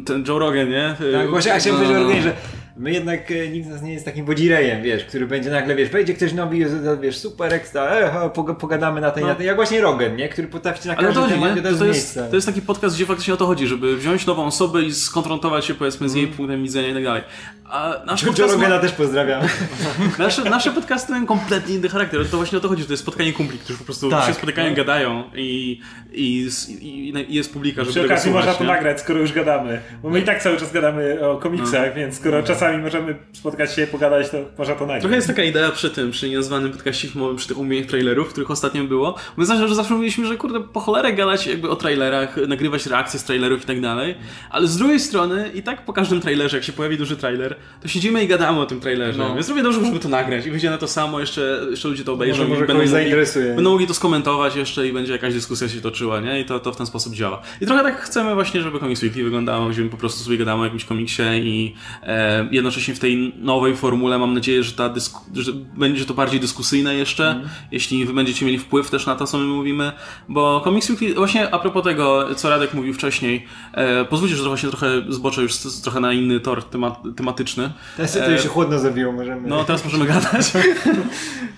Ten 0.06 0.24
Joe 0.28 0.40
Rogan, 0.40 0.70
nie? 0.70 0.96
Tak, 1.14 1.30
właśnie, 1.30 1.54
a 1.54 1.60
chciałem 1.60 1.84
no, 1.84 1.90
powiedzieć 1.90 2.16
no. 2.18 2.24
że 2.24 2.36
my 2.78 2.92
jednak, 2.92 3.32
e, 3.32 3.48
nikt 3.48 3.68
z 3.68 3.70
nas 3.70 3.82
nie 3.82 3.94
jest 3.94 4.06
takim 4.06 4.26
wodzirejem, 4.26 4.84
wiesz, 4.84 5.06
który 5.06 5.28
będzie 5.28 5.50
nagle, 5.50 5.76
wiesz, 5.76 5.90
wejdzie 5.90 6.14
ktoś 6.14 6.34
nowy 6.34 6.58
i 6.58 6.66
wiesz, 7.02 7.18
super 7.18 7.54
ekstra, 7.54 7.84
e, 7.84 8.30
pogadamy 8.60 9.02
na 9.02 9.12
tej, 9.12 9.24
no. 9.24 9.30
na 9.30 9.36
tej, 9.36 9.46
jak 9.46 9.56
właśnie 9.56 9.82
Rogan, 9.82 10.16
nie? 10.16 10.30
Który 10.30 10.48
potrafi 10.48 10.88
na 10.88 10.96
każdy 10.96 11.20
Ale 11.20 11.30
to, 11.30 11.34
temat 11.34 11.64
to, 11.64 11.78
to, 11.78 11.86
jest, 11.86 12.20
to 12.30 12.36
jest 12.36 12.48
taki 12.48 12.62
podcast, 12.62 12.96
gdzie 12.96 13.06
faktycznie 13.06 13.34
o 13.34 13.38
to 13.38 13.46
chodzi, 13.46 13.68
żeby 13.68 13.98
wziąć 13.98 14.26
nową 14.26 14.46
osobę 14.46 14.84
i 14.84 14.94
skonfrontować 14.94 15.66
się 15.66 15.74
powiedzmy 15.74 16.10
z 16.10 16.14
jej 16.14 16.24
mm. 16.24 16.38
punktem 16.38 16.64
widzenia 16.64 16.90
i 16.90 16.94
tak 16.94 17.04
dalej. 17.04 17.24
A 17.72 18.02
nasz 18.06 18.24
Joe 18.24 18.48
Rogana 18.48 18.76
ma... 18.76 18.82
też 18.82 18.92
pozdrawiam. 18.92 19.42
Nasze, 20.20 20.44
nasze 20.44 20.72
podcasty 20.72 21.12
mają 21.12 21.26
kompletnie 21.26 21.76
inny 21.76 21.90
charakter. 21.90 22.30
To 22.30 22.38
właśnie 22.38 22.58
o 22.58 22.62
to 22.62 22.68
chodzi, 22.68 22.82
że 22.82 22.88
to 22.88 22.94
jest 22.94 23.04
spotkanie 23.04 23.34
kumpli, 23.34 23.60
którzy 23.60 23.80
po 23.80 23.86
prostu 23.86 24.10
tak, 24.10 24.26
się 24.26 24.34
spotykają, 24.34 24.70
no. 24.70 24.76
gadają 24.76 25.24
i, 25.36 25.82
i, 26.12 26.50
i, 26.82 27.14
i 27.30 27.36
jest 27.36 27.54
publika, 27.54 27.84
żeby 27.84 27.94
Przy 27.94 28.06
okazji 28.06 28.32
można 28.32 28.54
to 28.54 28.64
nagrać, 28.64 29.00
skoro 29.00 29.20
już 29.20 29.34
gadamy. 29.34 29.82
Bo 30.04 30.10
my 30.10 30.20
i 30.20 30.24
tak 30.24 30.42
cały 30.42 30.58
czas 30.58 30.72
gadamy 30.72 31.30
o 31.30 31.38
komiksach, 31.38 31.90
no. 31.90 31.96
więc 31.96 32.16
skoro 32.16 32.38
no. 32.38 32.44
Czasami 32.62 32.84
możemy 32.84 33.16
spotkać 33.34 33.76
się, 33.76 33.88
pogadać, 33.88 34.30
to 34.30 34.38
można 34.58 34.76
to 34.76 34.82
nagrać. 34.82 35.02
Trochę 35.02 35.16
jest 35.16 35.28
taka 35.28 35.44
idea 35.44 35.72
przy 35.72 35.90
tym, 35.90 36.12
przy 36.12 36.30
nienazwanym 36.30 36.72
podcaście 36.72 37.08
filmowym, 37.08 37.38
przy 37.38 37.48
tych 37.48 37.58
umówieniach 37.58 37.88
trailerów, 37.88 38.30
których 38.30 38.52
ostatnio 38.52 38.84
było. 38.84 39.16
My 39.38 39.46
znaczy, 39.46 39.68
że 39.68 39.76
zawsze 39.76 39.94
mówiliśmy, 39.94 40.28
że 40.28 40.38
kurde, 40.38 40.60
po 40.60 40.80
cholerę 40.80 41.14
gadać 41.14 41.48
jakby 41.48 41.70
o 41.70 41.76
trailerach, 41.76 42.38
nagrywać 42.48 42.86
reakcje 42.86 43.20
z 43.20 43.24
trailerów 43.24 43.64
i 43.64 43.66
tak 43.66 43.82
dalej, 43.82 44.16
ale 44.50 44.68
z 44.68 44.78
drugiej 44.78 45.00
strony 45.00 45.52
i 45.54 45.64
tak 45.64 45.86
po 45.86 45.94
każdym 45.94 46.22
trailerze, 46.22 46.58
jak 46.58 46.64
się 46.64 46.74
pojawi 46.74 46.98
duży 46.98 47.18
trailer, 47.18 47.56
to 47.82 47.88
siedzimy 47.88 48.24
i 48.24 48.28
gadamy 48.28 48.60
o 48.60 48.66
tym 48.66 48.80
trailerze. 48.80 49.20
No. 49.20 49.36
Więc 49.36 49.48
równie 49.48 49.64
dobrze 49.64 49.80
możemy 49.80 50.00
to 50.00 50.10
nagrać 50.10 50.46
i 50.46 50.52
wyjdzie 50.52 50.70
na 50.70 50.78
to 50.78 50.88
samo, 50.88 51.20
jeszcze, 51.20 51.62
jeszcze 51.70 51.88
ludzie 51.88 52.04
to 52.04 52.14
obejrzą. 52.14 52.38
Może, 52.38 52.50
może 52.50 52.66
będą, 52.66 52.84
mogli, 52.84 53.12
będą 53.56 53.72
mogli 53.72 53.88
to 53.88 53.94
skomentować 53.94 54.56
jeszcze 54.56 54.88
i 54.88 54.94
będzie 54.94 55.12
jakaś 55.12 55.34
dyskusja 55.34 55.70
się 55.70 55.82
toczyła, 55.82 56.20
nie? 56.20 56.40
I 56.40 56.46
to, 56.46 56.60
to 56.60 56.72
w 56.72 56.78
ten 56.78 56.86
sposób 56.86 57.14
działa. 57.14 57.42
I 57.62 57.66
trochę 57.66 57.84
tak 57.84 58.02
chcemy 58.02 58.34
właśnie, 58.34 58.62
żeby 58.62 58.80
Comics 58.80 59.04
Weekly 59.04 59.24
wyglądało, 59.24 59.70
gdzie 59.70 59.82
my 59.82 59.90
po 59.90 59.98
prostu 59.98 60.24
sobie 60.24 60.38
gadamy 60.38 60.62
o 60.62 60.64
jakimś 60.64 60.86
komiksie 60.86 61.24
i 61.34 61.76
e, 62.04 62.48
jednocześnie 62.52 62.96
w 62.96 63.00
tej 63.00 63.34
nowej 63.38 63.76
formule 63.76 64.20
mam 64.20 64.34
nadzieję, 64.34 64.64
że, 64.64 64.72
ta 64.72 64.90
dysku, 64.90 65.22
że 65.34 65.52
będzie 65.54 66.06
to 66.06 66.14
bardziej 66.14 66.40
dyskusyjne 66.40 66.96
jeszcze, 66.96 67.32
mm. 67.32 67.50
jeśli 67.72 68.06
wy 68.06 68.14
będziecie 68.14 68.46
mieli 68.46 68.60
wpływ 68.60 68.90
też 68.90 69.06
na 69.06 69.16
to, 69.16 69.28
co 69.28 69.38
my 69.38 69.46
mówimy, 69.46 69.92
bo 70.30 70.62
Comics 70.64 70.90
Weekly, 70.90 71.14
właśnie 71.14 71.54
a 71.54 71.60
propos 71.60 71.84
tego, 71.84 72.36
co 72.36 72.50
Radek 72.50 72.74
mówił 72.74 72.94
wcześniej, 72.94 73.46
e, 73.74 74.06
pozwólcie, 74.06 74.36
że 74.36 74.44
to 74.44 74.50
właśnie 74.50 74.70
trochę 74.70 74.88
zboczę 75.10 75.42
już 75.42 75.58
trochę 75.84 76.00
na 76.00 76.14
inny 76.14 76.40
tor 76.40 76.64
temat, 76.64 77.00
tematyczny. 77.16 77.72
Teraz 77.98 78.14
to 78.14 78.38
się 78.38 78.50
chłodno 78.50 78.80
zabiło, 78.80 79.12
możemy... 79.12 79.50
No, 79.50 79.64
teraz 79.64 79.86
możemy 79.86 80.06
gadać. 80.06 80.52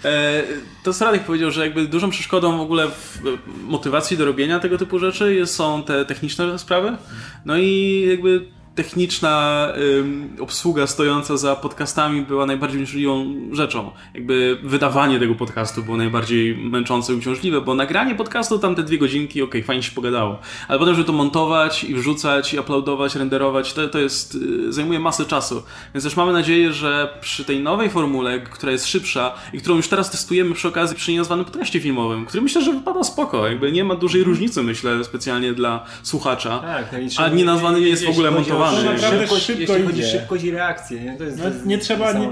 E, 0.05 0.43
to 0.83 0.91
Radek 1.05 1.23
powiedział, 1.23 1.51
że 1.51 1.61
jakby 1.61 1.87
dużą 1.87 2.09
przeszkodą 2.09 2.57
w 2.57 2.61
ogóle 2.61 2.87
w 2.87 3.21
motywacji 3.67 4.17
do 4.17 4.25
robienia 4.25 4.59
tego 4.59 4.77
typu 4.77 4.99
rzeczy 4.99 5.47
są 5.47 5.83
te 5.83 6.05
techniczne 6.05 6.59
sprawy. 6.59 6.97
No 7.45 7.57
i 7.57 8.05
jakby 8.09 8.45
techniczna 8.75 9.67
ym, 9.99 10.35
obsługa 10.39 10.87
stojąca 10.87 11.37
za 11.37 11.55
podcastami 11.55 12.21
była 12.21 12.45
najbardziej 12.45 12.83
uciążliwą 12.83 13.35
rzeczą. 13.51 13.91
Jakby 14.13 14.59
wydawanie 14.63 15.19
tego 15.19 15.35
podcastu 15.35 15.83
było 15.83 15.97
najbardziej 15.97 16.57
męczące 16.57 17.13
i 17.13 17.15
uciążliwe, 17.15 17.61
bo 17.61 17.75
nagranie 17.75 18.15
podcastu 18.15 18.59
tam 18.59 18.75
te 18.75 18.83
dwie 18.83 18.97
godzinki, 18.97 19.41
okej, 19.41 19.61
okay, 19.61 19.67
fajnie 19.67 19.83
się 19.83 19.91
pogadało. 19.91 20.39
Ale 20.67 20.79
potem, 20.79 20.95
żeby 20.95 21.07
to 21.07 21.13
montować 21.13 21.83
i 21.83 21.95
wrzucać 21.95 22.53
i 22.53 22.59
uploadować, 22.59 23.15
renderować, 23.15 23.73
to, 23.73 23.87
to 23.87 23.99
jest, 23.99 24.35
y, 24.35 24.73
zajmuje 24.73 24.99
masę 24.99 25.25
czasu. 25.25 25.63
Więc 25.93 26.03
też 26.03 26.15
mamy 26.15 26.33
nadzieję, 26.33 26.73
że 26.73 27.17
przy 27.21 27.45
tej 27.45 27.59
nowej 27.59 27.89
formule, 27.89 28.39
która 28.39 28.71
jest 28.71 28.87
szybsza 28.87 29.35
i 29.53 29.57
którą 29.57 29.75
już 29.75 29.87
teraz 29.87 30.11
testujemy 30.11 30.55
przy 30.55 30.67
okazji 30.67 30.97
przy 30.97 31.11
nienazwanym 31.11 31.45
podcaście 31.45 31.79
filmowym, 31.79 32.25
który 32.25 32.41
myślę, 32.41 32.61
że 32.61 32.73
wypada 32.73 33.03
spoko. 33.03 33.47
Jakby 33.47 33.71
nie 33.71 33.83
ma 33.83 33.95
dużej 33.95 34.23
różnicy, 34.23 34.63
myślę, 34.63 35.03
specjalnie 35.03 35.53
dla 35.53 35.85
słuchacza. 36.03 36.59
Tak, 36.59 36.85
a 37.17 37.29
nienazwany 37.29 37.81
nie 37.81 37.87
jest 37.87 38.05
w 38.05 38.09
ogóle 38.09 38.31
montowany 38.31 38.62
zaawansowany. 38.71 38.99
To 38.99 39.01
naprawdę 39.01 39.27
szybko, 39.27 39.39
szybko 39.39 39.73
jeśli 39.73 39.87
chodzi 39.87 40.03
szybkość 40.03 40.43
i 40.43 40.51
reakcję. 40.51 40.99
Nie, 40.99 41.17
to 41.17 41.23
jest, 41.23 41.37
no, 41.37 41.43
to 41.43 41.49
jest 41.49 41.65
nie 41.65 41.77
trzeba. 41.77 42.13
Nie, 42.13 42.29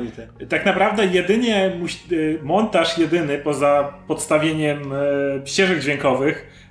tak 0.50 0.66
naprawdę 0.66 1.06
jedynie 1.06 1.72
y, 2.12 2.40
montaż 2.44 2.98
jedyny 2.98 3.38
poza 3.38 3.94
podstawieniem 4.08 4.94
e, 4.94 5.48
ścieżek 5.48 5.80
dźwiękowych 5.80 6.62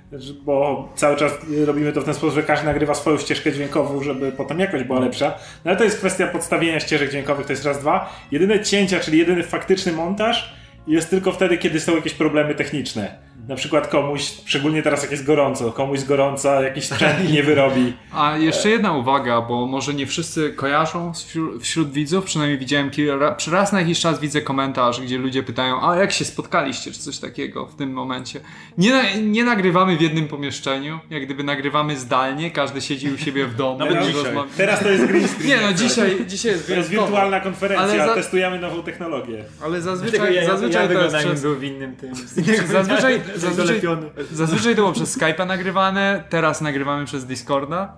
bo 0.45 0.89
cały 0.95 1.17
czas 1.17 1.31
robimy 1.65 1.91
to 1.93 2.01
w 2.01 2.05
ten 2.05 2.13
sposób, 2.13 2.35
że 2.35 2.43
każdy 2.43 2.65
nagrywa 2.65 2.93
swoją 2.93 3.17
ścieżkę 3.17 3.51
dźwiękową, 3.51 4.03
żeby 4.03 4.31
potem 4.31 4.59
jakość 4.59 4.83
była 4.83 4.99
lepsza. 4.99 5.29
No 5.65 5.71
ale 5.71 5.77
to 5.77 5.83
jest 5.83 5.97
kwestia 5.97 6.27
podstawienia 6.27 6.79
ścieżek 6.79 7.09
dźwiękowych, 7.09 7.45
to 7.45 7.53
jest 7.53 7.65
raz, 7.65 7.79
dwa. 7.79 8.13
Jedyne 8.31 8.59
cięcia, 8.59 8.99
czyli 8.99 9.17
jedyny 9.17 9.43
faktyczny 9.43 9.91
montaż 9.91 10.53
jest 10.87 11.09
tylko 11.09 11.31
wtedy, 11.31 11.57
kiedy 11.57 11.79
są 11.79 11.95
jakieś 11.95 12.13
problemy 12.13 12.55
techniczne 12.55 13.15
na 13.51 13.57
przykład 13.57 13.87
komuś, 13.87 14.21
szczególnie 14.45 14.83
teraz 14.83 15.01
jak 15.01 15.11
jest 15.11 15.25
gorąco, 15.25 15.71
komuś 15.71 15.99
z 15.99 16.03
gorąca 16.03 16.61
jakiś 16.61 16.85
sprzęt 16.85 17.31
nie 17.31 17.43
wyrobi. 17.43 17.93
A 18.13 18.37
jeszcze 18.37 18.69
jedna 18.69 18.93
uwaga, 18.93 19.41
bo 19.41 19.67
może 19.67 19.93
nie 19.93 20.07
wszyscy 20.07 20.53
kojarzą 20.53 21.13
wśród, 21.13 21.63
wśród 21.63 21.91
widzów, 21.91 22.25
przynajmniej 22.25 22.59
widziałem 22.59 22.89
kilka, 22.89 23.31
przy 23.31 23.51
raz 23.51 23.71
na 23.71 23.79
jakiś 23.79 23.99
czas 23.99 24.19
widzę 24.19 24.41
komentarz, 24.41 25.01
gdzie 25.01 25.17
ludzie 25.17 25.43
pytają, 25.43 25.89
a 25.89 25.95
jak 25.95 26.11
się 26.11 26.25
spotkaliście, 26.25 26.91
czy 26.91 26.99
coś 26.99 27.17
takiego 27.17 27.65
w 27.65 27.75
tym 27.75 27.93
momencie. 27.93 28.39
Nie, 28.77 29.21
nie 29.21 29.43
nagrywamy 29.43 29.97
w 29.97 30.01
jednym 30.01 30.27
pomieszczeniu, 30.27 30.99
jak 31.09 31.25
gdyby 31.25 31.43
nagrywamy 31.43 31.97
zdalnie, 31.97 32.51
każdy 32.51 32.81
siedzi 32.81 33.11
u 33.11 33.17
siebie 33.17 33.45
w 33.45 33.55
domu. 33.55 33.79
Nawet 33.79 34.05
dzisiaj. 34.05 34.35
Teraz 34.57 34.79
to 34.79 34.89
jest 34.89 35.05
green 35.05 35.27
screen. 35.27 35.47
Nie 35.47 35.67
no, 35.67 35.73
dzisiaj, 35.73 36.25
dzisiaj 36.27 36.51
jest 36.51 36.67
To 36.67 36.73
jest 36.73 36.89
wirtualna 36.89 37.39
konferencja, 37.39 38.07
za... 38.07 38.15
testujemy 38.15 38.59
nową 38.59 38.83
technologię. 38.83 39.45
Ale 39.63 39.81
zazwyczaj, 39.81 40.35
ja, 40.35 40.45
zazwyczaj 40.45 40.89
ja, 40.89 40.95
to 40.95 41.03
jest 41.03 41.15
przez... 41.15 41.41
był 41.41 41.55
w 41.55 41.63
innym 41.63 41.95
tym. 41.95 42.15
Zazwyczaj, 42.71 43.21
zazwyczaj, 43.41 43.81
zazwyczaj 44.31 44.75
to 44.75 44.81
było 44.81 44.91
przez 44.91 45.17
Skype'a 45.17 45.47
nagrywane, 45.47 46.23
teraz 46.29 46.61
nagrywamy 46.61 47.05
przez 47.05 47.25
Discorda. 47.25 47.93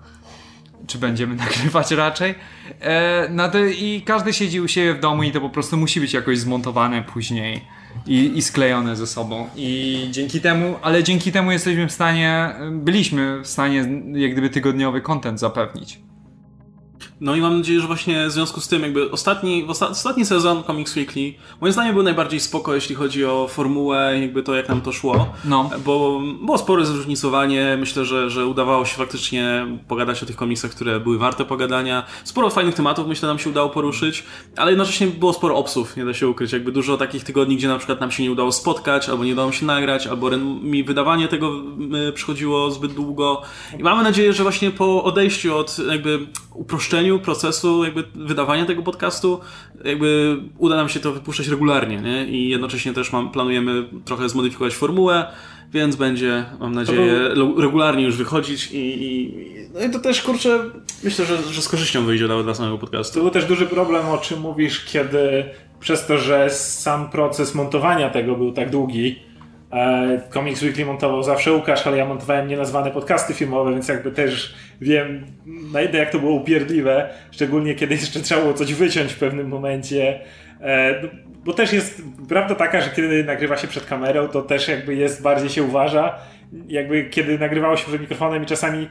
Czy 0.87 0.97
będziemy 0.97 1.35
nagrywać 1.45 1.91
raczej. 1.91 2.35
E, 2.81 3.27
no 3.31 3.49
to, 3.49 3.65
I 3.65 4.03
każdy 4.05 4.33
siedzi 4.33 4.61
u 4.61 4.67
siebie 4.67 4.93
w 4.93 4.99
domu 4.99 5.23
i 5.23 5.31
to 5.31 5.41
po 5.41 5.49
prostu 5.49 5.77
musi 5.77 5.99
być 5.99 6.13
jakoś 6.13 6.39
zmontowane 6.39 7.03
później 7.03 7.61
i, 8.07 8.37
i 8.37 8.41
sklejone 8.41 8.95
ze 8.95 9.07
sobą. 9.07 9.49
I 9.55 10.07
dzięki 10.11 10.41
temu, 10.41 10.75
ale 10.81 11.03
dzięki 11.03 11.31
temu 11.31 11.51
jesteśmy 11.51 11.87
w 11.87 11.91
stanie, 11.91 12.55
byliśmy 12.71 13.41
w 13.41 13.47
stanie 13.47 13.85
jak 14.13 14.31
gdyby 14.31 14.49
tygodniowy 14.49 15.01
content 15.01 15.39
zapewnić. 15.39 15.99
No 17.23 17.35
i 17.35 17.41
mam 17.41 17.57
nadzieję, 17.57 17.81
że 17.81 17.87
właśnie 17.87 18.27
w 18.27 18.31
związku 18.31 18.61
z 18.61 18.67
tym 18.67 18.81
jakby 18.81 19.11
ostatni, 19.11 19.65
osta 19.67 19.89
ostatni 19.89 20.25
sezon 20.25 20.63
Comics 20.63 20.95
Weekly 20.95 21.33
moim 21.61 21.73
zdaniem 21.73 21.93
był 21.93 22.03
najbardziej 22.03 22.39
spoko, 22.39 22.75
jeśli 22.75 22.95
chodzi 22.95 23.25
o 23.25 23.47
formułę, 23.47 24.19
jakby 24.21 24.43
to 24.43 24.55
jak 24.55 24.69
nam 24.69 24.81
to 24.81 24.91
szło. 24.91 25.33
No. 25.45 25.69
Bo 25.85 26.21
było 26.41 26.57
spore 26.57 26.85
zróżnicowanie, 26.85 27.77
myślę, 27.79 28.05
że, 28.05 28.29
że 28.29 28.47
udawało 28.47 28.85
się 28.85 28.95
faktycznie 28.95 29.67
pogadać 29.87 30.23
o 30.23 30.25
tych 30.25 30.35
komiksach, 30.35 30.71
które 30.71 30.99
były 30.99 31.17
warte 31.17 31.45
pogadania. 31.45 32.03
Sporo 32.23 32.49
fajnych 32.49 32.75
tematów 32.75 33.07
myślę 33.07 33.27
nam 33.27 33.39
się 33.39 33.49
udało 33.49 33.69
poruszyć, 33.69 34.23
ale 34.57 34.71
jednocześnie 34.71 35.07
było 35.07 35.33
sporo 35.33 35.55
obsów, 35.55 35.97
nie 35.97 36.05
da 36.05 36.13
się 36.13 36.27
ukryć. 36.27 36.53
Jakby 36.53 36.71
dużo 36.71 36.97
takich 36.97 37.23
tygodni, 37.23 37.57
gdzie 37.57 37.67
na 37.67 37.77
przykład 37.77 37.99
nam 37.99 38.11
się 38.11 38.23
nie 38.23 38.31
udało 38.31 38.51
spotkać, 38.51 39.09
albo 39.09 39.23
nie 39.23 39.33
udało 39.33 39.51
się 39.51 39.65
nagrać, 39.65 40.07
albo 40.07 40.37
mi 40.37 40.83
wydawanie 40.83 41.27
tego 41.27 41.51
przychodziło 42.13 42.71
zbyt 42.71 42.93
długo. 42.93 43.41
I 43.79 43.83
mamy 43.83 44.03
nadzieję, 44.03 44.33
że 44.33 44.43
właśnie 44.43 44.71
po 44.71 45.03
odejściu 45.03 45.57
od 45.57 45.77
jakby 45.89 46.19
uproszczeniu 46.53 47.12
procesu 47.19 47.83
jakby 47.83 48.03
wydawania 48.15 48.65
tego 48.65 48.83
podcastu 48.83 49.39
jakby 49.85 50.37
uda 50.57 50.75
nam 50.75 50.89
się 50.89 50.99
to 50.99 51.11
wypuszczać 51.11 51.47
regularnie, 51.47 51.97
nie? 51.97 52.25
I 52.25 52.49
jednocześnie 52.49 52.93
też 52.93 53.13
mam, 53.13 53.31
planujemy 53.31 53.85
trochę 54.05 54.29
zmodyfikować 54.29 54.75
formułę, 54.75 55.25
więc 55.73 55.95
będzie, 55.95 56.45
mam 56.59 56.75
nadzieję, 56.75 57.29
regularnie 57.57 58.03
już 58.03 58.15
wychodzić 58.15 58.71
i, 58.71 59.03
i, 59.03 59.33
no 59.73 59.85
i 59.85 59.89
to 59.89 59.99
też, 59.99 60.21
kurczę, 60.21 60.59
myślę, 61.03 61.25
że, 61.25 61.37
że 61.53 61.61
z 61.61 61.69
korzyścią 61.69 62.05
wyjdzie 62.05 62.27
nawet 62.27 62.45
dla 62.45 62.53
samego 62.53 62.77
podcastu. 62.77 63.13
To 63.13 63.21
był 63.21 63.31
też 63.31 63.45
duży 63.45 63.65
problem, 63.65 64.05
o 64.05 64.17
czym 64.17 64.39
mówisz, 64.39 64.85
kiedy 64.85 65.45
przez 65.79 66.05
to, 66.05 66.17
że 66.17 66.49
sam 66.49 67.09
proces 67.09 67.55
montowania 67.55 68.09
tego 68.09 68.35
był 68.35 68.51
tak 68.51 68.69
długi, 68.69 69.19
Comics 70.29 70.61
Weekly 70.61 70.85
montował 70.85 71.23
zawsze 71.23 71.53
Łukasz, 71.53 71.87
ale 71.87 71.97
ja 71.97 72.05
montowałem 72.05 72.47
nienazwane 72.47 72.91
podcasty 72.91 73.33
filmowe, 73.33 73.71
więc 73.71 73.87
jakby 73.87 74.11
też 74.11 74.55
wiem 74.81 75.25
na 75.73 75.81
ile 75.81 75.99
jak 75.99 76.11
to 76.11 76.19
było 76.19 76.33
upierdliwe, 76.33 77.09
szczególnie 77.31 77.75
kiedy 77.75 77.95
jeszcze 77.95 78.19
trzeba 78.19 78.41
było 78.41 78.53
coś 78.53 78.73
wyciąć 78.73 79.13
w 79.13 79.19
pewnym 79.19 79.47
momencie. 79.47 80.19
E, 80.61 81.01
no, 81.01 81.09
bo 81.45 81.53
też 81.53 81.73
jest 81.73 82.01
prawda 82.29 82.55
taka, 82.55 82.81
że 82.81 82.89
kiedy 82.89 83.23
nagrywa 83.23 83.57
się 83.57 83.67
przed 83.67 83.85
kamerą, 83.85 84.27
to 84.27 84.41
też 84.41 84.67
jakby 84.67 84.95
jest 84.95 85.21
bardziej 85.21 85.49
się 85.49 85.63
uważa 85.63 86.15
jakby 86.67 87.03
kiedy 87.03 87.39
nagrywało 87.39 87.77
się 87.77 87.85
przed 87.85 88.01
mikrofonem 88.01 88.43
i 88.43 88.45
czasami 88.45 88.87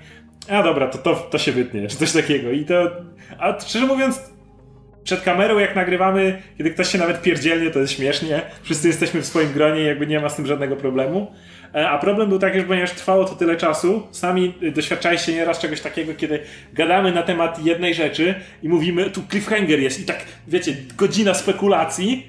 a 0.48 0.62
dobra, 0.62 0.86
to, 0.86 0.98
to, 0.98 1.14
to 1.14 1.38
się 1.38 1.52
wytnie, 1.52 1.88
czy 1.88 1.96
coś 1.96 2.12
takiego. 2.12 2.50
I 2.50 2.64
to, 2.64 2.90
a 3.38 3.60
szczerze 3.60 3.86
mówiąc, 3.86 4.31
przed 5.04 5.22
kamerą 5.22 5.58
jak 5.58 5.76
nagrywamy, 5.76 6.42
kiedy 6.58 6.70
ktoś 6.70 6.88
się 6.88 6.98
nawet 6.98 7.22
pierdzielnie, 7.22 7.70
to 7.70 7.78
jest 7.78 7.92
śmiesznie. 7.92 8.42
Wszyscy 8.62 8.88
jesteśmy 8.88 9.22
w 9.22 9.26
swoim 9.26 9.52
gronie 9.52 9.82
i 9.82 9.86
jakby 9.86 10.06
nie 10.06 10.20
ma 10.20 10.28
z 10.28 10.36
tym 10.36 10.46
żadnego 10.46 10.76
problemu. 10.76 11.32
E, 11.74 11.90
a 11.90 11.98
problem 11.98 12.28
był 12.28 12.38
taki, 12.38 12.60
że 12.60 12.64
ponieważ 12.64 12.90
trwało 12.90 13.24
to 13.24 13.34
tyle 13.34 13.56
czasu, 13.56 14.02
sami 14.10 14.54
doświadczaliście 14.74 15.32
nieraz 15.32 15.58
czegoś 15.58 15.80
takiego, 15.80 16.14
kiedy 16.14 16.40
gadamy 16.72 17.12
na 17.12 17.22
temat 17.22 17.64
jednej 17.64 17.94
rzeczy 17.94 18.34
i 18.62 18.68
mówimy, 18.68 19.10
tu 19.10 19.22
cliffhanger 19.30 19.80
jest 19.80 20.00
i 20.00 20.04
tak, 20.04 20.24
wiecie, 20.48 20.76
godzina 20.96 21.34
spekulacji, 21.34 22.26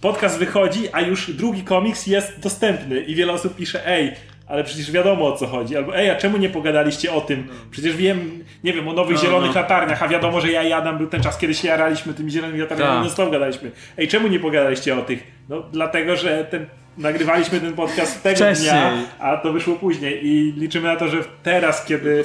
podcast 0.00 0.38
wychodzi, 0.38 0.88
a 0.92 1.00
już 1.00 1.30
drugi 1.30 1.62
komiks 1.62 2.06
jest 2.06 2.40
dostępny 2.40 3.00
i 3.00 3.14
wiele 3.14 3.32
osób 3.32 3.56
pisze, 3.56 3.86
ej, 3.86 4.12
ale 4.48 4.64
przecież 4.64 4.90
wiadomo 4.90 5.26
o 5.26 5.36
co 5.36 5.46
chodzi. 5.46 5.76
Albo 5.76 5.96
ej, 5.96 6.10
a 6.10 6.16
czemu 6.16 6.36
nie 6.38 6.48
pogadaliście 6.48 7.12
o 7.12 7.20
tym? 7.20 7.48
Przecież 7.70 7.96
wiem, 7.96 8.44
nie 8.64 8.72
wiem, 8.72 8.88
o 8.88 8.92
nowych 8.92 9.16
no, 9.16 9.22
zielonych 9.22 9.54
no. 9.54 9.60
latarniach, 9.60 10.02
a 10.02 10.08
wiadomo, 10.08 10.40
że 10.40 10.52
ja 10.52 10.62
i 10.62 10.72
Adam 10.72 10.98
był 10.98 11.06
ten 11.06 11.22
czas, 11.22 11.38
kiedy 11.38 11.54
się 11.54 11.68
jaraliśmy 11.68 12.14
tymi 12.14 12.30
zielonymi 12.30 12.60
latarniami, 12.60 13.04
no 13.04 13.10
stop 13.10 13.32
gadaliśmy. 13.32 13.70
Ej, 13.98 14.08
czemu 14.08 14.28
nie 14.28 14.40
pogadaliście 14.40 14.98
o 14.98 15.02
tych? 15.02 15.22
No 15.48 15.62
dlatego, 15.72 16.16
że 16.16 16.44
ten, 16.44 16.66
nagrywaliśmy 16.98 17.60
ten 17.60 17.72
podcast 17.72 18.22
tego 18.22 18.36
Wcześniej. 18.36 18.70
dnia, 18.70 18.92
a 19.18 19.36
to 19.36 19.52
wyszło 19.52 19.76
później 19.76 20.26
i 20.26 20.52
liczymy 20.52 20.88
na 20.88 20.96
to, 20.96 21.08
że 21.08 21.18
teraz, 21.42 21.84
kiedy 21.84 22.22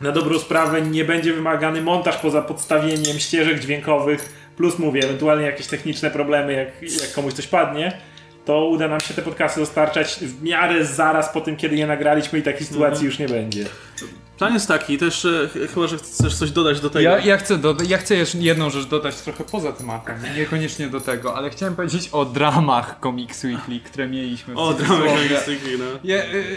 na 0.00 0.12
dobrą 0.12 0.38
sprawę 0.38 0.82
nie 0.82 1.04
będzie 1.04 1.32
wymagany 1.32 1.82
montaż 1.82 2.16
poza 2.16 2.42
podstawieniem 2.42 3.18
ścieżek 3.18 3.60
dźwiękowych, 3.60 4.50
plus 4.56 4.78
mówię, 4.78 5.00
ewentualnie 5.04 5.46
jakieś 5.46 5.66
techniczne 5.66 6.10
problemy, 6.10 6.52
jak, 6.52 6.92
jak 7.02 7.12
komuś 7.12 7.32
coś 7.32 7.46
padnie, 7.46 7.92
to 8.44 8.66
uda 8.66 8.88
nam 8.88 9.00
się 9.00 9.14
te 9.14 9.22
podcasty 9.22 9.60
dostarczać 9.60 10.14
w 10.20 10.42
miarę 10.42 10.84
zaraz 10.84 11.28
po 11.28 11.40
tym, 11.40 11.56
kiedy 11.56 11.76
je 11.76 11.86
nagraliśmy 11.86 12.38
i 12.38 12.42
takiej 12.42 12.66
sytuacji 12.66 13.06
mhm. 13.06 13.06
już 13.06 13.18
nie 13.18 13.28
będzie. 13.28 13.64
Plan 14.38 14.54
jest 14.54 14.68
taki, 14.68 14.98
też 14.98 15.26
chyba, 15.74 15.86
że 15.86 15.98
chcesz 15.98 16.36
coś 16.36 16.50
dodać 16.50 16.80
do 16.80 16.90
tego. 16.90 17.02
Ja, 17.02 17.18
ja, 17.18 17.36
chcę, 17.36 17.58
do, 17.58 17.76
ja 17.88 17.98
chcę 17.98 18.14
jeszcze 18.14 18.38
jedną 18.38 18.70
rzecz 18.70 18.86
dodać 18.86 19.16
trochę 19.16 19.44
poza 19.44 19.72
tematem, 19.72 20.16
niekoniecznie 20.36 20.88
do 20.88 21.00
tego, 21.00 21.36
ale 21.36 21.50
chciałem 21.50 21.76
powiedzieć 21.76 22.08
o 22.12 22.24
dramach 22.24 22.96
Comics 23.02 23.44
Weekly, 23.44 23.80
które 23.80 24.08
mieliśmy. 24.08 24.54
O 24.54 24.74
dramach 24.74 25.08
Comics 25.08 25.48
Weekly, 25.48 25.78
no. 25.78 25.84
Je, 26.04 26.24
y, 26.24 26.56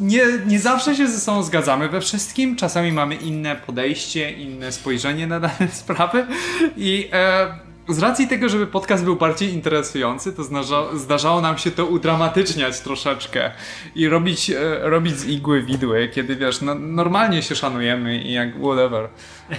nie, 0.00 0.24
nie 0.46 0.60
zawsze 0.60 0.96
się 0.96 1.08
ze 1.08 1.20
sobą 1.20 1.42
zgadzamy 1.42 1.88
we 1.88 2.00
wszystkim, 2.00 2.56
czasami 2.56 2.92
mamy 2.92 3.14
inne 3.14 3.56
podejście, 3.56 4.30
inne 4.30 4.72
spojrzenie 4.72 5.26
na 5.26 5.40
dane 5.40 5.68
sprawy 5.82 6.26
i... 6.76 7.08
E, 7.12 7.69
z 7.94 7.98
racji 7.98 8.28
tego, 8.28 8.48
żeby 8.48 8.66
podcast 8.66 9.04
był 9.04 9.16
bardziej 9.16 9.52
interesujący, 9.52 10.32
to 10.32 10.44
zdarza, 10.44 10.96
zdarzało 10.96 11.40
nam 11.40 11.58
się 11.58 11.70
to 11.70 11.86
udramatyczniać 11.86 12.80
troszeczkę 12.80 13.50
i 13.94 14.08
robić, 14.08 14.50
e, 14.50 14.78
robić 14.80 15.16
z 15.16 15.26
igły 15.26 15.62
widły, 15.62 16.08
kiedy 16.08 16.36
wiesz, 16.36 16.60
no, 16.60 16.74
normalnie 16.74 17.42
się 17.42 17.54
szanujemy 17.54 18.18
i 18.18 18.32
jak 18.32 18.48
whatever. 18.58 19.08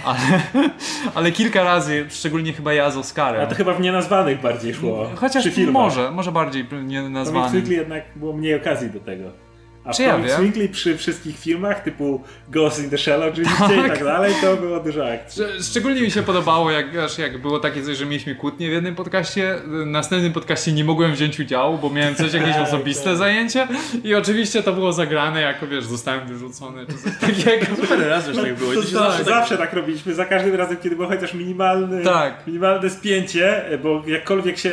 Ale, 0.04 0.42
ale 1.14 1.32
kilka 1.32 1.64
razy, 1.64 2.06
szczególnie 2.08 2.52
chyba 2.52 2.72
ja 2.72 2.90
z 2.90 2.96
Oskarem. 2.96 3.42
A 3.42 3.46
to 3.46 3.54
chyba 3.54 3.74
w 3.74 3.80
nienazwanych 3.80 4.40
bardziej 4.40 4.74
szło. 4.74 5.10
Chociaż 5.14 5.44
może, 5.72 6.10
może 6.10 6.32
bardziej 6.32 6.66
nienazwanych. 6.84 7.64
W 7.64 7.70
jednak 7.70 8.04
było 8.16 8.32
mniej 8.32 8.54
okazji 8.54 8.90
do 8.90 9.00
tego. 9.00 9.51
A 9.84 9.92
Czy 9.92 10.02
ja 10.02 10.36
Swingley 10.36 10.68
przy 10.68 10.96
wszystkich 10.96 11.38
filmach 11.38 11.82
typu 11.82 12.22
Ghost 12.48 12.84
in 12.84 12.90
the 12.90 12.98
Shell 12.98 13.22
oczywiście 13.22 13.58
tak. 13.58 13.86
i 13.86 13.88
tak 13.88 14.04
dalej, 14.04 14.34
to 14.40 14.56
było 14.56 14.80
dużo 14.80 15.12
akcji. 15.12 15.42
Szczególnie 15.70 16.00
mi 16.00 16.10
się 16.10 16.22
podobało, 16.22 16.70
jak, 16.70 16.96
aż 16.96 17.18
jak 17.18 17.38
było 17.38 17.58
takie 17.58 17.82
coś, 17.82 17.96
że 17.96 18.06
mieliśmy 18.06 18.34
kłótnie 18.34 18.68
w 18.68 18.72
jednym 18.72 18.94
podcaście, 18.94 19.58
w 19.66 19.86
następnym 19.86 20.32
podcaście 20.32 20.72
nie 20.72 20.84
mogłem 20.84 21.12
wziąć 21.12 21.40
udziału, 21.40 21.78
bo 21.78 21.90
miałem 21.90 22.14
coś, 22.14 22.32
jakieś 22.32 22.54
tak, 22.56 22.68
osobiste 22.68 23.04
tak. 23.04 23.16
zajęcie 23.16 23.68
i 24.04 24.14
oczywiście 24.14 24.62
to 24.62 24.72
było 24.72 24.92
zagrane 24.92 25.40
jako, 25.40 25.66
wiesz, 25.66 25.84
zostałem 25.84 26.26
wyrzucony 26.26 26.86
czy 26.86 26.92
coś 26.92 27.18
takiego. 27.20 27.66
Parę 27.88 28.08
razy 28.08 28.30
już 28.30 28.42
tak 28.42 28.54
było. 28.54 28.74
To, 28.74 28.82
zawsze, 28.82 29.24
tak... 29.24 29.34
zawsze 29.34 29.58
tak 29.58 29.72
robiliśmy, 29.72 30.14
za 30.14 30.24
każdym 30.24 30.54
razem, 30.54 30.76
kiedy 30.76 30.96
było 30.96 31.08
chociaż 31.08 31.34
minimalny, 31.34 32.04
tak. 32.04 32.46
minimalne 32.46 32.90
spięcie, 32.90 33.62
bo 33.82 34.02
jakkolwiek 34.06 34.58
się, 34.58 34.72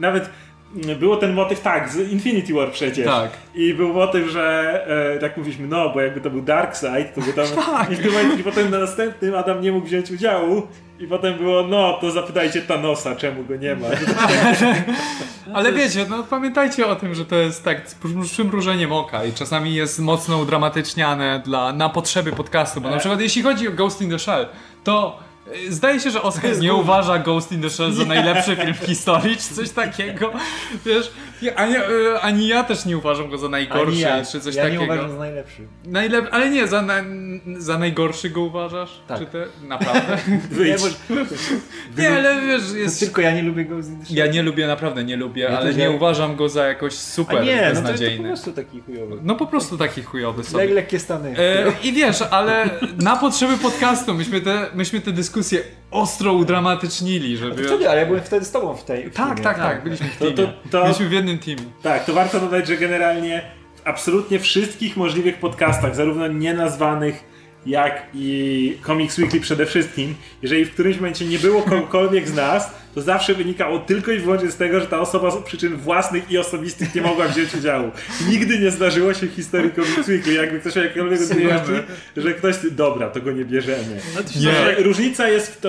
nawet 0.00 0.30
było 0.74 1.16
ten 1.16 1.32
motyw, 1.32 1.60
tak, 1.60 1.88
z 1.88 2.12
Infinity 2.12 2.54
War 2.54 2.70
przecież. 2.70 3.06
Tak. 3.06 3.30
I 3.54 3.74
był 3.74 3.92
motyw, 3.92 4.30
że 4.30 5.14
e, 5.14 5.18
tak 5.18 5.36
mówiliśmy, 5.36 5.66
no, 5.66 5.90
bo 5.90 6.00
jakby 6.00 6.20
to 6.20 6.30
był 6.30 6.42
Darkseid, 6.42 7.14
to 7.14 7.20
by 7.20 7.32
tam... 7.32 7.46
tak. 7.66 7.90
I, 7.90 7.96
w 7.96 8.02
tym 8.02 8.12
momencie, 8.12 8.40
I 8.40 8.44
potem 8.44 8.70
na 8.70 8.78
następnym 8.78 9.34
Adam 9.34 9.60
nie 9.60 9.72
mógł 9.72 9.86
wziąć 9.86 10.10
udziału 10.10 10.62
i 11.00 11.06
potem 11.06 11.38
było, 11.38 11.62
no, 11.62 11.98
to 12.00 12.10
zapytajcie 12.10 12.62
Thanosa, 12.62 13.16
czemu 13.16 13.44
go 13.44 13.56
nie 13.56 13.76
ma. 13.76 13.86
Ale 15.54 15.72
wiecie, 15.72 16.06
no 16.10 16.24
pamiętajcie 16.30 16.86
o 16.86 16.96
tym, 16.96 17.14
że 17.14 17.24
to 17.24 17.36
jest 17.36 17.64
tak 17.64 17.88
z 17.88 18.30
przymrużeniem 18.30 18.92
oka 18.92 19.24
i 19.24 19.32
czasami 19.32 19.74
jest 19.74 19.98
mocno 19.98 20.38
udramatyczniane 20.38 21.42
dla, 21.44 21.72
na 21.72 21.88
potrzeby 21.88 22.32
podcastu, 22.32 22.80
bo 22.80 22.90
na 22.90 22.98
przykład 22.98 23.20
jeśli 23.20 23.42
chodzi 23.42 23.68
o 23.68 23.72
Ghost 23.72 24.02
in 24.02 24.10
the 24.10 24.18
Shell, 24.18 24.46
to 24.84 25.18
Zdaje 25.68 26.00
się, 26.00 26.10
że 26.10 26.22
Oscar 26.22 26.58
nie 26.58 26.74
uważa 26.74 27.18
Ghost 27.18 27.52
in 27.52 27.62
the 27.62 27.70
Shell 27.70 27.92
za 27.92 28.04
najlepszy 28.04 28.56
film 28.56 28.74
w 28.74 28.86
historii, 28.86 29.36
czy 29.36 29.54
coś 29.54 29.70
takiego. 29.70 30.32
Wiesz, 30.86 31.10
ani, 31.56 31.76
e, 31.76 32.20
ani 32.20 32.48
ja 32.48 32.64
też 32.64 32.84
nie 32.84 32.98
uważam 32.98 33.30
go 33.30 33.38
za 33.38 33.48
najgorszy, 33.48 34.00
ja. 34.00 34.24
czy 34.24 34.40
coś 34.40 34.54
ja 34.54 34.62
takiego. 34.62 34.82
Ja 34.82 34.88
nie 34.88 34.94
uważam 34.94 35.12
za 35.12 35.18
najlepszy. 35.18 35.62
Najlep 35.86 36.28
ale 36.30 36.50
nie, 36.50 36.66
za, 36.66 36.82
na, 36.82 36.94
za 37.58 37.78
najgorszy 37.78 38.30
go 38.30 38.40
uważasz? 38.40 39.00
Tak. 39.08 39.18
Czy 39.18 39.26
te, 39.26 39.46
naprawdę? 39.62 40.18
Wyjdź. 40.50 40.82
nie, 41.98 42.10
ale 42.10 42.40
wiesz, 42.40 42.62
jest... 42.74 43.00
Tylko 43.00 43.20
ja 43.20 43.34
nie 43.34 43.42
lubię 43.42 43.64
Ghost 43.64 43.90
in 43.90 43.98
the 43.98 44.06
Shell. 44.06 44.16
Ja 44.16 44.26
nie 44.26 44.42
lubię, 44.42 44.66
naprawdę 44.66 45.04
nie 45.04 45.16
lubię, 45.16 45.42
ja 45.42 45.58
ale 45.58 45.74
nie 45.74 45.90
uważam 45.90 46.36
go 46.36 46.48
za 46.48 46.66
jakoś 46.66 46.92
super 46.94 47.38
A 47.38 47.42
nie, 47.44 47.70
beznadziejny. 47.74 48.28
No 48.28 48.36
to, 48.36 48.42
to 48.42 48.52
po 48.52 48.52
prostu 48.52 48.52
taki 48.52 48.80
chujowy. 48.80 49.18
No 49.22 49.34
po 49.36 49.46
prostu 49.46 49.78
taki 49.78 50.02
chujowy 50.02 50.44
sobie. 50.44 50.64
Le 50.64 50.74
lekkie 50.74 50.98
stany. 50.98 51.38
E, 51.38 51.72
I 51.82 51.92
wiesz, 51.92 52.22
ale 52.22 52.70
na 52.98 53.16
potrzeby 53.16 53.58
podcastu 53.58 54.14
myśmy 54.14 54.40
te, 54.40 54.66
myśmy 54.74 55.00
te 55.00 55.12
dyskusje 55.12 55.33
ostro 55.90 56.32
udramatycznili, 56.32 57.36
żeby... 57.36 57.62
A 57.64 57.66
wtedy, 57.66 57.90
ale 57.90 58.00
ja 58.00 58.06
byłem 58.06 58.22
wtedy 58.22 58.44
z 58.44 58.50
tobą 58.50 58.76
w 58.76 58.84
tej 58.84 59.10
Tak, 59.10 59.40
tak, 59.40 59.56
tak, 59.56 59.84
byliśmy 59.84 60.08
w 60.08 60.16
teamie. 60.16 60.34
To, 60.34 60.46
to, 60.46 60.52
to... 60.70 60.82
Byliśmy 60.82 61.08
w 61.08 61.12
jednym 61.12 61.38
teamie. 61.38 61.62
Tak, 61.82 62.04
to 62.04 62.12
warto 62.12 62.40
dodać, 62.40 62.66
że 62.66 62.76
generalnie 62.76 63.42
w 63.76 63.86
absolutnie 63.86 64.38
wszystkich 64.38 64.96
możliwych 64.96 65.38
podcastach, 65.38 65.96
zarówno 65.96 66.26
nienazwanych, 66.26 67.24
jak 67.66 68.06
i 68.14 68.78
Comics 68.86 69.18
Weekly 69.18 69.40
przede 69.40 69.66
wszystkim, 69.66 70.14
jeżeli 70.42 70.64
w 70.64 70.72
którymś 70.72 70.96
momencie 70.96 71.24
nie 71.24 71.38
było 71.38 71.62
kogokolwiek 71.62 72.28
z 72.28 72.34
nas, 72.34 72.74
to 72.94 73.02
zawsze 73.02 73.34
wynikało 73.34 73.78
tylko 73.78 74.12
i 74.12 74.18
wyłącznie 74.18 74.50
z 74.50 74.56
tego, 74.56 74.80
że 74.80 74.86
ta 74.86 75.00
osoba 75.00 75.30
z 75.30 75.36
przyczyn 75.36 75.76
własnych 75.76 76.30
i 76.30 76.38
osobistych 76.38 76.94
nie 76.94 77.02
mogła 77.02 77.28
wziąć 77.28 77.54
udziału. 77.54 77.90
Nigdy 78.28 78.58
nie 78.58 78.70
zdarzyło 78.70 79.14
się 79.14 79.26
w 79.26 79.32
historii 79.32 79.70
Comics 79.72 80.08
Weekly, 80.08 80.34
jakby 80.34 80.60
ktoś 80.60 80.76
miał 80.76 80.84
jakiekolwiek 80.84 81.18
wątpliwości, 81.18 81.72
że 82.16 82.34
ktoś, 82.34 82.56
dobra, 82.70 83.10
to 83.10 83.20
go 83.20 83.32
nie 83.32 83.44
bierzemy. 83.44 84.00
Nie. 84.40 84.84
Różnica 84.84 85.28
jest 85.28 85.54
w 85.54 85.60
to 85.60 85.68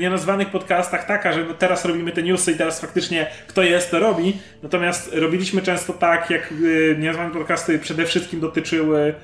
nienazwanych 0.00 0.50
podcastach 0.50 1.06
taka, 1.06 1.32
że 1.32 1.44
no 1.44 1.54
teraz 1.54 1.84
robimy 1.84 2.12
te 2.12 2.22
newsy 2.22 2.52
i 2.52 2.56
teraz 2.56 2.80
faktycznie 2.80 3.26
kto 3.48 3.62
jest, 3.62 3.90
to 3.90 3.98
robi, 3.98 4.36
natomiast 4.62 5.10
robiliśmy 5.14 5.62
często 5.62 5.92
tak, 5.92 6.30
jak 6.30 6.52
y, 6.52 6.96
nienazwane 6.98 7.30
podcasty 7.30 7.78
przede 7.78 8.06
wszystkim 8.06 8.40
dotyczyły 8.40 9.14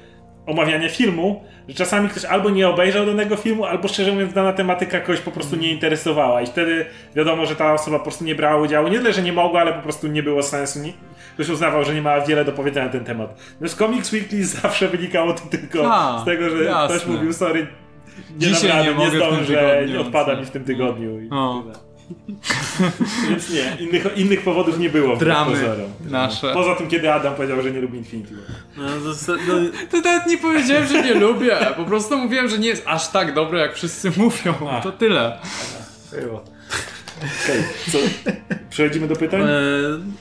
omawiania 0.46 0.88
filmu, 0.88 1.44
że 1.68 1.74
czasami 1.74 2.08
ktoś 2.08 2.24
albo 2.24 2.50
nie 2.50 2.68
obejrzał 2.68 3.06
danego 3.06 3.36
filmu, 3.36 3.64
albo 3.64 3.88
szczerze 3.88 4.12
mówiąc 4.12 4.32
dana 4.32 4.52
tematyka 4.52 5.00
kogoś 5.00 5.20
po 5.20 5.30
prostu 5.30 5.56
nie 5.56 5.70
interesowała 5.70 6.42
i 6.42 6.46
wtedy 6.46 6.86
wiadomo, 7.16 7.46
że 7.46 7.56
ta 7.56 7.74
osoba 7.74 7.98
po 7.98 8.04
prostu 8.04 8.24
nie 8.24 8.34
brała 8.34 8.62
udziału. 8.62 8.88
Nie 8.88 8.98
tyle, 8.98 9.12
że 9.12 9.22
nie 9.22 9.32
mogła, 9.32 9.60
ale 9.60 9.72
po 9.72 9.82
prostu 9.82 10.06
nie 10.06 10.22
było 10.22 10.42
sensu. 10.42 10.78
Nie, 10.78 10.92
ktoś 11.34 11.48
uznawał, 11.48 11.84
że 11.84 11.94
nie 11.94 12.02
ma 12.02 12.20
wiele 12.20 12.44
do 12.44 12.52
powiedzenia 12.52 12.86
na 12.86 12.92
ten 12.92 13.04
temat. 13.04 13.40
No 13.60 13.68
z 13.68 13.74
Comics 13.76 14.12
Weekly 14.12 14.44
zawsze 14.62 14.88
wynikało 14.88 15.32
to 15.32 15.42
tylko 15.50 15.94
A, 15.94 16.20
z 16.22 16.24
tego, 16.24 16.50
że 16.50 16.64
jasne. 16.64 16.96
ktoś 16.96 17.08
mówił, 17.08 17.32
sorry, 17.32 17.66
nie 18.30 18.46
Dzisiaj 18.46 18.86
nie, 18.86 18.94
nie 18.94 19.10
zdążę, 19.10 19.86
nie 19.88 20.00
odpada 20.00 20.36
mi 20.36 20.44
w 20.44 20.50
tym 20.50 20.64
tygodniu. 20.64 21.20
I 21.20 21.28
Więc 23.28 23.50
nie, 23.50 23.76
innych, 23.80 24.06
innych 24.16 24.42
powodów 24.42 24.78
nie 24.78 24.90
było. 24.90 25.16
Dramy 25.16 25.56
nasze. 26.10 26.52
Poza 26.54 26.74
tym, 26.74 26.88
kiedy 26.88 27.12
Adam 27.12 27.34
powiedział, 27.34 27.62
że 27.62 27.70
nie 27.70 27.80
lubi 27.80 27.98
Infinity 27.98 28.34
No, 28.76 28.88
to, 29.26 29.32
no, 29.48 29.54
to 29.90 30.00
nawet 30.00 30.26
nie 30.26 30.38
powiedziałem, 30.38 30.88
że 30.88 31.02
nie 31.02 31.14
lubię. 31.14 31.56
Po 31.76 31.84
prostu 31.84 32.18
mówiłem, 32.18 32.48
że 32.48 32.58
nie 32.58 32.68
jest 32.68 32.82
aż 32.86 33.08
tak 33.08 33.34
dobre, 33.34 33.60
jak 33.60 33.74
wszyscy 33.74 34.12
mówią. 34.16 34.54
A. 34.70 34.80
To 34.80 34.92
tyle. 34.92 35.38
Było. 36.12 36.44
Okej, 37.20 37.64
okay. 37.88 38.58
Przechodzimy 38.70 39.08
do 39.08 39.16
pytań? 39.16 39.40
E, 39.40 39.46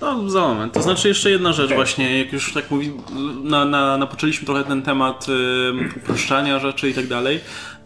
no, 0.01 0.29
za 0.29 0.41
moment. 0.41 0.73
To 0.73 0.81
znaczy 0.81 1.07
jeszcze 1.07 1.31
jedna 1.31 1.53
rzecz 1.53 1.65
okay. 1.65 1.77
właśnie, 1.77 2.19
jak 2.19 2.33
już 2.33 2.53
tak 2.53 2.71
mówi, 2.71 2.93
na, 3.43 3.65
na, 3.65 3.97
napoczęliśmy 3.97 4.45
trochę 4.45 4.63
ten 4.63 4.81
temat 4.81 5.25
y, 5.29 5.97
uproszczania 5.97 6.59
rzeczy 6.59 6.89
i 6.89 6.93
tak 6.93 7.07
dalej, 7.07 7.39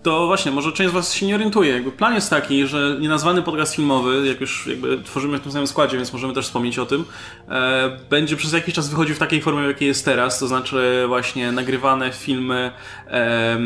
to 0.03 0.27
właśnie, 0.27 0.51
może 0.51 0.71
część 0.71 0.89
z 0.89 0.93
Was 0.93 1.13
się 1.13 1.25
nie 1.25 1.35
orientuje. 1.35 1.71
Jakby 1.71 1.91
plan 1.91 2.15
jest 2.15 2.29
taki, 2.29 2.67
że 2.67 2.97
nienazwany 2.99 3.41
podcast 3.41 3.75
filmowy, 3.75 4.27
jak 4.27 4.41
już 4.41 4.67
jakby 4.67 5.03
tworzymy 5.03 5.37
w 5.37 5.41
tym 5.41 5.51
samym 5.51 5.67
składzie, 5.67 5.97
więc 5.97 6.13
możemy 6.13 6.33
też 6.33 6.45
wspomnieć 6.45 6.79
o 6.79 6.85
tym, 6.85 7.05
e, 7.49 7.97
będzie 8.09 8.35
przez 8.35 8.53
jakiś 8.53 8.73
czas 8.73 8.89
wychodził 8.89 9.15
w 9.15 9.19
takiej 9.19 9.41
formie, 9.41 9.63
jakiej 9.63 9.87
jest 9.87 10.05
teraz, 10.05 10.39
to 10.39 10.47
znaczy 10.47 11.03
właśnie 11.07 11.51
nagrywane 11.51 12.11
filmy 12.11 12.71
e, 13.07 13.57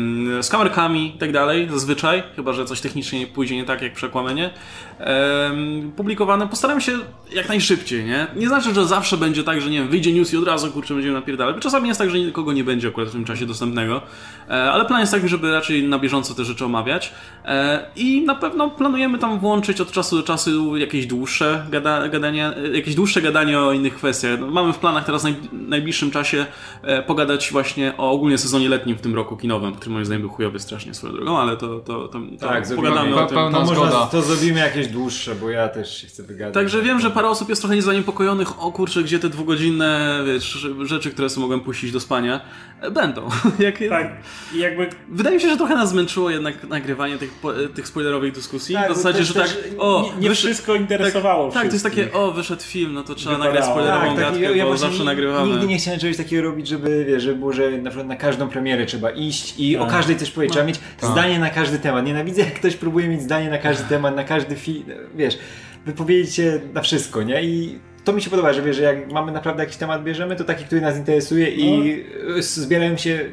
z 0.42 0.48
kamerkami 0.48 1.14
i 1.16 1.18
tak 1.18 1.32
dalej, 1.32 1.68
zazwyczaj, 1.70 2.22
chyba 2.36 2.52
że 2.52 2.64
coś 2.64 2.80
technicznie 2.80 3.26
pójdzie 3.26 3.56
nie 3.56 3.64
tak 3.64 3.82
jak 3.82 3.92
przekłamanie. 3.92 4.50
E, 5.00 5.50
publikowane. 5.96 6.48
Postaramy 6.48 6.80
się 6.80 6.88
się 6.88 6.98
jak 7.32 7.48
najszybciej, 7.48 8.04
nie? 8.04 8.26
Nie 8.36 8.48
znaczy, 8.48 8.74
że 8.74 8.86
zawsze 8.86 9.16
będzie 9.16 9.44
tak, 9.44 9.60
że 9.60 9.70
nie 9.70 9.78
wiem, 9.78 9.88
wyjdzie 9.88 10.12
news 10.12 10.32
i 10.32 10.36
od 10.36 10.46
razu 10.46 10.70
kurczę 10.70 10.94
będziemy 10.94 11.14
napierdalać. 11.14 11.56
Czasami 11.60 11.88
jest 11.88 12.00
tak, 12.00 12.10
że 12.10 12.18
nikogo 12.18 12.52
nie 12.52 12.64
będzie 12.64 12.88
akurat 12.88 13.08
w 13.08 13.12
tym 13.12 13.24
czasie 13.24 13.46
dostępnego, 13.46 14.02
e, 14.48 14.72
ale 14.72 14.84
plan 14.84 15.00
jest 15.00 15.12
taki, 15.12 15.28
żeby 15.28 15.52
raczej 15.52 15.88
na 15.88 15.98
bieżąco 15.98 16.27
te 16.34 16.44
rzeczy 16.44 16.64
omawiać 16.64 17.12
e, 17.44 17.86
i 17.96 18.24
na 18.24 18.34
pewno 18.34 18.70
planujemy 18.70 19.18
tam 19.18 19.38
włączyć 19.38 19.80
od 19.80 19.92
czasu 19.92 20.16
do 20.16 20.22
czasu 20.22 20.76
jakieś 20.76 21.06
dłuższe 21.06 21.66
gada, 21.70 22.08
gadanie, 22.08 22.52
jakieś 22.72 22.94
dłuższe 22.94 23.22
gadanie 23.22 23.58
o 23.58 23.72
innych 23.72 23.94
kwestiach. 23.94 24.40
No, 24.40 24.46
mamy 24.46 24.72
w 24.72 24.78
planach 24.78 25.04
teraz 25.04 25.26
w 25.26 25.52
najbliższym 25.52 26.10
czasie 26.10 26.46
e, 26.82 27.02
pogadać 27.02 27.52
właśnie 27.52 27.92
o 27.98 28.10
ogólnie 28.10 28.38
sezonie 28.38 28.68
letnim 28.68 28.96
w 28.96 29.00
tym 29.00 29.14
roku 29.14 29.36
kinowym, 29.36 29.74
który 29.74 29.90
moim 29.90 30.04
zdaniem 30.04 30.22
był 30.22 30.30
chujowy 30.30 30.58
strasznie 30.58 30.94
swoją 30.94 31.12
drogą, 31.12 31.38
ale 31.38 31.56
to, 31.56 31.78
to, 31.78 32.08
to, 32.08 32.20
to 32.40 32.48
tak, 32.48 32.76
pogadamy 32.76 33.16
o 33.16 33.26
tym. 33.26 33.36
To, 33.36 33.64
można, 33.64 34.06
to 34.06 34.22
zrobimy 34.22 34.60
jakieś 34.60 34.88
dłuższe, 34.88 35.34
bo 35.34 35.50
ja 35.50 35.68
też 35.68 36.00
się 36.00 36.06
chcę 36.06 36.22
wygadać. 36.22 36.54
Także 36.54 36.82
wiem, 36.82 37.00
że 37.00 37.10
parę 37.10 37.28
osób 37.28 37.48
jest 37.48 37.62
trochę 37.62 37.76
niezaniepokojonych, 37.76 38.62
o 38.62 38.72
kurczę, 38.72 39.02
gdzie 39.02 39.18
te 39.18 39.28
dwugodzinne 39.28 40.22
wiesz, 40.26 40.68
rzeczy, 40.82 41.10
które 41.10 41.28
sobie 41.28 41.42
mogłem 41.42 41.60
puścić 41.60 41.92
do 41.92 42.00
spania, 42.00 42.40
e, 42.80 42.90
będą. 42.90 43.28
Jak, 43.58 43.78
tak, 43.88 44.16
i 44.54 44.58
jakby... 44.58 44.90
Wydaje 45.08 45.36
mi 45.36 45.42
się, 45.42 45.48
że 45.48 45.56
trochę 45.56 45.74
nas 45.74 45.90
zmęczyło 45.90 46.17
jednak 46.30 46.68
nagrywanie 46.68 47.18
tych, 47.18 47.30
tych 47.74 47.88
spoilerowych 47.88 48.32
dyskusji. 48.32 48.74
Tak, 48.74 48.92
w 48.92 48.96
zasadzie, 48.96 49.24
że 49.24 49.34
tak, 49.34 49.58
o... 49.78 50.12
Nie, 50.18 50.28
nie 50.28 50.34
wszystko 50.34 50.74
interesowało 50.74 51.44
Tak, 51.44 51.54
tak, 51.54 51.66
to 51.66 51.72
jest 51.72 51.84
takie, 51.84 52.12
o, 52.12 52.32
wyszedł 52.32 52.62
film, 52.62 52.94
no 52.94 53.02
to 53.02 53.14
trzeba 53.14 53.36
Wypadało. 53.36 53.54
nagrać 53.54 53.70
spoilerową 53.70 54.06
tak, 54.06 54.18
gadkę, 54.24 54.40
ja, 54.40 54.50
ja 54.50 54.64
bo 54.64 54.76
zawsze 54.76 55.04
nagrywamy. 55.04 55.50
Nigdy 55.50 55.66
nie 55.66 55.78
chciałem 55.78 56.00
czegoś 56.00 56.16
takiego 56.16 56.42
robić, 56.42 56.68
żeby, 56.68 57.04
wiesz, 57.08 57.22
żeby 57.22 57.38
było, 57.38 57.52
że 57.52 57.70
na 57.70 57.90
przykład 57.90 58.08
na 58.08 58.16
każdą 58.16 58.48
premierę 58.48 58.86
trzeba 58.86 59.10
iść 59.10 59.54
i 59.58 59.76
o 59.76 59.84
tak. 59.84 59.92
każdej 59.92 60.16
coś 60.16 60.30
powiedzieć. 60.30 60.52
Trzeba 60.52 60.64
no. 60.64 60.68
mieć 60.68 60.80
tak. 61.00 61.10
zdanie 61.10 61.38
na 61.38 61.50
każdy 61.50 61.78
temat. 61.78 62.06
Nienawidzę, 62.06 62.40
jak 62.42 62.54
ktoś 62.54 62.76
próbuje 62.76 63.08
mieć 63.08 63.22
zdanie 63.22 63.50
na 63.50 63.58
każdy 63.58 63.84
temat, 63.88 64.16
na 64.16 64.24
każdy 64.24 64.56
film, 64.56 64.84
wiesz 65.14 65.38
wypowiedzieć 65.86 66.34
się 66.34 66.60
na 66.74 66.82
wszystko, 66.82 67.22
nie? 67.22 67.42
I 67.42 67.78
to 68.04 68.12
mi 68.12 68.22
się 68.22 68.30
podoba, 68.30 68.52
że 68.52 68.62
wiesz, 68.62 68.76
że 68.76 68.82
jak 68.82 69.12
mamy 69.12 69.32
naprawdę 69.32 69.62
jakiś 69.62 69.76
temat 69.76 70.04
bierzemy, 70.04 70.36
to 70.36 70.44
taki, 70.44 70.64
który 70.64 70.80
nas 70.80 70.96
interesuje 70.96 71.46
no. 71.46 71.54
i 71.56 72.04
zbierają 72.38 72.96
się 72.96 73.32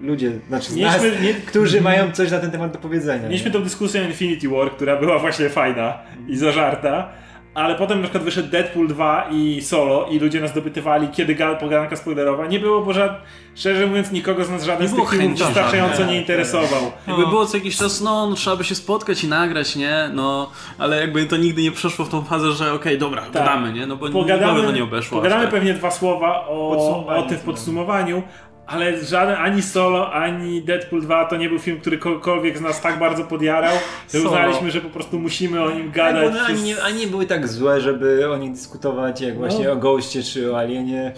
ludzie, 0.00 0.32
znaczy 0.48 0.76
nas, 0.76 1.02
nie, 1.22 1.34
którzy 1.34 1.80
mają 1.80 2.12
coś 2.12 2.30
na 2.30 2.38
ten 2.38 2.50
temat 2.50 2.72
do 2.72 2.78
powiedzenia. 2.78 3.28
Mieliśmy 3.28 3.50
tą 3.50 3.62
dyskusję 3.62 4.04
Infinity 4.04 4.48
War, 4.48 4.70
która 4.70 4.96
była 4.96 5.18
właśnie 5.18 5.48
fajna 5.48 5.98
i 6.28 6.36
zażarta 6.36 7.08
ale 7.56 7.74
potem 7.74 7.98
na 7.98 8.02
przykład 8.02 8.24
wyszedł 8.24 8.48
Deadpool 8.48 8.88
2 8.88 9.28
i 9.30 9.60
Solo 9.62 10.06
i 10.10 10.18
ludzie 10.18 10.40
nas 10.40 10.52
dopytywali, 10.52 11.08
kiedy 11.08 11.36
pogadanka 11.60 11.96
spoilerowa. 11.96 12.46
Nie 12.46 12.60
było, 12.60 12.82
bo 12.82 12.92
żad, 12.92 13.22
szczerze 13.54 13.86
mówiąc 13.86 14.12
nikogo 14.12 14.44
z 14.44 14.50
nas 14.50 14.64
żaden 14.64 14.88
z 14.88 14.94
tych 14.94 15.10
filmów 15.10 15.38
wystarczająco 15.38 16.04
nie 16.04 16.16
interesował. 16.16 16.82
No. 17.06 17.12
Jakby 17.12 17.26
było 17.26 17.46
co 17.46 17.56
jakiś 17.56 17.76
czas, 17.76 18.00
no, 18.00 18.26
no, 18.26 18.36
trzeba 18.36 18.56
by 18.56 18.64
się 18.64 18.74
spotkać 18.74 19.24
i 19.24 19.28
nagrać, 19.28 19.76
nie? 19.76 20.10
No, 20.14 20.50
ale 20.78 21.00
jakby 21.00 21.26
to 21.26 21.36
nigdy 21.36 21.62
nie 21.62 21.72
przeszło 21.72 22.04
w 22.04 22.08
tą 22.08 22.24
fazę, 22.24 22.52
że 22.52 22.64
okej, 22.64 22.76
okay, 22.76 22.98
dobra, 22.98 23.22
tak. 23.22 23.32
gadamy, 23.32 23.72
nie? 23.72 23.86
No 23.86 23.96
bo 23.96 24.08
pogadamy, 24.08 24.62
to 24.62 24.72
nie 24.72 24.84
obeszło. 24.84 25.18
Pogadamy 25.18 25.42
tak. 25.42 25.50
pewnie 25.50 25.74
dwa 25.74 25.90
słowa 25.90 26.46
o, 26.48 27.06
o 27.06 27.22
tym 27.22 27.38
w 27.38 27.42
podsumowaniu, 27.42 28.22
ale 28.66 29.04
żaden 29.04 29.34
ani 29.34 29.62
Solo, 29.62 30.12
ani 30.12 30.62
Deadpool 30.62 31.02
2 31.02 31.24
to 31.24 31.36
nie 31.36 31.48
był 31.48 31.58
film, 31.58 31.80
który 31.80 31.98
kogokolwiek 31.98 32.58
z 32.58 32.60
nas 32.60 32.80
tak 32.80 32.98
bardzo 32.98 33.24
podjarał, 33.24 33.76
że 34.14 34.20
uznaliśmy, 34.20 34.70
że 34.70 34.80
po 34.80 34.88
prostu 34.88 35.18
musimy 35.18 35.62
o 35.62 35.70
nim 35.70 35.90
gadać. 35.90 36.24
Tak, 36.24 36.32
one 36.32 36.42
ani, 36.42 36.62
nie, 36.62 36.82
ani 36.82 37.00
nie 37.00 37.06
były 37.06 37.26
tak 37.26 37.48
złe, 37.48 37.80
żeby 37.80 38.30
o 38.30 38.36
nich 38.36 38.52
dyskutować, 38.52 39.20
jak 39.20 39.34
no. 39.34 39.40
właśnie 39.40 39.72
o 39.72 39.76
Ghoście 39.76 40.22
czy 40.22 40.52
o 40.52 40.58
Alienie. 40.58 41.12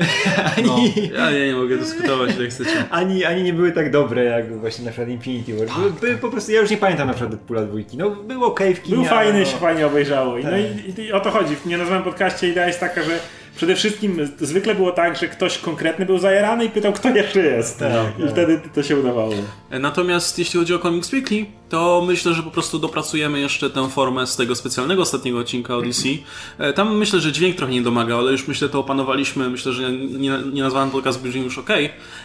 ani, 0.56 0.92
no, 1.12 1.18
ja 1.18 1.30
nie, 1.30 1.46
nie 1.46 1.54
mogę 1.54 1.76
dyskutować, 1.76 2.30
jak 2.38 2.50
chcecie. 2.50 2.84
Ani, 2.90 3.24
ani 3.24 3.42
nie 3.42 3.52
były 3.52 3.72
tak 3.72 3.90
dobre, 3.90 4.24
jak 4.24 4.58
właśnie 4.58 4.84
na 4.84 4.90
przykład 4.90 5.08
Infinity 5.08 5.56
War. 5.56 5.76
Były, 5.78 5.92
były 5.92 6.16
po 6.16 6.28
prostu, 6.28 6.52
ja 6.52 6.60
już 6.60 6.70
nie 6.70 6.76
pamiętam 6.76 7.06
na 7.06 7.14
przykład 7.14 7.30
Deadpoola 7.30 7.62
dwójki. 7.62 7.96
No, 7.96 8.10
był 8.10 8.44
ok 8.44 8.60
w 8.74 8.82
kinie. 8.82 8.96
Był 8.96 9.04
fajny, 9.04 9.38
no. 9.40 9.44
się 9.44 9.56
fajnie 9.56 9.86
obejrzało. 9.86 10.38
I, 10.38 10.42
tak. 10.42 10.52
no 10.52 10.58
i, 10.58 11.06
i, 11.06 11.12
o 11.12 11.20
to 11.20 11.30
chodzi. 11.30 11.56
W 11.56 11.66
nienazwanym 11.66 12.04
podcaście 12.04 12.48
idea 12.48 12.66
jest 12.66 12.80
taka, 12.80 13.02
że 13.02 13.18
Przede 13.56 13.74
wszystkim 13.74 14.28
zwykle 14.40 14.74
było 14.74 14.92
tak, 14.92 15.16
że 15.16 15.28
ktoś 15.28 15.58
konkretny 15.58 16.06
był 16.06 16.18
zajarany 16.18 16.64
i 16.64 16.70
pytał, 16.70 16.92
kto 16.92 17.08
jeszcze 17.08 17.40
jest. 17.40 17.78
Tak, 17.78 18.18
I 18.18 18.22
tak. 18.22 18.30
wtedy 18.30 18.60
to 18.74 18.82
się 18.82 18.96
udawało. 18.96 19.32
Natomiast 19.70 20.38
jeśli 20.38 20.58
chodzi 20.60 20.74
o 20.74 20.78
Comics 20.78 21.12
Weekly, 21.12 21.46
to 21.70 22.02
myślę, 22.06 22.34
że 22.34 22.42
po 22.42 22.50
prostu 22.50 22.78
dopracujemy 22.78 23.40
jeszcze 23.40 23.70
tę 23.70 23.88
formę 23.88 24.26
z 24.26 24.36
tego 24.36 24.54
specjalnego 24.54 25.02
ostatniego 25.02 25.38
odcinka 25.38 25.76
Odyssey. 25.76 26.22
E, 26.58 26.72
tam 26.72 26.96
myślę, 26.96 27.20
że 27.20 27.32
dźwięk 27.32 27.56
trochę 27.56 27.72
nie 27.72 27.82
domaga, 27.82 28.16
ale 28.18 28.32
już 28.32 28.48
myślę, 28.48 28.68
to 28.68 28.78
opanowaliśmy. 28.78 29.50
Myślę, 29.50 29.72
że 29.72 29.92
nie, 29.92 30.38
nie 30.52 30.62
nazwany 30.62 30.92
podcast 30.92 31.22
będzie 31.22 31.38
już 31.38 31.58
ok. 31.58 31.70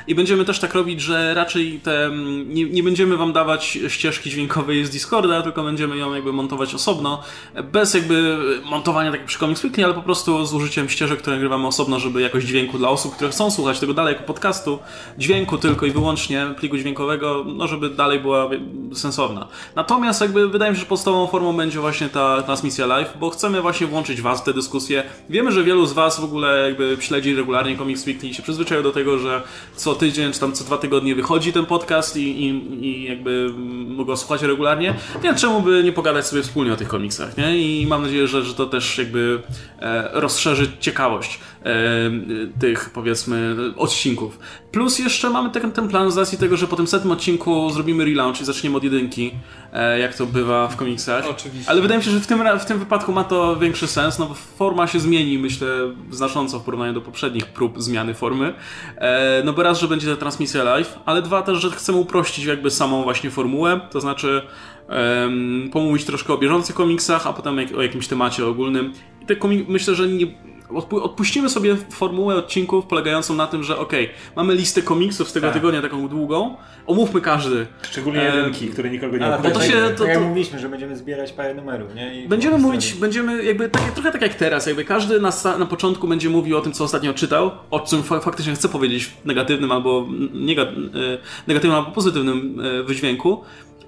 I 0.08 0.16
będziemy 0.16 0.46
też 0.46 0.60
tak 0.60 0.74
robić, 0.74 1.02
że 1.02 1.34
raczej 1.34 1.80
te, 1.84 2.12
nie, 2.46 2.64
nie 2.64 2.84
będziemy 2.84 3.18
wam 3.18 3.34
dawać 3.34 3.80
ścieżki 3.88 4.30
dźwiękowej 4.30 4.86
z 4.86 4.90
Discorda, 4.90 5.42
tylko 5.42 5.64
będziemy 5.64 5.98
ją 5.98 6.14
jakby 6.14 6.34
montować 6.34 6.76
osobno, 6.76 7.24
bez 7.72 7.94
jakby 7.94 8.38
montowania 8.64 9.12
tak 9.12 9.26
przy 9.26 9.40
Comics 9.40 9.64
Weekly, 9.64 9.86
ale 9.86 9.94
po 9.94 10.02
prostu 10.02 10.46
z 10.46 10.54
użyciem 10.54 10.90
ścieżek, 10.90 11.20
które 11.20 11.36
nagrywamy 11.36 11.68
osobno, 11.68 12.00
żeby 12.00 12.22
jakoś 12.22 12.44
dźwięku 12.44 12.78
dla 12.78 12.90
osób, 12.90 13.16
które 13.16 13.30
chcą 13.30 13.52
słuchać 13.52 13.80
tego 13.80 13.94
dalej 13.94 14.14
jako 14.14 14.26
podcastu, 14.26 14.80
dźwięku 15.18 15.58
tylko 15.58 15.86
i 15.86 15.92
wyłącznie, 15.92 16.46
pliku 16.60 16.78
dźwiękowego, 16.78 17.46
no 17.56 17.68
żeby 17.68 17.90
dalej 17.90 18.20
była 18.20 18.50
sensowna. 18.94 19.35
Natomiast 19.76 20.22
jakby 20.22 20.50
wydaje 20.50 20.72
mi 20.72 20.78
się, 20.78 20.82
że 20.82 20.88
podstawową 20.88 21.28
formą 21.28 21.54
będzie 21.54 21.80
właśnie 21.80 22.10
ta 22.10 22.42
transmisja 22.42 22.86
live, 22.86 23.18
bo 23.20 23.30
chcemy 23.30 23.62
właśnie 23.62 23.88
włączyć 23.88 24.22
Was 24.22 24.42
w 24.42 24.44
tę 24.44 24.54
dyskusję. 24.54 25.04
Wiemy, 25.30 25.52
że 25.52 25.64
wielu 25.64 25.86
z 25.86 25.94
Was 25.94 26.20
w 26.20 26.24
ogóle 26.24 26.68
jakby 26.68 26.98
śledzi 27.00 27.36
regularnie 27.36 27.78
Comics 27.78 28.08
Weekly 28.08 28.30
i 28.30 28.34
się 28.34 28.44
przyzwyczaiło 28.44 28.84
do 28.84 28.92
tego, 28.92 29.18
że 29.18 29.42
co 29.76 29.96
tydzień 29.96 30.34
czy 30.34 30.40
tam 30.40 30.54
co 30.54 30.64
dwa 30.64 30.78
tygodnie 30.78 31.16
wychodzi 31.16 31.54
ten 31.54 31.66
podcast 31.66 32.18
i, 32.18 32.46
i, 32.46 32.48
i 32.86 33.04
jakby 33.04 33.54
mogą 33.88 34.18
słuchać 34.18 34.42
regularnie, 34.42 34.94
więc 35.24 35.42
czemu 35.42 35.62
by 35.62 35.84
nie 35.84 35.92
pogadać 35.92 36.28
sobie 36.28 36.44
wspólnie 36.44 36.74
o 36.74 36.76
tych 36.76 36.88
komiksach, 36.88 37.38
nie? 37.38 37.58
I 37.58 37.88
mam 37.88 38.02
nadzieję, 38.02 38.28
że, 38.28 38.44
że 38.44 38.54
to 38.54 38.66
też 38.66 38.98
jakby 38.98 39.42
e, 39.80 40.10
rozszerzy 40.14 40.68
ciekawość 40.80 41.40
tych 42.60 42.90
powiedzmy 42.90 43.56
odcinków. 43.78 44.40
Plus 44.72 45.00
jeszcze 45.00 45.30
mamy 45.30 45.50
ten, 45.50 45.72
ten 45.72 45.88
plan 45.88 46.12
z 46.12 46.18
racji 46.18 46.38
tego, 46.38 46.58
że 46.58 46.68
po 46.68 46.76
tym 46.76 46.88
setnym 46.88 47.12
odcinku 47.12 47.70
zrobimy 47.70 48.06
relaunch 48.06 48.42
i 48.42 48.46
zaczniemy 48.46 48.78
od 48.78 48.84
jedynki, 48.84 49.32
e, 49.74 50.00
jak 50.00 50.16
to 50.16 50.26
bywa 50.26 50.68
w 50.68 50.76
komiksach. 50.76 51.26
Oczywiście. 51.30 51.72
Ale 51.72 51.82
wydaje 51.82 51.98
mi 51.98 52.04
się, 52.04 52.12
że 52.12 52.20
w 52.20 52.28
tym, 52.28 52.60
w 52.60 52.66
tym 52.66 52.80
wypadku 52.80 53.12
ma 53.14 53.24
to 53.24 53.56
większy 53.56 53.88
sens, 53.88 54.20
no 54.20 54.26
bo 54.26 54.34
forma 54.34 54.88
się 54.88 55.00
zmieni, 55.00 55.40
myślę, 55.40 55.68
znacząco 56.12 56.60
w 56.60 56.64
porównaniu 56.64 56.94
do 56.94 57.02
poprzednich 57.02 57.46
prób 57.46 57.82
zmiany 57.82 58.14
formy. 58.14 58.54
E, 58.98 59.42
no 59.46 59.54
bo 59.54 59.64
raz, 59.64 59.80
że 59.80 59.88
będzie 59.88 60.08
ta 60.08 60.16
transmisja 60.16 60.64
live, 60.64 61.00
ale 61.06 61.22
dwa 61.22 61.42
też, 61.42 61.58
że 61.58 61.72
chcemy 61.72 61.98
uprościć 61.98 62.46
jakby 62.46 62.72
samą 62.72 63.04
właśnie 63.04 63.32
formułę, 63.32 63.82
to 63.92 64.02
znaczy 64.02 64.42
um, 64.90 65.70
pomówić 65.74 66.06
troszkę 66.06 66.34
o 66.34 66.38
bieżących 66.38 66.76
komiksach, 66.76 67.28
a 67.28 67.34
potem 67.34 67.60
o 67.78 67.82
jakimś 67.82 68.08
temacie 68.08 68.46
ogólnym. 68.46 68.94
I 69.22 69.26
te 69.26 69.36
komik- 69.36 69.66
myślę, 69.68 69.96
że 69.96 70.08
nie 70.08 70.28
odpuścimy 70.92 71.50
sobie 71.50 71.76
formułę 71.76 72.36
odcinków 72.36 72.86
polegającą 72.86 73.36
na 73.36 73.48
tym, 73.48 73.64
że 73.64 73.78
ok, 73.78 73.94
mamy 74.36 74.56
listę 74.56 74.82
komiksów 74.82 75.30
z 75.30 75.34
tego 75.34 75.48
tak. 75.48 75.54
tygodnia 75.54 75.82
taką 75.82 76.08
długą, 76.08 76.58
omówmy 76.88 77.22
każdy. 77.22 77.68
Szczególnie 77.82 78.24
jedynki, 78.24 78.68
które 78.68 78.90
nikogo 78.90 79.18
nie 79.18 79.28
obchodzą. 79.28 79.50
To, 79.50 79.60
to 79.60 79.66
się, 79.66 79.74
to, 79.74 79.98
to... 79.98 80.06
jak 80.06 80.22
mówiliśmy, 80.22 80.60
że 80.60 80.70
będziemy 80.70 80.98
zbierać 80.98 81.34
parę 81.34 81.54
numerów, 81.54 81.96
nie? 81.96 82.24
I 82.24 82.28
będziemy 82.28 82.58
mówić, 82.58 82.94
będziemy 82.94 83.44
jakby 83.44 83.70
tak, 83.70 83.92
trochę 83.92 84.12
tak 84.12 84.22
jak 84.22 84.34
teraz, 84.34 84.68
jakby 84.68 84.86
każdy 84.86 85.22
na, 85.22 85.32
na 85.60 85.66
początku 85.66 86.08
będzie 86.08 86.30
mówił 86.30 86.58
o 86.58 86.62
tym, 86.62 86.74
co 86.74 86.84
ostatnio 86.84 87.14
czytał, 87.14 87.52
o 87.72 87.80
czym 87.80 88.04
faktycznie 88.04 88.56
chce 88.56 88.70
powiedzieć 88.70 89.06
w 89.06 89.26
negatywnym 89.26 89.72
albo 89.72 90.08
e, 90.08 91.18
negatywnym 91.48 91.78
albo 91.78 91.92
pozytywnym 91.92 92.62
e, 92.80 92.84
wydźwięku 92.84 93.44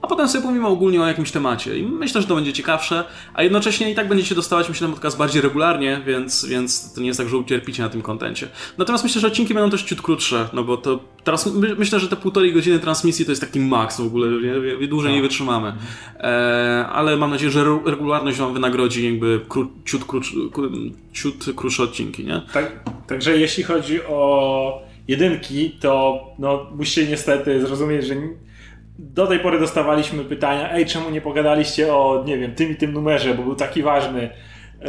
a 0.08 0.10
potem 0.10 0.28
sobie 0.28 0.42
pomówimy 0.42 0.68
ogólnie 0.68 1.02
o 1.02 1.08
jakimś 1.08 1.32
temacie. 1.32 1.78
I 1.78 1.84
myślę, 1.84 2.22
że 2.22 2.28
to 2.28 2.36
będzie 2.36 2.54
ciekawsze, 2.54 3.04
a 3.34 3.44
jednocześnie 3.44 3.92
i 3.92 3.96
tak 3.96 4.08
będziecie 4.08 4.36
dostawać, 4.36 4.70
myślę, 4.70 4.88
ten 4.88 4.94
podcast 4.94 5.18
bardziej 5.18 5.42
regularnie, 5.42 6.02
więc, 6.06 6.46
więc 6.46 6.94
to 6.94 7.02
nie 7.02 7.08
jest 7.08 7.20
tak, 7.20 7.30
że 7.30 7.38
ucierpicie 7.38 7.84
na 7.84 7.90
tym 7.90 8.02
kontencie. 8.02 8.48
Natomiast 8.78 9.04
myślę, 9.04 9.22
że 9.22 9.28
odcinki 9.28 9.54
będą 9.54 9.70
też 9.70 9.84
ciut 9.84 10.02
krótsze, 10.02 10.50
no 10.54 10.64
bo 10.64 10.78
to 10.78 11.00
teraz 11.24 11.54
my, 11.54 11.76
myślę, 11.76 12.00
że 12.00 12.08
te 12.08 12.16
półtorej 12.16 12.54
godziny 12.54 12.80
transmisji 12.80 13.26
to 13.26 13.32
jest 13.32 13.42
taki 13.42 13.60
maks 13.60 14.02
w 14.02 14.06
ogóle, 14.06 14.28
nie, 14.80 14.88
dłużej 14.88 15.12
nie 15.12 15.18
tak. 15.18 15.30
wytrzymamy. 15.30 15.74
E, 16.20 16.86
ale 16.92 17.18
mam 17.18 17.30
nadzieję, 17.30 17.52
że 17.52 17.80
regularność 17.86 18.38
wam 18.38 18.54
wynagrodzi 18.54 19.06
jakby 19.12 19.42
kró, 19.50 19.68
ciut, 19.86 20.02
ciut 21.14 21.46
krótsze 21.56 21.84
odcinki, 21.84 22.26
nie? 22.26 22.42
Tak, 22.54 22.90
także 23.08 23.38
jeśli 23.38 23.64
chodzi 23.64 24.04
o 24.04 24.82
jedynki, 25.08 25.72
to 25.80 26.22
no, 26.40 26.66
musicie 26.76 27.08
niestety 27.08 27.62
zrozumieć, 27.62 28.06
że 28.06 28.16
do 29.00 29.28
tej 29.28 29.40
pory 29.40 29.60
dostawaliśmy 29.60 30.24
pytania, 30.24 30.74
ej, 30.74 30.86
czemu 30.86 31.10
nie 31.10 31.22
pogadaliście 31.22 31.94
o, 31.94 32.24
nie 32.26 32.38
wiem, 32.38 32.56
tym 32.56 32.72
i 32.72 32.76
tym 32.76 32.94
numerze, 32.94 33.34
bo 33.36 33.44
był 33.44 33.56
taki 33.56 33.84
ważny. 33.84 34.30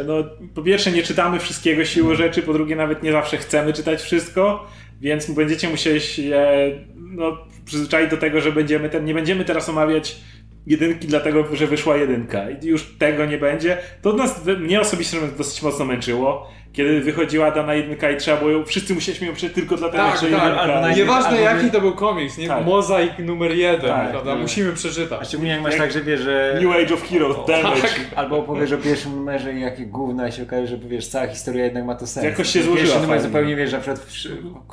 No, 0.05 0.13
po 0.55 0.61
pierwsze, 0.61 0.91
nie 0.91 1.03
czytamy 1.03 1.39
wszystkiego 1.39 1.85
siłą 1.85 2.15
rzeczy, 2.15 2.41
po 2.41 2.53
drugie, 2.53 2.75
nawet 2.75 3.03
nie 3.03 3.11
zawsze 3.11 3.37
chcemy 3.37 3.73
czytać 3.73 4.01
wszystko, 4.01 4.67
więc 5.01 5.31
będziecie 5.31 5.69
musieli 5.69 6.01
się 6.01 6.41
no, 6.95 7.37
przyzwyczaić 7.65 8.09
do 8.11 8.17
tego, 8.17 8.41
że 8.41 8.51
będziemy 8.51 8.89
ten, 8.89 9.05
nie 9.05 9.13
będziemy 9.13 9.45
teraz 9.45 9.69
omawiać 9.69 10.17
jedynki 10.67 11.07
dlatego, 11.07 11.55
że 11.55 11.67
wyszła 11.67 11.97
jedynka 11.97 12.45
już 12.63 12.97
tego 12.97 13.25
nie 13.25 13.37
będzie. 13.37 13.77
To 14.01 14.13
nas, 14.13 14.45
mnie 14.45 14.81
osobiście 14.81 15.17
dosyć 15.37 15.61
mocno 15.61 15.85
męczyło. 15.85 16.49
Kiedy 16.73 17.01
wychodziła 17.01 17.51
dana 17.51 17.73
jedynka 17.73 18.11
i 18.11 18.17
trzeba 18.17 18.37
było 18.37 18.49
ją, 18.49 18.65
wszyscy 18.65 18.93
musieliśmy 18.93 19.27
ją 19.27 19.33
przejść 19.33 19.55
tylko 19.55 19.77
dlatego, 19.77 20.03
tak, 20.03 20.21
że 20.21 20.27
tak, 20.27 20.31
jedynka. 20.31 20.95
Nieważne 20.95 21.29
albo 21.29 21.41
jaki 21.41 21.71
to 21.71 21.81
był 21.81 21.93
komiks, 21.93 22.37
nie? 22.37 22.47
Tak. 22.47 22.65
Mozaik 22.65 23.19
numer 23.19 23.51
jeden, 23.51 23.89
tak, 23.89 24.09
prawda? 24.09 24.31
Tak. 24.31 24.41
Musimy 24.41 24.73
przeczytać. 24.73 25.19
A 25.21 25.25
szczególnie 25.25 25.51
jak 25.51 25.61
masz 25.61 25.77
tak, 25.77 25.91
że 25.91 26.01
wiesz, 26.01 26.21
że... 26.21 26.59
New 26.61 26.75
Age 26.75 26.93
of 26.93 27.09
Heroes, 27.09 27.37
Damage. 27.47 27.81
Tak. 27.81 27.99
Albo 28.15 28.37
opowiesz 28.37 28.71
o 28.71 28.77
pierwszym 28.77 29.15
numerze 29.15 29.53
i 29.53 29.61
jakie 29.61 29.85
gówna 29.85 30.31
się 30.31 30.43
okaże, 30.43 30.67
że 30.67 30.77
wiesz, 30.77 31.07
cała 31.07 31.27
historia 31.27 31.63
jednak 31.63 31.85
ma 31.85 31.95
to 31.95 32.07
sens. 32.07 32.25
Jakoś 32.25 32.49
się 32.49 32.63
złożyła 32.63 32.85
Pierwszy 32.85 33.01
numer 33.01 33.21
zupełnie 33.21 33.55
wiesz, 33.55 33.69
że 33.69 33.77
na 33.77 33.81
przykład 33.83 34.07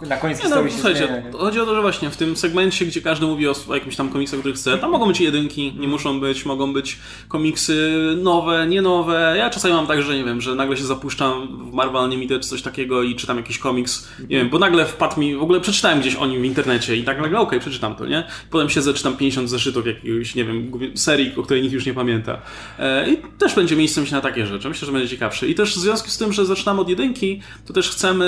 na 0.08 0.16
koniec 0.16 0.44
nie, 0.44 0.50
no, 0.50 0.64
historii 0.64 1.00
no, 1.00 1.06
się 1.06 1.12
zmienia. 1.12 1.38
Chodzi 1.38 1.60
o 1.60 1.66
to, 1.66 1.74
że 1.74 1.82
właśnie 1.82 2.10
w 2.10 2.16
tym 2.16 2.36
segmencie, 2.36 2.86
gdzie 2.86 3.00
każdy 3.00 3.26
mówi 3.26 3.48
o, 3.48 3.54
o 3.68 3.74
jakimś 3.74 3.96
tam 3.96 4.08
komiksach, 4.08 4.40
który 4.40 4.54
chce, 4.54 4.78
tam 4.78 4.90
mogą 4.90 5.06
być 5.06 5.20
jedynki, 5.20 5.74
nie 5.78 5.88
muszą 5.88 6.20
być, 6.20 6.46
mogą 6.46 6.72
być 6.72 6.98
komiksy 7.28 7.92
nowe, 8.16 8.66
nie 8.66 8.82
nowe. 8.82 9.34
Ja 9.38 9.50
czasami 9.50 9.74
mam 9.74 9.86
tak, 9.86 10.02
że 10.02 10.16
nie 10.16 10.24
wiem, 10.24 10.40
że 10.40 10.54
nagle 10.54 10.76
się 10.76 10.84
zapuszczam 10.84 11.48
w 11.70 11.74
Marvel 11.86 12.02
Unlimited 12.02 12.46
coś 12.46 12.62
takiego 12.62 13.02
i 13.02 13.14
czytam 13.14 13.36
jakiś 13.36 13.58
komiks, 13.58 14.08
nie 14.20 14.36
wiem, 14.36 14.48
bo 14.48 14.58
nagle 14.58 14.86
wpadł 14.86 15.20
mi, 15.20 15.36
w 15.36 15.42
ogóle 15.42 15.60
przeczytałem 15.60 16.00
gdzieś 16.00 16.14
o 16.14 16.26
nim 16.26 16.42
w 16.42 16.44
internecie 16.44 16.96
i 16.96 17.04
tak 17.04 17.20
nagle, 17.20 17.38
okej, 17.38 17.48
okay, 17.48 17.60
przeczytam 17.60 17.94
to, 17.94 18.06
nie? 18.06 18.24
Potem 18.50 18.70
się 18.70 18.82
zaczytam 18.82 19.16
50 19.16 19.50
zeszytów 19.50 19.86
jakiegoś, 19.86 20.34
nie 20.34 20.44
wiem, 20.44 20.72
serii, 20.94 21.32
o 21.36 21.42
której 21.42 21.62
nikt 21.62 21.74
już 21.74 21.86
nie 21.86 21.94
pamięta. 21.94 22.38
E, 22.78 23.10
I 23.10 23.16
też 23.38 23.54
będzie 23.54 23.76
miejsce 23.76 24.00
myślę 24.00 24.16
na 24.16 24.22
takie 24.22 24.46
rzeczy. 24.46 24.68
Myślę, 24.68 24.86
że 24.86 24.92
będzie 24.92 25.08
ciekawszy. 25.08 25.48
I 25.48 25.54
też 25.54 25.74
w 25.74 25.78
związku 25.78 26.08
z 26.08 26.18
tym, 26.18 26.32
że 26.32 26.46
zaczynamy 26.46 26.80
od 26.80 26.88
jedynki, 26.88 27.40
to 27.66 27.72
też 27.72 27.90
chcemy 27.90 28.26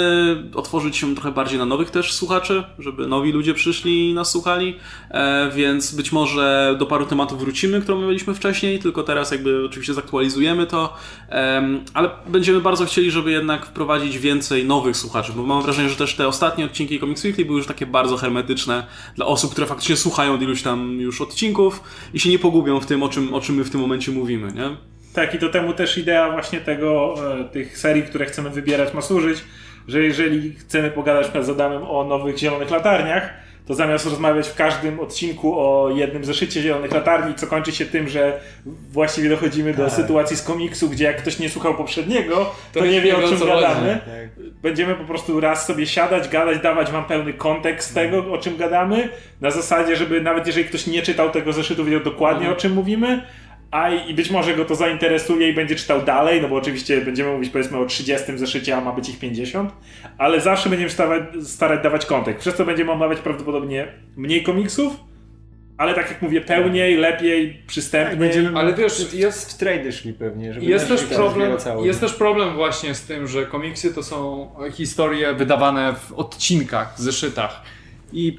otworzyć 0.54 0.96
się 0.96 1.14
trochę 1.14 1.32
bardziej 1.32 1.58
na 1.58 1.64
nowych 1.64 1.90
też 1.90 2.12
słuchaczy, 2.12 2.64
żeby 2.78 3.06
nowi 3.06 3.32
ludzie 3.32 3.54
przyszli 3.54 4.10
i 4.10 4.14
nas 4.14 4.30
słuchali, 4.30 4.76
e, 5.10 5.50
więc 5.54 5.94
być 5.94 6.12
może 6.12 6.76
do 6.78 6.86
paru 6.86 7.06
tematów 7.06 7.40
wrócimy, 7.40 7.80
które 7.80 7.98
mieliśmy 7.98 8.34
wcześniej, 8.34 8.78
tylko 8.78 9.02
teraz 9.02 9.30
jakby 9.30 9.64
oczywiście 9.64 9.94
zaktualizujemy 9.94 10.66
to, 10.66 10.96
ale 11.94 12.10
będziemy 12.26 12.60
bardzo 12.60 12.84
chcieli, 12.84 13.10
żeby 13.10 13.30
jednak 13.30 13.47
wprowadzić 13.56 14.18
więcej 14.18 14.64
nowych 14.64 14.96
słuchaczy, 14.96 15.32
bo 15.36 15.42
mam 15.42 15.62
wrażenie, 15.62 15.88
że 15.88 15.96
też 15.96 16.14
te 16.14 16.28
ostatnie 16.28 16.64
odcinki 16.64 17.00
Comics 17.00 17.24
Weekly 17.24 17.44
były 17.44 17.58
już 17.58 17.66
takie 17.66 17.86
bardzo 17.86 18.16
hermetyczne 18.16 18.86
dla 19.16 19.26
osób, 19.26 19.52
które 19.52 19.66
faktycznie 19.66 19.96
słuchają 19.96 20.40
iluś 20.40 20.62
tam 20.62 21.00
już 21.00 21.20
odcinków 21.20 21.82
i 22.14 22.20
się 22.20 22.30
nie 22.30 22.38
pogubią 22.38 22.80
w 22.80 22.86
tym, 22.86 23.02
o 23.02 23.08
czym, 23.08 23.34
o 23.34 23.40
czym 23.40 23.54
my 23.54 23.64
w 23.64 23.70
tym 23.70 23.80
momencie 23.80 24.12
mówimy, 24.12 24.52
nie? 24.52 24.76
Tak, 25.14 25.34
i 25.34 25.38
do 25.38 25.48
temu 25.48 25.72
też 25.72 25.98
idea 25.98 26.32
właśnie 26.32 26.60
tego, 26.60 27.14
e, 27.40 27.44
tych 27.44 27.78
serii, 27.78 28.02
które 28.02 28.26
chcemy 28.26 28.50
wybierać 28.50 28.94
ma 28.94 29.02
służyć, 29.02 29.38
że 29.88 30.02
jeżeli 30.02 30.54
chcemy 30.54 30.90
pogadać 30.90 31.46
z 31.46 31.48
Adamem 31.48 31.82
o 31.82 32.04
nowych 32.04 32.38
zielonych 32.38 32.70
latarniach, 32.70 33.47
to 33.68 33.74
zamiast 33.74 34.04
rozmawiać 34.04 34.48
w 34.48 34.54
każdym 34.54 35.00
odcinku 35.00 35.60
o 35.60 35.90
jednym 35.90 36.24
zeszycie 36.24 36.62
Zielonych 36.62 36.92
Latarni, 36.92 37.34
co 37.34 37.46
kończy 37.46 37.72
się 37.72 37.86
tym, 37.86 38.08
że 38.08 38.40
właściwie 38.92 39.28
dochodzimy 39.28 39.74
do 39.74 39.84
tak. 39.84 39.92
sytuacji 39.92 40.36
z 40.36 40.42
komiksu, 40.42 40.90
gdzie 40.90 41.04
jak 41.04 41.16
ktoś 41.16 41.38
nie 41.38 41.48
słuchał 41.48 41.74
poprzedniego, 41.74 42.54
to, 42.72 42.80
to 42.80 42.86
nie 42.86 43.00
wie 43.00 43.16
o 43.16 43.28
czym 43.28 43.38
gadamy. 43.38 44.00
Tak. 44.04 44.44
Będziemy 44.62 44.94
po 44.94 45.04
prostu 45.04 45.40
raz 45.40 45.66
sobie 45.66 45.86
siadać, 45.86 46.28
gadać, 46.28 46.58
dawać 46.62 46.90
wam 46.90 47.04
pełny 47.04 47.32
kontekst 47.32 47.94
tego, 47.94 48.32
o 48.32 48.38
czym 48.38 48.56
gadamy, 48.56 49.08
na 49.40 49.50
zasadzie, 49.50 49.96
żeby 49.96 50.20
nawet 50.20 50.46
jeżeli 50.46 50.66
ktoś 50.66 50.86
nie 50.86 51.02
czytał 51.02 51.30
tego 51.30 51.52
zeszytu, 51.52 51.84
wiedział 51.84 52.00
dokładnie 52.00 52.46
mhm. 52.46 52.56
o 52.56 52.60
czym 52.60 52.72
mówimy, 52.72 53.22
a 53.70 53.90
i 53.90 54.14
być 54.14 54.30
może 54.30 54.54
go 54.54 54.64
to 54.64 54.74
zainteresuje 54.74 55.48
i 55.48 55.54
będzie 55.54 55.76
czytał 55.76 56.02
dalej, 56.02 56.42
no 56.42 56.48
bo 56.48 56.56
oczywiście 56.56 57.00
będziemy 57.00 57.32
mówić 57.32 57.50
powiedzmy 57.50 57.78
o 57.78 57.86
30 57.86 58.38
zeszycie, 58.38 58.76
a 58.76 58.80
ma 58.80 58.92
być 58.92 59.08
ich 59.08 59.18
50, 59.18 59.72
ale 60.18 60.40
zawsze 60.40 60.68
będziemy 60.68 60.90
starać, 60.90 61.22
starać 61.42 61.82
dawać 61.82 62.06
kontekst. 62.06 62.40
Przez 62.40 62.56
to 62.56 62.64
będziemy 62.64 62.92
omawiać 62.92 63.18
prawdopodobnie 63.18 63.88
mniej 64.16 64.42
komiksów, 64.42 64.92
ale 65.78 65.94
tak 65.94 66.10
jak 66.10 66.22
mówię, 66.22 66.40
pełniej, 66.40 66.96
lepiej, 66.96 67.62
przystępniej. 67.66 68.18
Będziemy 68.18 68.58
ale 68.58 68.74
wiesz, 68.74 69.12
jest 69.14 69.52
w 69.52 69.58
trade 69.58 69.92
szli 69.92 70.12
pewnie, 70.12 70.54
żeby 70.54 70.66
jest 70.66 70.88
też 70.88 71.04
problem, 71.04 71.56
Jest 71.82 72.00
też 72.00 72.14
problem 72.14 72.54
właśnie 72.54 72.94
z 72.94 73.02
tym, 73.02 73.26
że 73.26 73.46
komiksy 73.46 73.94
to 73.94 74.02
są 74.02 74.50
historie 74.72 75.34
wydawane 75.34 75.94
w 75.94 76.12
odcinkach, 76.12 77.00
zeszytach. 77.00 77.62
I 78.12 78.38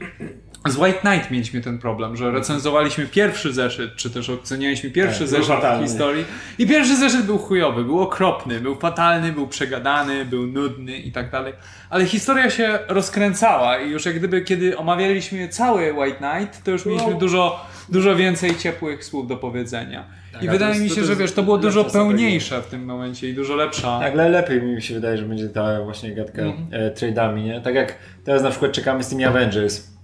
z 0.70 0.78
White 0.78 1.00
Knight 1.00 1.32
mieliśmy 1.32 1.62
ten 1.62 1.80
problem, 1.80 2.16
że 2.16 2.32
recenzowaliśmy 2.32 3.06
pierwszy 3.06 3.54
zeszyt, 3.54 3.96
czy 3.96 4.10
też 4.10 4.30
ocenialiśmy 4.30 4.90
pierwszy 4.90 5.20
tak, 5.20 5.28
zeszyt 5.28 5.56
w 5.80 5.82
historii 5.82 6.26
i 6.58 6.68
pierwszy 6.68 6.96
zeszyt 6.96 7.26
był 7.26 7.38
chujowy, 7.38 7.84
był 7.84 8.00
okropny, 8.00 8.60
był 8.60 8.76
fatalny, 8.76 9.32
był 9.32 9.48
przegadany, 9.48 10.26
był 10.26 10.48
nudny 10.48 10.98
i 10.98 11.12
tak 11.12 11.32
dalej. 11.32 11.54
Ale 11.90 12.06
historia 12.06 12.50
się 12.50 12.80
rozkręcała 12.88 13.80
i 13.80 13.92
już 13.92 14.06
jak 14.06 14.16
gdyby 14.16 14.42
kiedy 14.42 14.78
omawialiśmy 14.78 15.50
cały 15.50 15.94
White 15.94 16.18
Knight, 16.18 16.64
to 16.64 16.72
już 16.72 16.86
mieliśmy 16.86 17.12
no. 17.12 17.20
dużo, 17.20 17.66
dużo 17.90 18.16
więcej 18.16 18.56
ciepłych 18.56 19.06
słów 19.06 19.28
do 19.28 19.38
powiedzenia. 19.38 20.06
Tak, 20.34 20.44
I 20.44 20.50
wydaje 20.50 20.80
mi 20.80 20.90
się, 20.90 21.04
że 21.04 21.16
wiesz, 21.16 21.32
to 21.32 21.44
było 21.44 21.58
dużo 21.58 21.86
pełniejsze 21.86 22.62
w 22.62 22.68
tym 22.68 22.86
momencie 22.86 23.30
i 23.30 23.34
dużo 23.34 23.56
lepsza. 23.56 24.00
Tak, 24.00 24.14
ale 24.14 24.30
lepiej 24.30 24.62
mi 24.62 24.82
się 24.82 24.94
wydaje, 24.94 25.18
że 25.18 25.26
będzie 25.26 25.50
ta 25.50 25.84
właśnie 25.84 26.16
gadka 26.16 26.42
mm. 26.42 26.68
e, 26.72 26.92
trade'ami, 26.92 27.44
nie? 27.44 27.62
Tak 27.62 27.76
jak 27.76 27.96
teraz 28.24 28.44
na 28.44 28.50
przykład 28.50 28.72
czekamy 28.72 29.04
z 29.04 29.08
tymi 29.08 29.26
Avengers 29.26 29.99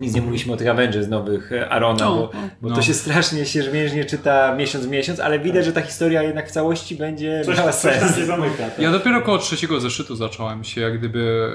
nic 0.00 0.14
nie 0.14 0.20
mówiliśmy 0.20 0.52
o 0.52 0.56
tych 0.56 0.68
Avengers 0.68 1.08
nowych 1.08 1.52
e, 1.52 1.68
Arona, 1.68 2.04
bo, 2.04 2.30
bo 2.62 2.68
no. 2.68 2.74
to 2.74 2.82
się 2.82 2.94
strasznie 2.94 3.46
się 3.46 3.62
żmierznie 3.62 4.04
czyta 4.04 4.54
miesiąc 4.56 4.86
w 4.86 4.90
miesiąc, 4.90 5.20
ale 5.20 5.38
widać, 5.38 5.64
że 5.64 5.72
ta 5.72 5.82
historia 5.82 6.22
jednak 6.22 6.48
w 6.48 6.50
całości 6.50 6.96
będzie 6.96 7.42
coś, 7.44 7.58
miała 7.58 7.72
sens. 7.72 8.14
Coś 8.14 8.24
zamyka, 8.24 8.56
tak? 8.56 8.78
Ja 8.78 8.92
dopiero 8.92 9.22
koło 9.22 9.38
trzeciego 9.38 9.80
zeszytu 9.80 10.16
zacząłem 10.16 10.64
się 10.64 10.80
jak 10.80 10.98
gdyby 10.98 11.52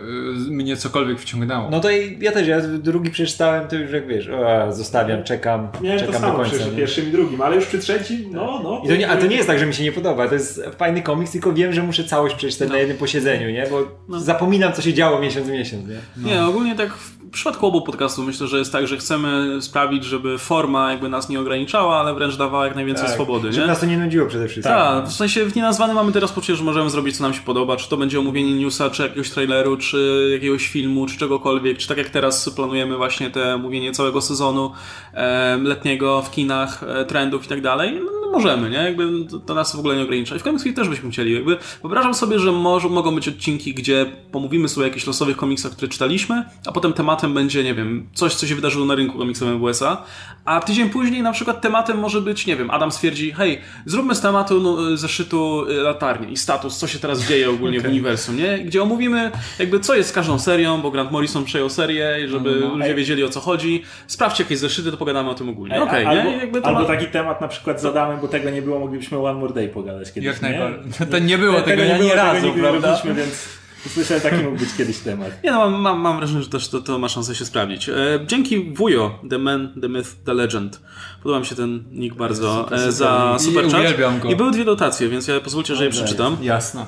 e, 0.47 0.51
mnie 0.51 0.77
cokolwiek 0.77 1.19
wciągnęło. 1.19 1.69
No 1.69 1.79
to 1.79 1.91
i 1.91 2.17
ja 2.21 2.31
też, 2.31 2.47
ja 2.47 2.61
drugi 2.61 3.11
przeczytałem, 3.11 3.67
to 3.67 3.75
już 3.75 3.91
jak 3.91 4.07
wiesz, 4.07 4.29
o, 4.29 4.71
zostawiam, 4.71 5.23
czekam, 5.23 5.67
Miałem 5.81 5.99
czekam 5.99 6.13
to 6.13 6.19
samo 6.19 6.37
do 6.37 6.43
końca. 6.43 6.57
przy 6.57 6.71
pierwszym 6.71 7.07
i 7.07 7.11
drugim, 7.11 7.41
ale 7.41 7.55
już 7.55 7.65
przy 7.65 7.79
trzecim, 7.79 8.29
no, 8.31 8.59
no. 8.63 8.81
I 8.85 8.87
to 8.87 8.95
nie, 8.95 9.09
a 9.09 9.17
to 9.17 9.27
nie 9.27 9.35
jest 9.35 9.47
tak, 9.47 9.59
że 9.59 9.65
mi 9.65 9.73
się 9.73 9.83
nie 9.83 9.91
podoba, 9.91 10.27
to 10.27 10.33
jest 10.33 10.63
fajny 10.77 11.01
komiks, 11.01 11.31
tylko 11.31 11.53
wiem, 11.53 11.73
że 11.73 11.83
muszę 11.83 12.03
całość 12.03 12.35
przeczytać 12.35 12.67
no. 12.67 12.73
na 12.73 12.79
jednym 12.79 12.97
posiedzeniu, 12.97 13.49
nie? 13.49 13.67
Bo 13.69 13.87
no. 14.07 14.19
zapominam, 14.19 14.73
co 14.73 14.81
się 14.81 14.93
działo 14.93 15.19
miesiąc 15.19 15.47
w 15.47 15.51
miesiąc, 15.51 15.87
nie? 15.87 15.97
No. 16.17 16.29
Nie, 16.29 16.45
ogólnie 16.45 16.75
tak 16.75 16.93
w 16.93 17.20
przypadku 17.31 17.67
obu 17.67 17.81
podcastów 17.81 18.25
myślę, 18.27 18.47
że 18.47 18.57
jest 18.57 18.71
tak, 18.71 18.87
że 18.87 18.97
chcemy 18.97 19.57
sprawić, 19.61 20.03
żeby 20.03 20.37
forma 20.37 20.91
jakby 20.91 21.09
nas 21.09 21.29
nie 21.29 21.39
ograniczała, 21.39 21.99
ale 21.99 22.13
wręcz 22.13 22.35
dawała 22.35 22.65
jak 22.65 22.75
najwięcej 22.75 23.05
tak, 23.05 23.13
swobody. 23.13 23.51
Żeby 23.51 23.61
nie? 23.61 23.67
nas 23.67 23.79
to 23.79 23.85
nie 23.85 23.97
nudziło 23.97 24.27
przede 24.27 24.47
wszystkim. 24.47 24.73
Tak, 24.73 25.07
w 25.07 25.13
sensie 25.13 25.45
w 25.45 25.55
nienazwany 25.55 25.93
mamy 25.93 26.11
teraz 26.11 26.31
poczucie, 26.31 26.55
że 26.55 26.63
możemy 26.63 26.89
zrobić 26.89 27.17
co 27.17 27.23
nam 27.23 27.33
się 27.33 27.41
podoba, 27.41 27.77
czy 27.77 27.89
to 27.89 27.97
będzie 27.97 28.19
omówienie 28.19 28.53
newsa, 28.63 28.89
czy 28.89 29.03
jakiegoś 29.03 29.29
traileru, 29.29 29.77
czy 29.77 30.29
jakiegoś 30.33 30.67
filmu, 30.67 31.05
czy 31.05 31.17
czegokolwiek, 31.17 31.77
czy 31.77 31.87
tak 31.87 31.97
jak 31.97 32.09
teraz 32.09 32.49
planujemy 32.49 32.97
właśnie 32.97 33.29
te 33.29 33.57
mówienie 33.57 33.91
całego 33.91 34.21
sezonu 34.21 34.71
e, 35.13 35.57
letniego 35.63 36.21
w 36.21 36.31
kinach, 36.31 36.83
e, 36.83 37.05
trendów 37.05 37.45
i 37.45 37.47
tak 37.47 37.61
dalej. 37.61 37.99
No, 38.05 38.11
no, 38.21 38.31
możemy, 38.31 38.69
nie? 38.69 38.77
Jakby 38.77 39.09
to, 39.45 39.53
nas 39.53 39.75
w 39.75 39.79
ogóle 39.79 39.95
nie 39.95 40.03
ogranicza. 40.03 40.35
I 40.35 40.39
w 40.39 40.43
Comics 40.43 40.75
też 40.75 40.89
byśmy 40.89 41.09
chcieli. 41.11 41.33
Jakby 41.33 41.57
wyobrażam 41.81 42.13
sobie, 42.13 42.39
że 42.39 42.51
może, 42.51 42.89
mogą 42.89 43.15
być 43.15 43.27
odcinki, 43.27 43.73
gdzie 43.73 44.05
pomówimy 44.31 44.69
sobie 44.69 44.83
o 44.83 44.87
jakichś 44.87 45.07
losowych 45.07 45.37
komiksach, 45.37 45.71
które 45.71 45.89
czytaliśmy, 45.89 46.43
a 46.67 46.71
potem 46.71 46.93
tematem 47.21 47.33
będzie, 47.33 47.63
nie 47.63 47.73
wiem, 47.73 48.07
coś, 48.13 48.35
co 48.35 48.47
się 48.47 48.55
wydarzyło 48.55 48.85
na 48.85 48.95
rynku 48.95 49.17
komiksowym 49.17 49.59
w 49.59 49.63
USA, 49.63 50.03
a 50.45 50.59
tydzień 50.59 50.89
później 50.89 51.21
na 51.21 51.31
przykład 51.31 51.61
tematem 51.61 51.99
może 51.99 52.21
być, 52.21 52.47
nie 52.47 52.55
wiem, 52.55 52.71
Adam 52.71 52.91
stwierdzi, 52.91 53.31
hej, 53.31 53.61
zróbmy 53.85 54.15
z 54.15 54.21
tematu 54.21 54.61
no, 54.61 54.97
zeszytu 54.97 55.65
y, 55.69 55.73
latarni 55.73 56.33
i 56.33 56.37
status, 56.37 56.77
co 56.77 56.87
się 56.87 56.99
teraz 56.99 57.27
dzieje 57.27 57.49
ogólnie 57.49 57.77
okay. 57.77 57.89
w 57.89 57.93
uniwersum, 57.93 58.37
nie? 58.37 58.59
Gdzie 58.59 58.83
omówimy 58.83 59.31
jakby 59.59 59.79
co 59.79 59.95
jest 59.95 60.09
z 60.09 60.13
każdą 60.13 60.39
serią, 60.39 60.81
bo 60.81 60.91
Grant 60.91 61.11
Morrison 61.11 61.45
przejął 61.45 61.69
serię, 61.69 62.27
żeby 62.27 62.57
no, 62.61 62.67
no. 62.67 62.75
ludzie 62.75 62.95
wiedzieli 62.95 63.23
o 63.23 63.29
co 63.29 63.39
chodzi. 63.39 63.83
Sprawdźcie 64.07 64.43
jakieś 64.43 64.59
zeszyty, 64.59 64.91
to 64.91 64.97
pogadamy 64.97 65.29
o 65.29 65.33
tym 65.33 65.49
ogólnie. 65.49 65.81
Okay, 65.81 66.07
albo, 66.07 66.29
nie? 66.29 66.49
albo 66.63 66.85
taki 66.85 67.05
temat 67.05 67.41
na 67.41 67.47
przykład 67.47 67.81
zadamy, 67.81 68.17
bo 68.21 68.27
tego 68.27 68.49
nie 68.49 68.61
było, 68.61 68.79
moglibyśmy 68.79 69.17
One 69.17 69.39
More 69.39 69.53
Day 69.53 69.67
pogadać 69.67 70.13
kiedyś, 70.13 70.27
Jak 70.27 70.41
najbardziej. 70.41 71.07
To 71.11 71.19
nie 71.19 71.37
było 71.37 71.61
tego, 71.61 71.83
tego 71.83 71.97
nie, 71.97 71.99
nie 71.99 72.15
razu, 72.15 72.41
tego 72.41 72.59
prawda? 72.59 73.01
więc... 73.15 73.60
Słyszałem, 73.89 74.23
taki 74.23 74.43
mógł 74.43 74.57
być 74.57 74.69
kiedyś 74.77 74.99
temat. 74.99 75.43
Nie 75.43 75.51
no, 75.51 75.69
mam, 75.69 75.99
mam 75.99 76.17
wrażenie, 76.17 76.43
że 76.43 76.49
też 76.49 76.67
to, 76.67 76.81
to 76.81 76.99
ma 76.99 77.09
szansę 77.09 77.35
się 77.35 77.45
sprawdzić. 77.45 77.89
E, 77.89 77.95
dzięki 78.27 78.73
wujo, 78.73 79.19
The 79.29 79.37
Man, 79.37 79.73
The 79.81 79.87
Myth, 79.87 80.09
The 80.25 80.33
Legend. 80.33 80.81
Podoba 81.23 81.39
mi 81.39 81.45
się 81.45 81.55
ten 81.55 81.83
nick 81.91 82.15
bardzo 82.15 82.71
e, 82.71 82.91
za 82.91 83.37
super 83.39 83.65
chat. 83.65 83.79
Uwielbiam 83.79 84.19
go. 84.19 84.29
I 84.29 84.35
były 84.35 84.51
dwie 84.51 84.65
dotacje, 84.65 85.09
więc 85.09 85.27
ja 85.27 85.39
pozwólcie, 85.39 85.75
że 85.75 85.83
je 85.83 85.89
przeczytam. 85.89 86.37
Jasne. 86.41 86.85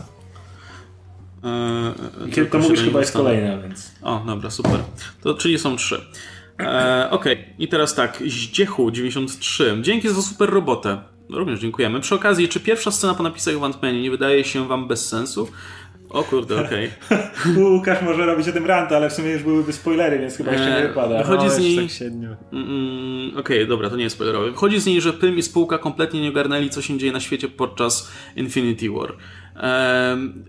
E, 1.44 1.94
to, 2.36 2.52
to 2.52 2.57
mówisz 2.60 2.82
chyba 2.82 2.99
jest 2.99 3.14
kolejna, 3.14 3.57
więc... 3.57 3.91
O, 4.02 4.24
dobra, 4.28 4.49
super. 4.49 4.80
To, 5.22 5.34
czyli 5.34 5.60
są 5.60 5.76
trzy. 5.76 6.06
E, 6.60 7.07
Okej, 7.11 7.34
okay. 7.34 7.53
i 7.60 7.68
teraz 7.68 7.95
tak, 7.95 8.22
Zdziechu93. 8.22 9.82
Dzięki 9.82 10.10
za 10.10 10.22
super 10.22 10.49
robotę. 10.49 10.98
Również 11.30 11.60
dziękujemy. 11.60 11.99
Przy 12.02 12.15
okazji, 12.15 12.48
czy 12.48 12.60
pierwsza 12.60 12.91
scena 12.91 13.14
po 13.14 13.24
napisach 13.24 13.56
w 13.56 13.64
Ant-Manie 13.64 14.02
nie 14.02 14.11
wydaje 14.11 14.44
się 14.44 14.68
wam 14.68 14.88
bez 14.88 15.10
sensu? 15.10 15.48
O 16.14 16.23
kurde, 16.23 16.61
okej. 16.61 16.91
Okay. 17.52 17.64
Łukasz 17.64 18.02
może 18.02 18.26
robić 18.26 18.48
o 18.48 18.52
tym 18.52 18.65
ranta, 18.65 18.95
ale 18.95 19.10
w 19.10 19.14
sumie 19.14 19.31
już 19.31 19.44
byłyby 19.44 19.73
spoilery, 19.73 20.19
więc 20.19 20.38
chyba 20.38 20.52
jeszcze 20.52 20.69
nie 20.69 20.77
e, 20.77 20.88
wypada. 20.88 21.18
Wychodzi 21.18 21.45
no, 21.45 21.52
z 21.52 21.60
niej... 21.60 21.76
Tak 21.76 22.02
mm, 22.07 22.35
mm, 22.52 23.30
okej, 23.30 23.57
okay, 23.57 23.65
dobra, 23.65 23.90
to 23.90 23.95
nie 23.95 24.03
jest 24.03 24.15
spoilerowe. 24.15 24.52
Wychodzi 24.52 24.80
z 24.80 24.85
niej, 24.85 25.02
że 25.02 25.14
Pym 25.14 25.38
i 25.38 25.41
spółka 25.41 25.77
kompletnie 25.77 26.22
nie 26.22 26.30
ogarnęli, 26.30 26.69
co 26.69 26.81
się 26.81 26.98
dzieje 26.98 27.14
na 27.14 27.19
świecie 27.19 27.48
podczas 27.48 28.11
Infinity 28.35 28.90
War. 28.90 29.14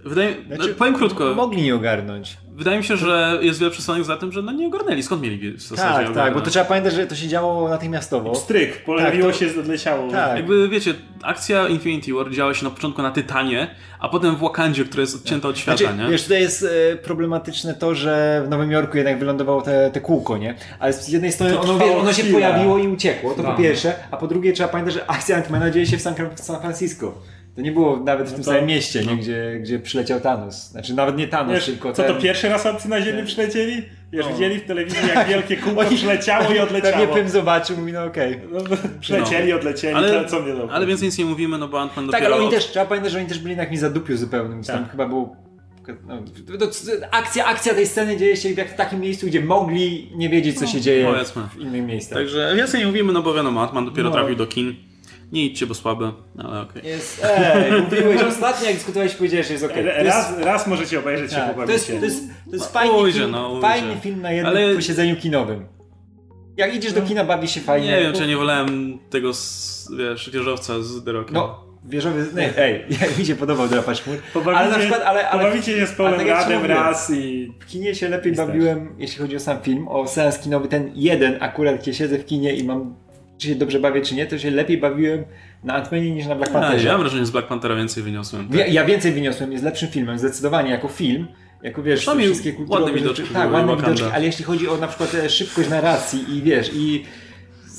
Wydaje, 0.04 0.34
znaczy, 0.46 0.68
no, 0.68 0.74
powiem 0.78 0.94
krótko. 0.94 1.34
Mogli 1.34 1.62
nie 1.62 1.74
ogarnąć. 1.74 2.36
Wydaje 2.54 2.78
mi 2.78 2.84
się, 2.84 2.96
że 2.96 3.38
jest 3.40 3.60
wiele 3.60 3.70
przesłanek 3.70 4.04
za 4.04 4.16
tym, 4.16 4.32
że 4.32 4.42
no 4.42 4.52
nie 4.52 4.66
ogarnęli. 4.66 5.02
Skąd 5.02 5.22
mieli 5.22 5.52
w 5.52 5.62
zasadzie 5.62 5.82
Tak, 5.82 5.92
ogarnąć? 5.92 6.16
tak, 6.16 6.34
bo 6.34 6.40
to 6.40 6.50
trzeba 6.50 6.64
pamiętać, 6.64 6.92
że 6.94 7.06
to 7.06 7.14
się 7.14 7.28
działo 7.28 7.68
natychmiastowo. 7.68 8.34
Stryk, 8.34 8.84
pojawiło 8.84 9.30
tak, 9.30 9.38
to... 9.38 9.52
się, 9.52 9.60
odleciało. 9.60 10.10
Tak. 10.10 10.36
Jakby 10.36 10.68
wiecie, 10.68 10.94
akcja 11.22 11.68
Infinity 11.68 12.14
War 12.14 12.30
działa 12.30 12.54
się 12.54 12.64
na 12.64 12.70
początku 12.70 13.02
na 13.02 13.10
Tytanie, 13.10 13.74
a 14.00 14.08
potem 14.08 14.36
w 14.36 14.40
Wakandzie, 14.40 14.84
które 14.84 15.00
jest 15.00 15.16
odcięte 15.16 15.48
od 15.48 15.58
świata, 15.58 15.78
znaczy, 15.78 15.98
nie? 15.98 16.08
Wiesz, 16.10 16.22
tutaj 16.22 16.40
jest 16.40 16.66
e, 16.92 16.96
problematyczne 16.96 17.74
to, 17.74 17.94
że 17.94 18.42
w 18.46 18.48
Nowym 18.48 18.70
Jorku 18.70 18.96
jednak 18.96 19.18
wylądowało 19.18 19.62
te, 19.62 19.90
te 19.90 20.00
kółko, 20.00 20.38
nie? 20.38 20.54
Ale 20.78 20.92
z 20.92 21.08
jednej 21.08 21.32
strony 21.32 21.58
ono, 21.58 21.78
wie, 21.78 21.96
ono 21.96 22.12
się 22.12 22.24
pojawiło 22.24 22.78
i 22.78 22.88
uciekło, 22.88 23.34
to 23.34 23.42
no. 23.42 23.50
po 23.50 23.58
pierwsze, 23.58 23.94
a 24.10 24.16
po 24.16 24.26
drugie 24.26 24.52
trzeba 24.52 24.68
pamiętać, 24.68 24.94
że 24.94 25.10
akcja 25.10 25.42
Ant-Mana 25.42 25.70
dzieje 25.70 25.86
się 25.86 25.96
w 25.96 26.02
San, 26.02 26.14
w 26.34 26.40
San 26.40 26.60
Francisco. 26.60 27.14
To 27.56 27.60
nie 27.60 27.72
było 27.72 27.96
nawet 27.96 28.26
w 28.26 28.30
no 28.30 28.36
tym 28.36 28.44
to, 28.44 28.50
samym 28.50 28.66
mieście, 28.66 29.04
nie? 29.04 29.16
Gdzie, 29.16 29.58
gdzie 29.60 29.78
przyleciał 29.78 30.20
Thanos. 30.20 30.70
Znaczy 30.70 30.94
nawet 30.94 31.16
nie 31.16 31.28
Thanos, 31.28 31.54
Wiesz, 31.54 31.64
tylko 31.64 31.92
Co 31.92 32.02
ten... 32.02 32.14
to 32.14 32.20
pierwszy 32.20 32.48
raz 32.48 32.66
obcy 32.66 32.88
na 32.88 33.02
Ziemię 33.02 33.24
przylecieli? 33.24 33.82
Wiesz, 34.12 34.26
no. 34.26 34.32
widzieli 34.32 34.58
w 34.60 34.64
telewizji 34.64 35.08
jak 35.14 35.28
wielkie 35.28 35.56
kółko 35.56 35.84
przyleciało 35.84 36.52
i 36.52 36.58
odleciało. 36.58 36.96
Pewnie 36.96 37.14
Pym 37.14 37.28
zobaczył, 37.28 37.76
mówi 37.76 37.92
no 37.92 38.04
okej. 38.04 38.36
Okay. 38.36 38.48
No, 38.70 38.76
przylecieli, 39.00 39.50
no. 39.50 39.56
odlecieli, 39.56 39.94
ale, 39.94 40.24
co 40.24 40.40
mnie 40.40 40.52
Ale 40.70 40.86
więc 40.86 41.02
nic 41.02 41.18
nie 41.18 41.24
mówimy, 41.24 41.58
no 41.58 41.68
bo 41.68 41.78
Ant-Man 41.78 42.10
Tak, 42.10 42.22
ale 42.22 42.36
oni 42.36 42.50
też, 42.50 42.66
trzeba 42.66 42.86
pamiętać, 42.86 43.12
że 43.12 43.18
oni 43.18 43.26
też 43.26 43.38
byli 43.38 43.56
na 43.56 43.62
jakimś 43.62 43.80
zadupiu 43.80 44.16
zupełnym. 44.16 44.64
Tak. 44.64 44.76
Tam 44.76 44.88
chyba 44.88 45.08
było 45.08 45.36
no, 46.06 46.14
akcja, 47.10 47.46
akcja 47.46 47.74
tej 47.74 47.86
sceny 47.86 48.16
dzieje 48.16 48.36
się 48.36 48.48
w 48.54 48.74
takim 48.74 49.00
miejscu, 49.00 49.26
gdzie 49.26 49.40
mogli 49.40 50.10
nie 50.14 50.28
wiedzieć, 50.28 50.58
co 50.58 50.66
się 50.66 50.80
dzieje 50.80 51.12
no, 51.36 51.48
w 51.48 51.60
innych 51.60 51.86
miejscach. 51.86 52.18
Także 52.18 52.54
więcej 52.56 52.80
nie 52.80 52.86
mówimy, 52.86 53.12
no 53.12 53.22
bo 53.22 53.34
wiadomo, 53.34 53.62
Atman 53.62 53.84
dopiero 53.84 54.08
no. 54.08 54.14
trafił 54.16 54.36
do 54.36 54.46
kin. 54.46 54.74
Nie 55.34 55.44
idźcie, 55.44 55.66
bo 55.66 55.74
słabe, 55.74 56.12
ale 56.38 56.60
okej. 56.60 56.82
Okay. 56.82 56.90
Jest, 56.90 57.24
ej, 57.24 57.82
mówiłeś 57.82 58.22
ostatnio, 58.22 58.66
jak 58.66 58.74
dyskutowałeś, 58.74 59.14
powiedziałeś, 59.14 59.46
że 59.46 59.52
jest 59.52 59.64
okej. 59.64 59.90
Okay. 59.90 60.04
Raz, 60.04 60.30
jest, 60.30 60.44
raz 60.44 60.66
możecie 60.66 60.98
obejrzeć 60.98 61.32
tak, 61.32 61.56
się, 61.56 61.66
to 61.66 61.72
jest, 61.72 61.86
to 61.86 62.04
jest, 62.04 62.24
to 62.50 62.56
jest 62.56 62.72
fajny, 62.72 62.94
ujrze, 62.94 63.18
film, 63.18 63.30
no, 63.30 63.60
fajny 63.60 63.96
film 64.00 64.22
na 64.22 64.32
jednym 64.32 64.56
ale... 64.56 64.74
posiedzeniu 64.74 65.16
kinowym. 65.16 65.66
Jak 66.56 66.74
idziesz 66.74 66.92
do 66.92 67.02
kina, 67.02 67.24
bawi 67.24 67.48
się 67.48 67.60
fajnie. 67.60 67.88
Nie 67.88 68.00
wiem, 68.00 68.12
czy 68.12 68.26
nie 68.26 68.36
wolałem 68.36 68.98
tego, 69.10 69.30
wiesz, 69.98 70.30
wieżowca 70.30 70.82
z 70.82 71.04
The 71.04 71.12
Rockiem. 71.12 71.34
No, 71.34 71.64
wieżowiec, 71.84 72.34
nie, 72.34 72.56
ej, 72.64 72.84
mi 73.18 73.26
się 73.26 73.36
podobał 73.36 73.68
drapać 73.68 74.02
chmur. 74.02 74.16
Pobawicie, 74.32 74.60
ale 74.60 74.70
na 74.70 74.78
przykład, 74.78 75.02
ale, 75.02 75.28
ale 75.28 75.44
pobawicie 75.44 75.78
się 75.78 75.86
z 75.86 75.92
Polem 75.92 76.28
Radem 76.28 76.64
raz 76.64 77.10
i... 77.10 77.52
W 77.60 77.66
kinie 77.66 77.94
się 77.94 78.08
lepiej 78.08 78.32
bawiłem, 78.32 78.94
jeśli 78.98 79.18
chodzi 79.18 79.36
o 79.36 79.40
sam 79.40 79.60
film, 79.60 79.88
o 79.88 80.06
seans 80.06 80.38
kinowy, 80.38 80.68
ten 80.68 80.92
jeden 80.94 81.36
akurat, 81.40 81.80
gdzie 81.80 81.94
siedzę 81.94 82.18
w 82.18 82.26
kinie 82.26 82.54
i 82.54 82.64
mam 82.64 83.03
czy 83.44 83.50
się 83.50 83.54
dobrze 83.54 83.80
bawię, 83.80 84.02
czy 84.02 84.14
nie, 84.14 84.26
to 84.26 84.38
się 84.38 84.50
lepiej 84.50 84.78
bawiłem 84.78 85.24
na 85.64 85.74
Ant-Manie 85.82 86.10
niż 86.10 86.26
na 86.26 86.34
Black 86.34 86.52
Pantherze. 86.52 86.76
Ja, 86.76 86.84
ja 86.84 86.92
mam 86.92 87.00
wrażenie, 87.00 87.20
że 87.20 87.26
z 87.26 87.30
Black 87.30 87.48
Panthera 87.48 87.76
więcej 87.76 88.02
wyniosłem. 88.02 88.48
Tak? 88.48 88.58
Ja, 88.58 88.66
ja, 88.66 88.84
więcej 88.84 89.12
wyniosłem, 89.12 89.52
jest 89.52 89.64
lepszym 89.64 89.88
filmem, 89.88 90.18
zdecydowanie, 90.18 90.70
jako 90.70 90.88
film. 90.88 91.26
Jako 91.62 91.82
wiesz, 91.82 92.06
wszystkie 92.18 92.52
kulturowe 92.52 92.84
ładne 92.84 92.98
widoczki. 93.00 93.28
Tak, 93.32 93.52
ładne 93.52 93.76
widoczki, 93.76 94.06
ale 94.14 94.26
jeśli 94.26 94.44
chodzi 94.44 94.68
o 94.68 94.76
na 94.76 94.88
przykład 94.88 95.14
e, 95.14 95.30
szybkość 95.30 95.68
narracji 95.68 96.36
i 96.36 96.42
wiesz, 96.42 96.70
i 96.74 97.04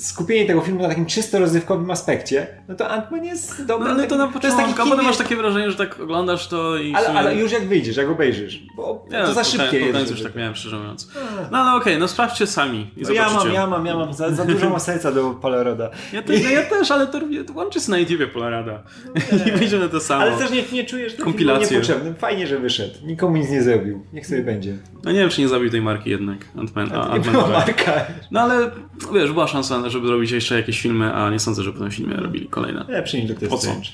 skupienie 0.07 0.45
tego 0.45 0.61
filmu 0.61 0.82
na 0.82 0.90
takim 0.90 1.06
czysto 1.06 1.40
rozrywkowym 1.40 1.91
aspekcie, 1.91 2.48
no 2.68 2.76
to 2.76 2.86
Ant-Man 2.86 3.23
jest 3.23 3.65
dobry. 3.65 3.88
No 3.90 3.94
ale 3.94 4.07
to 4.07 4.15
na 4.15 4.27
początku, 4.27 4.40
to 4.40 4.48
jest 4.48 4.57
taki 4.57 4.82
a 4.82 4.91
potem 4.91 5.06
masz 5.06 5.18
takie 5.18 5.36
wrażenie, 5.36 5.72
że 5.72 5.77
tak 5.77 5.99
oglądasz 5.99 6.48
to 6.48 6.77
i... 6.77 6.94
Ale, 6.95 7.07
sumie... 7.07 7.19
ale 7.19 7.36
już 7.36 7.52
jak 7.52 7.68
wyjdziesz, 7.68 7.98
jak 7.98 8.10
obejrzysz, 8.10 8.64
bo 8.76 9.06
ja, 9.11 9.26
to 9.26 9.34
za 9.34 9.44
szybkie 9.44 9.80
jest. 9.80 10.11
Już 10.11 10.23
tak 10.23 10.36
miałem, 10.36 10.56
szczerze 10.56 10.77
mówiąc. 10.77 11.11
No 11.52 11.57
ale 11.57 11.72
okej, 11.72 11.94
okay, 11.94 11.99
no 11.99 12.07
sprawdźcie 12.07 12.48
sami 12.48 12.91
i 12.98 13.02
no 13.02 13.11
Ja 13.11 13.30
mam, 13.30 13.53
ja 13.53 13.68
mam, 13.68 13.86
ja 13.86 13.98
mam, 13.98 14.14
za, 14.14 14.32
za 14.32 14.45
dużo 14.45 14.69
ma 14.69 14.80
serca 14.80 15.11
do 15.11 15.30
Polaroda. 15.32 15.90
Ja, 16.14 16.22
te, 16.22 16.34
no 16.34 16.49
ja 16.49 16.64
też, 16.64 16.91
ale 16.91 17.07
to, 17.07 17.19
to 17.48 17.53
łączy 17.53 17.80
się 17.80 17.91
na 17.91 17.98
YouTubie 17.98 18.27
Polaroda. 18.27 18.84
No, 19.06 19.45
I 19.48 19.52
wyjdzie 19.52 19.80
na 19.80 19.88
to 19.88 19.99
samo. 19.99 20.22
Ale 20.22 20.38
też 20.38 20.52
nie, 20.52 20.64
nie 20.72 20.84
czujesz, 20.84 21.14
że 21.18 21.26
niepotrzebnym. 21.26 22.15
Fajnie, 22.15 22.48
że 22.48 22.60
wyszedł. 22.60 22.94
Nikomu 23.03 23.38
nic 23.38 23.49
nie 23.49 23.64
zrobił. 23.64 24.06
Niech 24.14 24.27
sobie 24.27 24.41
będzie. 24.41 24.77
No 25.03 25.11
nie 25.11 25.19
wiem, 25.19 25.30
czy 25.30 25.41
nie 25.41 25.48
zabił 25.48 25.69
tej 25.69 25.82
marki 25.82 26.10
jednak. 26.10 26.38
Ant-Man. 26.56 26.94
Ant 26.94 27.34
marka. 27.53 28.06
No 28.32 28.41
ale 28.41 28.72
wiesz, 29.14 29.32
była 29.32 29.48
szansa, 29.48 29.77
żeby 29.95 30.07
zrobić 30.07 30.31
jeszcze 30.31 30.55
jakieś 30.55 30.81
filmy, 30.81 31.13
a 31.13 31.30
nie 31.30 31.39
sądzę, 31.39 31.63
że 31.63 31.73
po 31.73 31.80
tym 31.80 31.91
filmie 31.91 32.15
robili 32.15 32.47
kolejne. 32.47 32.85
Lepszy 32.88 33.17
niż 33.17 33.27
Doctor 33.27 33.59
Strange. 33.59 33.89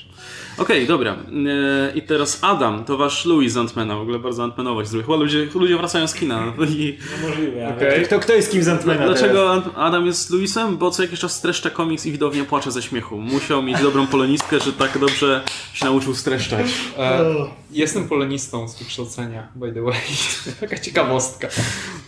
Okej, 0.58 0.76
okay, 0.76 0.86
dobra. 0.86 1.12
E, 1.12 1.92
I 1.94 2.02
teraz 2.02 2.38
Adam, 2.42 2.84
to 2.84 2.96
wasz 2.96 3.24
Louis 3.24 3.52
z 3.52 3.56
Antmana, 3.56 3.96
w 3.96 4.00
ogóle 4.00 4.18
bardzo 4.18 4.44
Antmanować 4.44 4.88
zrobił. 4.88 5.06
Chyba 5.06 5.18
ludzie, 5.18 5.46
ludzie 5.54 5.76
wracają 5.76 6.06
z 6.06 6.14
kina. 6.14 6.52
I... 6.68 6.98
No 7.22 7.28
możliwe, 7.28 7.74
okay. 7.76 8.00
kto, 8.00 8.20
kto 8.20 8.32
jest 8.32 8.52
kim 8.52 8.62
z 8.62 8.68
Antmana 8.68 9.06
Dlaczego 9.06 9.60
teraz? 9.60 9.76
Adam 9.76 10.06
jest 10.06 10.30
Louisem? 10.30 10.76
Bo 10.76 10.90
co 10.90 11.02
jakiś 11.02 11.20
czas 11.20 11.36
streszcza 11.36 11.70
komiks 11.70 12.06
i 12.06 12.12
widownie 12.12 12.44
płacze 12.44 12.72
ze 12.72 12.82
śmiechu. 12.82 13.20
Musiał 13.20 13.62
mieć 13.62 13.82
dobrą 13.82 14.06
polonistkę, 14.06 14.60
że 14.60 14.72
tak 14.72 14.98
dobrze 14.98 15.42
się 15.72 15.84
nauczył 15.84 16.14
streszczać. 16.14 16.66
E, 16.98 17.24
jestem 17.70 18.08
polonistą 18.08 18.68
z 18.68 18.78
wykształcenia, 18.78 19.48
by 19.54 19.72
the 19.72 19.82
way. 19.82 20.00
Taka 20.60 20.78
ciekawostka. 20.78 21.48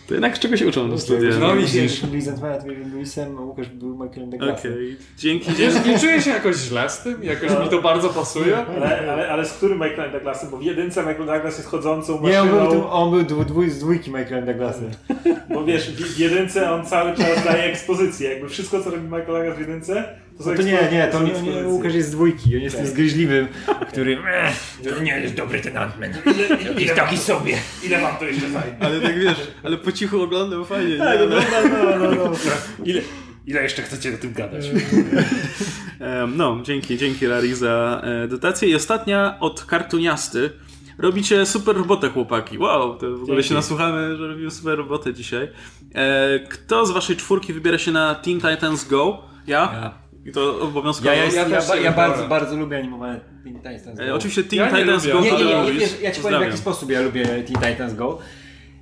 To 0.06 0.14
jednak 0.14 0.38
czego 0.38 0.56
się 0.56 0.66
uczą 0.66 0.90
do 0.90 0.98
studia. 0.98 1.30
No 1.40 1.56
widzisz. 1.56 2.02
Louis 2.02 2.28
Antmana, 2.28 2.56
to 2.56 2.66
był 2.66 2.74
Louisem, 2.92 3.38
a 3.38 3.40
Łukasz 3.40 3.68
był 3.68 4.04
Michaelem 4.04 4.30
Douglasem. 4.30 4.72
Okej, 4.72 4.92
okay. 4.92 5.06
dzięki. 5.18 5.54
dzięki. 5.54 5.90
Nie 5.90 5.98
czuję 5.98 6.22
się 6.22 6.30
jakoś 6.30 6.56
źle 6.56 6.90
z 6.90 7.02
tym, 7.02 7.22
jakoś 7.22 7.50
mi 7.50 7.68
to 7.70 7.82
bardzo 7.82 8.08
pasuje. 8.08 8.56
Ale, 8.56 9.12
ale, 9.12 9.28
ale 9.28 9.44
z 9.44 9.52
którym 9.52 9.78
Michaelem 9.78 10.12
Douglasem? 10.12 10.50
Bo 10.50 10.56
w 10.56 10.62
jedynce 10.62 11.00
Michael 11.00 11.26
Douglas 11.26 11.56
jest 11.58 11.68
chodzącą 11.68 12.20
maszyną. 12.20 12.44
Nie, 12.44 12.52
on 12.52 12.70
był, 12.70 12.88
on 12.88 13.26
był 13.26 13.44
dwój, 13.44 13.70
z 13.70 13.78
dwójki 13.78 14.10
Michaelem 14.10 14.46
Douglasem. 14.46 14.90
Bo 15.54 15.64
wiesz, 15.64 15.90
w 15.90 16.18
jedynce 16.18 16.72
on 16.72 16.86
cały 16.86 17.16
czas 17.16 17.44
daje 17.44 17.62
ekspozycję. 17.62 18.30
Jakby 18.30 18.48
wszystko, 18.48 18.82
co 18.82 18.90
robi 18.90 19.04
Michael 19.04 19.26
Douglas 19.26 19.56
w 19.56 19.60
jedynce, 19.60 20.18
to, 20.38 20.50
no 20.50 20.56
to 20.56 20.62
nie, 20.62 20.88
nie, 20.92 21.08
to 21.12 21.22
nie, 21.22 21.42
nie, 21.42 21.68
Łukasz 21.68 21.94
jest 21.94 22.08
z 22.08 22.10
dwójki. 22.10 22.56
On 22.56 22.62
jest 22.62 22.76
tak. 22.76 22.84
tym 22.84 22.94
zgryźliwym, 22.94 23.48
który... 23.88 24.18
To 24.90 25.02
nie 25.02 25.20
jest 25.20 25.34
dobry 25.34 25.60
ten 25.60 25.74
Ant-Man. 25.74 26.12
Taki 26.96 27.18
sobie. 27.18 27.58
Ile 27.84 28.00
wam 28.00 28.16
to 28.16 28.24
jeszcze 28.24 28.50
zajmie? 28.50 28.76
Ale 28.80 29.00
tak 29.00 29.18
wiesz, 29.18 29.50
ale 29.62 29.76
po 29.76 29.92
cichu 29.92 30.22
oglądam 30.22 30.64
fajnie. 30.64 30.98
Tak, 30.98 31.18
no, 31.18 31.36
no, 31.36 31.98
no, 31.98 31.98
no, 31.98 32.14
no. 32.14 32.32
Ile, 32.84 33.00
ile 33.46 33.62
jeszcze 33.62 33.82
chcecie 33.82 34.14
o 34.14 34.18
tym 34.18 34.32
gadać? 34.32 34.64
no, 36.36 36.60
dzięki, 36.62 36.98
dzięki 36.98 37.26
Larry 37.26 37.56
za 37.56 38.02
e, 38.04 38.28
dotację. 38.28 38.68
I 38.68 38.74
ostatnia 38.74 39.36
od 39.40 39.64
kartuniasty. 39.64 40.50
Robicie 40.98 41.46
super 41.46 41.76
robotę, 41.76 42.10
chłopaki. 42.10 42.58
Wow, 42.58 42.96
to 42.96 43.10
w 43.10 43.14
ogóle 43.14 43.26
Dzięki. 43.26 43.48
się 43.48 43.54
nasłuchamy, 43.54 44.16
że 44.16 44.28
robił 44.28 44.50
super 44.50 44.78
robotę 44.78 45.14
dzisiaj. 45.14 45.48
E, 45.94 46.38
kto 46.38 46.86
z 46.86 46.90
waszej 46.90 47.16
czwórki 47.16 47.52
wybiera 47.52 47.78
się 47.78 47.92
na 47.92 48.14
Teen 48.14 48.40
Titans 48.40 48.88
Go? 48.88 49.22
Ja? 49.46 49.58
ja. 49.72 50.03
I 50.24 50.32
to 50.32 50.60
obowiązkowo. 50.60 51.10
Ja, 51.10 51.24
ja, 51.24 51.32
ja, 51.32 51.48
ja, 51.48 51.76
ja 51.76 51.92
bardzo, 51.92 52.28
bardzo 52.28 52.56
lubię 52.56 52.78
animowane 52.78 53.20
Teen 53.44 53.56
Titans 53.56 53.98
Go. 53.98 54.04
E, 54.04 54.14
oczywiście 54.14 54.44
Teen 54.44 54.76
Titans 54.76 55.06
Go. 55.06 55.20
Nie, 55.20 55.32
nie, 55.32 55.44
nie, 55.44 55.74
nie, 55.74 55.86
ja 56.02 56.10
ci 56.10 56.20
powiem 56.20 56.40
w 56.40 56.44
jaki 56.44 56.58
sposób 56.58 56.90
ja 56.90 57.00
lubię 57.00 57.24
Teen 57.24 57.72
Titans 57.72 57.94
Go 57.94 58.18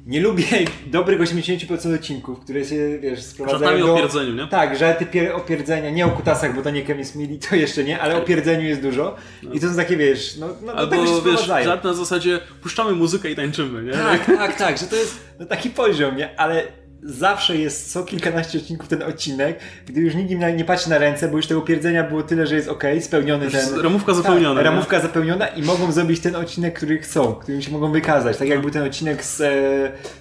nie 0.06 0.20
lubię 0.20 0.44
dobrych 0.86 1.20
80% 1.20 1.94
odcinków, 1.94 2.40
które 2.40 2.64
się, 2.64 2.98
wiesz, 2.98 3.22
sprowadzają 3.22 3.86
do... 3.86 3.94
o 3.94 3.96
pierdzeniu, 3.96 4.34
nie? 4.34 4.46
Tak, 4.46 4.78
żarty 4.78 5.06
pier... 5.06 5.32
o 5.32 5.40
pierdzenia, 5.40 5.90
nie 5.90 6.06
o 6.06 6.10
kutasach, 6.10 6.54
bo 6.54 6.62
to 6.62 6.70
nie 6.70 6.82
Kevin 6.82 7.04
Smili, 7.04 7.38
to 7.38 7.56
jeszcze 7.56 7.84
nie, 7.84 8.00
ale 8.00 8.16
o 8.16 8.20
pierdzeniu 8.20 8.68
jest 8.68 8.82
dużo. 8.82 9.16
No. 9.42 9.52
I 9.52 9.60
to 9.60 9.68
są 9.68 9.76
takie, 9.76 9.96
wiesz, 9.96 10.36
no, 10.36 10.48
no 10.62 10.72
Albo, 10.72 10.96
do 10.96 11.02
tego 11.02 11.06
się 11.06 11.30
wiesz, 11.30 11.46
żart 11.64 11.84
na 11.84 11.94
zasadzie 11.94 12.40
puszczamy 12.62 12.92
muzykę 12.92 13.30
i 13.30 13.36
tańczymy, 13.36 13.82
nie? 13.82 13.92
Tak, 13.92 14.26
tak, 14.26 14.56
tak, 14.56 14.78
że 14.78 14.86
to 14.86 14.96
jest 14.96 15.20
no, 15.38 15.46
taki 15.46 15.70
poziom, 15.70 16.16
nie? 16.16 16.40
Ale 16.40 16.62
zawsze 17.02 17.56
jest 17.56 17.92
co 17.92 18.04
kilkanaście 18.04 18.58
odcinków 18.58 18.88
ten 18.88 19.02
odcinek, 19.02 19.58
gdy 19.86 20.00
już 20.00 20.14
nikt 20.14 20.30
nie, 20.30 20.52
nie 20.52 20.64
patrzy 20.64 20.90
na 20.90 20.98
ręce, 20.98 21.28
bo 21.28 21.36
już 21.36 21.46
tego 21.46 21.60
pierdzenia 21.60 22.04
było 22.04 22.22
tyle, 22.22 22.46
że 22.46 22.54
jest 22.54 22.68
ok, 22.68 22.84
spełniony 23.00 23.50
ten... 23.50 23.80
Ramówka 23.80 24.14
zapełniona. 24.14 24.54
Tak, 24.54 24.64
ramówka 24.64 25.00
zapełniona 25.00 25.46
i 25.46 25.62
mogą 25.62 25.92
zrobić 25.92 26.20
ten 26.20 26.36
odcinek, 26.36 26.76
który 26.76 26.98
chcą, 26.98 27.34
którym 27.34 27.62
się 27.62 27.70
mogą 27.70 27.92
wykazać. 27.92 28.36
Tak 28.36 28.48
jak 28.48 28.60
był 28.60 28.70
ten 28.70 28.82
odcinek 28.82 29.24
z, 29.24 29.40
e, 29.40 29.48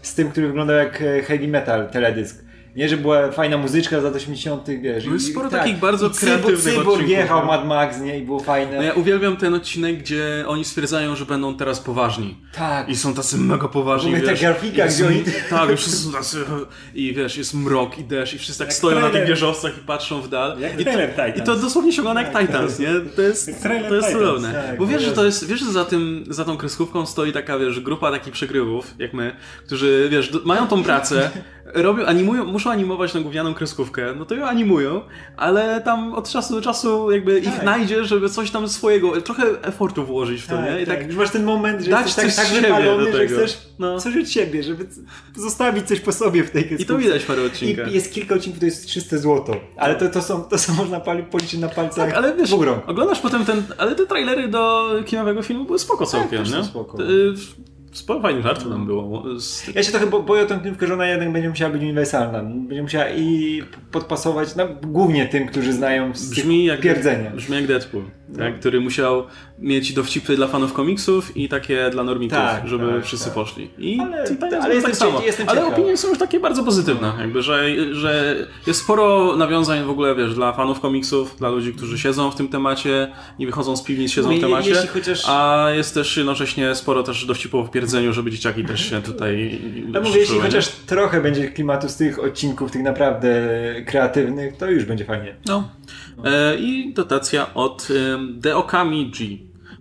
z 0.02 0.16
tym, 0.16 0.32
który 0.32 0.48
wyglądał 0.48 0.78
jak 0.78 1.02
e, 1.02 1.22
heavy 1.22 1.48
metal, 1.48 1.90
teledysk 1.90 2.51
nie, 2.76 2.90
że 2.90 2.98
była 2.98 3.32
fajna 3.32 3.58
muzyczka 3.58 4.02
z 4.02 4.04
lat 4.04 4.16
80., 4.16 4.68
wiesz. 4.82 5.06
No 5.06 5.14
jest 5.14 5.32
sporo 5.32 5.50
tak, 5.50 5.60
takich 5.60 5.80
bardzo 5.80 6.08
I 6.08 6.10
kreatywnych 6.10 6.60
Cyborg 6.60 7.08
jechał 7.08 7.46
Mad 7.46 7.68
Max, 7.68 8.00
nie? 8.00 8.20
I 8.20 8.22
było 8.22 8.40
fajne. 8.40 8.78
No 8.78 8.84
ja 8.84 8.94
uwielbiam 8.94 9.38
ten 9.38 9.54
odcinek, 9.54 9.98
gdzie 10.00 10.44
oni 10.48 10.66
stwierdzają, 10.66 11.16
że 11.16 11.26
będą 11.26 11.58
teraz 11.58 11.80
poważni. 11.80 12.38
Tak. 12.56 12.90
I 12.90 12.96
są 12.96 13.14
tacy 13.14 13.38
mega 13.38 13.68
poważni, 13.68 14.12
Mówię, 14.12 14.22
wiesz. 14.22 14.40
ta 14.40 14.46
grafika, 14.46 14.88
gdzie 14.88 15.08
oni... 15.08 15.24
Tak, 15.50 15.78
wszyscy 15.78 16.04
są 16.04 16.12
tacy... 16.12 16.38
I 16.94 17.14
wiesz, 17.14 17.38
jest 17.38 17.54
mrok 17.54 17.98
i 17.98 18.04
deszcz 18.04 18.34
i 18.34 18.38
wszyscy 18.38 18.60
tak 18.60 18.68
jak 18.68 18.74
stoją 18.74 18.98
trailer. 18.98 19.14
na 19.14 19.20
tych 19.20 19.30
wieżowcach 19.30 19.78
i 19.78 19.82
patrzą 19.82 20.22
w 20.22 20.30
dal. 20.30 20.60
Jak 20.60 20.80
I, 20.80 20.86
to, 20.86 21.28
I 21.36 21.42
to 21.42 21.56
dosłownie 21.56 21.94
się 21.94 22.02
ogląda 22.02 22.22
jak 22.22 22.34
tak, 22.34 22.48
Titans, 22.48 22.80
nie? 22.80 22.88
To 23.16 23.22
jest, 23.22 23.52
to 23.90 23.96
jest 23.96 24.12
cudowne. 24.12 24.54
Tak, 24.54 24.78
Bo 24.78 24.86
wiesz, 24.86 25.04
że 25.04 25.12
to 25.12 25.26
jest... 25.26 25.48
Wiesz, 25.48 25.60
że 25.60 25.72
za 25.72 25.86
tym, 25.86 26.24
za 26.30 26.46
tą 26.46 26.58
kreskówką 26.58 27.06
stoi 27.06 27.32
taka, 27.34 27.60
wiesz, 27.60 27.80
grupa 27.80 28.12
takich 28.12 28.34
przegrywów, 28.34 28.96
jak 29.00 29.14
my, 29.14 29.36
którzy, 29.66 30.08
wiesz, 30.12 30.32
mają 30.46 30.68
tą 30.68 30.84
pracę, 30.84 31.32
robią, 31.74 32.06
animują, 32.06 32.46
muszą 32.46 32.72
animować 32.72 33.14
na 33.14 33.20
gównianą 33.20 33.54
kreskówkę, 33.54 34.16
no 34.16 34.26
to 34.26 34.36
ją 34.36 34.46
animują, 34.46 35.02
ale 35.38 35.82
tam 35.82 36.14
od 36.14 36.30
czasu 36.30 36.56
do 36.56 36.62
czasu 36.62 37.12
jakby 37.12 37.42
tak. 37.42 37.54
ich 37.54 37.64
najdzie, 37.64 38.06
żeby 38.06 38.30
coś 38.30 38.52
tam 38.52 38.68
swojego, 38.68 39.22
trochę 39.22 39.44
efortu 39.62 40.06
włożyć 40.06 40.42
w 40.42 40.48
to, 40.48 40.56
tak, 40.56 40.66
nie? 40.66 40.82
I 40.82 40.86
tak, 40.86 41.00
tak 41.00 41.14
masz 41.14 41.30
ten 41.30 41.44
moment, 41.44 41.82
że 41.82 41.92
jesteś 41.92 42.36
tak, 42.36 42.46
tak 42.46 42.62
wypalony, 42.62 43.14
że 43.14 43.28
chcesz 43.28 43.58
no. 43.80 44.00
coś 44.00 44.18
od 44.18 44.30
siebie, 44.30 44.64
żeby 44.64 44.88
zostawić 45.36 45.88
coś 45.88 46.00
po 46.00 46.12
sobie 46.12 46.44
w 46.44 46.52
tej 46.52 46.64
kreskówce. 46.64 46.94
I 46.94 46.98
to 46.98 46.98
widać 46.98 47.26
parę 47.26 47.42
odcinków. 47.42 47.88
I 47.88 47.94
jest 47.94 48.14
kilka 48.14 48.36
odcinków, 48.36 48.60
to 48.60 48.66
jest 48.66 48.88
czyste 48.88 49.18
złoto, 49.18 49.56
ale 49.78 49.96
to, 49.96 50.10
to, 50.10 50.22
są, 50.22 50.44
to 50.44 50.58
są 50.58 50.74
można 50.84 51.00
policzyć 51.32 51.60
na 51.60 51.68
palcach 51.68 52.08
tak, 52.08 52.14
ale 52.14 52.36
wiesz, 52.36 52.54
oglądasz 52.88 53.20
potem 53.20 53.46
ten, 53.46 53.64
ale 53.78 53.96
te 53.96 54.08
trailery 54.08 54.48
do 54.48 54.90
kinowego 55.06 55.42
filmu 55.42 55.66
były 55.66 55.80
spoko 55.80 56.06
całkiem, 56.06 56.44
tak, 56.44 56.54
nie? 56.54 56.64
Spoko. 56.64 56.98
Sporo 57.92 58.22
fajnych 58.22 58.44
żartów 58.44 58.70
tam 58.70 58.86
było. 58.86 59.24
Ja 59.76 59.84
się 59.84 59.92
trochę 59.92 60.08
boję 60.24 60.44
o 60.44 60.46
tę 60.46 60.60
knywkę, 60.60 60.88
że 60.88 60.94
ona 60.94 61.08
jednak 61.08 61.32
będzie 61.32 61.50
musiała 61.50 61.72
być 61.72 61.82
uniwersalna. 61.82 62.44
Będzie 62.44 62.82
musiała 62.82 63.10
i 63.10 63.62
podpasować, 63.92 64.56
no, 64.56 64.68
głównie 64.84 65.28
tym, 65.28 65.48
którzy 65.48 65.74
znają 65.74 66.16
z 66.16 66.30
brzmi 66.30 66.66
jak, 66.66 66.82
pierdzenia. 66.82 67.32
Brzmi 67.32 67.56
jak 67.56 67.68
Deadpool. 67.68 68.04
Tak, 68.38 68.60
który 68.60 68.82
musiał 68.82 69.24
mieć 69.60 69.94
dowcipy 69.94 70.36
dla 70.36 70.48
fanów 70.48 70.74
komiksów 70.74 71.38
i 71.38 71.50
takie 71.50 71.90
dla 71.90 72.04
normików, 72.04 72.38
tak, 72.38 72.68
żeby 72.68 72.94
tak, 72.94 73.06
wszyscy 73.06 73.26
tak. 73.26 73.34
poszli. 73.34 73.70
I 73.78 74.00
ale, 74.00 74.26
ale 74.62 74.82
tak 74.82 74.96
samo. 74.96 75.22
ale 75.48 75.66
opinie 75.66 75.98
są 75.98 76.10
już 76.10 76.18
takie 76.18 76.40
bardzo 76.40 76.64
pozytywne, 76.64 77.14
jakby, 77.20 77.42
że, 77.42 77.66
że 77.92 78.36
jest 78.68 78.80
sporo 78.80 79.36
nawiązań 79.36 79.84
w 79.84 79.90
ogóle, 79.90 80.16
wiesz, 80.16 80.36
dla 80.36 80.54
fanów 80.54 80.80
komiksów, 80.80 81.36
dla 81.38 81.50
ludzi, 81.50 81.74
którzy 81.74 82.00
siedzą 82.00 82.32
w 82.32 82.36
tym 82.36 82.48
temacie, 82.48 83.12
nie 83.40 83.46
wychodzą 83.46 83.78
z 83.78 83.84
piwnic, 83.84 84.12
siedzą 84.12 84.32
no, 84.32 84.38
w 84.38 84.42
temacie, 84.42 84.88
chociaż... 84.94 85.24
a 85.28 85.68
jest 85.76 85.94
też 85.94 86.18
jednocześnie 86.18 86.76
sporo 86.76 87.04
też 87.04 87.26
dowcipów 87.26 87.68
w 87.68 87.72
pierdzeniu, 87.72 88.14
żeby 88.14 88.32
dzieciaki 88.32 88.66
też 88.66 88.90
się 88.90 89.02
tutaj... 89.02 89.62
No 89.88 90.02
mówię, 90.02 90.20
jeśli 90.20 90.40
chociaż 90.40 90.68
trochę 90.68 91.22
będzie 91.22 91.48
klimatu 91.48 91.90
z 91.90 91.96
tych 91.96 92.24
odcinków, 92.24 92.72
tych 92.72 92.84
naprawdę 92.84 93.30
kreatywnych, 93.86 94.58
to 94.58 94.70
już 94.70 94.86
będzie 94.86 95.06
fajnie. 95.06 95.36
No. 95.46 95.70
E, 96.26 96.58
I 96.60 96.94
dotacja 96.94 97.54
od 97.54 97.88
Deokami 98.30 99.12
G. 99.12 99.26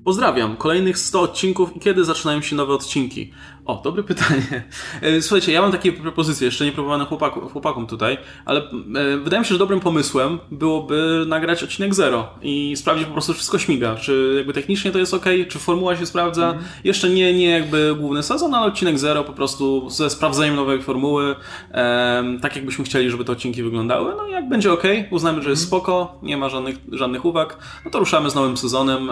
Pozdrawiam, 0.05 0.57
kolejnych 0.57 0.99
100 0.99 1.21
odcinków 1.21 1.77
i 1.77 1.81
kiedy 1.81 2.05
zaczynają 2.05 2.41
się 2.41 2.57
nowe 2.57 2.75
odcinki? 2.75 3.33
O, 3.71 3.81
dobre 3.85 4.03
pytanie. 4.03 4.63
E, 5.03 5.23
słuchajcie, 5.23 5.53
ja 5.53 5.63
mam 5.63 5.73
takie 5.73 5.93
propozycje, 5.93 6.45
jeszcze 6.45 6.65
nie 6.65 6.73
próbowane 6.73 7.05
chłopakom, 7.05 7.49
chłopakom 7.49 7.87
tutaj, 7.87 8.19
ale 8.45 8.61
e, 8.61 9.17
wydaje 9.17 9.41
mi 9.41 9.47
się, 9.47 9.55
że 9.55 9.59
dobrym 9.59 9.81
pomysłem 9.81 10.39
byłoby 10.51 11.25
nagrać 11.27 11.63
odcinek 11.63 11.95
zero 11.95 12.29
i 12.43 12.77
sprawdzić 12.77 13.07
po 13.07 13.13
prostu, 13.13 13.35
wszystko 13.35 13.59
śmiga. 13.59 13.97
Czy 13.97 14.35
jakby 14.37 14.53
technicznie 14.53 14.91
to 14.91 14.99
jest 14.99 15.15
ok, 15.15 15.25
czy 15.49 15.59
formuła 15.59 15.97
się 15.97 16.07
sprawdza. 16.07 16.51
Mm. 16.51 16.65
Jeszcze 16.85 17.11
nie, 17.11 17.35
nie 17.35 17.51
jakby 17.51 17.95
główny 17.99 18.23
sezon, 18.23 18.55
ale 18.55 18.67
odcinek 18.67 18.99
zero 18.99 19.25
po 19.25 19.33
prostu 19.33 19.91
ze 19.91 20.11
sprawdzeniem 20.11 20.57
nowej 20.57 20.83
formuły, 20.83 21.37
e, 21.73 22.25
tak 22.43 22.57
jakbyśmy 22.57 22.85
chcieli, 22.85 23.11
żeby 23.11 23.25
te 23.25 23.33
odcinki 23.33 23.63
wyglądały. 23.63 24.15
No 24.17 24.27
i 24.27 24.31
jak 24.31 24.49
będzie 24.49 24.73
ok, 24.73 24.85
uznamy, 25.11 25.43
że 25.43 25.51
jest 25.51 25.63
mm. 25.63 25.69
spoko, 25.69 26.19
nie 26.23 26.37
ma 26.37 26.49
żadnych, 26.49 26.77
żadnych 26.93 27.25
uwag, 27.25 27.59
no 27.85 27.91
to 27.91 27.99
ruszamy 27.99 28.31
z 28.31 28.35
nowym 28.35 28.57
sezonem. 28.57 29.11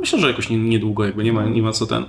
Myślę, 0.00 0.18
że 0.18 0.28
jakoś 0.28 0.50
niedługo, 0.50 1.04
jakby 1.04 1.24
nie 1.24 1.32
ma, 1.32 1.44
nie 1.44 1.62
ma 1.62 1.72
co 1.72 1.86
ten. 1.86 2.04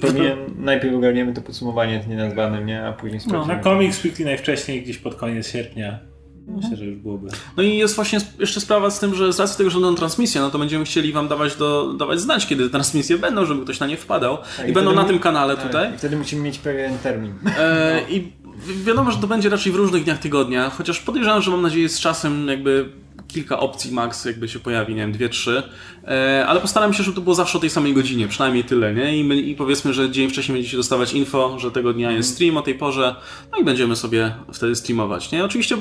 Pewnie 0.00 0.36
najpierw 0.58 0.94
ogarniemy 0.94 1.32
to 1.32 1.40
podsumowanie 1.40 2.02
z 2.02 2.08
nienazwanym, 2.08 2.66
nie? 2.66 2.86
A 2.86 2.92
później 2.92 3.20
sprawdzimy. 3.20 3.54
No, 3.54 3.58
na 3.58 3.64
Comics 3.64 4.04
Weekly 4.04 4.24
najwcześniej 4.24 4.82
gdzieś 4.82 4.98
pod 4.98 5.14
koniec 5.14 5.48
sierpnia. 5.48 5.98
Myślę, 6.46 6.76
że 6.76 6.84
już 6.84 6.98
byłoby. 6.98 7.28
No 7.56 7.62
i 7.62 7.76
jest 7.76 7.96
właśnie 7.96 8.18
jeszcze 8.38 8.60
sprawa 8.60 8.90
z 8.90 9.00
tym, 9.00 9.14
że 9.14 9.32
z 9.32 9.40
racji 9.40 9.58
tego, 9.58 9.70
że 9.70 9.80
będą 9.80 9.94
transmisje, 9.94 10.40
no 10.40 10.50
to 10.50 10.58
będziemy 10.58 10.84
chcieli 10.84 11.12
wam 11.12 11.28
dawać, 11.28 11.56
do, 11.56 11.92
dawać 11.92 12.20
znać, 12.20 12.46
kiedy 12.46 12.64
te 12.64 12.70
transmisje 12.70 13.18
będą, 13.18 13.44
żeby 13.44 13.64
ktoś 13.64 13.80
na 13.80 13.86
nie 13.86 13.96
wpadał. 13.96 14.38
Tak, 14.56 14.68
I, 14.68 14.72
będą 14.72 14.94
na 14.94 15.04
tym 15.04 15.18
kanale 15.18 15.56
tak, 15.56 15.66
tutaj. 15.66 15.94
I 15.94 15.98
wtedy 15.98 16.16
musimy 16.16 16.42
mieć 16.42 16.58
pewien 16.58 16.98
termin. 16.98 17.34
E, 17.58 18.00
I 18.10 18.32
wiadomo, 18.84 19.10
że 19.10 19.18
to 19.18 19.26
będzie 19.26 19.48
raczej 19.48 19.72
w 19.72 19.76
różnych 19.76 20.04
dniach 20.04 20.18
tygodnia, 20.18 20.70
chociaż 20.70 21.00
podejrzewam, 21.00 21.42
że 21.42 21.50
mam 21.50 21.62
nadzieję 21.62 21.88
z 21.88 22.00
czasem 22.00 22.48
jakby 22.48 22.88
kilka 23.32 23.60
opcji 23.60 23.92
max 23.92 24.24
jakby 24.24 24.48
się 24.48 24.58
pojawi, 24.58 24.94
nie 24.94 25.00
wiem, 25.00 25.12
dwie, 25.12 25.28
trzy, 25.28 25.62
e, 26.04 26.46
ale 26.46 26.60
postaram 26.60 26.94
się, 26.94 27.02
żeby 27.02 27.14
to 27.14 27.20
było 27.20 27.34
zawsze 27.34 27.58
o 27.58 27.60
tej 27.60 27.70
samej 27.70 27.94
godzinie, 27.94 28.28
przynajmniej 28.28 28.64
tyle, 28.64 28.94
nie? 28.94 29.18
I, 29.18 29.24
my, 29.24 29.36
I 29.36 29.54
powiedzmy, 29.54 29.94
że 29.94 30.10
dzień 30.10 30.30
wcześniej 30.30 30.56
będziecie 30.56 30.76
dostawać 30.76 31.12
info, 31.12 31.58
że 31.58 31.70
tego 31.70 31.92
dnia 31.92 32.12
jest 32.12 32.34
stream 32.34 32.56
o 32.56 32.62
tej 32.62 32.74
porze, 32.74 33.16
no 33.52 33.58
i 33.58 33.64
będziemy 33.64 33.96
sobie 33.96 34.34
wtedy 34.52 34.76
streamować, 34.76 35.32
nie? 35.32 35.44
Oczywiście 35.44 35.76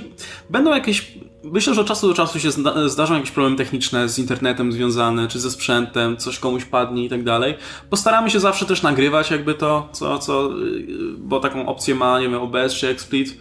będą 0.50 0.76
jakieś, 0.76 1.12
myślę, 1.44 1.74
że 1.74 1.82
od 1.82 1.88
czasu 1.88 2.08
do 2.08 2.14
czasu 2.14 2.40
się 2.40 2.52
zdarzą 2.86 3.14
jakieś 3.14 3.32
problemy 3.32 3.58
techniczne 3.58 4.10
z 4.10 4.20
internetem 4.20 4.72
związane, 4.72 5.28
czy 5.28 5.40
ze 5.40 5.52
sprzętem, 5.52 6.18
coś 6.18 6.40
komuś 6.40 6.66
padnie 6.66 7.06
i 7.06 7.10
tak 7.10 7.24
dalej. 7.24 7.56
Postaramy 7.90 8.30
się 8.30 8.40
zawsze 8.40 8.66
też 8.66 8.82
nagrywać 8.82 9.32
jakby 9.32 9.54
to, 9.54 9.90
co, 9.92 10.20
co 10.20 10.60
y, 10.60 10.88
bo 11.18 11.40
taką 11.40 11.68
opcję 11.68 11.96
ma, 11.96 12.20
nie 12.20 12.30
wiem, 12.30 12.42
OBS 12.42 12.74
czy 12.74 12.88
XSplit, 12.88 13.38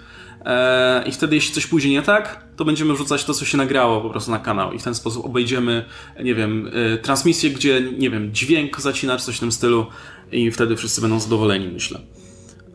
I 1.06 1.12
wtedy, 1.12 1.34
jeśli 1.34 1.54
coś 1.54 1.66
pójdzie 1.66 1.90
nie 1.90 2.02
tak, 2.02 2.44
to 2.56 2.64
będziemy 2.64 2.94
wrzucać 2.94 3.24
to, 3.24 3.34
co 3.34 3.44
się 3.44 3.58
nagrało 3.58 4.00
po 4.00 4.10
prostu 4.10 4.30
na 4.30 4.38
kanał. 4.38 4.72
I 4.72 4.78
w 4.78 4.82
ten 4.82 4.94
sposób 4.94 5.24
obejdziemy, 5.24 5.84
nie 6.22 6.34
wiem, 6.34 6.70
e, 6.72 6.98
transmisję, 6.98 7.50
gdzie, 7.50 7.82
nie 7.98 8.10
wiem, 8.10 8.34
dźwięk 8.34 8.80
zacina, 8.80 9.18
czy 9.18 9.24
coś 9.24 9.36
w 9.36 9.40
tym 9.40 9.52
stylu. 9.52 9.86
I 10.32 10.50
wtedy 10.50 10.76
wszyscy 10.76 11.00
będą 11.00 11.20
zadowoleni, 11.20 11.68
myślę. 11.68 12.00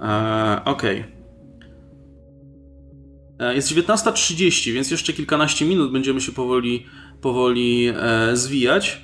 E, 0.02 0.62
okej. 0.66 1.00
Okay. 1.00 1.16
Jest 3.56 3.72
19.30, 3.72 4.74
więc 4.74 4.92
jeszcze 4.92 5.14
kilkanaście 5.14 5.66
minut 5.66 5.92
będziemy 5.92 6.22
się 6.22 6.32
powoli, 6.32 6.86
powoli 7.22 7.88
e, 7.96 8.36
zwijać. 8.38 9.02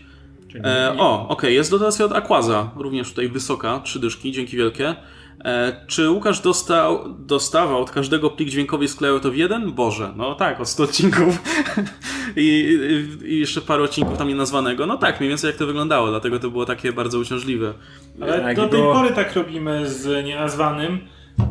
E, 0.55 0.95
o, 0.97 1.23
okej, 1.23 1.33
okay. 1.33 1.51
jest 1.51 1.71
dotacja 1.71 2.05
od 2.05 2.11
Aquaza, 2.11 2.71
również 2.75 3.09
tutaj 3.09 3.29
wysoka, 3.29 3.79
trzy 3.79 3.99
dyszki, 3.99 4.31
dzięki 4.31 4.57
wielkie. 4.57 4.95
E, 5.45 5.73
czy 5.87 6.09
Łukasz 6.09 6.39
dostał, 6.39 7.13
dostawał 7.19 7.81
od 7.81 7.91
każdego 7.91 8.29
plik 8.29 8.49
dźwiękowy 8.49 8.87
sklejał 8.87 9.19
to 9.19 9.31
w 9.31 9.35
jeden? 9.35 9.71
Boże, 9.71 10.13
no 10.15 10.35
tak, 10.35 10.61
od 10.61 10.69
100 10.69 10.83
odcinków 10.83 11.41
I, 12.35 12.77
i, 13.23 13.39
jeszcze 13.39 13.61
parę 13.61 13.83
odcinków 13.83 14.17
tam 14.17 14.27
nienazwanego. 14.27 14.85
No 14.85 14.97
tak, 14.97 15.19
mniej 15.19 15.29
więcej 15.29 15.47
jak 15.47 15.57
to 15.57 15.65
wyglądało, 15.65 16.07
dlatego 16.07 16.39
to 16.39 16.49
było 16.49 16.65
takie 16.65 16.93
bardzo 16.93 17.19
uciążliwe. 17.19 17.73
Ale 18.21 18.39
tak, 18.39 18.55
do 18.55 18.67
tej 18.67 18.79
było... 18.79 18.93
pory 18.93 19.09
tak 19.09 19.35
robimy 19.35 19.89
z 19.89 20.25
nienazwanym, 20.25 20.99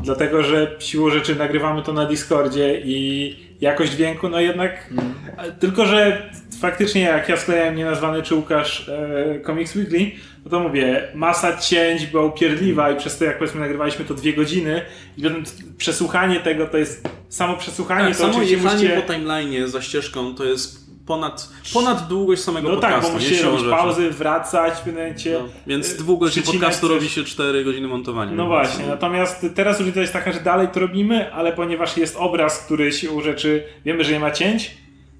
dlatego 0.02 0.42
że 0.42 0.76
siłą 0.78 1.10
rzeczy 1.10 1.36
nagrywamy 1.36 1.82
to 1.82 1.92
na 1.92 2.06
Discordzie 2.06 2.82
i 2.84 3.36
jakość 3.60 3.92
dźwięku, 3.92 4.28
no 4.28 4.40
jednak, 4.40 4.88
hmm. 4.88 5.14
tylko 5.60 5.86
że 5.86 6.30
faktycznie 6.60 7.00
jak 7.00 7.28
ja 7.28 7.36
sklejałem 7.36 7.76
nienazwany 7.76 8.22
czy 8.22 8.34
Łukasz 8.34 8.88
e, 8.88 9.40
Comics 9.46 9.76
Weekly, 9.76 10.10
no 10.44 10.50
to 10.50 10.60
mówię, 10.60 11.08
masa 11.14 11.56
cięć 11.56 12.06
była 12.06 12.24
upierdliwa 12.24 12.90
i 12.90 12.96
przez 12.96 13.18
to 13.18 13.24
jak 13.24 13.38
powiedzmy 13.38 13.60
nagrywaliśmy 13.60 14.04
to 14.04 14.14
dwie 14.14 14.32
godziny 14.32 14.82
i 15.16 15.22
przesłuchanie 15.78 16.40
tego 16.40 16.66
to 16.66 16.78
jest 16.78 17.08
samo 17.28 17.56
przesłuchanie. 17.56 18.08
Tak, 18.08 18.16
to 18.16 18.32
samo 18.32 18.42
jechanie 18.42 18.74
musicie... 18.74 19.02
po 19.02 19.12
timeline 19.12 19.68
za 19.68 19.82
ścieżką 19.82 20.34
to 20.34 20.44
jest 20.44 20.89
ponad, 21.10 21.48
ponad 21.74 22.08
długość 22.08 22.42
samego 22.42 22.68
no 22.68 22.74
podcastu. 22.74 22.96
No 22.96 23.02
tak, 23.02 23.12
bo 23.12 23.18
musicie 23.18 23.42
robić 23.42 23.64
pauzy, 23.70 24.10
wracać 24.10 24.74
w 24.74 24.86
momencie. 24.86 25.38
No, 25.42 25.48
więc 25.66 25.96
długość 25.96 26.40
podcastu 26.40 26.86
coś... 26.86 26.96
robi 26.96 27.08
się 27.08 27.24
4 27.24 27.64
godziny 27.64 27.88
montowania. 27.88 28.32
No 28.32 28.46
właśnie, 28.46 28.86
natomiast 28.86 29.46
teraz 29.54 29.78
różnica 29.78 30.00
jest 30.00 30.12
taka, 30.12 30.32
że 30.32 30.40
dalej 30.40 30.68
to 30.68 30.80
robimy, 30.80 31.32
ale 31.32 31.52
ponieważ 31.52 31.96
jest 31.96 32.16
obraz, 32.16 32.58
który 32.64 32.92
się 32.92 33.22
rzeczy 33.22 33.64
wiemy, 33.84 34.04
że 34.04 34.12
nie 34.12 34.20
ma 34.20 34.30
cięć, 34.30 34.70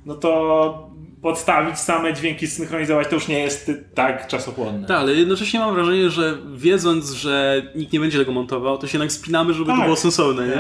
no 0.07 0.15
to 0.15 0.90
podstawić 1.23 1.79
same 1.79 2.15
dźwięki, 2.15 2.47
synchronizować, 2.47 3.09
to 3.09 3.15
już 3.15 3.29
nie 3.29 3.39
jest 3.39 3.71
tak 3.95 4.27
czasochłonne. 4.27 4.89
Tak, 4.89 4.97
ale 4.97 5.15
jednocześnie 5.15 5.61
mam 5.61 5.75
wrażenie, 5.75 6.11
że 6.11 6.39
wiedząc, 6.55 7.11
że 7.13 7.63
nikt 7.75 7.93
nie 7.93 8.01
będzie 8.01 8.19
tego 8.19 8.33
montował, 8.33 8.79
to 8.79 8.87
się 8.87 8.99
jednak 8.99 9.13
spinamy, 9.13 9.55
żeby 9.55 9.67
tak. 9.67 9.77
to 9.77 9.85
było 9.85 9.97
sensowne, 9.97 10.49
nie? 10.49 10.55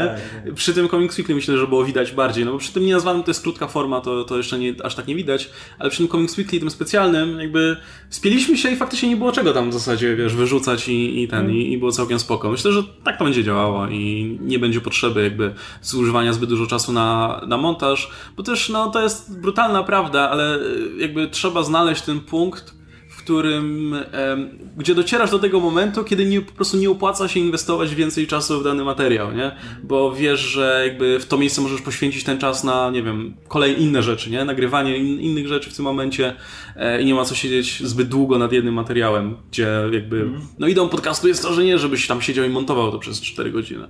Tak. 0.44 0.54
Przy 0.54 0.74
tym 0.74 0.88
Comics 0.88 1.18
Weekly 1.18 1.34
myślę, 1.34 1.58
że 1.58 1.66
było 1.66 1.84
widać 1.84 2.12
bardziej, 2.12 2.44
no 2.44 2.52
bo 2.52 2.58
przy 2.58 2.72
tym 2.72 2.86
nienazwanym 2.86 3.22
to 3.22 3.30
jest 3.30 3.42
krótka 3.42 3.68
forma, 3.68 4.00
to, 4.00 4.24
to 4.24 4.36
jeszcze 4.36 4.58
nie, 4.58 4.74
aż 4.84 4.94
tak 4.94 5.06
nie 5.06 5.14
widać, 5.14 5.50
ale 5.78 5.90
przy 5.90 5.98
tym 5.98 6.08
Comics 6.08 6.38
Weekly, 6.38 6.60
tym 6.60 6.70
specjalnym, 6.70 7.40
jakby 7.40 7.76
spieliśmy 8.10 8.56
się 8.56 8.70
i 8.70 8.76
faktycznie 8.76 9.08
nie 9.08 9.16
było 9.16 9.32
czego 9.32 9.52
tam 9.52 9.70
w 9.70 9.72
zasadzie, 9.72 10.16
wiesz, 10.16 10.34
wyrzucać 10.34 10.88
i, 10.88 11.22
i 11.22 11.28
ten, 11.28 11.40
mm. 11.40 11.52
i, 11.52 11.72
i, 11.72 11.78
było 11.78 11.92
całkiem 11.92 12.18
spoko. 12.18 12.50
Myślę, 12.50 12.72
że 12.72 12.82
tak 13.04 13.18
to 13.18 13.24
będzie 13.24 13.44
działało 13.44 13.88
i 13.88 14.38
nie 14.40 14.58
będzie 14.58 14.80
potrzeby 14.80 15.22
jakby 15.22 15.54
zużywania 15.82 16.32
zbyt 16.32 16.48
dużo 16.48 16.66
czasu 16.66 16.92
na, 16.92 17.40
na 17.46 17.56
montaż, 17.56 18.10
bo 18.36 18.42
też, 18.42 18.68
no, 18.68 18.90
to 18.90 19.02
jest 19.02 19.40
brutalna 19.40 19.82
prawda, 19.82 20.30
ale 20.30 20.49
jakby 20.98 21.28
trzeba 21.28 21.62
znaleźć 21.62 22.02
ten 22.02 22.20
punkt, 22.20 22.74
w 23.10 23.22
którym, 23.22 23.94
gdzie 24.76 24.94
docierasz 24.94 25.30
do 25.30 25.38
tego 25.38 25.60
momentu, 25.60 26.04
kiedy 26.04 26.26
nie, 26.26 26.40
po 26.40 26.52
prostu 26.52 26.76
nie 26.76 26.90
opłaca 26.90 27.28
się 27.28 27.40
inwestować 27.40 27.94
więcej 27.94 28.26
czasu 28.26 28.60
w 28.60 28.64
dany 28.64 28.84
materiał, 28.84 29.32
nie? 29.32 29.56
Bo 29.82 30.12
wiesz, 30.12 30.40
że 30.40 30.82
jakby 30.86 31.18
w 31.18 31.26
to 31.26 31.38
miejsce 31.38 31.60
możesz 31.60 31.82
poświęcić 31.82 32.24
ten 32.24 32.38
czas 32.38 32.64
na, 32.64 32.90
nie 32.90 33.02
wiem, 33.02 33.34
kolejne 33.48 33.78
inne 33.78 34.02
rzeczy, 34.02 34.30
nie? 34.30 34.44
Nagrywanie 34.44 34.96
in, 34.96 35.20
innych 35.20 35.48
rzeczy 35.48 35.70
w 35.70 35.76
tym 35.76 35.84
momencie 35.84 36.34
e, 36.76 37.02
i 37.02 37.04
nie 37.04 37.14
ma 37.14 37.24
co 37.24 37.34
siedzieć 37.34 37.82
zbyt 37.84 38.08
długo 38.08 38.38
nad 38.38 38.52
jednym 38.52 38.74
materiałem, 38.74 39.36
gdzie 39.50 39.68
jakby, 39.92 40.20
mhm. 40.20 40.46
no 40.58 40.68
idą 40.68 40.88
podcastu 40.88 41.28
jest 41.28 41.42
to, 41.42 41.52
że 41.52 41.64
nie, 41.64 41.78
żebyś 41.78 42.06
tam 42.06 42.22
siedział 42.22 42.44
i 42.44 42.48
montował 42.48 42.92
to 42.92 42.98
przez 42.98 43.20
4 43.20 43.50
godziny. 43.50 43.86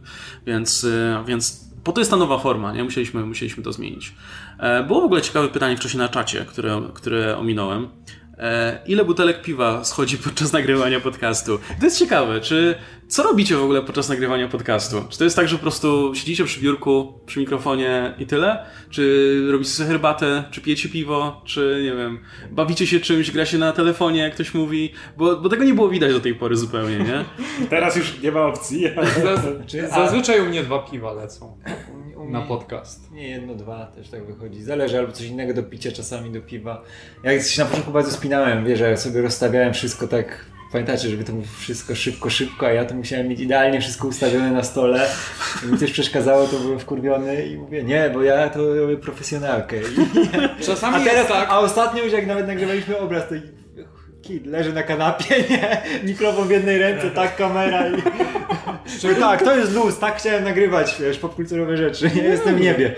Więc, 0.46 0.84
e, 0.84 1.24
więc 1.26 1.69
po 1.90 1.94
to 1.94 2.00
jest 2.00 2.10
ta 2.10 2.16
nowa 2.16 2.38
forma, 2.38 2.72
nie? 2.72 2.84
Musieliśmy, 2.84 3.26
musieliśmy 3.26 3.62
to 3.62 3.72
zmienić. 3.72 4.14
E, 4.58 4.84
było 4.84 5.00
w 5.00 5.04
ogóle 5.04 5.22
ciekawe 5.22 5.48
pytanie 5.48 5.76
wcześniej 5.76 5.98
na 5.98 6.08
czacie, 6.08 6.44
które, 6.44 6.82
które 6.94 7.38
ominąłem. 7.38 7.88
E, 8.38 8.78
ile 8.86 9.04
butelek 9.04 9.42
piwa 9.42 9.84
schodzi 9.84 10.18
podczas 10.24 10.52
nagrywania 10.52 11.00
podcastu? 11.00 11.58
To 11.78 11.84
jest 11.84 11.98
ciekawe, 11.98 12.40
czy 12.40 12.74
co 13.10 13.22
robicie 13.22 13.56
w 13.56 13.62
ogóle 13.62 13.82
podczas 13.82 14.08
nagrywania 14.08 14.48
podcastu? 14.48 15.04
Czy 15.08 15.18
to 15.18 15.24
jest 15.24 15.36
tak, 15.36 15.48
że 15.48 15.56
po 15.56 15.62
prostu 15.62 16.14
siedzicie 16.14 16.44
przy 16.44 16.60
biurku, 16.60 17.12
przy 17.26 17.40
mikrofonie 17.40 18.14
i 18.18 18.26
tyle? 18.26 18.66
Czy 18.90 19.46
robicie 19.52 19.70
sobie 19.70 19.88
herbatę, 19.88 20.44
czy 20.50 20.60
pijecie 20.60 20.88
piwo, 20.88 21.42
czy 21.44 21.80
nie 21.84 21.96
wiem, 21.96 22.18
bawicie 22.50 22.86
się 22.86 23.00
czymś, 23.00 23.30
gra 23.30 23.46
się 23.46 23.58
na 23.58 23.72
telefonie, 23.72 24.20
jak 24.20 24.34
ktoś 24.34 24.54
mówi? 24.54 24.92
Bo, 25.16 25.36
bo 25.36 25.48
tego 25.48 25.64
nie 25.64 25.74
było 25.74 25.88
widać 25.88 26.12
do 26.12 26.20
tej 26.20 26.34
pory 26.34 26.56
zupełnie, 26.56 26.98
nie? 26.98 27.24
Teraz 27.70 27.96
już 27.96 28.22
nie 28.22 28.32
ma 28.32 28.46
opcji. 28.46 28.84
Zaz 29.22 29.40
zazwyczaj 29.90 30.40
u 30.40 30.44
mnie 30.44 30.62
dwa 30.62 30.78
piwa 30.78 31.12
lecą 31.12 31.58
na 32.28 32.42
podcast. 32.42 33.12
Nie, 33.12 33.28
jedno, 33.28 33.54
dwa 33.54 33.86
też 33.86 34.08
tak 34.08 34.26
wychodzi. 34.26 34.62
Zależy, 34.62 34.98
albo 34.98 35.12
coś 35.12 35.26
innego 35.26 35.54
do 35.54 35.62
picia, 35.62 35.92
czasami 35.92 36.30
do 36.30 36.40
piwa. 36.40 36.82
Jak 37.22 37.42
się 37.42 37.62
na 37.62 37.68
początku 37.68 37.92
bardzo 37.92 38.10
spinałem, 38.12 38.64
wiesz, 38.64 38.78
że 38.78 38.96
sobie 38.96 39.22
rozstawiałem 39.22 39.74
wszystko 39.74 40.08
tak 40.08 40.44
Pamiętacie, 40.72 41.08
żeby 41.08 41.24
to 41.24 41.32
było 41.32 41.44
wszystko 41.58 41.94
szybko, 41.94 42.30
szybko, 42.30 42.66
a 42.66 42.70
ja 42.70 42.84
to 42.84 42.94
musiałem 42.94 43.28
mieć 43.28 43.40
idealnie 43.40 43.80
wszystko 43.80 44.08
ustawione 44.08 44.50
na 44.52 44.62
stole. 44.62 45.08
I 45.64 45.72
mi 45.72 45.78
coś 45.78 45.92
przeszkadzało, 45.92 46.46
to 46.46 46.58
byłem 46.58 46.78
wkurwiony 46.78 47.46
i 47.46 47.56
mówię, 47.58 47.82
nie, 47.82 48.10
bo 48.14 48.22
ja 48.22 48.48
to 48.48 48.74
robię 48.74 48.96
profesjonalkę. 48.96 49.76
I, 49.76 49.82
Czasami 50.66 50.96
a 50.96 51.00
teraz, 51.00 51.28
tak. 51.28 51.48
A 51.50 51.58
ostatnio 51.58 52.04
już 52.04 52.12
jak 52.12 52.26
nawet 52.26 52.46
nagrywaliśmy 52.46 52.98
obraz, 52.98 53.28
to 53.28 53.34
kid 54.22 54.46
leży 54.46 54.72
na 54.72 54.82
kanapie, 54.82 55.34
nie? 55.50 55.82
Mikrofon 56.04 56.48
w 56.48 56.50
jednej 56.50 56.78
ręce, 56.78 57.10
tak 57.10 57.36
kamera 57.36 57.88
i... 57.88 58.02
Szczególnie... 58.98 59.22
Tak, 59.22 59.42
to 59.42 59.56
jest 59.56 59.74
luz, 59.74 59.98
tak 59.98 60.18
chciałem 60.18 60.44
nagrywać, 60.44 60.96
wiesz, 61.00 61.18
popkulturowe 61.18 61.76
rzeczy, 61.76 62.10
nie? 62.14 62.22
Jestem 62.22 62.56
w 62.56 62.60
niebie. 62.60 62.94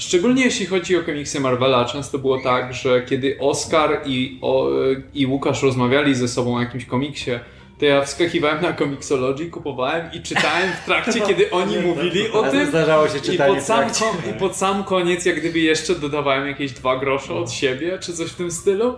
Szczególnie 0.00 0.44
jeśli 0.44 0.66
chodzi 0.66 0.96
o 0.96 1.02
komiksy 1.02 1.40
Marvela, 1.40 1.84
często 1.84 2.18
było 2.18 2.38
tak, 2.38 2.74
że 2.74 3.02
kiedy 3.02 3.36
Oscar 3.40 4.00
i, 4.04 4.38
o, 4.42 4.68
i 5.14 5.26
Łukasz 5.26 5.62
rozmawiali 5.62 6.14
ze 6.14 6.28
sobą 6.28 6.56
o 6.56 6.60
jakimś 6.60 6.84
komiksie, 6.84 7.30
to 7.78 7.84
ja 7.84 8.04
wskakiwałem 8.04 8.62
na 8.62 8.72
Comixology, 8.72 9.46
kupowałem 9.46 10.12
i 10.12 10.20
czytałem 10.20 10.72
w 10.82 10.84
trakcie, 10.84 11.20
kiedy 11.20 11.50
oni 11.50 11.78
mówili 11.78 12.30
o 12.30 12.42
tym. 12.42 12.66
Zdarzało 12.66 13.08
się 13.08 13.20
czytanie 13.20 13.52
I 13.52 13.56
pod, 13.56 13.64
sam, 13.64 13.84
I 14.30 14.38
pod 14.38 14.56
sam 14.56 14.84
koniec, 14.84 15.24
jak 15.24 15.40
gdyby 15.40 15.58
jeszcze 15.58 15.94
dodawałem 15.94 16.46
jakieś 16.46 16.72
dwa 16.72 16.96
grosze 16.96 17.34
od 17.34 17.52
siebie, 17.52 17.98
czy 17.98 18.12
coś 18.12 18.30
w 18.30 18.34
tym 18.34 18.50
stylu 18.50 18.94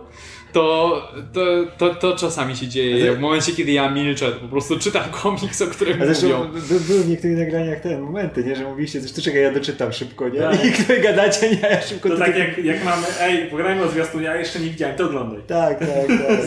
to, 0.53 1.09
to, 1.33 1.67
to, 1.79 1.95
to 1.95 2.17
czasami 2.17 2.57
się 2.57 2.69
dzieje. 2.69 3.13
W 3.13 3.19
momencie, 3.19 3.53
kiedy 3.53 3.73
ja 3.73 3.91
milczę, 3.91 4.33
to 4.33 4.41
po 4.41 4.49
prostu 4.49 4.79
czytam 4.79 5.05
komiks, 5.11 5.63
o 5.63 5.67
którym 5.67 6.03
A 6.03 6.05
zresztą 6.05 6.27
mówią. 6.27 6.51
Były 6.89 7.03
w 7.03 7.09
niektórych 7.09 7.39
nagraniach 7.39 7.81
te 7.81 7.99
momenty, 7.99 8.45
nie? 8.45 8.57
że 8.57 8.65
mówiliście 8.65 9.01
coś, 9.01 9.13
to 9.13 9.23
czekaj, 9.23 9.43
ja 9.43 9.53
doczytam 9.53 9.93
szybko, 9.93 10.29
nie? 10.29 10.41
Tak. 10.41 10.65
I 10.67 10.71
wy 10.71 11.01
gadacie, 11.01 11.51
nie? 11.51 11.69
Ja 11.71 11.81
szybko 11.81 12.09
to, 12.09 12.15
to 12.15 12.21
tak 12.21 12.39
jak, 12.39 12.59
jak 12.59 12.85
mamy, 12.85 13.07
ej, 13.21 13.47
pograjmy 13.47 13.83
o 13.83 13.89
zwiastun, 13.89 14.23
ja 14.23 14.37
jeszcze 14.37 14.61
nie 14.61 14.71
widziałem, 14.71 14.97
to 14.97 15.05
oglądaj. 15.05 15.41
Tak, 15.47 15.79
tak, 15.79 15.89
tak. 15.89 16.41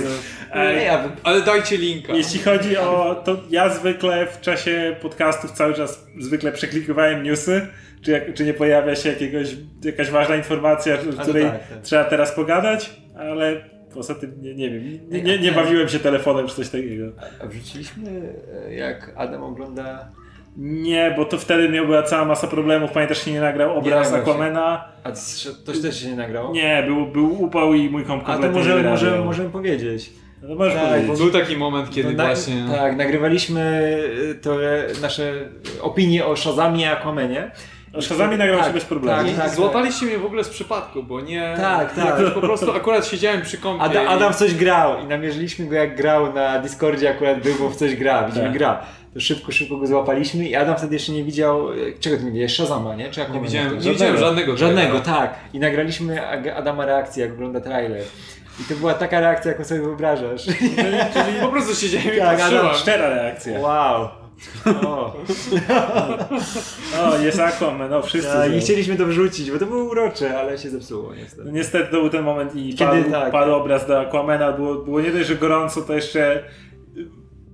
ej, 0.54 0.88
ale 1.24 1.42
dajcie 1.42 1.78
linka. 1.78 2.14
Jeśli 2.14 2.40
chodzi 2.40 2.78
o 2.78 3.22
to, 3.26 3.38
ja 3.50 3.70
zwykle 3.70 4.28
w 4.28 4.42
czasie 4.42 4.96
podcastów 5.02 5.52
cały 5.52 5.74
czas 5.74 6.06
zwykle 6.20 6.52
przeklikowałem 6.52 7.24
newsy, 7.24 7.68
czy, 8.02 8.12
jak, 8.12 8.34
czy 8.34 8.46
nie 8.46 8.54
pojawia 8.54 8.96
się 8.96 9.10
jakiegoś, 9.10 9.48
jakaś 9.84 10.10
ważna 10.10 10.36
informacja, 10.36 10.96
o 10.96 11.22
której 11.22 11.44
tak, 11.44 11.70
tak. 11.70 11.82
trzeba 11.82 12.04
teraz 12.04 12.32
pogadać, 12.32 12.90
ale 13.18 13.75
Poza 13.96 14.16
tym 14.16 14.34
nie, 14.42 14.56
nie 14.56 14.70
wiem, 14.70 15.00
nie, 15.10 15.22
nie, 15.22 15.40
nie 15.40 15.52
bawiłem 15.52 15.90
się 15.90 16.00
telefonem 16.00 16.48
czy 16.48 16.56
coś 16.56 16.70
takiego. 16.70 17.06
A 17.44 17.48
wrzuciliśmy 17.48 18.34
e, 18.68 18.74
jak 18.74 19.12
Adam 19.16 19.44
ogląda 19.44 20.12
nie, 20.58 21.14
bo 21.18 21.26
to 21.26 21.38
wtedy 21.38 21.70
była 21.70 22.04
cała 22.04 22.26
masa 22.26 22.48
problemów. 22.48 22.92
Pamiętasz, 22.92 23.26
się 23.26 23.32
nie 23.32 23.42
nagrał 23.42 23.78
obraz 23.78 24.12
nie 24.12 24.18
Aquamana. 24.18 24.88
A 25.04 25.12
to 25.66 25.74
też 25.82 26.02
się 26.02 26.10
nie 26.10 26.16
nagrało? 26.16 26.54
Nie, 26.54 26.84
był, 26.88 27.06
był 27.06 27.44
upał 27.44 27.74
i 27.74 27.90
mój 27.90 28.06
komp 28.06 28.24
kompletnie 28.24 28.50
A 28.50 28.54
to 28.54 28.58
możemy, 28.60 28.90
możemy, 28.90 29.26
możemy 29.26 29.50
powiedzieć. 29.50 30.14
No 30.42 30.56
możesz 30.56 30.74
tak, 30.74 30.90
powiedzieć. 30.90 31.18
Był 31.18 31.32
taki 31.32 31.58
moment, 31.58 31.90
kiedy 31.90 32.14
na, 32.14 32.26
właśnie... 32.26 32.66
Tak, 32.76 32.98
nagrywaliśmy 32.98 33.94
to 34.42 34.58
nasze 35.02 35.34
opinie 35.82 36.26
o 36.26 36.36
Shazamie 36.36 36.82
i 36.82 36.86
Aquamanie. 36.86 37.52
Shazami 38.02 38.38
nagrał 38.38 38.58
tak, 38.58 38.68
się 38.68 38.74
bez 38.74 38.86
problemu. 38.86 39.30
Tak, 39.30 39.38
tak, 39.38 39.56
Złapaliście 39.56 40.06
mnie 40.06 40.18
w 40.18 40.26
ogóle 40.26 40.44
z 40.44 40.50
przypadku, 40.50 41.04
bo 41.04 41.22
nie... 41.22 41.54
Tak, 41.58 41.96
tak. 41.96 42.16
Po 42.34 42.42
prostu 42.42 42.72
akurat 42.72 43.08
siedziałem 43.08 43.42
przy 43.42 43.58
kąpie. 43.58 43.84
Adam, 43.84 44.08
Adam 44.08 44.34
w 44.34 44.36
coś 44.36 44.56
grał 44.56 45.00
i 45.04 45.06
namierzyliśmy 45.06 45.66
go 45.66 45.76
jak 45.76 45.96
grał 45.98 46.34
na 46.34 46.60
Discordzie 46.60 47.10
akurat 47.10 47.40
był, 47.40 47.56
bo 47.60 47.70
w 47.70 47.76
coś 47.76 47.96
gra. 47.96 48.28
Widzimy 48.28 48.46
tak. 48.46 48.54
gra. 48.54 48.82
To 49.14 49.20
szybko, 49.20 49.52
szybko 49.52 49.78
go 49.78 49.88
złapaliśmy 49.88 50.48
i 50.48 50.56
Adam 50.56 50.78
wtedy 50.78 50.96
jeszcze 50.96 51.12
nie 51.12 51.24
widział, 51.24 51.68
czego 52.00 52.18
ty 52.18 52.24
nie 52.24 52.32
widziałeś? 52.32 52.54
Shazama, 52.54 52.96
nie? 52.96 53.12
Czy 53.12 53.20
jak 53.20 53.34
nie 53.34 53.42
widziałem, 53.42 53.80
nie 53.80 53.92
widziałem 53.92 54.18
żadnego. 54.18 54.58
Żadnego, 54.58 55.00
tak. 55.00 55.36
I 55.54 55.60
nagraliśmy 55.60 56.28
Adama 56.56 56.86
reakcję, 56.86 57.24
jak 57.24 57.32
wygląda 57.32 57.62
trailer. 57.62 58.04
I 58.60 58.64
to 58.64 58.76
była 58.76 58.94
taka 58.94 59.20
reakcja, 59.20 59.52
jaką 59.52 59.64
sobie 59.64 59.82
wyobrażasz. 59.82 60.46
Czyli, 60.46 60.76
czyli 61.14 61.42
po 61.42 61.48
prostu 61.48 61.76
siedziałem 61.76 62.16
i 62.16 62.20
tak, 62.20 62.40
Adam, 62.40 62.76
szczera 62.76 63.10
reakcja. 63.10 63.60
Wow. 63.60 64.25
O, 64.86 65.16
o 67.04 67.18
jest 67.18 67.40
Aquaman, 67.40 67.90
no 67.90 68.02
wszyscy. 68.02 68.28
Ja, 68.28 68.46
I 68.46 68.62
chcieliśmy 68.62 68.96
to 68.96 69.06
wrzucić, 69.06 69.52
bo 69.52 69.60
to 69.60 69.66
było 69.66 69.84
urocze, 69.84 70.40
ale 70.40 70.58
się 70.58 70.70
zepsuło 70.70 71.16
niestety. 71.16 71.52
Niestety 71.52 71.92
to 71.92 72.00
był 72.00 72.10
ten 72.10 72.24
moment 72.24 72.56
i 72.56 72.76
Kiedy, 72.76 72.92
padł, 73.04 73.12
tak. 73.12 73.32
padł 73.32 73.54
obraz 73.54 73.88
do 73.88 74.00
Aquamana, 74.00 74.52
było, 74.52 74.76
było 74.76 75.02
nie 75.02 75.12
dość, 75.12 75.28
że 75.28 75.36
gorąco, 75.36 75.82
to 75.82 75.94
jeszcze 75.94 76.44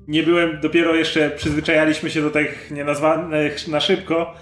nie 0.07 0.23
byłem, 0.23 0.59
dopiero 0.61 0.95
jeszcze 0.95 1.29
przyzwyczajaliśmy 1.29 2.09
się 2.09 2.21
do 2.21 2.29
tych 2.29 2.71
nienazwanych 2.71 3.67
na 3.67 3.79
szybko 3.79 4.33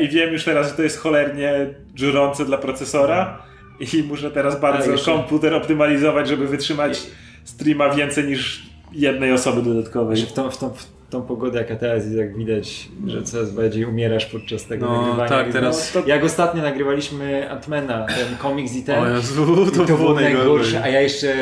i 0.00 0.08
wiem 0.08 0.32
już 0.32 0.44
teraz, 0.44 0.68
że 0.68 0.74
to 0.74 0.82
jest 0.82 0.98
cholernie 0.98 1.74
żurące 1.94 2.44
dla 2.44 2.58
procesora 2.58 3.42
i 3.80 4.02
muszę 4.02 4.30
teraz 4.30 4.60
bardzo 4.60 5.04
komputer 5.04 5.54
optymalizować, 5.54 6.28
żeby 6.28 6.46
wytrzymać 6.46 7.02
streama 7.44 7.90
więcej 7.90 8.24
niż 8.24 8.62
jednej 8.92 9.32
osoby 9.32 9.62
dodatkowej. 9.62 10.16
W 10.16 10.32
tą, 10.32 10.50
w 10.50 10.58
tą, 10.58 10.70
w 10.74 10.86
tą 11.12 11.22
pogodę 11.22 11.58
jaka 11.58 11.76
teraz 11.76 12.04
jest, 12.04 12.16
jak 12.16 12.36
widać, 12.36 12.88
że 13.06 13.22
coraz 13.22 13.50
bardziej 13.50 13.84
umierasz 13.84 14.26
podczas 14.26 14.64
tego 14.64 14.86
no, 14.86 15.00
nagrywania. 15.00 15.28
Tak, 15.28 15.52
teraz... 15.52 15.94
No, 15.94 16.02
jak 16.06 16.24
ostatnio 16.24 16.62
nagrywaliśmy 16.62 17.50
Antmana, 17.50 18.06
ten 18.06 18.36
komiks 18.38 18.74
i 18.74 18.82
ten, 18.82 18.98
o 18.98 19.08
Jezu, 19.08 19.66
to, 19.70 19.84
to 19.84 19.96
było 19.96 20.14
najgorsze, 20.14 20.82
a 20.82 20.88
ja 20.88 21.00
jeszcze 21.00 21.34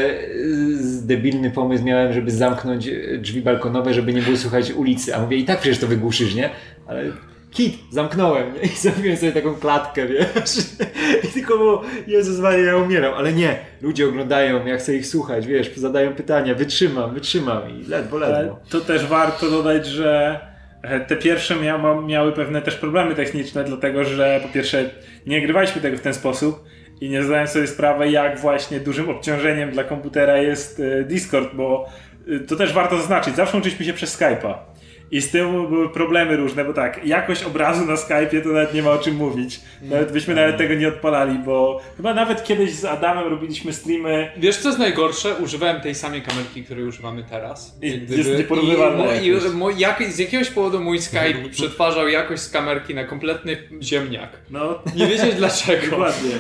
debilny 1.03 1.51
pomysł 1.51 1.85
miałem, 1.85 2.13
żeby 2.13 2.31
zamknąć 2.31 2.91
drzwi 3.19 3.43
balkonowe, 3.43 3.95
żeby 3.95 4.15
nie 4.15 4.23
było 4.23 4.37
słychać 4.37 4.73
ulicy, 4.73 5.17
a 5.17 5.21
mówię 5.21 5.37
i 5.37 5.45
tak 5.45 5.61
przecież 5.61 5.79
to 5.79 5.87
wygłuszysz, 5.87 6.35
nie? 6.35 6.51
Ale 6.87 7.05
kit, 7.51 7.79
zamknąłem 7.91 8.55
nie? 8.55 8.61
i 8.61 8.69
zrobiłem 8.69 9.17
sobie 9.17 9.33
taką 9.33 9.55
klatkę, 9.55 10.07
wiesz. 10.07 10.59
I 11.25 11.29
tylko 11.29 11.59
było, 11.59 11.83
Jezus 12.07 12.39
Maria, 12.39 12.65
ja 12.65 12.77
umieram, 12.77 13.15
ale 13.15 13.33
nie, 13.33 13.59
ludzie 13.83 14.09
oglądają, 14.09 14.67
jak 14.67 14.81
chcę 14.81 14.97
ich 14.97 15.07
słuchać, 15.07 15.47
wiesz, 15.47 15.77
zadają 15.77 16.15
pytania, 16.15 16.55
wytrzymam, 16.55 17.15
wytrzymam 17.15 17.63
i 17.71 17.85
ledwo, 17.85 18.19
ledwo. 18.19 18.59
To 18.71 18.81
też 18.81 19.07
warto 19.07 19.51
dodać, 19.51 19.87
że 19.87 20.41
e, 20.83 21.01
te 21.01 21.17
pierwsze 21.17 21.57
mia 21.57 22.03
miały 22.07 22.33
pewne 22.33 22.63
też 22.63 22.77
problemy 22.77 23.15
techniczne, 23.15 23.65
dlatego 23.65 24.05
że 24.05 24.41
po 24.43 24.49
pierwsze 24.49 24.91
nie 25.27 25.39
nagrywaliśmy 25.41 25.83
tego 25.83 25.97
w 25.97 26.01
ten 26.01 26.15
sposób 26.15 26.65
i 27.01 27.11
nie 27.11 27.23
zdałem 27.23 27.49
sobie 27.49 27.67
sprawy, 27.67 28.11
jak 28.11 28.39
właśnie 28.39 28.81
dużym 28.81 29.11
obciążeniem 29.11 29.71
dla 29.71 29.85
komputera 29.85 30.39
jest 30.39 30.81
e, 30.81 31.05
Discord, 31.05 31.55
bo 31.55 31.89
e, 32.29 32.41
to 32.41 32.57
też 32.57 32.73
warto 32.73 32.97
zaznaczyć, 32.97 33.37
zawsze 33.37 33.59
uczyliśmy 33.59 33.85
się 33.85 33.93
przez 33.93 34.19
Skype'a. 34.19 34.70
I 35.11 35.21
z 35.21 35.31
tym 35.31 35.67
były 35.67 35.89
problemy 35.89 36.37
różne, 36.37 36.65
bo 36.65 36.73
tak, 36.73 37.07
jakość 37.07 37.45
obrazu 37.45 37.87
na 37.87 37.95
Skype'ie 37.95 38.43
to 38.43 38.49
nawet 38.49 38.75
nie 38.75 38.83
ma 38.83 38.91
o 38.91 38.99
czym 38.99 39.17
mówić. 39.17 39.61
Nawet 39.83 40.13
byśmy 40.13 40.35
nawet 40.35 40.57
tego 40.57 40.75
nie 40.75 40.89
odpalali, 40.89 41.39
bo 41.39 41.81
chyba 41.97 42.15
nawet 42.15 42.45
kiedyś 42.45 42.73
z 42.73 42.85
Adamem 42.85 43.29
robiliśmy 43.29 43.73
streamy. 43.73 44.31
Wiesz 44.37 44.57
co 44.57 44.69
jest 44.69 44.79
najgorsze? 44.79 45.35
Używałem 45.35 45.81
tej 45.81 45.95
samej 45.95 46.23
kamerki, 46.23 46.65
której 46.65 46.85
używamy 46.85 47.25
teraz. 47.31 47.79
I 47.83 47.93
gdyby, 47.93 48.17
jest 48.17 48.39
nieporównywalna. 48.39 49.15
I, 49.15 49.29
i, 49.29 49.81
jak, 49.81 50.03
z 50.13 50.19
jakiegoś 50.19 50.51
powodu 50.51 50.81
mój 50.81 51.01
Skype 51.01 51.49
przetwarzał 51.53 52.09
jakość 52.09 52.43
z 52.43 52.51
kamerki 52.51 52.95
na 52.95 53.05
kompletny 53.05 53.57
ziemniak. 53.83 54.31
No. 54.51 54.79
Nie 54.97 55.07
wiedzieć 55.07 55.35
dlaczego. 55.35 55.87
Dokładnie. 55.91 56.31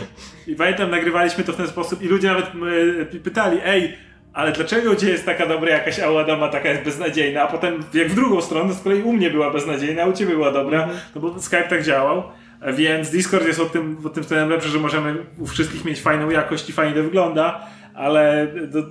I 0.47 0.55
pamiętam, 0.55 0.90
nagrywaliśmy 0.90 1.44
to 1.44 1.52
w 1.52 1.56
ten 1.56 1.68
sposób 1.68 2.02
i 2.02 2.09
ludzie 2.09 2.28
nawet 2.28 2.47
pytali, 3.22 3.59
ej, 3.64 3.97
ale 4.32 4.52
dlaczego 4.52 4.93
gdzie 4.93 5.11
jest 5.11 5.27
taka 5.27 5.47
dobra 5.47 5.70
jakaś, 5.70 6.01
a 6.01 6.11
u 6.11 6.16
Adama 6.16 6.48
taka 6.48 6.69
jest 6.69 6.82
beznadziejna, 6.82 7.43
a 7.43 7.47
potem 7.47 7.85
jak 7.94 8.09
w 8.09 8.15
drugą 8.15 8.40
stronę, 8.40 8.73
z 8.74 8.82
kolei 8.82 9.02
u 9.02 9.12
mnie 9.12 9.31
była 9.31 9.51
beznadziejna, 9.51 10.02
a 10.02 10.07
u 10.07 10.12
ciebie 10.12 10.35
była 10.35 10.52
dobra, 10.52 10.85
mm 10.85 10.97
no 11.15 11.20
bo 11.20 11.40
Skype 11.40 11.69
tak 11.69 11.82
działał. 11.82 12.23
Więc 12.73 13.11
Discord 13.11 13.47
jest 13.47 13.61
o 13.61 13.65
tym, 13.65 13.97
o 14.05 14.09
tym 14.09 14.23
względem 14.23 14.51
lepszy, 14.51 14.69
że 14.69 14.78
możemy 14.78 15.16
u 15.39 15.47
wszystkich 15.47 15.85
mieć 15.85 16.01
fajną 16.01 16.31
jakość 16.31 16.69
i 16.69 16.73
fajnie 16.73 16.94
to 16.94 17.02
wygląda, 17.02 17.66
ale 17.94 18.48
do, 18.69 18.82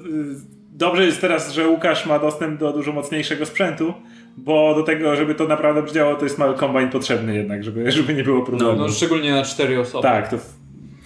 dobrze 0.72 1.06
jest 1.06 1.22
teraz, 1.22 1.54
że 1.54 1.68
Łukasz 1.68 2.06
ma 2.06 2.20
dostęp 2.20 2.60
do 2.60 2.74
dużo 2.74 2.92
mocniejszego 2.92 3.46
sprzętu, 3.46 3.94
bo 4.38 4.76
do 4.76 4.84
tego, 4.84 5.16
żeby 5.16 5.36
to 5.36 5.48
naprawdę 5.48 5.92
działało, 5.92 6.16
to 6.16 6.24
jest 6.24 6.38
mały 6.38 6.54
kombajn 6.54 6.90
potrzebny 6.90 7.36
jednak, 7.36 7.64
żeby, 7.64 7.92
żeby 7.92 8.14
nie 8.14 8.24
było 8.24 8.42
problemu. 8.42 8.72
No, 8.72 8.88
no 8.88 8.90
szczególnie 8.90 9.32
na 9.32 9.44
cztery 9.44 9.80
osoby. 9.80 10.04
Tak, 10.04 10.28
to 10.28 10.38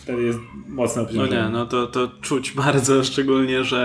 wtedy 0.03 0.23
jest 0.23 0.39
mocno 0.67 1.01
obciążenie. 1.01 1.37
No 1.37 1.45
nie, 1.45 1.49
no 1.49 1.65
to, 1.65 1.87
to 1.87 2.07
czuć 2.21 2.51
bardzo, 2.51 3.03
szczególnie, 3.11 3.63
że 3.63 3.81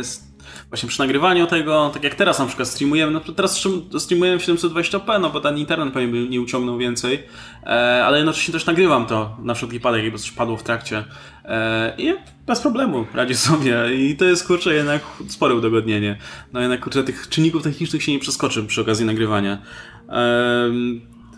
e, 0.00 0.34
właśnie 0.68 0.88
przy 0.88 1.00
nagrywaniu 1.00 1.46
tego, 1.46 1.90
tak 1.94 2.04
jak 2.04 2.14
teraz 2.14 2.38
na 2.38 2.46
przykład 2.46 2.68
streamujemy, 2.68 3.12
no 3.12 3.20
teraz 3.20 3.62
streamujemy 3.98 4.38
720p, 4.38 5.20
no 5.20 5.30
bo 5.30 5.40
ten 5.40 5.58
internet 5.58 5.94
pewnie 5.94 6.08
by 6.08 6.28
nie 6.28 6.40
uciągnął 6.40 6.78
więcej, 6.78 7.22
e, 7.62 7.68
ale 8.04 8.16
jednocześnie 8.16 8.52
też 8.52 8.66
nagrywam 8.66 9.06
to 9.06 9.36
na 9.42 9.54
wszelki 9.54 9.78
wypadek, 9.78 10.02
jakby 10.02 10.18
coś 10.18 10.30
padło 10.30 10.56
w 10.56 10.62
trakcie 10.62 11.04
e, 11.44 11.94
i 11.98 12.14
bez 12.46 12.60
problemu 12.60 13.06
radzi 13.14 13.34
sobie 13.34 13.94
i 13.94 14.16
to 14.16 14.24
jest 14.24 14.46
kurczę 14.46 14.74
jednak 14.74 15.02
spore 15.28 15.54
udogodnienie. 15.54 16.18
No 16.52 16.60
jednak 16.60 16.80
kurczę 16.80 17.04
tych 17.04 17.28
czynników 17.28 17.62
technicznych 17.62 18.02
się 18.02 18.12
nie 18.12 18.18
przeskoczy 18.18 18.64
przy 18.64 18.80
okazji 18.80 19.06
nagrywania. 19.06 19.58
E, 20.08 20.70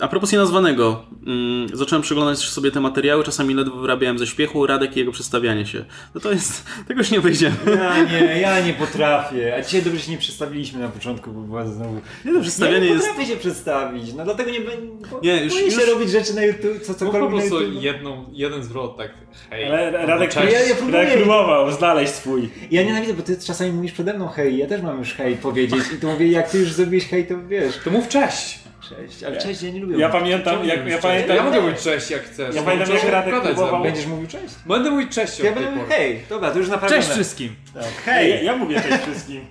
a 0.00 0.08
propos 0.08 0.32
nienazwanego, 0.32 1.04
mm, 1.26 1.68
zacząłem 1.76 2.02
przeglądać 2.02 2.38
sobie 2.38 2.70
te 2.70 2.80
materiały, 2.80 3.24
czasami 3.24 3.54
ledwo 3.54 3.76
wyrabiałem 3.76 4.18
ze 4.18 4.26
śpiechu 4.26 4.66
Radek 4.66 4.96
i 4.96 4.98
jego 4.98 5.12
przedstawianie 5.12 5.66
się. 5.66 5.84
No 6.14 6.20
to 6.20 6.32
jest, 6.32 6.64
tego 6.88 7.00
już 7.00 7.10
nie 7.10 7.20
wyjdziemy. 7.20 7.56
Ja 7.76 8.02
nie, 8.02 8.40
ja 8.40 8.60
nie 8.60 8.72
potrafię. 8.72 9.56
A 9.58 9.62
dzisiaj 9.62 9.82
dobrze 9.82 10.00
się 10.00 10.10
nie 10.10 10.18
przedstawiliśmy 10.18 10.80
na 10.80 10.88
początku, 10.88 11.32
bo 11.32 11.40
była 11.40 11.66
znowu... 11.66 12.00
Nie, 12.24 12.32
to 12.32 12.40
przedstawianie 12.40 12.86
ja 12.86 12.94
nie 12.94 13.00
potrafię 13.00 13.26
się 13.26 13.36
przedstawić, 13.36 14.14
no 14.14 14.24
dlatego 14.24 14.50
nie 14.50 14.60
będę... 14.60 14.86
Nie, 15.22 15.44
już, 15.44 15.52
boję 15.52 15.70
się 15.70 15.80
już... 15.80 15.90
robić 15.90 16.10
rzeczy 16.10 16.34
na 16.34 16.44
YouTube, 16.44 16.82
co 16.82 16.94
cokolwiek 16.94 17.30
po 17.30 17.36
prostu 17.36 17.72
jedną, 17.72 18.24
jeden 18.32 18.62
zwrot, 18.62 18.96
tak 18.96 19.10
hej. 19.50 19.64
Ale 19.64 20.06
Radek, 20.06 20.30
cześć. 20.30 20.52
Ja, 20.52 20.60
ja 20.60 20.74
próbuję... 20.74 21.06
próbował 21.06 21.72
znaleźć 21.72 22.12
swój. 22.12 22.50
Ja 22.70 22.82
nienawidzę, 22.82 23.14
bo 23.14 23.22
ty 23.22 23.36
czasami 23.46 23.72
mówisz 23.72 23.92
przede 23.92 24.14
mną 24.14 24.28
hej, 24.28 24.58
ja 24.58 24.66
też 24.66 24.82
mam 24.82 24.98
już 24.98 25.12
hej 25.12 25.36
powiedzieć 25.36 25.80
i 25.96 26.00
to 26.00 26.06
mówię, 26.06 26.28
jak 26.28 26.50
ty 26.50 26.58
już 26.58 26.72
zrobiłeś 26.72 27.08
hej, 27.08 27.26
to 27.26 27.34
wiesz... 27.48 27.78
To 27.84 27.90
mów 27.90 28.08
cześć. 28.08 28.65
Cześć, 28.88 29.22
ale 29.22 29.36
cześć 29.36 29.62
ja 29.62 29.70
nie 29.70 29.80
lubię. 29.80 29.98
Ja 29.98 30.08
pamiętam, 30.08 30.64
jak, 30.64 30.86
ja 30.86 30.98
pamiętam. 30.98 31.36
Ja 31.36 31.42
mogę 31.42 31.60
mówić 31.60 31.78
cześć 31.80 32.10
jak 32.10 32.22
chcesz. 32.22 32.54
Ja 32.54 32.62
pamiętam 32.62 32.94
jak 32.94 33.04
Radek 33.04 33.40
próbował. 33.42 33.82
Będziesz 33.82 34.06
mówił 34.06 34.26
cześć? 34.26 34.54
Będę 34.66 34.90
mówić 34.90 35.14
cześć. 35.14 35.38
Ja 35.38 35.52
będę 35.52 35.70
mówił 35.70 35.86
hej. 35.88 36.20
Dobra, 36.28 36.50
to 36.50 36.58
już 36.58 36.68
naprawdę. 36.68 36.96
Cześć 36.96 37.08
wszystkim. 37.08 37.54
Tak. 37.74 37.84
Hej. 38.04 38.44
Ja, 38.44 38.56
mówię 38.56 38.80
cześć 38.80 39.02
wszystkim. 39.02 39.46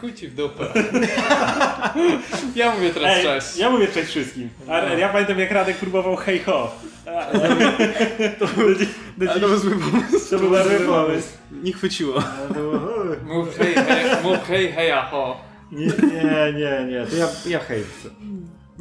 Chuj 0.00 0.14
ci 0.14 0.28
w 0.28 0.34
dupę. 0.34 0.64
ja 2.54 2.74
mówię 2.74 2.90
teraz 2.90 3.16
Ej, 3.16 3.22
cześć. 3.22 3.56
Ja 3.56 3.70
mówię 3.70 3.88
cześć 3.88 4.10
wszystkim. 4.10 4.48
A 4.68 4.82
no. 4.82 4.98
ja 4.98 5.08
pamiętam 5.08 5.38
jak 5.38 5.50
Radek 5.50 5.76
próbował 5.76 6.16
hej 6.16 6.38
ho. 6.38 6.70
to 8.38 8.46
był, 8.46 8.74
to 9.28 9.40
był 9.40 9.58
zły 9.58 9.76
pomysł. 9.76 10.30
To 10.30 10.38
był 10.38 10.48
zły 10.48 10.80
pomysł. 10.86 11.28
Nie 11.62 11.72
chwyciło. 11.72 12.22
Mów 13.24 13.58
hej, 13.58 13.74
hej, 13.74 14.04
mów 14.22 14.38
hej, 14.48 14.72
hej, 14.72 14.92
ho. 15.10 15.40
Nie, 15.72 15.86
nie, 15.86 16.52
nie, 16.52 16.86
nie. 16.90 17.06
To 17.06 17.16
ja, 17.16 17.28
ja 17.46 17.58
hej. 17.58 17.84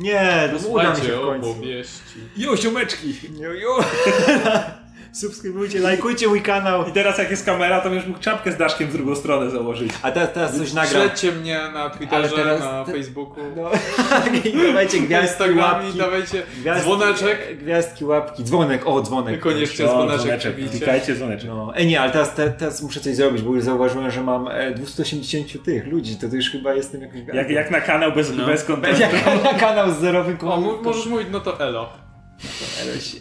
Nie, 0.02 0.50
to 0.62 0.68
uda 0.68 0.94
mi 0.96 1.06
się 1.06 1.18
w 1.18 1.22
końcu. 1.22 1.50
Opowieści. 1.52 2.20
Jo, 2.38 2.58
siomeczki. 2.58 3.16
Jo, 3.40 3.54
jo. 3.54 3.78
Subskrybujcie, 5.12 5.80
lajkujcie 5.80 6.28
mój 6.28 6.42
kanał. 6.42 6.88
I 6.88 6.92
teraz 6.92 7.18
jak 7.18 7.32
jest 7.32 7.46
kamera, 7.46 7.82
to 7.82 7.94
już 7.94 8.06
mógł 8.06 8.20
czapkę 8.20 8.52
z 8.52 8.58
Daszkiem 8.58 8.88
w 8.88 8.94
drugą 8.94 9.16
stronę 9.16 9.50
założyć. 9.50 9.92
A 10.02 10.12
teraz, 10.12 10.34
teraz 10.34 10.58
coś 10.58 10.74
nagram. 10.74 11.04
Śledźcie 11.04 11.32
mnie 11.32 11.60
na 11.74 11.90
Twitterze, 11.90 12.36
teraz, 12.36 12.60
na 12.60 12.84
te... 12.86 12.92
Facebooku. 12.92 13.44
No. 13.56 13.72
I 14.50 14.68
dawajcie 14.68 15.00
gwiazdki, 15.00 15.52
łapki. 15.58 15.98
dawajcie 15.98 16.44
gwiazdki, 16.62 16.84
dzwoneczek. 16.84 17.58
Gwiazdki, 17.58 18.06
łapki, 18.06 18.44
dzwonek, 18.44 18.88
o 18.88 19.02
dzwonek. 19.02 19.40
Koniecznie 19.40 19.86
no, 19.86 19.92
dzwoneczek, 19.92 20.22
dzwoneczek 20.22 20.70
Klikajcie 20.70 21.16
dzwoneczek. 21.16 21.50
No. 21.50 21.76
E 21.76 21.86
nie, 21.86 22.02
ale 22.02 22.12
teraz, 22.12 22.36
te, 22.36 22.50
teraz 22.50 22.82
muszę 22.82 23.00
coś 23.00 23.16
zrobić, 23.16 23.42
bo 23.42 23.56
już 23.56 23.64
zauważyłem, 23.64 24.12
że 24.12 24.24
mam 24.24 24.50
280 24.76 25.64
tych 25.64 25.88
ludzi, 25.88 26.16
to, 26.16 26.30
to 26.30 26.36
już 26.36 26.50
chyba 26.50 26.74
jestem 26.74 27.02
jakoś... 27.02 27.20
Jak, 27.34 27.50
jak 27.50 27.72
na 27.72 27.82
kanał 27.82 28.12
bez, 28.12 28.38
no. 28.38 28.46
bez 28.46 28.64
kontentu. 28.64 29.02
Jak 29.02 29.44
na 29.44 29.54
kanał 29.54 29.92
z 29.92 29.98
zerowym 29.98 30.38
kontentem. 30.38 30.84
Możesz 30.84 31.06
mówić, 31.06 31.28
no 31.32 31.40
to 31.40 31.60
elo. 31.60 32.11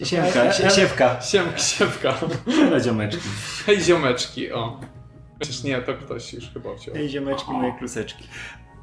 Siemka, 0.05 0.53
siewka. 0.53 1.21
Siemka, 1.21 1.59
siewka. 1.59 2.15
Hej 2.73 2.81
ziomeczki. 2.83 3.29
Hej 3.67 3.81
ziomeczki, 3.81 4.53
o. 4.53 4.81
Przecież 5.41 5.63
nie, 5.63 5.83
to 5.83 5.95
ktoś 5.95 6.33
już 6.33 6.45
chyba 6.51 6.75
wziął. 6.75 6.95
Hej 6.95 7.09
ziomeczki, 7.09 7.53
moje 7.53 7.73
kluseczki. 7.79 8.25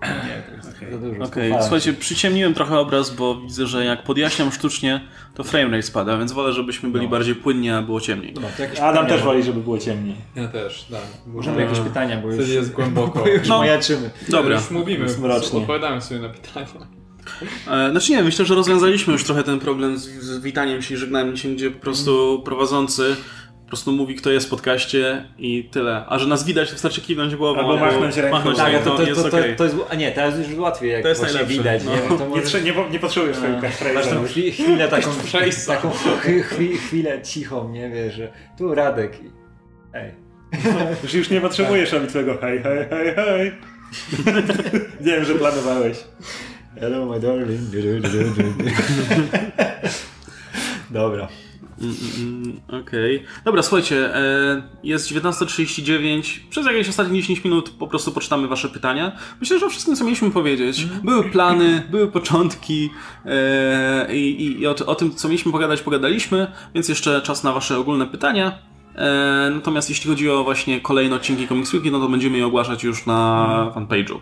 Nie, 0.01 0.43
to 0.49 0.55
jest 0.55 0.77
okay. 0.77 0.91
za 0.91 0.97
dużo. 0.97 1.23
Okej, 1.23 1.51
okay. 1.51 1.63
słuchajcie, 1.63 1.93
przyciemniłem 1.93 2.53
trochę 2.53 2.79
obraz, 2.79 3.09
bo 3.09 3.41
widzę, 3.41 3.67
że 3.67 3.85
jak 3.85 4.03
podjaśniam 4.03 4.51
sztucznie, 4.51 5.01
to 5.33 5.43
framerate 5.43 5.81
spada, 5.81 6.17
więc 6.17 6.31
wolę, 6.31 6.53
żebyśmy 6.53 6.89
byli 6.89 7.05
no. 7.05 7.11
bardziej 7.11 7.35
płynni, 7.35 7.69
a 7.69 7.81
było 7.81 8.01
ciemniej. 8.01 8.33
No, 8.41 8.47
Adam 8.83 9.07
też 9.07 9.23
woli, 9.23 9.43
żeby 9.43 9.59
było 9.59 9.77
ciemniej. 9.77 10.15
Ja 10.35 10.47
też, 10.47 10.83
tak. 10.91 11.01
Możemy 11.27 11.61
jakieś 11.61 11.79
pytania, 11.79 12.17
bo 12.17 12.31
już 12.31 12.49
jest 12.49 12.71
głęboko. 12.71 13.19
Bo 13.19 13.27
już 13.37 13.47
no. 13.47 13.57
majaczymy. 13.57 14.09
Dobra. 14.29 14.55
Już 14.55 14.71
mówimy, 14.71 15.05
odpowiadamy 15.53 16.01
sobie 16.01 16.19
na 16.19 16.29
pytania. 16.29 16.96
E, 17.67 17.91
znaczy 17.91 18.11
nie, 18.11 18.23
myślę, 18.23 18.45
że 18.45 18.55
rozwiązaliśmy 18.55 19.13
już 19.13 19.23
trochę 19.23 19.43
ten 19.43 19.59
problem 19.59 19.97
z, 19.97 20.03
z 20.03 20.39
witaniem 20.39 20.81
się 20.81 20.93
i 20.93 20.97
żegnaniem 20.97 21.37
się, 21.37 21.49
gdzie 21.49 21.71
po 21.71 21.79
prostu 21.79 22.41
prowadzący 22.45 23.15
po 23.67 23.69
prostu 23.69 23.91
mówi, 23.91 24.15
kto 24.15 24.31
jest 24.31 24.47
w 24.47 24.49
podcaście 24.49 25.25
i 25.37 25.69
tyle. 25.71 26.05
A 26.07 26.19
że 26.19 26.27
nas 26.27 26.45
widać, 26.45 26.67
to 26.67 26.73
wystarczy 26.73 27.01
kiwnąć 27.01 27.35
głową. 27.35 27.59
Albo 27.59 27.77
machnąć 27.77 28.17
ręką. 28.17 28.37
Machnąć 28.37 28.57
tak, 28.57 28.83
to, 28.83 28.95
to, 28.95 29.03
jest 29.03 29.23
to, 29.23 29.29
to, 29.29 29.37
to, 29.57 29.63
jest, 29.63 29.75
a 29.89 29.95
nie, 29.95 30.11
teraz 30.11 30.37
już 30.37 30.57
łatwiej, 30.57 30.91
jak 30.91 31.01
to 31.01 31.09
jest 31.09 31.21
właśnie 31.21 31.45
widać. 31.45 31.83
No. 31.83 31.91
Nie, 31.91 32.17
to 32.17 32.25
może... 32.25 32.61
nie, 32.61 32.71
nie, 32.71 32.89
nie 32.89 32.99
potrzebujesz 32.99 33.37
swojego 33.37 33.61
tą 33.61 33.69
chwilę 35.11 35.51
taką, 35.67 35.91
taką 35.91 35.91
chwilę 36.77 37.21
cichą, 37.21 37.69
nie 37.69 37.89
wiesz, 37.89 38.15
że 38.15 38.31
tu 38.57 38.75
Radek 38.75 39.23
i 39.23 39.31
hej. 39.93 40.11
Już, 41.03 41.13
już 41.13 41.29
nie 41.29 41.41
potrzebujesz 41.41 41.91
robić 41.91 42.09
swojego 42.09 42.37
hej, 42.37 42.63
hej, 42.63 42.85
hej, 42.89 43.15
hej. 43.15 43.51
wiem, 45.01 45.25
że 45.25 45.35
planowałeś. 45.35 45.97
Hello 46.79 47.05
my 47.05 47.19
darling. 47.19 47.59
Dobra. 50.89 51.27
Mm, 51.81 51.95
mm, 52.17 52.43
mm, 52.43 52.61
okej. 52.67 53.15
Okay. 53.17 53.27
Dobra, 53.45 53.63
słuchajcie, 53.63 54.15
e, 54.15 54.61
jest 54.83 55.11
19.39. 55.11 56.39
Przez 56.49 56.65
jakieś 56.65 56.89
ostatnie 56.89 57.21
10 57.21 57.43
minut 57.43 57.69
po 57.69 57.87
prostu 57.87 58.11
poczytamy 58.11 58.47
wasze 58.47 58.69
pytania. 58.69 59.11
Myślę, 59.39 59.59
że 59.59 59.65
o 59.65 59.69
wszystkim, 59.69 59.95
co 59.95 60.03
mieliśmy 60.03 60.31
powiedzieć. 60.31 60.85
Były 61.03 61.23
plany, 61.23 61.83
były 61.91 62.11
początki 62.11 62.89
e, 63.25 64.15
i, 64.15 64.59
i 64.59 64.67
o, 64.67 64.75
o, 64.85 64.95
tym, 64.95 65.15
co 65.15 65.27
mieliśmy 65.27 65.51
pogadać, 65.51 65.81
pogadaliśmy, 65.81 66.51
więc 66.75 66.89
jeszcze 66.89 67.21
czas 67.21 67.43
na 67.43 67.53
wasze 67.53 67.77
ogólne 67.77 68.05
pytania. 68.05 68.59
E, 68.95 69.51
natomiast 69.55 69.89
jeśli 69.89 70.09
chodzi 70.09 70.29
o 70.29 70.43
właśnie 70.43 70.81
kolejne 70.81 71.15
odcinki 71.15 71.47
Comics 71.47 71.73
Weekly, 71.73 71.91
no 71.91 71.99
to 71.99 72.09
będziemy 72.09 72.37
je 72.37 72.45
ogłaszać 72.45 72.83
już 72.83 73.05
na 73.05 73.71
fanpage'u. 73.75 74.19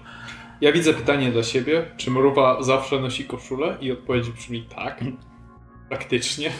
Ja 0.61 0.71
widzę 0.71 0.93
pytanie 0.93 1.31
dla 1.31 1.43
siebie, 1.43 1.85
czy 1.97 2.11
Mruwa 2.11 2.63
zawsze 2.63 2.99
nosi 2.99 3.23
koszulę? 3.23 3.77
I 3.81 3.91
odpowiedź 3.91 4.29
brzmi 4.29 4.65
tak. 4.75 5.03
Praktycznie. 5.89 6.51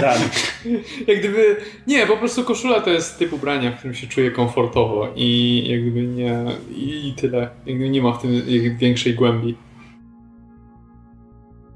Tak. 0.00 0.18
jak 1.08 1.18
gdyby. 1.18 1.56
Nie, 1.86 2.06
po 2.06 2.16
prostu 2.16 2.44
koszula 2.44 2.80
to 2.80 2.90
jest 2.90 3.18
typ 3.18 3.32
ubrania, 3.32 3.70
w 3.70 3.78
którym 3.78 3.94
się 3.94 4.06
czuję 4.06 4.30
komfortowo 4.30 5.12
i 5.16 5.62
jak 5.68 5.80
gdyby 5.80 6.02
nie. 6.02 6.44
I, 6.70 7.14
tyle. 7.16 7.40
Jak 7.40 7.76
gdyby 7.76 7.90
nie 7.90 8.02
ma 8.02 8.12
w 8.12 8.22
tym 8.22 8.42
większej 8.78 9.14
głębi. 9.14 9.56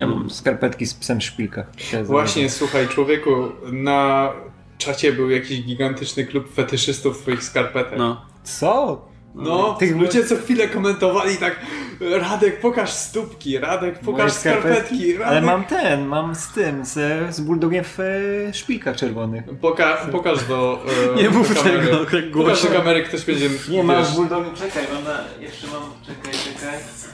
Ja 0.01 0.07
mam 0.07 0.31
skarpetki 0.31 0.87
z 0.87 0.95
psem 0.95 1.21
szpilka. 1.21 1.67
Właśnie, 2.05 2.51
słuchaj, 2.51 2.89
człowieku, 2.89 3.31
na 3.73 4.33
czacie 4.79 5.13
był 5.13 5.31
jakiś 5.31 5.63
gigantyczny 5.63 6.27
klub 6.27 6.55
fetyszystów 6.55 7.19
twoich 7.19 7.43
skarpetek. 7.43 7.99
No. 7.99 8.27
Co? 8.43 9.12
No, 9.35 9.75
tych 9.75 9.97
ludzie 9.97 10.25
co 10.25 10.37
chwilę 10.37 10.69
komentowali 10.69 11.37
tak 11.37 11.57
Radek, 12.01 12.61
pokaż 12.61 12.91
stópki, 12.91 13.59
Radek, 13.59 13.99
pokaż 13.99 14.33
skarpetki. 14.33 15.13
Radek. 15.13 15.29
Ale 15.29 15.43
mam 15.43 15.65
ten, 15.65 16.07
mam 16.07 16.35
z 16.35 16.49
tym, 16.49 16.85
z, 16.85 17.35
z 17.35 17.41
bulldogiem 17.41 17.85
w 17.85 18.01
e, 18.01 18.55
szpilkach 18.55 18.97
czerwonych. 18.97 19.45
Poka 19.61 19.97
pokaż 20.13 20.45
do 20.45 20.85
e, 21.15 21.23
Nie 21.23 21.31
mów 21.31 21.63
tego, 21.63 22.05
tak 22.05 22.31
Pokaż 22.33 22.63
do 22.63 22.69
kamery, 22.69 23.03
ktoś 23.03 23.25
będzie... 23.25 23.51
Nie, 23.69 23.85
mam 23.85 24.05
z 24.05 24.15
bulldogiem, 24.15 24.55
czekaj, 24.55 24.85
mam 24.95 25.05
na, 25.05 25.25
jeszcze 25.41 25.67
mam, 25.67 25.83
czekaj, 26.07 26.33
czekaj. 26.33 27.12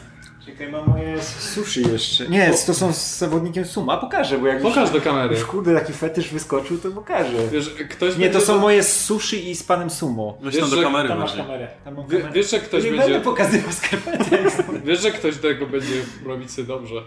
Czekaj, 0.48 0.72
mam 0.72 0.88
moje 0.88 1.22
sushi 1.22 1.82
jeszcze. 1.92 2.28
Nie, 2.28 2.50
to 2.66 2.74
są 2.74 2.92
z 2.92 3.18
zawodnikiem 3.18 3.64
Suma. 3.64 3.96
Pokażę, 3.96 4.38
bo 4.38 4.46
jak 4.46 4.62
Pokaż 4.62 4.90
do 4.90 5.00
kamery. 5.00 5.34
Już 5.34 5.44
kurde, 5.44 5.74
taki 5.74 5.92
fetysz 5.92 6.28
wyskoczył, 6.28 6.78
to 6.78 6.90
pokażę. 6.90 7.48
Wiesz, 7.52 7.74
ktoś 7.90 8.16
nie, 8.16 8.30
to 8.30 8.40
są 8.40 8.54
do... 8.54 8.60
moje 8.60 8.82
sushi 8.82 9.50
i 9.50 9.56
z 9.56 9.62
panem 9.62 9.90
Sumo. 9.90 10.38
Wiesz, 10.42 10.58
tam 10.58 10.70
do 10.70 10.82
kamery 10.82 11.08
tam 11.08 11.18
masz 11.18 11.36
kamerę. 11.36 11.68
Tam 11.84 11.94
mam 11.94 12.06
kamerę. 12.06 12.30
Wiesz, 12.32 12.50
że 12.50 12.60
ktoś 12.60 12.84
nie 12.84 12.90
będzie... 12.90 13.04
będę 13.06 13.20
pokazywał 13.20 13.72
skarpetek. 13.72 14.52
Wiesz, 14.84 15.00
że 15.00 15.10
ktoś 15.10 15.36
tego 15.36 15.66
będzie 15.66 15.94
robić 16.26 16.50
sobie 16.50 16.68
dobrze. 16.68 17.02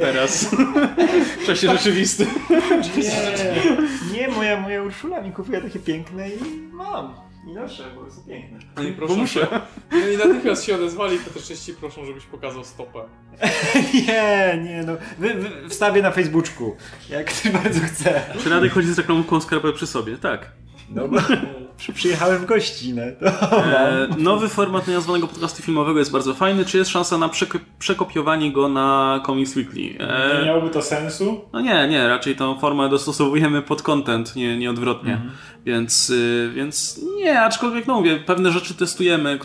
Teraz. 0.00 0.44
W 1.42 1.46
czasie 1.46 1.68
rzeczywistym. 1.70 2.26
Nie, 4.12 4.20
nie 4.20 4.28
moja, 4.28 4.60
moja 4.60 4.82
Urszula 4.82 5.20
mi 5.20 5.32
kupiła 5.32 5.60
takie 5.60 5.78
piękne 5.78 6.28
i 6.28 6.38
mam. 6.72 7.14
I 7.46 7.54
bo 7.94 8.04
jest 8.04 8.26
piękne. 8.26 8.58
No 8.76 8.82
i 8.82 8.92
proszę 8.92 9.28
się. 9.28 9.46
No 9.92 10.08
i 10.08 10.16
natychmiast 10.16 10.64
się 10.64 10.74
odezwali, 10.74 11.18
to 11.18 11.30
też 11.30 11.48
częściej 11.48 11.74
proszą, 11.74 12.04
żebyś 12.04 12.24
pokazał 12.24 12.64
stopę. 12.64 12.98
nie, 14.06 14.60
nie, 14.64 14.82
no. 14.86 14.92
Wy, 15.18 15.34
wy, 15.34 15.68
wstawię 15.68 16.02
na 16.02 16.10
Facebooku, 16.10 16.76
jak 17.10 17.26
ktoś 17.26 17.52
bardzo 17.52 17.80
chce. 17.80 18.22
Czy 18.42 18.50
Radek 18.50 18.72
chodzi 18.72 18.94
z 18.94 18.98
reklamą 18.98 19.40
skarpę 19.40 19.72
przy 19.72 19.86
sobie? 19.86 20.18
Tak. 20.18 20.63
Dobra. 20.88 21.22
przyjechałem 21.94 22.38
w 22.38 22.46
gościnę. 22.46 23.12
E, 23.52 24.08
nowy 24.18 24.48
format 24.48 24.88
nazwanego 24.88 25.26
podcastu 25.26 25.62
filmowego 25.62 25.98
jest 25.98 26.12
bardzo 26.12 26.34
fajny. 26.34 26.64
Czy 26.64 26.78
jest 26.78 26.90
szansa 26.90 27.18
na 27.18 27.30
przekopiowanie 27.78 28.52
go 28.52 28.68
na 28.68 29.20
Comics 29.26 29.56
Weekly? 29.56 29.82
E, 29.98 30.38
nie 30.38 30.46
miałoby 30.46 30.70
to 30.70 30.82
sensu? 30.82 31.40
No 31.52 31.60
nie, 31.60 31.88
nie. 31.88 32.08
Raczej 32.08 32.36
tą 32.36 32.58
formę 32.58 32.88
dostosowujemy 32.88 33.62
pod 33.62 33.82
content, 33.82 34.36
nie, 34.36 34.58
nie 34.58 34.70
odwrotnie. 34.70 35.12
Mhm. 35.12 35.30
Więc, 35.64 36.10
y, 36.10 36.50
więc 36.54 37.00
nie, 37.16 37.40
aczkolwiek 37.40 37.86
no 37.86 37.94
mówię, 37.94 38.16
pewne 38.16 38.52
rzeczy 38.52 38.74
testujemy. 38.74 39.38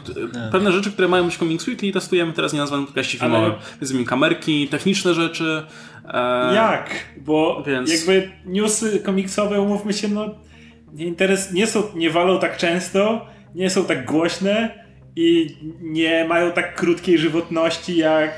Pewne 0.52 0.72
rzeczy, 0.72 0.92
które 0.92 1.08
mają 1.08 1.26
być 1.26 1.38
Comics 1.38 1.68
Weekly 1.68 1.92
testujemy 1.92 2.34
teraz 2.34 2.54
nie 2.54 2.60
nazwanym 2.60 2.86
podcaście 2.86 3.18
filmowym. 3.18 3.54
Ale... 3.94 4.06
kamerki, 4.06 4.68
techniczne 4.68 5.14
rzeczy. 5.14 5.64
E... 6.08 6.56
Jak? 6.56 6.90
Bo 7.18 7.64
Więc... 7.68 7.94
jakby 7.94 8.32
newsy 8.46 9.00
komiksowe, 9.00 9.62
umówmy 9.62 9.94
się, 9.94 10.08
no 10.08 10.36
nie, 10.94 11.06
interes, 11.06 11.54
nie, 11.54 11.68
są, 11.68 11.84
nie 11.96 12.10
walą 12.10 12.40
tak 12.40 12.58
często, 12.58 13.26
nie 13.56 13.70
są 13.70 13.86
tak 13.86 14.06
głośne 14.06 14.89
i 15.16 15.58
nie 15.82 16.26
mają 16.26 16.52
tak 16.52 16.76
krótkiej 16.76 17.18
żywotności 17.18 17.98
jak 17.98 18.32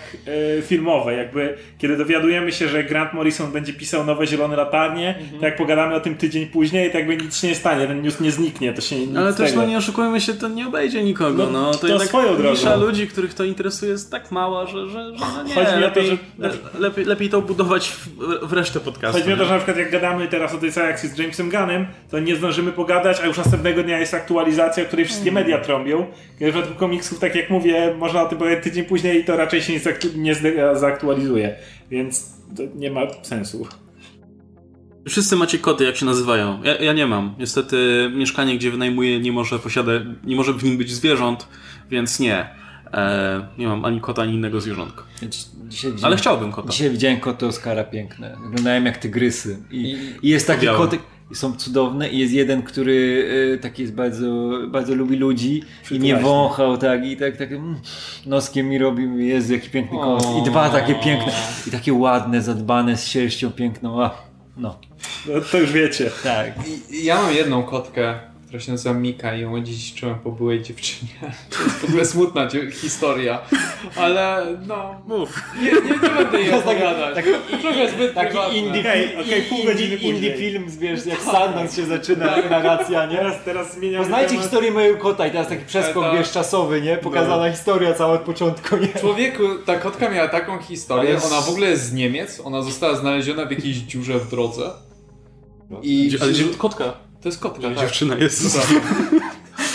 y, 0.60 0.62
filmowe. 0.62 1.14
Jakby 1.14 1.58
kiedy 1.78 1.98
dowiadujemy 1.98 2.52
się, 2.52 2.68
że 2.68 2.84
Grant 2.84 3.14
Morrison 3.14 3.52
będzie 3.52 3.74
pisał 3.74 4.06
nowe 4.06 4.28
Zielone 4.28 4.56
Latarnie, 4.56 5.18
mhm. 5.18 5.40
to 5.40 5.46
jak 5.46 5.56
pogadamy 5.56 5.96
o 5.96 6.00
tym 6.00 6.16
tydzień 6.16 6.46
później, 6.46 6.92
to 6.92 6.98
jakby 6.98 7.18
nic 7.18 7.38
się 7.38 7.48
nie 7.48 7.56
stanie, 7.56 7.88
ten 7.88 8.02
news 8.02 8.20
nie 8.20 8.32
zniknie, 8.32 8.74
to 8.74 8.82
się 8.82 9.08
nie 9.08 9.20
Ale 9.20 9.34
też 9.34 9.54
no 9.54 9.66
nie 9.66 9.78
oszukujmy 9.78 10.22
się, 10.22 10.34
to 10.34 10.48
nie 10.48 10.68
obejdzie 10.68 11.04
nikogo. 11.04 11.46
No, 11.46 11.52
no 11.52 11.72
to, 11.72 11.78
to 11.78 11.88
jednak 11.88 12.08
swoją 12.08 12.38
drogą. 12.38 12.80
ludzi, 12.80 13.08
których 13.08 13.34
to 13.34 13.44
interesuje 13.44 13.92
jest 13.92 14.12
tak 14.12 14.32
mała, 14.32 14.66
że, 14.66 14.90
że, 14.90 15.18
że 15.18 15.26
no 15.36 15.44
nie, 15.44 15.54
Chodzi 15.54 15.80
lepiej, 15.80 16.20
to, 16.38 16.44
że... 16.44 16.80
lepiej, 16.80 17.06
lepiej 17.06 17.30
to 17.30 17.42
budować 17.42 17.90
w, 17.90 18.08
w 18.48 18.54
resztę 18.54 18.80
podcastu. 18.80 19.18
Chodzi 19.18 19.30
mi 19.30 19.34
o 19.34 19.38
to, 19.38 19.46
że 19.46 19.52
na 19.52 19.58
przykład 19.58 19.78
jak 19.78 19.92
gadamy 19.92 20.28
teraz 20.28 20.54
o 20.54 20.58
tej 20.58 20.72
całej 20.72 20.90
akcji 20.90 21.10
z 21.10 21.18
Jamesem 21.18 21.50
Gunnem, 21.50 21.88
to 22.12 22.20
nie 22.20 22.36
zdążymy 22.36 22.72
pogadać, 22.72 23.20
a 23.24 23.26
już 23.26 23.38
następnego 23.38 23.84
dnia 23.84 24.00
jest 24.00 24.14
aktualizacja, 24.14 24.84
o 24.84 24.86
której 24.86 25.06
wszystkie 25.06 25.30
mhm. 25.30 25.46
media 25.46 25.64
trąbią. 25.64 26.06
Kiedy 26.40 26.52
przypadku 26.62 26.80
komiksów, 26.80 27.20
tak 27.20 27.36
jak 27.36 27.50
mówię, 27.50 27.96
można 27.98 28.24
o 28.24 28.30
tym 28.30 28.38
powiedzieć 28.38 28.64
tydzień 28.64 28.86
później 28.86 29.22
i 29.22 29.24
to 29.24 29.38
raczej 29.38 29.62
się 29.62 29.74
nie, 30.16 30.36
zaktualizuje, 30.74 31.56
więc 31.90 32.38
to 32.58 32.64
nie 32.76 32.92
ma 32.92 33.02
sensu. 33.22 33.68
Wszyscy 35.10 35.36
macie 35.36 35.60
koty, 35.60 35.84
jak 35.84 35.96
się 35.96 36.06
nazywają. 36.06 36.64
Ja, 36.64 36.76
ja, 36.76 36.94
nie 36.94 37.08
mam. 37.08 37.36
Niestety 37.40 38.10
mieszkanie, 38.16 38.58
gdzie 38.58 38.72
wynajmuję, 38.72 39.20
nie 39.20 39.32
może 39.32 39.60
posiadać, 39.60 40.04
nie 40.24 40.36
może 40.36 40.54
w 40.54 40.64
nim 40.64 40.78
być 40.78 40.92
zwierząt, 40.92 41.48
więc 41.90 42.20
nie. 42.20 42.50
E, 42.94 43.48
nie 43.58 43.68
mam 43.68 43.86
ani 43.86 44.02
kota, 44.02 44.22
ani 44.22 44.34
innego 44.34 44.62
zwierzątka. 44.62 45.04
Ale 46.02 46.18
chciałbym 46.18 46.52
kota. 46.52 46.70
Dzisiaj 46.70 46.90
widziałem 46.90 47.20
koty 47.20 47.46
Oskara 47.46 47.84
piękne. 47.84 48.38
Wyglądają 48.44 48.84
jak 48.84 48.98
tygrysy. 48.98 49.58
I, 49.72 49.98
i 50.22 50.30
jest 50.30 50.48
taki 50.48 50.68
kotek 50.68 51.02
są 51.34 51.56
cudowne 51.56 52.10
i 52.10 52.20
jest 52.20 52.34
jeden, 52.34 52.64
który 52.64 52.94
y, 53.56 53.60
taki 53.62 53.82
jest 53.82 53.94
bardzo, 53.94 54.52
bardzo 54.68 54.96
lubi 54.96 55.16
ludzi 55.18 55.64
i 55.92 56.00
nie 56.00 56.16
wąchał 56.18 56.78
tak 56.78 57.06
i 57.06 57.18
tak, 57.18 57.38
tak 57.38 57.52
mm, 57.52 57.76
noskiem 58.26 58.70
mi 58.70 58.78
robi, 58.78 59.28
jest 59.28 59.50
jaki 59.50 59.70
piękny 59.70 59.98
kos. 59.98 60.26
I 60.40 60.50
dwa 60.50 60.70
takie 60.70 60.96
piękne 60.96 61.34
i 61.68 61.72
takie 61.72 61.94
ładne, 61.94 62.42
zadbane 62.42 62.98
z 62.98 63.08
sierścią 63.08 63.52
piękną. 63.52 64.04
A, 64.04 64.18
no. 64.58 64.80
no. 65.28 65.34
To 65.52 65.58
już 65.58 65.72
wiecie. 65.72 66.12
Tak. 66.24 66.54
I, 66.92 67.06
ja 67.06 67.22
mam 67.22 67.34
jedną 67.34 67.64
kotkę, 67.64 68.31
która 68.52 68.64
się 68.64 68.72
nazywa 68.72 68.96
Mika 68.96 69.36
i 69.36 69.42
ją 69.42 69.64
dziedziczyłem 69.64 70.20
po 70.20 70.32
byłej 70.32 70.62
dziewczynie. 70.64 71.12
To 71.50 71.64
jest 71.64 71.80
w 71.80 71.84
ogóle 71.84 72.06
smutna 72.06 72.48
historia, 72.72 73.42
ale 73.96 74.58
no... 74.68 75.02
Mów. 75.08 75.44
Nie, 75.62 75.72
nie, 75.72 75.82
nie 75.82 76.10
będę 76.10 76.42
jej 76.42 76.54
opowiadać. 76.54 77.16
Taki, 77.16 77.30
Trochę 77.62 77.92
zbyt 77.92 78.14
taki 78.14 78.58
indie, 78.58 78.80
okay, 78.80 79.26
okay, 79.26 79.42
pół 79.50 79.64
godziny 79.66 79.96
indie, 79.96 80.10
indie 80.10 80.38
film, 80.38 80.66
wiesz, 80.80 81.06
jak 81.06 81.22
Sundance 81.22 81.76
się 81.76 81.86
zaczyna 81.86 82.28
tak. 82.28 82.50
narracja, 82.50 83.06
nie? 83.06 83.18
Teraz, 83.18 83.44
teraz 83.46 83.74
zmieniam 83.74 84.02
Poznajcie 84.02 84.30
temat. 84.30 84.44
historię 84.44 84.72
mojego 84.72 84.98
kota 84.98 85.28
i 85.28 85.32
teraz 85.32 85.48
taki 85.48 85.66
przeskok, 85.66 86.04
tak. 86.04 86.18
wiesz, 86.18 86.32
czasowy, 86.32 86.82
nie? 86.82 86.98
Pokazana 86.98 87.46
no. 87.46 87.52
historia 87.52 87.94
cała 87.94 88.14
od 88.14 88.22
początku, 88.22 88.78
nie? 88.78 88.88
Człowieku, 88.88 89.44
ta 89.66 89.76
kotka 89.76 90.10
miała 90.10 90.28
taką 90.28 90.58
historię, 90.58 91.18
ona 91.26 91.42
w 91.42 91.50
ogóle 91.50 91.70
jest 91.70 91.84
z 91.84 91.94
Niemiec, 91.94 92.42
ona 92.44 92.62
została 92.62 92.96
znaleziona 92.96 93.46
w 93.46 93.52
jakiejś 93.52 93.78
dziurze 93.78 94.20
w 94.20 94.30
drodze. 94.30 94.70
I... 95.82 96.18
Ale 96.22 96.34
kotka? 96.58 97.11
To 97.22 97.30
jest 97.30 97.40
kotka, 97.40 97.62
tak. 97.62 97.80
Dziewczyna 97.80 98.16
jest. 98.16 98.60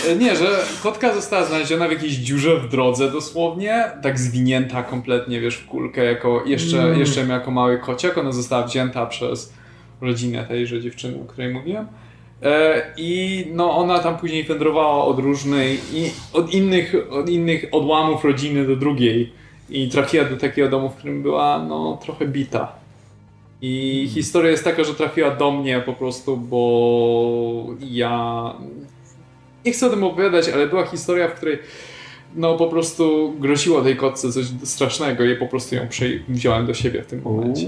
E, 0.07 0.15
nie, 0.15 0.35
że 0.35 0.65
kotka 0.83 1.13
została 1.13 1.45
znaleziona 1.45 1.87
w 1.87 1.91
jakiejś 1.91 2.13
dziurze 2.13 2.57
w 2.59 2.69
drodze 2.69 3.11
dosłownie, 3.11 3.91
tak 4.03 4.19
zwinięta 4.19 4.83
kompletnie, 4.83 5.41
wiesz, 5.41 5.55
w 5.55 5.65
kulkę, 5.65 6.03
jako 6.03 6.43
jeszcze, 6.45 6.83
mm. 6.83 6.99
jeszcze 6.99 7.25
jako 7.25 7.51
mały 7.51 7.77
kociak. 7.77 8.17
Ona 8.17 8.31
została 8.31 8.63
wzięta 8.63 9.05
przez 9.05 9.53
rodzinę 10.01 10.45
tejże 10.47 10.81
dziewczyny, 10.81 11.21
o 11.21 11.25
której 11.25 11.53
mówiłem. 11.53 11.87
E, 12.43 12.83
I 12.97 13.45
no, 13.53 13.77
ona 13.77 13.99
tam 13.99 14.17
później 14.17 14.43
wędrowała 14.43 15.05
od 15.05 15.19
różnej, 15.19 15.79
i 15.93 16.11
od 16.33 16.53
innych, 16.53 16.95
od 17.09 17.29
innych 17.29 17.65
odłamów 17.71 18.23
rodziny 18.23 18.67
do 18.67 18.75
drugiej. 18.75 19.33
I 19.69 19.89
trafiła 19.89 20.25
do 20.25 20.37
takiego 20.37 20.69
domu, 20.69 20.89
w 20.89 20.95
którym 20.95 21.21
była 21.21 21.65
no, 21.69 21.99
trochę 22.03 22.27
bita. 22.27 22.86
I 23.61 23.95
hmm. 23.97 24.13
historia 24.13 24.51
jest 24.51 24.63
taka, 24.63 24.83
że 24.83 24.95
trafiła 24.95 25.35
do 25.35 25.51
mnie 25.51 25.81
po 25.85 25.93
prostu, 25.93 26.37
bo 26.37 27.65
ja 27.79 28.53
nie 29.65 29.71
chcę 29.71 29.87
o 29.87 29.89
tym 29.89 30.03
opowiadać, 30.03 30.49
ale 30.49 30.67
była 30.67 30.85
historia, 30.85 31.27
w 31.27 31.33
której 31.33 31.59
no 32.35 32.57
po 32.57 32.67
prostu 32.67 33.33
groziło 33.39 33.81
tej 33.81 33.95
kotce 33.95 34.31
coś 34.31 34.45
strasznego 34.63 35.25
i 35.25 35.35
po 35.35 35.47
prostu 35.47 35.75
ją 35.75 35.87
wziąłem 36.29 36.65
do 36.65 36.73
siebie 36.73 37.01
w 37.03 37.05
tym 37.05 37.21
momencie. 37.21 37.67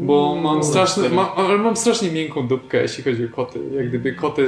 Bo 0.00 0.36
mam 0.42 0.64
straszny, 0.64 1.08
mam, 1.08 1.62
mam 1.62 1.76
strasznie 1.76 2.10
miękką 2.10 2.48
dupkę, 2.48 2.82
jeśli 2.82 3.04
chodzi 3.04 3.24
o 3.24 3.28
koty. 3.28 3.60
Jak 3.76 3.88
gdyby 3.88 4.12
koty 4.12 4.46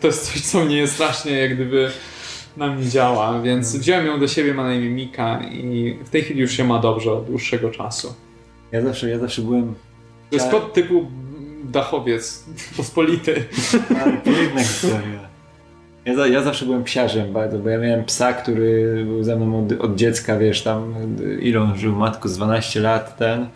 to 0.00 0.06
jest 0.06 0.32
coś, 0.32 0.40
co 0.40 0.64
mnie 0.64 0.86
strasznie 0.86 1.32
jak 1.32 1.54
gdyby 1.54 1.90
na 2.56 2.74
mnie 2.74 2.88
działa, 2.88 3.40
więc 3.40 3.66
hmm. 3.66 3.82
wziąłem 3.82 4.06
ją 4.06 4.20
do 4.20 4.28
siebie, 4.28 4.54
ma 4.54 4.64
na 4.64 4.74
imię 4.74 4.90
Mika 4.90 5.40
i 5.52 5.98
w 6.04 6.10
tej 6.10 6.22
chwili 6.22 6.40
już 6.40 6.52
się 6.52 6.64
ma 6.64 6.78
dobrze 6.78 7.12
od 7.12 7.24
dłuższego 7.24 7.70
czasu. 7.70 8.14
Ja 8.72 8.82
zawsze, 8.82 9.10
ja 9.10 9.18
zawsze 9.18 9.42
byłem 9.42 9.74
to 10.30 10.36
jest 10.36 10.50
kot 10.50 10.72
typu 10.72 11.06
dachowiec, 11.64 12.44
pospolity. 12.76 13.34
Piękna 14.24 14.60
historia. 14.60 15.36
Ja, 16.06 16.26
ja 16.26 16.42
zawsze 16.42 16.64
byłem 16.64 16.84
psiarzem 16.84 17.32
bardzo, 17.32 17.58
bo 17.58 17.68
ja 17.68 17.78
miałem 17.78 18.04
psa, 18.04 18.32
który 18.32 19.04
był 19.04 19.24
ze 19.24 19.36
mną 19.36 19.64
od, 19.64 19.72
od 19.80 19.96
dziecka, 19.96 20.38
wiesz, 20.38 20.62
tam 20.62 20.94
ile 21.40 21.60
on 21.60 21.76
żył, 21.76 21.96
matko, 21.96 22.28
z 22.28 22.36
12 22.36 22.80
lat, 22.80 23.16
ten. 23.16 23.46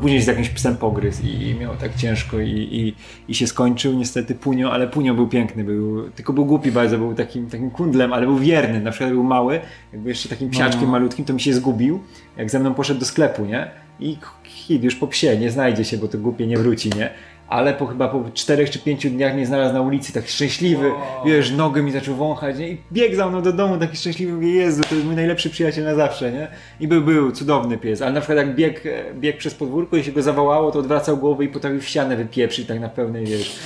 Później 0.00 0.22
z 0.22 0.26
jakimś 0.26 0.48
psem 0.48 0.76
pogryzł 0.76 1.22
i, 1.22 1.48
i 1.48 1.54
miał 1.54 1.76
tak 1.76 1.96
ciężko 1.96 2.40
i, 2.40 2.50
i, 2.50 2.94
i, 3.28 3.34
się 3.34 3.46
skończył 3.46 3.94
niestety 3.94 4.34
Punio, 4.34 4.72
ale 4.72 4.88
Punio 4.88 5.14
był 5.14 5.28
piękny, 5.28 5.64
był, 5.64 6.10
tylko 6.10 6.32
był 6.32 6.44
głupi 6.44 6.72
bardzo, 6.72 6.98
był 6.98 7.14
takim, 7.14 7.50
takim 7.50 7.70
kundlem, 7.70 8.12
ale 8.12 8.26
był 8.26 8.38
wierny, 8.38 8.80
na 8.80 8.90
przykład 8.90 9.10
był 9.10 9.24
mały, 9.24 9.60
jakby 9.92 10.08
jeszcze 10.08 10.28
takim 10.28 10.50
psiaczkiem 10.50 10.84
no. 10.84 10.90
malutkim, 10.90 11.24
to 11.24 11.32
mi 11.32 11.40
się 11.40 11.54
zgubił, 11.54 12.00
jak 12.36 12.50
ze 12.50 12.60
mną 12.60 12.74
poszedł 12.74 13.00
do 13.00 13.06
sklepu, 13.06 13.44
nie? 13.44 13.70
I 14.00 14.18
hit 14.44 14.84
już 14.84 14.94
po 14.94 15.06
psie, 15.06 15.38
nie 15.38 15.50
znajdzie 15.50 15.84
się, 15.84 15.98
bo 15.98 16.08
to 16.08 16.18
głupie 16.18 16.46
nie 16.46 16.56
wróci, 16.56 16.90
nie? 16.96 17.10
Ale 17.48 17.74
po 17.74 17.86
chyba 17.86 18.08
po 18.08 18.24
czterech 18.34 18.70
czy 18.70 18.78
pięciu 18.78 19.10
dniach 19.10 19.34
mnie 19.34 19.46
znalazł 19.46 19.74
na 19.74 19.80
ulicy, 19.80 20.12
tak 20.12 20.28
szczęśliwy, 20.28 20.88
wow. 20.88 20.98
wiesz, 21.26 21.52
nogę 21.52 21.82
mi 21.82 21.92
zaczął 21.92 22.14
wąchać, 22.14 22.58
nie? 22.58 22.68
I 22.68 22.78
biegł 22.92 23.16
za 23.16 23.28
mną 23.28 23.42
do 23.42 23.52
domu, 23.52 23.78
taki 23.78 23.96
szczęśliwy, 23.96 24.32
mówię, 24.32 24.50
Jezu, 24.50 24.82
to 24.88 24.94
jest 24.94 25.06
mój 25.06 25.16
najlepszy 25.16 25.50
przyjaciel 25.50 25.84
na 25.84 25.94
zawsze, 25.94 26.32
nie? 26.32 26.48
I 26.80 26.88
był, 26.88 27.02
był, 27.02 27.32
cudowny 27.32 27.78
pies, 27.78 28.02
ale 28.02 28.12
na 28.12 28.20
przykład 28.20 28.38
jak 28.38 28.54
biegł, 28.54 28.80
biegł 29.14 29.38
przez 29.38 29.54
podwórko 29.54 29.96
i 29.96 30.04
się 30.04 30.12
go 30.12 30.22
zawołało, 30.22 30.70
to 30.70 30.78
odwracał 30.78 31.16
głowę 31.16 31.44
i 31.44 31.48
potrafił 31.48 31.80
w 31.80 31.84
ścianę 31.84 32.16
wypieprzyć 32.16 32.66
tak 32.66 32.80
na 32.80 32.88
pełnej, 32.88 33.26
wiesz. 33.26 33.56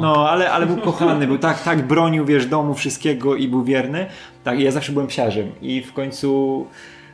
No, 0.00 0.30
ale, 0.30 0.50
ale 0.50 0.66
był 0.66 0.76
kochany, 0.76 1.26
był 1.26 1.38
tak, 1.38 1.62
tak 1.62 1.86
bronił, 1.86 2.24
wiesz, 2.24 2.46
domu, 2.46 2.74
wszystkiego 2.74 3.36
i 3.36 3.48
był 3.48 3.64
wierny. 3.64 4.06
Tak, 4.44 4.60
i 4.60 4.62
ja 4.62 4.70
zawsze 4.70 4.92
byłem 4.92 5.08
psiarzem 5.08 5.52
i 5.62 5.82
w 5.82 5.92
końcu 5.92 6.66
E, 6.66 7.05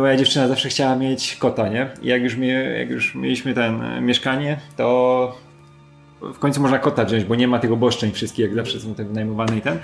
moja 0.00 0.16
dziewczyna 0.16 0.48
zawsze 0.48 0.68
chciała 0.68 0.96
mieć 0.96 1.36
kota, 1.36 1.68
nie? 1.68 1.88
I 2.02 2.06
jak 2.06 2.22
już, 2.22 2.36
jak 2.78 2.90
już 2.90 3.14
mieliśmy 3.14 3.54
ten 3.54 3.82
e, 3.82 4.00
mieszkanie, 4.00 4.58
to 4.76 5.38
w 6.20 6.38
końcu 6.38 6.60
można 6.60 6.78
kota 6.78 7.04
wziąć, 7.04 7.24
bo 7.24 7.34
nie 7.34 7.48
ma 7.48 7.58
tych 7.58 7.72
oboszczeń 7.72 8.12
wszystkich, 8.12 8.44
jak 8.44 8.54
zawsze 8.54 8.80
są 8.80 8.94
te 8.94 9.04
wynajmowane 9.04 9.58
i 9.58 9.60
ten. 9.60 9.78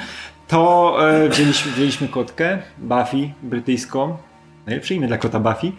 To 0.48 0.96
e, 1.10 1.28
wzięliśmy, 1.28 1.72
wzięliśmy 1.72 2.08
kotkę, 2.08 2.58
Buffy, 2.78 3.30
brytyjską. 3.42 4.16
Najlepsze 4.66 4.94
imię 4.94 5.06
dla 5.06 5.18
kota 5.18 5.40
Buffy. 5.40 5.72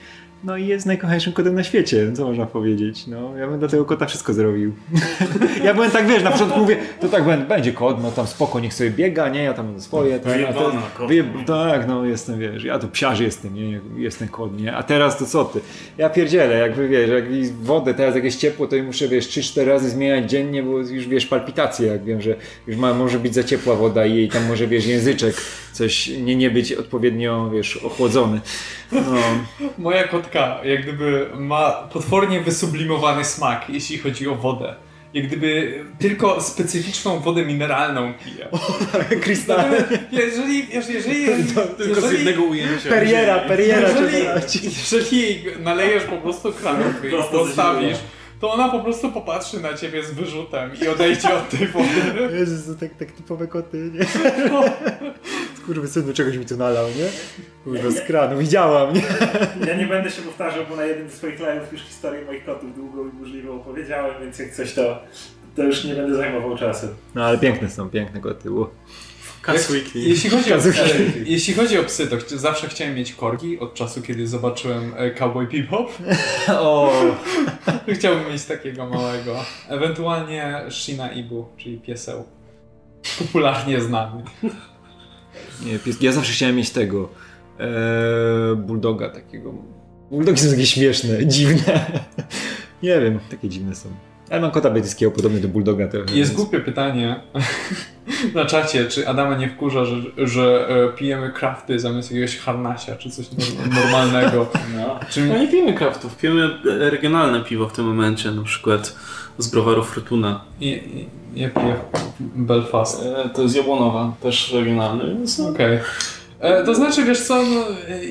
No 0.44 0.58
i 0.58 0.68
jest 0.68 0.86
najkochańszym 0.86 1.34
kotem 1.34 1.56
na 1.56 1.64
świecie, 1.64 2.12
co 2.14 2.26
można 2.26 2.46
powiedzieć. 2.46 3.08
No, 3.08 3.38
ja 3.38 3.48
bym 3.48 3.60
dla 3.60 3.68
tego 3.68 3.86
kota 3.86 4.06
wszystko 4.06 4.34
zrobił. 4.34 4.74
ja 5.64 5.74
byłem 5.74 5.92
tak, 5.92 6.08
wiesz, 6.08 6.24
na 6.24 6.32
początku 6.32 6.60
mówię, 6.60 6.78
to 7.00 7.10
tak 7.10 7.48
będzie 7.48 7.74
kot, 7.74 8.04
no 8.04 8.12
tam 8.12 8.28
spoko, 8.28 8.60
niech 8.60 8.74
sobie 8.74 8.90
biega, 8.90 9.30
nie, 9.30 9.44
ja 9.44 9.54
tam 9.54 9.82
swoje. 9.82 10.20
To, 10.20 10.30
ja, 10.30 10.54
to, 10.54 10.72
wyje, 11.08 11.24
tak, 11.46 11.88
no 11.88 12.06
jestem, 12.06 12.40
wiesz, 12.40 12.64
ja 12.64 12.80
tu 12.80 12.88
psiarz 12.88 13.20
jestem, 13.20 13.54
nie, 13.54 13.82
jestem 13.96 14.28
kot, 14.28 14.60
nie, 14.60 14.76
a 14.76 14.84
teraz 14.84 15.18
to 15.18 15.26
co 15.26 15.46
ty? 15.46 15.60
Ja 15.98 16.10
pierdzielę, 16.10 16.58
jakby, 16.58 16.88
wiesz, 16.88 17.10
jak 17.10 17.26
wodę, 17.62 17.94
teraz 17.94 18.16
jak 18.16 18.24
jest 18.24 18.40
ciepło, 18.40 18.68
to 18.68 18.76
i 18.76 18.84
muszę, 18.84 19.08
wiesz, 19.08 19.28
3-4 19.28 19.66
razy 19.66 19.90
zmieniać 19.90 20.30
dziennie, 20.30 20.64
bo 20.64 20.78
już, 20.78 21.08
wiesz, 21.08 21.26
palpitacje, 21.26 21.88
jak 21.88 22.04
wiem, 22.04 22.22
że 22.22 22.36
już 22.68 22.78
ma, 22.78 22.94
może 22.94 23.20
być 23.20 23.34
za 23.34 23.44
ciepła 23.44 23.76
woda 23.76 24.06
i 24.06 24.16
jej 24.16 24.30
tam 24.30 24.46
może, 24.48 24.68
wiesz, 24.68 24.86
języczek, 24.86 25.36
coś 25.72 26.08
nie, 26.08 26.36
nie 26.36 26.52
być 26.52 26.74
odpowiednio, 26.74 27.50
wiesz, 27.50 27.78
ochłodzony. 27.78 28.42
No. 28.92 29.02
Moja 29.78 30.08
kotka 30.28 30.60
jak 30.64 30.82
gdyby 30.82 31.30
ma 31.36 31.72
potwornie 31.72 32.41
wysublimowany 32.41 33.26
smak, 33.26 33.70
jeśli 33.70 33.98
chodzi 33.98 34.28
o 34.28 34.36
wodę. 34.36 34.76
jak 35.14 35.28
gdyby 35.28 35.80
tylko 35.99 36.41
specyficzną 36.41 37.20
wodę 37.20 37.45
mineralną 37.45 38.14
pije. 38.26 38.52
O, 38.52 38.58
tak, 38.91 39.20
krystalne. 39.20 39.84
Jeżeli, 40.12 40.68
jeżeli, 40.74 40.95
jeżeli, 40.95 41.26
tylko 41.78 42.02
z 42.02 42.12
jednego 42.12 42.44
ujęcia. 42.44 42.90
Periera, 42.90 43.40
periera. 43.40 43.90
Jeżeli, 43.90 44.26
jeżeli 44.91 45.45
nalejesz 45.60 46.04
po 46.04 46.18
prostu 46.18 46.54
kranówkę 46.54 47.08
i 47.08 47.12
postawisz, 47.32 47.98
to 48.42 48.52
ona 48.54 48.70
po 48.70 48.80
prostu 48.80 49.12
popatrzy 49.12 49.60
na 49.60 49.74
ciebie 49.74 50.04
z 50.04 50.12
wyrzutem 50.12 50.72
i 50.84 50.88
odejdzie 50.88 51.36
od 51.36 51.50
tej 51.50 51.68
wody. 51.68 51.88
Jezus, 52.40 52.66
to 52.76 52.80
tak, 52.80 52.98
tak 52.98 53.12
typowe 53.12 53.48
koty, 53.48 53.92
nie? 53.94 54.06
Kurwa, 55.66 55.88
synu 55.88 56.14
czegoś 56.14 56.38
mi 56.38 56.46
tu 56.46 56.58
nalał, 56.58 56.88
nie? 56.88 57.10
Kurwa, 57.64 57.92
z 57.92 58.02
kranu, 58.02 58.38
widziałam, 58.38 58.94
nie? 58.94 59.02
Ja 59.68 59.78
nie 59.78 59.88
będę 59.88 60.12
się 60.12 60.22
powtarzał, 60.22 60.64
bo 60.70 60.76
na 60.76 60.86
jednym 60.86 61.10
z 61.10 61.14
swoich 61.14 61.40
live'ów 61.40 61.72
już 61.72 61.82
historię 61.82 62.26
moich 62.26 62.46
kotów 62.46 62.76
długo 62.76 63.06
i 63.08 63.12
burzliwą 63.12 63.56
opowiedziałem, 63.62 64.22
więc 64.22 64.40
jak 64.40 64.52
coś 64.52 64.74
to, 64.74 65.00
to 65.56 65.64
już 65.64 65.84
nie 65.84 65.94
będę 65.96 66.16
zajmował 66.18 66.58
czasu. 66.58 66.88
No 67.16 67.26
ale 67.26 67.38
piękne 67.38 67.70
są, 67.70 67.90
piękne 67.90 68.20
koty. 68.20 68.50
Cats 69.48 69.69
Weekly. 69.69 70.02
Jeśli 70.02 70.30
chodzi, 70.30 70.53
o, 70.53 70.57
jeśli 71.26 71.53
chodzi 71.53 71.80
o 71.80 71.84
psy, 71.84 72.07
to 72.07 72.18
ch 72.18 72.30
zawsze 72.30 72.68
chciałem 72.69 72.95
mieć 72.95 73.14
korgi 73.14 73.60
od 73.60 73.74
czasu, 73.74 74.02
kiedy 74.02 74.28
zobaczyłem 74.28 74.94
e, 74.98 75.11
Cowboy 75.11 75.48
Bebop. 75.48 75.91
o. 76.49 76.91
Chciałbym 77.98 78.32
mieć 78.32 78.44
takiego 78.44 78.90
małego. 78.90 79.36
Ewentualnie 79.69 80.61
Shina 80.69 81.11
Ibu, 81.11 81.45
czyli 81.57 81.78
pieseł. 81.78 82.24
Popularnie 83.19 83.82
znany. 83.82 84.24
Nie, 85.65 85.80
pies... 85.80 86.02
Ja 86.02 86.11
zawsze 86.11 86.34
chciałem 86.34 86.56
mieć 86.56 86.69
tego. 86.69 87.10
Eee, 87.60 88.56
bulldoga 88.56 89.10
takiego. 89.10 89.53
Bulldogi 90.11 90.40
są 90.40 90.49
takie 90.49 90.65
śmieszne, 90.65 91.26
dziwne. 91.26 92.02
Nie 92.84 93.02
wiem, 93.02 93.19
takie 93.30 93.49
dziwne 93.49 93.76
są. 93.76 93.90
Ale 94.30 94.41
mam 94.41 94.52
kota 94.52 94.69
brytyjskiego 94.69 95.11
podobny 95.11 95.40
do 95.40 95.48
bulldoga. 95.48 95.88
Trochę, 95.88 96.15
Jest 96.15 96.32
więc... 96.32 96.41
głupie 96.41 96.60
pytanie 96.60 97.22
na 98.34 98.45
czacie, 98.45 98.85
czy 98.85 99.07
Adama 99.07 99.35
nie 99.35 99.49
wkurza, 99.49 99.85
że, 99.85 99.95
że 100.18 100.68
e, 100.69 100.98
pijemy 100.98 101.31
krafty 101.31 101.80
zamiast 101.80 102.11
jakiegoś 102.11 102.38
harnasia, 102.38 102.95
czy 102.95 103.10
coś 103.10 103.26
normalnego. 103.76 104.48
No. 104.77 104.99
Czy... 105.10 105.26
no 105.26 105.38
nie 105.38 105.48
pijemy 105.48 105.73
kraftów, 105.73 106.18
pijemy 106.18 106.49
regionalne 106.64 107.44
piwo 107.44 107.69
w 107.69 107.73
tym 107.73 107.85
momencie, 107.85 108.31
na 108.31 108.44
przykład 108.44 108.95
z 109.38 109.48
browaru 109.48 109.84
Fortuna. 109.84 110.41
I, 110.61 110.68
i, 110.68 111.07
ja 111.41 111.49
piję 111.49 111.76
Belfast. 112.19 113.06
E, 113.06 113.30
to 113.30 113.41
jest 113.41 113.56
Jabłonowa, 113.56 114.14
też 114.22 114.53
regionalny, 114.53 115.06
więc 115.07 115.39
no. 115.39 115.49
Okej. 115.49 115.76
Okay. 115.76 115.88
E, 116.39 116.64
to 116.64 116.76
znaczy, 116.76 117.03
wiesz 117.03 117.22
co, 117.22 117.44
no, 117.44 117.65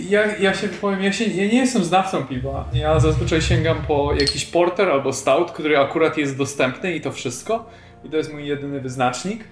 ja, 0.08 0.36
ja 0.36 0.54
się 0.54 0.68
powiem, 0.68 1.02
ja, 1.02 1.12
się, 1.12 1.24
ja 1.24 1.52
nie 1.52 1.58
jestem 1.58 1.84
znawcą 1.84 2.24
piwa. 2.24 2.64
Ja 2.72 3.00
zazwyczaj 3.00 3.42
sięgam 3.42 3.76
po 3.88 4.12
jakiś 4.20 4.44
porter 4.44 4.90
albo 4.90 5.12
stout, 5.12 5.50
który 5.50 5.78
akurat 5.78 6.18
jest 6.18 6.38
dostępny 6.38 6.94
i 6.94 7.00
to 7.00 7.12
wszystko. 7.12 7.70
I 8.04 8.10
to 8.10 8.16
jest 8.16 8.32
mój 8.32 8.46
jedyny 8.46 8.80
wyznacznik. 8.80 9.44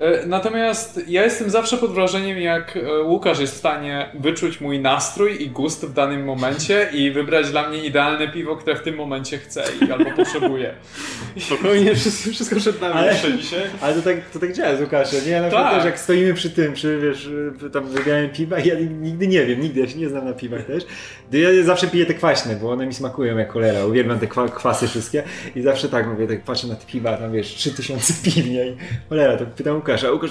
E, 0.00 0.26
natomiast 0.26 1.00
ja 1.08 1.24
jestem 1.24 1.50
zawsze 1.50 1.76
pod 1.76 1.92
wrażeniem, 1.92 2.38
jak 2.38 2.76
e, 2.76 3.02
Łukasz 3.02 3.40
jest 3.40 3.54
w 3.54 3.56
stanie 3.56 4.08
wyczuć 4.14 4.60
mój 4.60 4.80
nastrój 4.80 5.42
i 5.42 5.50
gust 5.50 5.86
w 5.86 5.92
danym 5.92 6.24
momencie 6.24 6.88
i 6.92 7.10
wybrać 7.10 7.50
dla 7.50 7.68
mnie 7.68 7.84
idealne 7.84 8.28
piwo, 8.28 8.56
które 8.56 8.76
w 8.76 8.82
tym 8.82 8.94
momencie 8.94 9.38
chcę 9.38 9.64
i 9.86 9.92
albo 9.92 10.10
potrzebuję. 10.10 10.74
Spokojnie, 11.38 11.94
wszystko, 11.94 12.30
wszystko 12.34 12.56
przed 12.56 12.80
nami 12.80 12.94
ale, 12.94 13.14
dzisiaj. 13.38 13.62
Ale 13.80 13.94
to 13.94 14.02
tak, 14.02 14.30
to 14.32 14.38
tak 14.38 14.52
działa 14.52 14.76
z 14.76 14.80
Łukaszem, 14.80 15.20
nie? 15.26 15.40
Na 15.40 15.50
tak. 15.50 15.74
też 15.74 15.84
jak 15.84 15.98
stoimy 15.98 16.34
przy 16.34 16.50
tym, 16.50 16.72
przy, 16.72 17.00
wiesz, 17.00 17.30
tam 17.72 17.88
wybiałem 17.88 18.30
piwa 18.30 18.58
ja 18.58 18.74
nigdy 19.00 19.28
nie 19.28 19.46
wiem, 19.46 19.60
nigdy, 19.60 19.80
ja 19.80 19.88
się 19.88 19.98
nie 19.98 20.08
znam 20.08 20.24
na 20.24 20.32
piwach 20.32 20.64
też. 20.64 20.84
Ja 21.32 21.64
zawsze 21.64 21.86
piję 21.86 22.06
te 22.06 22.14
kwaśne, 22.14 22.56
bo 22.56 22.70
one 22.70 22.86
mi 22.86 22.94
smakują 22.94 23.38
jak 23.38 23.52
cholera, 23.52 23.86
uwielbiam 23.86 24.18
te 24.18 24.26
kwasy 24.26 24.88
wszystkie 24.88 25.22
i 25.56 25.62
zawsze 25.62 25.88
tak 25.88 26.08
mówię, 26.08 26.26
tak 26.26 26.42
patrzę 26.42 26.66
na 26.66 26.74
te 26.74 26.86
piwa, 26.86 27.16
tam 27.16 27.32
wiesz, 27.32 27.46
3000 27.46 28.12
piwnia 28.22 28.64
i 28.64 28.76
cholera, 29.08 29.36
to 29.36 29.46
pytam 29.46 29.82
Łukasza, 29.88 30.08
a 30.08 30.12
Łukasz 30.12 30.30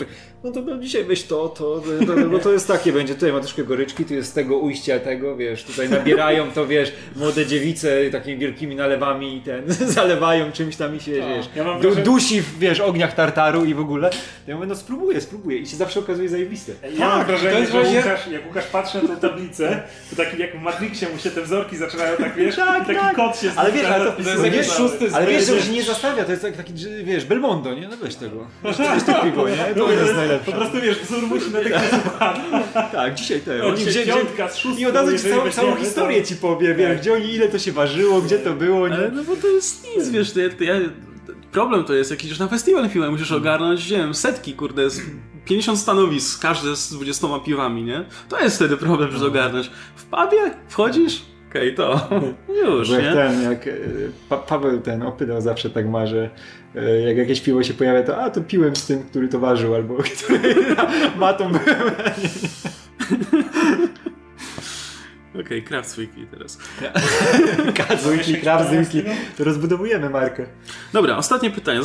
no 0.56 0.62
to 0.62 0.78
dzisiaj 0.78 1.04
weź 1.04 1.24
to, 1.24 1.50
to, 1.50 1.82
to, 2.08 2.30
bo 2.30 2.40
to 2.40 2.54
jest 2.54 2.68
takie, 2.68 2.94
będzie 2.94 3.14
tutaj 3.14 3.34
ma 3.34 3.40
troszkę 3.40 3.64
goryczki, 3.64 4.06
tu 4.06 4.14
jest 4.14 4.36
tego 4.36 4.58
ujścia 4.58 5.00
tego, 5.00 5.36
wiesz, 5.36 5.64
tutaj 5.64 5.90
nabierają 5.90 6.52
to, 6.52 6.68
wiesz, 6.68 6.94
młode 7.16 7.46
dziewice 7.46 8.10
takimi 8.12 8.38
wielkimi 8.38 8.76
nalewami 8.76 9.38
i 9.38 9.42
ten, 9.42 9.64
zalewają 9.98 10.52
czymś 10.52 10.76
tam 10.76 10.96
i 10.96 11.00
się, 11.00 11.20
tak. 11.20 11.30
wiesz, 11.30 11.50
ja 11.56 11.80
du, 11.80 11.96
dusi 11.96 12.42
w, 12.42 12.60
wiesz, 12.60 12.80
ogniach 12.80 13.16
tartaru 13.16 13.66
i 13.66 13.74
w 13.74 13.80
ogóle. 13.80 14.10
Ja 14.48 14.56
mówię, 14.56 14.68
no 14.68 14.76
spróbuję, 14.76 15.22
spróbuję 15.22 15.58
i 15.58 15.68
się 15.68 15.78
zawsze 15.78 16.00
okazuje 16.00 16.30
zajebiste. 16.30 16.72
Ja 16.84 16.90
tak, 16.90 17.00
mam 17.00 17.26
wrażenie, 17.26 17.66
że 17.66 17.72
właśnie... 17.72 17.98
Łukasz, 17.98 18.28
jak 18.28 18.48
Łukasz 18.48 18.66
patrzy 18.66 19.04
na 19.04 19.16
tę 19.16 19.30
tablicę, 19.30 19.84
to 20.10 20.16
tak 20.16 20.40
jak 20.40 20.60
w 20.60 20.62
Matrixie 20.62 21.10
mu 21.10 21.18
się 21.18 21.32
te 21.32 21.42
wzorki 21.42 21.78
zaczynają 21.78 22.18
tak, 22.18 22.36
wiesz, 22.36 22.56
tak, 22.56 22.88
taki 22.88 23.00
tak. 23.00 23.16
kod 23.16 23.40
się 23.40 23.52
Ale 23.56 23.72
wiesz, 23.72 23.86
ale 23.86 24.06
to, 24.06 24.24
to 24.24 24.30
jest 24.30 24.46
jakiś 24.46 24.72
szósty 24.72 25.08
Ale 25.14 25.28
wiesz, 25.28 25.46
że 25.46 25.62
się 25.62 25.72
nie 25.72 25.84
zastawia, 25.84 26.26
to 26.26 26.32
jest 26.32 26.44
taki, 26.58 26.74
wiesz, 27.04 27.26
Belmondo, 27.26 27.74
nie? 27.74 27.88
No 27.88 27.98
weź 27.98 28.16
tego. 28.16 28.48
No 28.64 28.74
to 28.74 28.94
jest 28.94 29.06
to 29.06 29.24
piwo, 29.24 29.50
nie? 29.50 29.76
To 29.76 29.92
jest 29.92 30.16
najlepsze. 30.16 30.37
Po 30.46 30.52
prostu 30.52 30.82
wiesz, 30.82 31.00
wzór 31.00 31.24
musi 31.24 31.52
na 31.52 31.60
tego 31.60 31.76
Tak, 32.92 33.16
dzisiaj 33.16 33.42
te. 33.42 33.66
Oni 33.66 33.86
wzięli 33.86 34.08
piątka 34.08 34.50
z 34.50 34.58
szóstką, 34.58 34.82
I 34.82 34.86
od 34.86 34.96
razu 34.96 35.18
ci 35.18 35.24
całą, 35.24 35.52
całą 35.52 35.76
historię 35.76 36.24
ci 36.24 36.36
powie, 36.36 36.76
wiesz, 36.76 36.90
tak. 36.90 37.02
gdzie 37.02 37.14
oni, 37.14 37.34
ile 37.34 37.48
to 37.48 37.60
się 37.60 37.72
ważyło, 37.72 38.22
gdzie 38.22 38.40
to 38.40 38.54
było, 38.54 38.88
nie? 38.88 38.96
Ale 38.96 39.12
no 39.12 39.24
bo 39.24 39.36
to 39.36 39.48
jest 39.48 39.88
nic, 39.98 40.10
wiesz, 40.10 40.34
to 40.34 40.40
ja, 40.40 40.50
to 40.50 40.64
ja 40.64 40.76
problem 41.52 41.84
to 41.84 41.94
jest 41.94 42.12
jakiś, 42.12 42.32
że 42.32 42.44
na 42.44 42.50
festiwal 42.50 42.90
filmowy 42.90 43.12
musisz 43.12 43.32
ogarnąć, 43.32 43.92
nie 43.92 43.98
wiem, 43.98 44.16
setki, 44.16 44.54
kurde, 44.54 44.90
z 44.90 45.02
50 45.46 45.80
stanowisk, 45.80 46.42
każde 46.42 46.76
z 46.76 46.94
20 46.94 47.28
piwami, 47.46 47.84
nie? 47.84 48.06
To 48.30 48.40
jest 48.40 48.56
wtedy 48.56 48.78
problem, 48.78 49.12
żeby 49.12 49.26
ogarnąć. 49.26 49.72
W 49.96 50.04
pubie 50.04 50.52
wchodzisz, 50.68 51.22
okej, 51.50 51.74
okay, 51.74 51.86
to 51.86 52.10
już, 52.64 52.90
jak 52.90 53.04
nie? 53.04 53.14
ten, 53.14 53.44
jak 53.44 53.68
e, 53.68 53.72
pa 54.30 54.38
Paweł 54.38 54.82
ten 54.82 55.04
opydał 55.04 55.42
zawsze 55.42 55.70
tak 55.70 55.90
ma, 55.90 56.06
że 56.06 56.30
e, 56.76 57.02
jak 57.02 57.18
jakieś 57.18 57.42
piwo 57.42 57.64
się 57.64 57.74
pojawia, 57.74 58.04
to 58.04 58.18
a, 58.18 58.30
to 58.30 58.42
piłem 58.42 58.76
z 58.76 58.88
tym, 58.88 59.04
który 59.04 59.28
to 59.28 59.40
ważył, 59.40 59.76
albo 59.76 59.98
który 60.24 60.56
matą 61.18 61.52
byłem. 61.52 61.92
Okej, 65.42 65.66
okay, 65.66 65.82
Weekly 65.98 66.26
teraz. 66.32 66.58
Craft 67.76 68.06
Weekly, 68.06 68.42
Weekly. 68.78 69.16
To 69.38 69.44
rozbudowujemy 69.44 70.10
markę. 70.10 70.46
Dobra, 70.94 71.18
ostatnie 71.18 71.52
pytanie. 71.52 71.80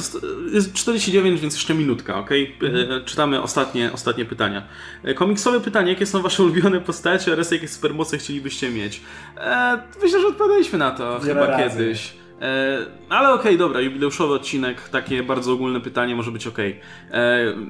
Jest 0.53 0.73
49, 0.73 1.41
więc 1.41 1.55
jeszcze 1.55 1.75
minutka, 1.75 2.19
ok? 2.19 2.31
Mhm. 2.63 3.05
Czytamy 3.05 3.43
ostatnie, 3.43 3.93
ostatnie 3.93 4.25
pytania. 4.25 4.63
E, 5.05 5.15
komiksowe 5.15 5.61
pytanie. 5.61 5.93
Jakie 5.93 6.07
są 6.07 6.23
wasze 6.23 6.43
ulubione 6.43 6.81
postacie 6.81 7.33
oraz 7.33 7.51
jakie 7.51 7.69
supermoce 7.69 8.19
chcielibyście 8.19 8.71
mieć? 8.71 9.01
E, 9.37 9.79
myślę, 10.03 10.21
że 10.21 10.27
odpowiadaliśmy 10.27 10.79
na 10.79 10.91
to 10.91 11.21
Wiele 11.21 11.35
chyba 11.35 11.47
razy. 11.47 11.79
kiedyś. 11.79 12.22
E, 12.43 12.79
ale 13.09 13.29
okej, 13.29 13.41
okay, 13.41 13.59
dobra, 13.59 13.81
jubileuszowy 13.81 14.35
odcinek, 14.35 14.89
takie 14.89 15.23
bardzo 15.23 15.53
ogólne 15.53 15.81
pytanie 15.81 16.17
może 16.17 16.31
być 16.31 16.47
ok. 16.47 16.59
E, 16.59 16.75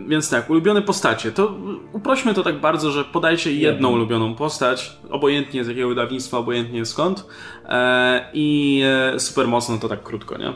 więc 0.08 0.30
tak, 0.30 0.50
ulubione 0.50 0.82
postacie. 0.82 1.32
To 1.32 1.54
uprośmy 1.92 2.34
to 2.34 2.42
tak 2.42 2.60
bardzo, 2.60 2.90
że 2.90 3.04
podajcie 3.04 3.52
jedną 3.52 3.92
ulubioną 3.92 4.34
postać, 4.34 4.96
obojętnie 5.10 5.64
z 5.64 5.68
jakiego 5.68 5.88
wydawnictwa, 5.88 6.38
obojętnie 6.38 6.86
skąd. 6.86 7.26
E, 7.68 8.30
I 8.32 8.82
super 9.18 9.48
mocno 9.48 9.78
to 9.78 9.88
tak 9.88 10.02
krótko, 10.02 10.38
nie? 10.38 10.52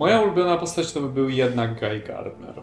Moja 0.00 0.20
ulubiona 0.20 0.56
postać 0.56 0.92
to 0.92 1.00
by 1.00 1.08
był 1.08 1.28
jednak 1.28 1.80
Guy 1.80 2.00
Gardner. 2.00 2.54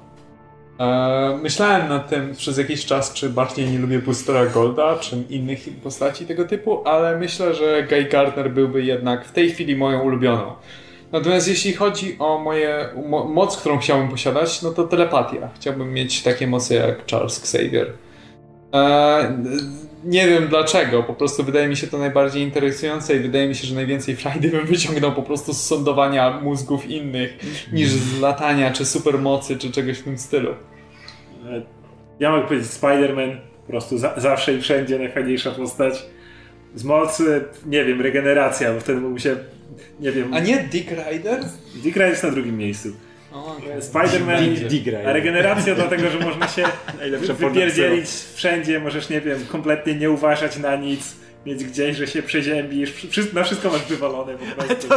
E, 0.80 1.40
myślałem 1.42 1.90
nad 1.90 2.10
tym 2.10 2.36
przez 2.36 2.58
jakiś 2.58 2.86
czas, 2.86 3.14
czy 3.14 3.30
bardziej 3.30 3.70
nie 3.70 3.80
lubię 3.80 4.00
Boostera 4.00 4.46
Golda, 4.46 4.96
czy 5.00 5.24
innych 5.30 5.60
postaci 5.84 6.26
tego 6.26 6.46
typu, 6.46 6.88
ale 6.88 7.18
myślę, 7.18 7.54
że 7.54 7.84
Guy 7.90 8.04
Gardner 8.04 8.52
byłby 8.52 8.84
jednak 8.84 9.26
w 9.26 9.32
tej 9.32 9.52
chwili 9.52 9.76
moją 9.76 10.02
ulubioną. 10.02 10.54
Natomiast 11.12 11.48
jeśli 11.48 11.74
chodzi 11.74 12.16
o 12.20 12.38
moje 12.38 12.90
mo 13.08 13.26
moc, 13.26 13.58
którą 13.58 13.78
chciałbym 13.78 14.10
posiadać, 14.10 14.62
no 14.62 14.72
to 14.72 14.84
telepatia. 14.84 15.50
Chciałbym 15.56 15.94
mieć 15.94 16.24
takie 16.24 16.48
moce 16.48 16.76
jak 16.76 17.12
Charles 17.12 17.40
Xavier. 17.40 17.94
E, 18.74 19.38
nie 20.06 20.28
wiem 20.28 20.48
dlaczego, 20.48 21.04
po 21.04 21.14
prostu 21.14 21.44
wydaje 21.44 21.68
mi 21.68 21.78
się 21.78 21.88
to 21.88 21.98
najbardziej 21.98 22.44
interesujące 22.44 23.16
i 23.16 23.20
wydaje 23.20 23.48
mi 23.48 23.56
się, 23.56 23.68
że 23.68 23.76
najwięcej 23.76 24.16
frajdy 24.16 24.50
bym 24.50 24.66
wyciągnął 24.66 25.12
po 25.12 25.24
prostu 25.24 25.54
z 25.54 25.62
sądowania 25.62 26.40
mózgów 26.40 26.90
innych 26.90 27.38
niż 27.74 27.90
z 27.90 28.20
latania, 28.20 28.72
czy 28.72 28.86
supermocy, 28.86 29.58
czy 29.58 29.72
czegoś 29.72 29.98
w 29.98 30.04
tym 30.04 30.18
stylu. 30.18 30.50
Ja 32.20 32.32
mogę 32.32 32.48
powiedzieć 32.48 32.68
Spider-Man, 32.68 33.38
po 33.66 33.72
prostu 33.72 33.98
za, 33.98 34.14
zawsze 34.18 34.54
i 34.54 34.62
wszędzie 34.62 35.00
najfajniejsza 35.00 35.52
postać. 35.52 36.06
Z 36.76 36.84
mocy, 36.84 37.46
nie 37.66 37.86
wiem, 37.86 38.02
regeneracja, 38.02 38.74
bo 38.74 38.80
wtedy 38.80 39.02
mógłby 39.02 39.20
się, 39.20 39.36
nie 40.00 40.12
wiem... 40.12 40.34
A 40.34 40.40
nie 40.40 40.58
Dick 40.58 40.92
Rider? 40.92 41.40
Dick 41.76 41.96
Rider 41.96 42.10
jest 42.10 42.24
na 42.24 42.32
drugim 42.32 42.58
miejscu. 42.58 42.90
Spider-Man, 43.80 44.56
regeneracja 45.04 45.76
dlatego, 45.76 46.10
że 46.10 46.20
można 46.20 46.48
się 46.48 46.64
wypierdzielić 47.40 48.10
wszędzie, 48.36 48.80
możesz, 48.80 49.10
nie 49.10 49.22
wiem, 49.22 49.46
kompletnie 49.46 49.96
nie 49.96 50.12
uważać 50.12 50.58
na 50.58 50.76
nic, 50.76 51.16
mieć 51.46 51.64
gdzieś, 51.64 51.98
że 51.98 52.08
się 52.08 52.24
przeziębisz, 52.24 52.94
na 53.34 53.44
wszystko 53.44 53.70
masz 53.70 53.86
wywalone 53.86 54.34
po 54.34 54.46
prostu. 54.56 54.88
To, 54.88 54.96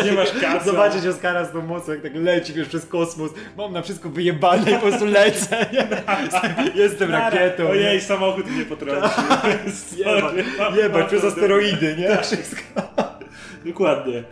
ja 0.00 0.04
nie 0.04 0.12
masz 0.12 0.32
kasy. 0.40 0.66
Zobaczyć 0.66 1.06
Oskara 1.06 1.44
z 1.44 1.52
tą 1.52 1.62
mocą, 1.62 1.92
jak 1.92 2.02
tak 2.02 2.14
leci 2.14 2.52
wiesz, 2.52 2.68
przez 2.68 2.86
kosmos, 2.86 3.30
mam 3.56 3.72
na 3.72 3.82
wszystko 3.82 4.08
wyjebane 4.08 4.70
i 4.70 4.74
po 4.74 4.80
prostu 4.80 5.06
lecę, 5.06 5.66
nie? 5.72 5.88
Jestem 6.82 7.10
rakietą. 7.10 7.68
Ojej, 7.68 7.94
nie? 7.94 8.00
samochód 8.00 8.50
mnie 8.50 8.64
potrącił. 8.64 9.22
Jebać, 10.76 11.06
przez 11.08 11.24
asteroidy, 11.24 11.96
nie? 11.98 12.08
Tak. 12.08 12.26
Wszystko. 12.26 12.82
Dokładnie. 13.64 14.22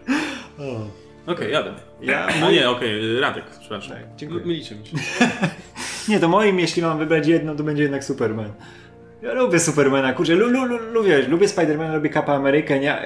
O. 0.58 0.97
Okej, 1.28 1.34
okay, 1.34 1.50
jadę. 1.50 1.74
Ja? 2.00 2.26
No 2.40 2.50
nie, 2.50 2.70
okej, 2.70 2.98
okay, 2.98 3.20
Radek, 3.20 3.44
przepraszam. 3.60 3.96
Tak, 3.96 4.06
dziękuję. 4.16 4.44
Mylicie 4.44 4.74
mi 4.74 4.86
się. 4.86 4.96
nie, 6.08 6.20
to 6.20 6.28
moim, 6.28 6.60
jeśli 6.60 6.82
mam 6.82 6.98
wybrać 6.98 7.26
jedno, 7.26 7.54
to 7.54 7.64
będzie 7.64 7.82
jednak 7.82 8.04
Superman. 8.04 8.52
Ja 9.22 9.32
lubię 9.32 9.60
Supermana, 9.60 10.12
kurczę, 10.12 10.34
lu, 10.34 10.48
lu, 10.48 10.64
lu, 10.64 10.78
lubię, 10.92 11.22
lubię 11.22 11.48
Spidermana, 11.48 11.94
lubię 11.94 12.10
Kappa 12.10 12.34
Amerykę, 12.34 12.80
nie, 12.80 12.98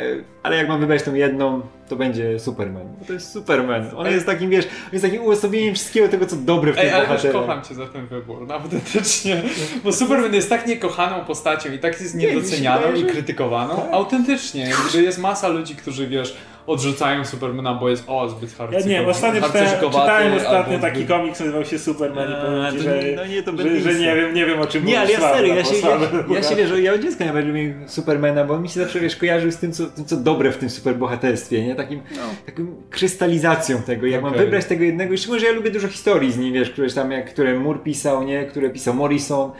ale 0.42 0.56
jak 0.56 0.68
mam 0.68 0.80
wybrać 0.80 1.02
tą 1.02 1.14
jedną, 1.14 1.60
to 1.88 1.96
będzie 1.96 2.38
Superman. 2.38 2.88
Bo 2.98 3.04
to 3.04 3.12
jest 3.12 3.32
Superman. 3.32 3.90
On 3.96 4.06
jest 4.06 4.26
takim, 4.26 4.50
wiesz, 4.50 4.64
on 4.64 4.90
jest 4.92 5.04
takim 5.04 5.22
uosobieniem 5.22 5.74
wszystkiego 5.74 6.08
tego, 6.08 6.26
co 6.26 6.36
dobre 6.36 6.72
w 6.72 6.76
tym 6.76 6.84
Ej, 6.84 6.92
ale 6.92 7.32
kocham 7.32 7.62
cię 7.62 7.74
za 7.74 7.86
ten 7.86 8.06
wybór, 8.06 8.46
autentycznie. 8.52 9.42
Bo 9.84 9.92
Superman 9.92 10.34
jest 10.34 10.48
tak 10.48 10.66
niekochaną 10.66 11.24
postacią 11.24 11.72
i 11.72 11.78
tak 11.78 12.00
jest 12.00 12.14
niedocenianą 12.14 12.94
i 12.94 13.04
krytykowaną. 13.04 13.76
Tak. 13.76 13.92
Autentycznie. 13.92 14.70
Gdy 14.90 15.02
jest 15.02 15.18
masa 15.18 15.48
ludzi, 15.48 15.76
którzy, 15.76 16.06
wiesz, 16.06 16.36
odrzucają 16.66 17.24
Supermana, 17.24 17.74
bo 17.74 17.88
jest 17.88 18.04
o, 18.06 18.28
zbyt 18.28 18.54
harcerzykowaty. 18.54 18.92
Ja 18.92 19.00
nie, 19.00 19.08
ostatnio 19.08 19.42
czytałem, 19.42 19.90
czytałem 19.90 20.34
ostatnio 20.34 20.78
taki 20.78 20.96
zbyt... 20.96 21.08
komiks, 21.08 21.40
nazywał 21.40 21.64
się 21.64 21.78
Superman 21.78 22.30
i 22.30 22.34
powiem 22.46 22.72
ci, 22.72 22.78
że, 22.78 23.02
no 23.16 23.26
nie, 23.26 23.42
to 23.42 23.56
że, 23.56 23.80
że, 23.80 23.94
nie, 23.94 24.16
wiem, 24.16 24.34
nie 24.34 24.46
wiem 24.46 24.60
o 24.60 24.66
czym 24.66 24.84
Nie, 24.84 25.00
ale 25.00 25.12
ja 25.12 25.20
serio, 25.20 25.54
ja 25.54 25.64
się, 25.64 25.74
ja, 25.76 26.34
ja 26.34 26.42
się 26.42 26.56
wiesz, 26.56 26.70
ja 26.82 26.92
od 26.92 27.00
dziecka 27.00 27.24
nawet 27.24 27.46
lubię 27.46 27.74
Supermana, 27.86 28.44
bo 28.44 28.54
on 28.54 28.62
mi 28.62 28.68
się 28.68 28.80
zawsze 28.80 29.00
wiesz, 29.00 29.16
kojarzył 29.16 29.50
z 29.50 29.56
tym 29.56 29.72
co, 29.72 29.86
tym, 29.86 30.04
co 30.04 30.16
dobre 30.16 30.52
w 30.52 30.56
tym 30.56 30.70
superbohaterstwie, 30.70 31.64
nie? 31.64 31.74
Takim, 31.74 32.00
no. 32.16 32.22
taką 32.46 32.66
krystalizacją 32.90 33.82
tego. 33.82 34.06
Jak 34.06 34.20
okay. 34.20 34.30
mam 34.30 34.40
wybrać 34.40 34.64
tego 34.64 34.84
jednego, 34.84 35.16
szczególnie, 35.16 35.40
że 35.40 35.46
ja 35.46 35.52
lubię 35.52 35.70
dużo 35.70 35.88
historii 35.88 36.32
z 36.32 36.38
nim, 36.38 36.54
wiesz, 36.54 36.70
które 36.70 36.90
tam, 36.90 37.12
jak, 37.12 37.30
które 37.30 37.58
Moore 37.58 37.78
pisał, 37.78 38.24
nie? 38.24 38.44
Które 38.44 38.70
pisał 38.70 38.94
Morrison. 38.94 39.50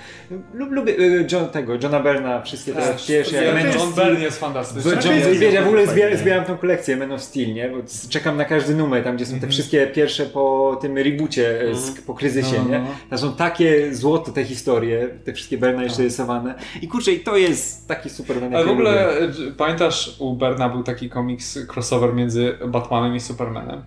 Lub, 0.55 0.73
lubię 0.73 0.99
y, 0.99 1.27
John, 1.33 1.49
tego, 1.49 1.73
Johna 1.83 2.01
Berna, 2.01 2.43
wszystkie 2.43 2.73
te 2.73 2.95
pierwsze. 3.09 3.45
John 3.75 3.93
Byrne 3.93 4.21
jest 4.21 4.41
fantastyczny. 4.41 4.93
John, 4.93 5.39
wiesz, 5.41 5.55
ja 5.55 5.63
w 5.63 5.67
ogóle 5.67 5.87
zbieram, 5.87 6.19
zbieram 6.19 6.45
tą 6.45 6.57
kolekcję 6.57 6.92
Man 6.97 7.13
of 7.13 7.23
Steel, 7.23 7.55
nie? 7.55 7.69
Bo 7.69 7.77
czekam 8.09 8.37
na 8.37 8.45
każdy 8.45 8.75
numer, 8.75 9.05
tam 9.05 9.17
gdzie 9.17 9.27
są 9.27 9.31
te 9.31 9.37
mhm. 9.37 9.53
wszystkie 9.53 9.87
pierwsze 9.87 10.27
po 10.27 10.79
tym 10.81 10.99
reboocie, 10.99 11.61
e, 11.61 11.65
mhm. 11.65 11.95
po 12.07 12.15
kryzysie, 12.15 12.57
no, 12.59 12.65
no, 12.65 12.71
nie? 12.71 12.79
No. 12.79 12.87
Tam 13.11 13.19
są 13.19 13.33
takie 13.33 13.95
złoto 13.95 14.33
te 14.33 14.45
historie, 14.45 15.09
te 15.25 15.33
wszystkie 15.33 15.59
Berna 15.59 15.83
jeszcze 15.83 16.03
rysowane. 16.03 16.55
I 16.83 16.89
kurczę, 16.89 17.13
i 17.13 17.21
to 17.21 17.37
jest 17.37 17.89
taki 17.89 18.11
Superman. 18.11 18.57
Ale 18.57 18.65
w 18.65 18.71
ogóle 18.71 19.21
lubię. 19.21 19.53
pamiętasz, 19.57 20.17
u 20.19 20.35
Berna 20.35 20.69
był 20.69 20.83
taki 20.83 21.09
komiks 21.09 21.59
crossover 21.75 22.15
między 22.15 22.59
Batmanem 22.69 23.17
i 23.17 23.21
Supermanem? 23.21 23.83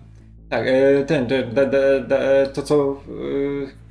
Tak, 0.50 0.66
e, 0.66 1.04
ten, 1.04 1.26
to 2.54 2.62
co 2.62 3.00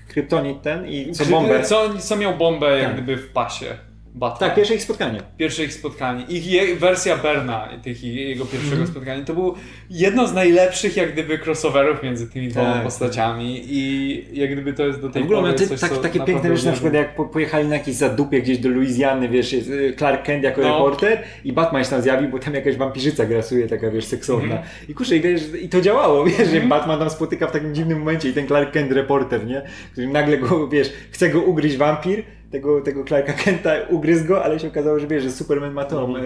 Kryptonit 0.08 0.62
ten 0.62 0.88
i 0.88 1.12
co 1.12 1.26
bombę. 1.26 1.64
Co, 1.64 1.90
co 2.00 2.16
miał 2.16 2.38
bombę 2.38 2.78
jak 2.78 2.86
tak. 2.86 2.94
gdyby 2.94 3.18
w 3.18 3.32
pasie. 3.32 3.78
Batman. 4.16 4.50
Tak, 4.50 4.56
pierwsze 4.56 4.76
ich 4.76 4.84
spotkanie. 4.84 5.22
Pierwsze 5.38 5.64
ich 5.64 5.74
spotkanie. 5.74 6.26
Ich 6.30 6.48
je, 6.48 6.76
wersja 6.76 7.18
Berna, 7.18 7.70
tych, 7.84 8.04
jego 8.04 8.46
pierwszego 8.46 8.76
mm. 8.76 8.88
spotkania, 8.88 9.24
to 9.24 9.34
było 9.34 9.56
jedno 9.90 10.28
z 10.28 10.34
najlepszych 10.34 10.98
jak 10.98 11.14
gdyby 11.14 11.40
crossoverów 11.46 12.04
między 12.04 12.30
tymi 12.30 12.48
dwoma 12.48 12.74
tak, 12.74 12.84
postaciami 12.84 13.62
i 13.66 14.26
jak 14.34 14.52
gdyby 14.52 14.74
to 14.74 14.86
jest 14.86 15.02
do 15.02 15.10
tej 15.10 15.24
pory 15.24 15.54
ty, 15.54 15.68
coś, 15.68 15.80
tak, 15.80 15.98
Takie 15.98 16.20
piękne 16.20 16.58
rzeczy, 16.58 16.66
na 16.66 16.72
przykład 16.72 16.94
jak 16.94 17.16
po, 17.16 17.26
pojechali 17.26 17.68
na 17.68 17.76
jakieś 17.76 17.96
zadupie 17.96 18.42
gdzieś 18.42 18.58
do 18.58 18.70
Luizjany, 18.70 19.30
wiesz, 19.30 19.54
y, 19.54 19.94
Clark 19.98 20.26
Kent 20.26 20.44
jako 20.44 20.62
no. 20.62 20.68
reporter 20.68 21.24
i 21.44 21.54
Batman 21.54 21.84
się 21.84 21.90
tam 21.90 22.02
zjawił, 22.02 22.30
bo 22.30 22.40
tam 22.40 22.54
jakaś 22.54 22.76
wampirzyca 22.76 23.26
grasuje, 23.26 23.68
taka 23.68 23.92
wiesz, 23.92 24.06
seksowna. 24.06 24.56
Mm. 24.56 24.68
I 24.90 24.94
kurczę, 24.94 25.16
i, 25.16 25.22
wiesz, 25.22 25.42
i 25.62 25.70
to 25.70 25.82
działało, 25.82 26.26
wiesz, 26.26 26.54
mm. 26.54 26.70
Batman 26.70 27.00
tam 27.00 27.10
spotyka 27.10 27.48
w 27.48 27.52
takim 27.52 27.76
dziwnym 27.76 28.00
momencie 28.00 28.30
i 28.30 28.34
ten 28.34 28.48
Clark 28.48 28.72
Kent 28.72 28.92
reporter, 28.92 29.46
nie? 29.46 29.62
Który 29.92 30.08
nagle 30.08 30.38
go, 30.38 30.68
wiesz, 30.68 30.94
chce 31.12 31.30
go 31.30 31.42
ugryźć 31.42 31.78
wampir, 31.78 32.24
tego, 32.56 32.82
tego 32.82 33.04
Clarka 33.04 33.34
Kenta 33.34 33.72
ugryzł 33.90 34.26
go, 34.26 34.44
ale 34.44 34.60
się 34.60 34.68
okazało, 34.68 35.00
że 35.00 35.08
wiesz, 35.08 35.24
że 35.24 35.32
Superman 35.32 35.74
ma 35.74 35.86
tą 35.86 36.16
mm. 36.16 36.26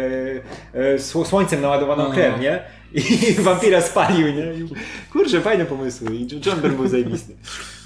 e, 0.74 0.94
e, 0.94 1.00
słońcem 1.00 1.62
naładowaną 1.62 2.04
no. 2.04 2.12
krew, 2.12 2.40
nie? 2.40 2.64
I, 2.94 3.34
wampira 3.42 3.82
spalił, 3.82 4.28
nie? 4.28 4.54
I, 4.54 4.70
kurczę, 5.12 5.42
fajne 5.42 5.66
pomysły. 5.66 6.16
I 6.16 6.28
John 6.46 6.62
Byrne 6.62 6.78
był 6.78 6.88
zajebisty. 6.88 7.36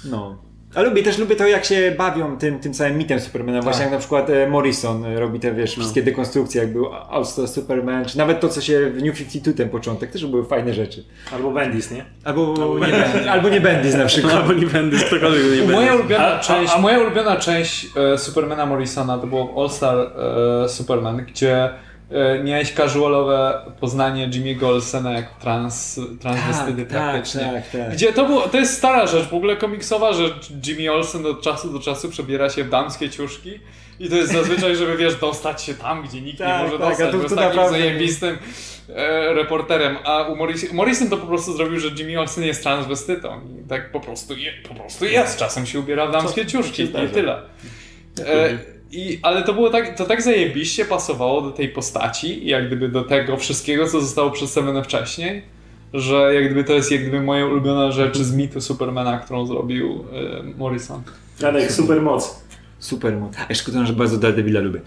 No. 0.04 0.38
A 0.74 0.82
lubię 0.82 1.02
też 1.02 1.18
lubię 1.18 1.36
to, 1.36 1.46
jak 1.46 1.64
się 1.64 1.94
bawią 1.98 2.38
tym, 2.38 2.60
tym 2.60 2.74
całym 2.74 2.98
mitem 2.98 3.20
Supermana. 3.20 3.58
Tak. 3.58 3.64
Właśnie 3.64 3.82
jak 3.82 3.92
na 3.92 3.98
przykład 3.98 4.30
e, 4.30 4.48
Morrison 4.48 5.04
e, 5.04 5.20
robi 5.20 5.40
te, 5.40 5.54
wiesz, 5.54 5.76
no. 5.76 5.80
wszystkie 5.80 6.02
dekonstrukcje, 6.02 6.60
jak 6.60 6.72
był 6.72 6.94
All 6.94 7.24
Star 7.24 7.48
Superman, 7.48 8.04
czy 8.04 8.18
nawet 8.18 8.40
to, 8.40 8.48
co 8.48 8.60
się 8.60 8.90
w 8.90 9.02
New 9.02 9.18
52 9.18 9.52
ten 9.56 9.68
początek, 9.68 10.10
też 10.10 10.26
były 10.26 10.44
fajne 10.44 10.74
rzeczy. 10.74 11.04
Albo 11.32 11.50
Bendis, 11.50 11.90
nie? 11.90 12.04
Albo, 12.24 12.54
albo 12.60 12.86
nie, 12.86 12.92
Bendis. 12.92 13.28
albo 13.28 13.48
nie 13.48 13.60
Bendis 13.60 13.94
na 13.94 14.06
przykład. 14.06 14.34
albo 14.34 14.52
nie 14.52 14.66
Bendis, 14.66 15.04
ktokolwiek 15.04 15.44
nie 15.44 15.50
Bendis. 15.50 15.74
Moja 15.74 15.94
ulubiona 15.94 16.26
a, 16.26 16.38
część, 16.38 16.72
a, 16.72 16.76
a 16.76 16.80
moja 16.80 16.98
ulubiona 16.98 17.36
część 17.36 17.86
e, 18.14 18.18
Supermana 18.18 18.66
Morrisona 18.66 19.18
to 19.18 19.26
było 19.26 19.62
All 19.62 19.70
Star 19.70 19.98
e, 20.64 20.68
Superman, 20.68 21.16
gdzie 21.16 21.70
miałeś 22.44 22.72
casualowe 22.72 23.60
poznanie 23.80 24.28
Jimmy'ego 24.28 24.66
Olsena 24.66 25.12
jako 25.12 25.34
trans, 25.40 26.00
transwestydy 26.20 26.82
tak, 26.82 26.92
tak, 26.92 27.10
praktycznie. 27.10 27.40
Tak, 27.40 27.70
tak, 27.70 27.92
Gdzie 27.92 28.12
to, 28.12 28.26
było, 28.26 28.48
to 28.48 28.58
jest 28.58 28.78
stara 28.78 29.06
rzecz, 29.06 29.28
w 29.28 29.34
ogóle 29.34 29.56
komiksowa, 29.56 30.12
że 30.12 30.24
Jimmy 30.66 30.92
Olsen 30.92 31.26
od 31.26 31.42
czasu 31.42 31.72
do 31.72 31.80
czasu 31.80 32.08
przebiera 32.08 32.50
się 32.50 32.64
w 32.64 32.70
damskie 32.70 33.10
ciuszki 33.10 33.60
i 34.00 34.08
to 34.08 34.16
jest 34.16 34.32
zazwyczaj, 34.32 34.76
żeby 34.80 34.96
wiesz, 34.96 35.16
dostać 35.16 35.62
się 35.62 35.74
tam, 35.74 36.02
gdzie 36.02 36.20
nikt 36.20 36.40
nie 36.40 36.46
tak, 36.46 36.62
może 36.62 36.78
tak, 36.78 36.88
dostać, 36.88 37.16
bo 37.16 37.22
jest 37.22 37.34
takim 37.34 37.48
naprawdę... 37.48 37.78
zajebistym 37.78 38.38
e, 38.88 39.34
reporterem, 39.34 39.96
a 40.04 40.22
u 40.22 40.36
Morrison, 40.36 40.76
Morrison 40.76 41.08
to 41.08 41.16
po 41.16 41.26
prostu 41.26 41.52
zrobił, 41.52 41.80
że 41.80 41.88
Jimmy 41.88 42.20
Olsen 42.20 42.44
jest 42.44 42.62
transwestytą 42.62 43.40
i 43.64 43.68
tak 43.68 43.92
po 43.92 44.00
prostu, 44.00 44.36
je, 44.36 44.52
po 44.68 44.74
prostu 44.74 45.04
jest, 45.04 45.38
czasem 45.38 45.66
się 45.66 45.80
ubiera 45.80 46.06
w 46.06 46.12
damskie 46.12 46.46
ciuszki 46.46 46.82
i 46.82 46.88
tyle. 46.88 47.42
E, 48.18 48.58
i, 48.94 49.18
ale 49.22 49.42
to 49.42 49.52
było 49.54 49.70
tak, 49.70 49.98
to 49.98 50.04
tak 50.04 50.22
zajebiście 50.22 50.84
pasowało 50.84 51.42
do 51.42 51.50
tej 51.50 51.68
postaci, 51.68 52.46
jak 52.46 52.66
gdyby 52.66 52.88
do 52.88 53.04
tego 53.04 53.36
wszystkiego, 53.36 53.86
co 53.86 54.00
zostało 54.00 54.30
przedstawione 54.30 54.84
wcześniej, 54.84 55.42
że 55.94 56.34
jak 56.34 56.44
gdyby 56.44 56.64
to 56.64 56.72
jest 56.72 56.92
jak 56.92 57.00
gdyby 57.00 57.20
moja 57.20 57.46
ulubiona 57.46 57.92
rzecz 57.92 58.18
z 58.18 58.34
mitu 58.34 58.60
Supermana, 58.60 59.18
którą 59.18 59.46
zrobił 59.46 60.04
y, 60.52 60.58
Morrison. 60.58 61.02
Janek, 61.40 61.72
supermoc. 61.72 62.44
Supermoc. 62.78 63.32
A 63.50 63.54
szkoda, 63.54 63.86
że 63.86 63.92
bardzo 63.92 64.16
Daredevila 64.16 64.60
lubię. 64.60 64.80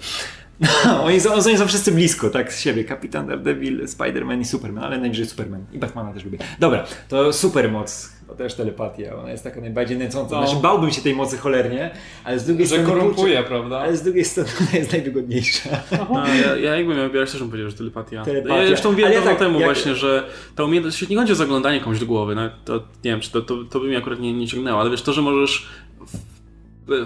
No, 0.59 1.03
oni, 1.03 1.19
są, 1.19 1.33
oni 1.33 1.57
są 1.57 1.67
wszyscy 1.67 1.91
blisko, 1.91 2.29
tak, 2.29 2.53
z 2.53 2.59
siebie. 2.59 2.83
Kapitan 2.83 3.27
Daredevil, 3.27 3.85
Spider-Man 3.85 4.39
i 4.39 4.45
Superman, 4.45 4.83
ale 4.83 4.97
najbliżej 4.97 5.25
Superman. 5.25 5.65
I 5.73 5.77
Batmana 5.77 6.13
też 6.13 6.23
lubię. 6.23 6.37
Dobra, 6.59 6.85
to 7.07 7.33
supermoc. 7.33 8.16
To 8.27 8.35
też 8.35 8.53
telepatia, 8.53 9.15
ona 9.15 9.31
jest 9.31 9.43
taka 9.43 9.61
najbardziej 9.61 9.97
nęcąca. 9.97 10.41
No. 10.41 10.47
Znaczy 10.47 10.61
bałbym 10.61 10.91
się 10.91 11.01
tej 11.01 11.15
mocy 11.15 11.37
cholernie, 11.37 11.91
ale 12.23 12.39
z 12.39 12.45
drugiej 12.45 12.67
Że 12.67 12.75
strony... 12.75 12.89
korumpuje, 12.89 13.43
prawda? 13.43 13.79
Ale 13.79 13.97
z 13.97 14.03
drugiej 14.03 14.25
strony 14.25 14.49
ona 14.61 14.79
jest 14.79 14.91
najwygodniejsza. 14.91 15.69
No, 16.13 16.23
ja, 16.27 16.55
ja 16.55 16.75
jakbym 16.75 16.97
miał 16.97 17.07
wybierać, 17.07 17.31
też 17.31 17.39
bym 17.39 17.49
powiedział, 17.49 17.69
że 17.69 17.77
telepatia. 17.77 18.23
telepatia. 18.25 18.61
Ja 18.61 18.67
zresztą 18.67 18.95
wiem 18.95 19.11
ja 19.11 19.21
tak, 19.21 19.39
temu 19.39 19.59
jak... 19.59 19.67
właśnie, 19.67 19.95
że 19.95 20.29
ta 20.55 20.63
umiejętność, 20.63 21.09
nie 21.09 21.17
chodzi 21.17 21.31
o 21.31 21.35
zaglądanie 21.35 21.79
komuś 21.79 21.99
do 21.99 22.05
głowy, 22.05 22.35
no, 22.35 22.49
to 22.65 22.73
nie 22.75 23.11
wiem, 23.11 23.19
czy 23.19 23.31
to, 23.31 23.41
to, 23.41 23.63
to 23.63 23.79
by 23.79 23.87
mnie 23.87 23.97
akurat 23.97 24.19
nie, 24.19 24.33
nie 24.33 24.47
ciągnęło, 24.47 24.81
ale 24.81 24.89
wiesz, 24.89 25.01
to, 25.01 25.13
że 25.13 25.21
możesz 25.21 25.67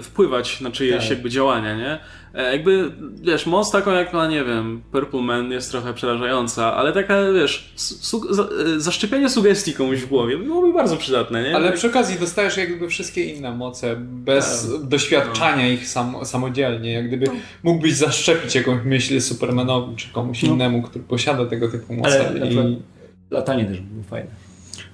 wpływać 0.02 0.60
na 0.60 0.70
czyjeś 0.70 1.00
tak. 1.00 1.10
jakby 1.10 1.30
działania, 1.30 1.76
nie? 1.76 1.98
E, 2.34 2.52
jakby, 2.52 2.92
wiesz, 3.22 3.46
moc 3.46 3.70
taką 3.70 3.92
jak 3.92 4.12
ma, 4.12 4.26
nie 4.26 4.44
wiem, 4.44 4.82
Purple 4.92 5.22
Man 5.22 5.52
jest 5.52 5.70
trochę 5.70 5.94
przerażająca, 5.94 6.74
ale 6.74 6.92
taka, 6.92 7.32
wiesz, 7.32 7.72
su 7.76 8.34
za 8.34 8.42
e, 8.42 8.80
zaszczepienie 8.80 9.30
sugestii 9.30 9.72
komuś 9.72 9.98
w 9.98 10.08
głowie 10.08 10.38
byłoby 10.38 10.72
bardzo 10.72 10.96
przydatne, 10.96 11.42
nie? 11.42 11.56
Ale 11.56 11.68
tak. 11.68 11.76
przy 11.76 11.86
okazji 11.86 12.18
dostajesz 12.18 12.56
jak 12.56 12.68
gdyby 12.68 12.88
wszystkie 12.88 13.24
inne 13.24 13.56
moce 13.56 13.96
bez 13.98 14.70
tak. 14.72 14.88
doświadczania 14.88 15.64
no. 15.64 15.70
ich 15.70 15.88
sam 15.88 16.16
samodzielnie. 16.24 16.92
Jak 16.92 17.08
gdyby 17.08 17.26
no. 17.26 17.32
mógłbyś 17.62 17.94
zaszczepić 17.94 18.54
jakąś 18.54 18.84
myśl 18.84 19.20
Supermanowi 19.20 19.96
czy 19.96 20.12
komuś 20.12 20.42
no. 20.42 20.48
innemu, 20.48 20.82
który 20.82 21.04
posiada 21.04 21.46
tego 21.46 21.68
typu 21.68 21.94
moce. 21.94 22.28
Ale 22.28 22.50
i... 22.50 22.82
latanie 23.30 23.64
też 23.64 23.80
by 23.80 23.86
było 23.86 24.04
fajne. 24.04 24.30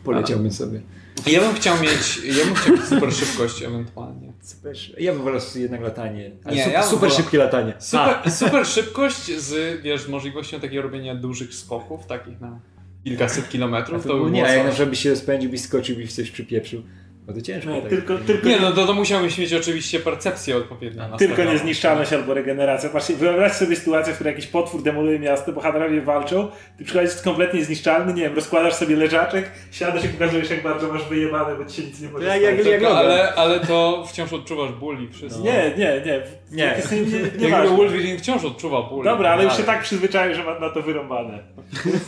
Poleciałbym 0.04 0.52
sobie. 0.52 0.80
Ja 1.26 1.40
bym 1.40 1.54
chciał 1.54 1.80
mieć, 1.80 2.20
ja 2.38 2.44
bym 2.44 2.54
chciał 2.54 2.76
mieć 2.76 2.84
super 2.84 3.12
szybkość 3.12 3.62
ewentualnie. 3.62 4.27
Super, 4.40 4.76
ja 4.98 5.12
bym 5.12 5.22
wolał 5.22 5.40
jednak 5.54 5.80
latanie. 5.80 6.30
nie, 6.46 6.64
super, 6.64 6.72
ja 6.72 6.82
super 6.82 7.10
szybkie 7.12 7.38
latanie. 7.38 7.74
Super, 7.78 8.30
super 8.30 8.66
szybkość 8.66 9.40
z 9.40 9.82
wiesz, 9.82 10.08
możliwością 10.08 10.60
takiego 10.60 10.82
robienia 10.82 11.14
dużych 11.14 11.54
skoków, 11.54 12.06
takich 12.06 12.40
na 12.40 12.60
kilkaset 13.04 13.48
kilometrów. 13.48 14.02
To, 14.02 14.08
to 14.08 14.24
by 14.24 14.30
nie, 14.30 14.46
a 14.46 14.52
jak 14.52 14.72
żeby 14.72 14.96
się 14.96 15.10
rozpędził 15.10 15.52
i 15.52 15.58
skoczył 15.58 16.00
i 16.00 16.06
w 16.06 16.12
coś 16.12 16.30
przypieprzył. 16.30 16.82
No 17.28 17.34
to 17.34 17.42
ciężko. 17.42 17.70
Nie, 17.70 17.80
tak. 17.80 17.90
tylko, 17.90 18.18
tylko, 18.18 18.48
nie, 18.48 18.60
no 18.60 18.72
to, 18.72 18.86
to 18.86 18.94
musiałbyś 18.94 19.38
mieć 19.38 19.54
oczywiście 19.54 20.00
percepcję 20.00 20.56
odpowiednią. 20.56 21.16
Tylko 21.18 21.44
niezniszczalność 21.44 22.12
albo 22.12 22.34
regeneracja. 22.34 22.88
Patrzcie, 22.88 23.16
wyobraź 23.16 23.52
sobie 23.52 23.76
sytuację, 23.76 24.12
w 24.12 24.16
której 24.16 24.32
jakiś 24.34 24.46
potwór 24.46 24.82
demoluje 24.82 25.18
miasto, 25.18 25.52
bohaterowie 25.52 26.00
walczą, 26.00 26.48
ty 26.78 26.84
przychodzisz 26.84 27.22
kompletnie 27.22 27.64
zniszczalny, 27.64 28.14
nie 28.14 28.22
wiem, 28.22 28.34
rozkładasz 28.34 28.74
sobie 28.74 28.96
leżaczek, 28.96 29.50
siadasz 29.70 30.04
i 30.04 30.08
pokazujesz 30.08 30.50
jak 30.50 30.62
bardzo 30.62 30.92
masz 30.92 31.04
wyjebane, 31.04 31.56
bo 31.56 31.64
ci 31.64 31.76
się 31.76 31.88
nic 31.88 32.00
nie 32.00 32.08
może 32.08 32.24
jak, 32.24 32.42
jak, 32.42 32.66
jak 32.66 32.82
ale, 32.84 33.34
ale 33.34 33.60
to 33.60 34.04
wciąż 34.08 34.32
odczuwasz 34.32 34.72
ból 34.72 35.02
i 35.02 35.08
wszystko. 35.08 35.42
Nie, 35.42 35.72
nie, 35.76 36.02
nie. 36.06 36.22
Nie, 36.50 36.76
nie, 36.92 37.48
nie, 37.48 37.48
nie 37.62 37.68
Wolverine 37.68 38.18
wciąż 38.18 38.44
odczuwa 38.44 38.82
ból. 38.82 39.04
Dobra, 39.04 39.30
ale 39.30 39.44
już 39.44 39.56
się 39.56 39.62
tak 39.62 39.82
przyzwyczaił, 39.82 40.34
że 40.34 40.44
ma 40.44 40.58
na 40.58 40.70
to 40.70 40.82
wyrąbane. 40.82 41.38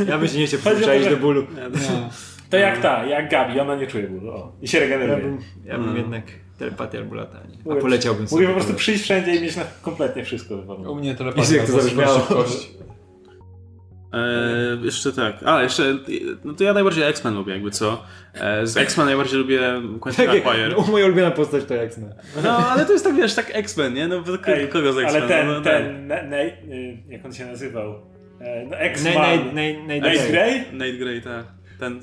Ja 0.09 0.18
bym 0.18 0.28
się 0.28 0.38
nie 0.38 0.47
chciał 0.47 0.60
przyzwyczaić 0.60 1.09
do 1.09 1.16
bólu. 1.16 1.47
To 2.51 2.56
jak 2.56 2.78
ta, 2.78 3.06
jak 3.06 3.31
Gabi, 3.31 3.60
ona 3.60 3.77
nie 3.77 3.86
czuje 3.86 4.09
bólu. 4.09 4.31
O, 4.31 4.52
I 4.62 4.68
się 4.68 4.81
regeneruje. 4.81 5.18
Ja 5.18 5.22
bym, 5.22 5.39
ja 5.64 5.74
bym 5.74 5.85
hmm. 5.85 6.02
jednak 6.02 6.24
telepatię 6.59 6.98
albo 6.98 7.14
latanie. 7.14 7.56
A 7.72 7.74
poleciałbym 7.74 8.28
sobie. 8.28 8.43
Mówię 8.43 8.55
po 8.55 8.60
prostu 8.60 8.74
przyjść 8.74 9.02
wszędzie 9.02 9.35
i 9.35 9.43
mieć 9.43 9.56
na 9.56 9.64
kompletnie 9.82 10.24
wszystko. 10.24 10.55
U 10.90 10.94
mnie 10.94 11.14
telepatia 11.14 11.56
jak 11.56 11.66
to 11.66 11.72
zabrzmiało. 11.72 12.27
E, 14.12 14.85
jeszcze 14.85 15.12
tak. 15.12 15.35
A, 15.44 15.62
jeszcze, 15.62 15.98
no 16.44 16.55
to 16.55 16.64
ja 16.64 16.72
najbardziej 16.72 17.05
X-Men 17.05 17.35
lubię, 17.35 17.52
jakby 17.52 17.70
co. 17.70 18.05
E, 18.35 18.66
z 18.66 18.77
X-Men 18.77 19.06
najbardziej 19.06 19.39
lubię 19.39 19.60
Quentin 20.01 20.27
tak, 20.27 20.36
Acquire. 20.36 20.68
No, 20.68 20.86
moja 20.93 21.06
ulubiona 21.06 21.31
postać 21.31 21.64
to 21.64 21.74
X-Men. 21.74 22.14
No, 22.43 22.51
ale 22.51 22.86
to 22.86 22.93
jest 22.93 23.05
tak, 23.05 23.14
wiesz, 23.14 23.35
tak 23.35 23.51
X-Men, 23.55 23.94
nie? 23.94 24.09
No, 24.09 24.24
Ej, 24.47 24.68
kogo 24.68 24.93
z 24.93 24.98
X-Men? 24.98 25.22
Ale 25.22 25.28
ten, 25.28 25.47
no, 25.47 25.52
no, 25.52 25.60
ten, 25.60 26.09
no. 26.09 26.14
ten 26.14 26.32
y, 26.32 26.98
jak 27.09 27.24
on 27.24 27.32
się 27.32 27.47
nazywał? 27.47 27.94
E, 28.40 28.66
no, 28.66 28.77
X-Man. 28.77 29.14
Nate, 29.86 30.28
Grey? 30.31 30.64
Nate 30.72 30.93
Grey, 30.93 31.22
tak. 31.22 31.59
Ten... 31.81 32.01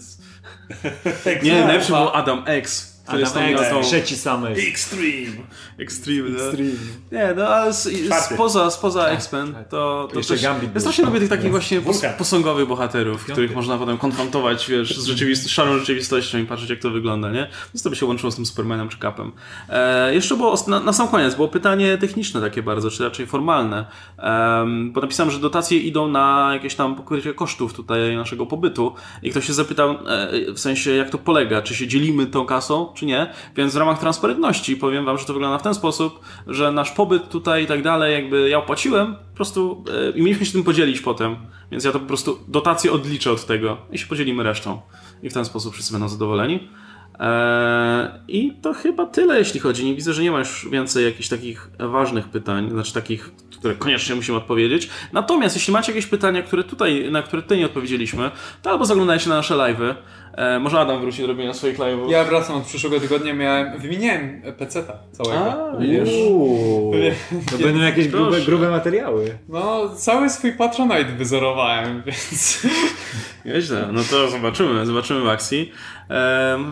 nie, 1.44 1.62
najlepszy 1.62 1.92
był 1.92 2.10
Adam 2.10 2.44
X. 2.46 2.97
To 3.12 3.20
jest 3.20 3.38
X, 3.38 3.62
trzeci 3.88 4.16
summer. 4.16 4.52
Extreme. 4.52 5.38
Extreme, 5.78 6.30
no. 6.30 6.44
Extreme. 6.44 6.72
Nie, 7.12 7.34
no 7.36 7.48
ale 7.48 7.74
spoza, 8.22 8.72
spoza 8.72 9.04
tak, 9.04 9.14
X-Men 9.14 9.54
tak. 9.54 9.68
to, 9.68 10.08
to 10.14 10.22
też... 10.22 10.42
Gambit 10.42 10.70
ja 10.74 10.80
strasznie 10.80 11.06
lubię 11.06 11.20
tych 11.20 11.30
takich 11.30 11.52
właśnie 11.52 11.82
pos 11.82 12.02
posągowych 12.18 12.68
bohaterów, 12.68 13.24
których 13.24 13.56
można 13.56 13.78
potem 13.78 13.98
konfrontować, 13.98 14.70
wiesz, 14.70 14.98
z 14.98 15.06
rzeczywist 15.06 15.50
szarą 15.50 15.80
rzeczywistością 15.80 16.38
i 16.38 16.46
patrzeć 16.46 16.70
jak 16.70 16.80
to 16.80 16.90
wygląda, 16.90 17.32
nie? 17.32 17.50
Więc 17.74 17.84
to 17.84 17.90
by 17.90 17.96
się 17.96 18.06
łączyło 18.06 18.32
z 18.32 18.36
tym 18.36 18.46
Supermanem 18.46 18.90
czy 18.90 18.98
Capem. 18.98 19.32
E, 19.70 20.14
jeszcze 20.14 20.38
było, 20.38 20.56
na, 20.68 20.80
na, 20.80 20.94
sam 20.94 21.08
koniec, 21.08 21.36
było 21.36 21.48
pytanie 21.48 21.98
techniczne 21.98 22.42
takie 22.42 22.64
bardzo, 22.64 22.92
czy 22.92 23.04
raczej 23.04 23.28
formalne. 23.28 23.86
E, 24.20 24.66
bo 24.92 25.02
napisałem, 25.02 25.32
że 25.32 25.40
dotacje 25.40 25.80
idą 25.80 26.08
na 26.08 26.50
jakieś 26.54 26.76
tam 26.76 26.96
pokrycie 26.96 27.34
kosztów 27.34 27.74
tutaj 27.74 28.16
naszego 28.16 28.46
pobytu 28.46 28.96
i 29.24 29.32
ktoś 29.32 29.48
się 29.48 29.54
zapytał, 29.54 29.92
e, 29.92 30.54
w 30.54 30.60
sensie 30.60 30.92
jak 30.92 31.10
to 31.10 31.18
polega, 31.18 31.62
czy 31.62 31.76
się 31.76 31.88
dzielimy 31.88 32.26
tą 32.26 32.46
kasą, 32.46 32.94
czy 32.98 33.06
nie. 33.06 33.34
Więc 33.56 33.74
w 33.74 33.78
ramach 33.78 34.00
transparentności 34.00 34.78
powiem 34.78 35.06
wam, 35.06 35.18
że 35.18 35.26
to 35.26 35.34
wygląda 35.34 35.58
w 35.58 35.64
ten 35.64 35.74
sposób, 35.74 36.20
że 36.48 36.72
nasz 36.72 36.92
pobyt 36.92 37.30
tutaj 37.30 37.64
i 37.64 37.68
tak 37.68 37.84
dalej, 37.84 38.14
jakby 38.14 38.50
ja 38.50 38.58
opłaciłem 38.58 39.16
po 39.16 39.36
prostu 39.36 39.84
yy, 39.88 40.14
i 40.16 40.22
mieliśmy 40.22 40.46
się 40.46 40.52
tym 40.52 40.64
podzielić 40.64 41.02
potem. 41.02 41.36
Więc 41.72 41.84
ja 41.84 41.92
to 41.92 42.00
po 42.00 42.06
prostu 42.06 42.40
dotację 42.48 42.92
odliczę 42.92 43.32
od 43.32 43.46
tego 43.46 43.78
i 43.92 43.98
się 43.98 44.08
podzielimy 44.08 44.44
resztą. 44.44 44.82
I 45.24 45.30
w 45.30 45.34
ten 45.34 45.46
sposób 45.46 45.74
wszyscy 45.74 45.92
będą 45.92 46.10
zadowoleni. 46.10 46.70
Eee, 47.20 48.10
I 48.28 48.54
to 48.62 48.74
chyba 48.74 49.06
tyle, 49.06 49.40
jeśli 49.40 49.60
chodzi. 49.60 49.86
Nie 49.86 49.96
widzę, 49.96 50.14
że 50.14 50.24
nie 50.24 50.32
ma 50.32 50.40
już 50.40 50.68
więcej 50.72 51.06
jakichś 51.06 51.30
takich 51.30 51.70
ważnych 51.80 52.30
pytań, 52.30 52.70
znaczy 52.70 52.94
takich, 52.94 53.32
które 53.60 53.76
koniecznie 53.76 54.16
musimy 54.16 54.38
odpowiedzieć. 54.38 54.90
Natomiast 55.14 55.56
jeśli 55.56 55.74
macie 55.74 55.92
jakieś 55.92 56.06
pytania, 56.06 56.42
które 56.42 56.64
tutaj, 56.64 57.12
na 57.12 57.22
które 57.22 57.42
tutaj 57.42 57.58
nie 57.58 57.66
odpowiedzieliśmy, 57.66 58.32
to 58.62 58.70
albo 58.70 58.86
zaglądajcie 58.86 59.30
na 59.30 59.36
nasze 59.36 59.56
live'y, 59.56 59.96
E, 60.38 60.60
może 60.60 60.80
Adam 60.80 61.02
wróci 61.02 61.22
do 61.22 61.28
robienia 61.28 61.54
swoich 61.54 61.78
live'ów. 61.78 62.10
Ja 62.10 62.24
wracam 62.24 62.56
od 62.56 62.64
przyszłego 62.64 63.00
tygodnia, 63.00 63.34
miałem, 63.34 63.80
wymieniłem 63.80 64.42
PC-ta 64.58 64.94
całego. 65.12 65.72
A, 65.74 65.78
wiesz. 65.80 66.10
To 67.52 67.58
będą 67.58 67.82
jakieś 67.82 68.08
grube, 68.08 68.42
grube 68.42 68.70
materiały. 68.70 69.38
No, 69.50 69.90
cały 69.90 70.30
swój 70.30 70.54
Patronite 70.54 71.06
wyzerowałem, 71.06 72.04
więc... 72.06 72.68
Nieźle, 73.46 73.90
no 73.92 74.02
to 74.12 74.30
zobaczymy, 74.30 74.86
zobaczymy 74.86 75.22
w 75.22 75.28
akcji. 75.28 75.72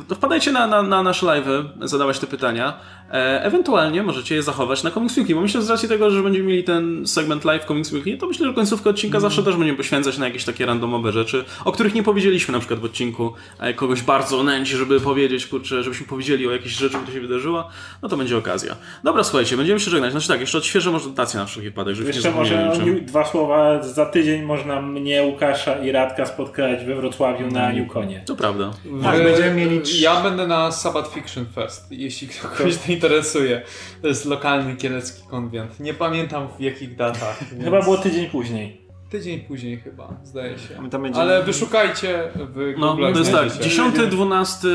To 0.07 0.15
wpadajcie 0.15 0.51
na, 0.51 0.67
na, 0.67 0.83
na 0.83 1.03
nasze 1.03 1.25
live'y, 1.25 1.65
zadawać 1.81 2.19
te 2.19 2.27
pytania. 2.27 2.73
E, 3.11 3.43
ewentualnie 3.43 4.03
możecie 4.03 4.35
je 4.35 4.43
zachować 4.43 4.83
na 4.83 4.91
Comics 4.91 5.17
Weekly, 5.17 5.35
bo 5.35 5.41
myślę, 5.41 5.61
że 5.61 5.67
z 5.67 5.69
racji 5.69 5.89
tego, 5.89 6.11
że 6.11 6.23
będziemy 6.23 6.45
mieli 6.45 6.63
ten 6.63 7.07
segment 7.07 7.45
live 7.45 7.65
Comics 7.65 7.91
Weekly, 7.91 8.17
to 8.17 8.27
myślę, 8.27 8.47
że 8.47 8.53
końcówkę 8.53 8.89
odcinka 8.89 9.17
mm. 9.17 9.21
zawsze 9.21 9.43
też 9.43 9.55
będziemy 9.55 9.77
poświęcać 9.77 10.17
na 10.17 10.25
jakieś 10.25 10.45
takie 10.45 10.65
randomowe 10.65 11.11
rzeczy, 11.11 11.45
o 11.65 11.71
których 11.71 11.95
nie 11.95 12.03
powiedzieliśmy 12.03 12.51
na 12.51 12.59
przykład 12.59 12.79
w 12.79 12.85
odcinku, 12.85 13.33
a 13.59 13.67
jak 13.67 13.75
kogoś 13.75 14.01
bardzo 14.01 14.43
nęci, 14.43 14.77
żeby 14.77 14.99
powiedzieć, 14.99 15.47
kurczę, 15.47 15.83
żebyśmy 15.83 16.07
powiedzieli 16.07 16.47
o 16.47 16.51
jakiejś 16.51 16.73
rzeczy, 16.73 16.97
która 16.97 17.13
się 17.13 17.21
wydarzyła, 17.21 17.69
no 18.01 18.09
to 18.09 18.17
będzie 18.17 18.37
okazja. 18.37 18.75
Dobra, 19.03 19.23
słuchajcie, 19.23 19.57
będziemy 19.57 19.79
się 19.79 19.91
żegnać. 19.91 20.11
Znaczy 20.11 20.27
tak, 20.27 20.39
jeszcze 20.39 20.57
odświeżę 20.57 20.91
może 20.91 21.09
dotację 21.09 21.39
na 21.39 21.45
wszelki 21.45 21.69
wypadek, 21.69 21.95
żeby 21.95 22.07
Jeszcze 22.07 22.31
może 22.31 22.71
dwa 23.01 23.25
słowa. 23.25 23.83
Za 23.83 24.05
tydzień 24.05 24.41
można 24.41 24.81
mnie, 24.81 25.23
Łukasza 25.23 25.79
i 25.79 25.91
Radka 25.91 26.25
spotkać 26.25 26.85
we 26.85 26.95
Wrocławiu 26.95 27.47
na 27.47 27.71
Newconie. 27.71 28.23
To 28.25 28.35
prawda. 28.35 28.71
Tak, 29.03 29.24
będziemy 29.25 29.55
mieli... 29.55 30.01
Ja 30.01 30.23
będę 30.23 30.47
na 30.47 30.71
Sabbath 30.71 31.13
Fiction 31.13 31.45
Fest, 31.45 31.87
jeśli 31.91 32.27
ktoś 32.27 32.77
to 32.77 32.91
interesuje. 32.91 33.61
To 34.01 34.07
jest 34.07 34.25
lokalny 34.25 34.75
kielecki 34.75 35.23
konwent. 35.29 35.79
Nie 35.79 35.93
pamiętam 35.93 36.47
w 36.57 36.61
jakich 36.61 36.95
datach. 36.95 37.43
Więc... 37.51 37.63
Chyba 37.63 37.81
było 37.81 37.97
tydzień 37.97 38.29
później. 38.29 38.84
Tydzień 39.15 39.39
później 39.39 39.77
chyba, 39.77 40.13
zdaje 40.23 40.59
się. 40.59 40.89
Będziemy... 40.89 41.15
Ale 41.15 41.43
wyszukajcie 41.43 42.23
w 42.35 42.73
No, 42.77 42.97
to 43.13 43.19
jest 43.19 43.31
tak, 43.31 43.47
10-12 43.49 44.67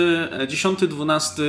10, 0.48 0.80
12 0.80 1.42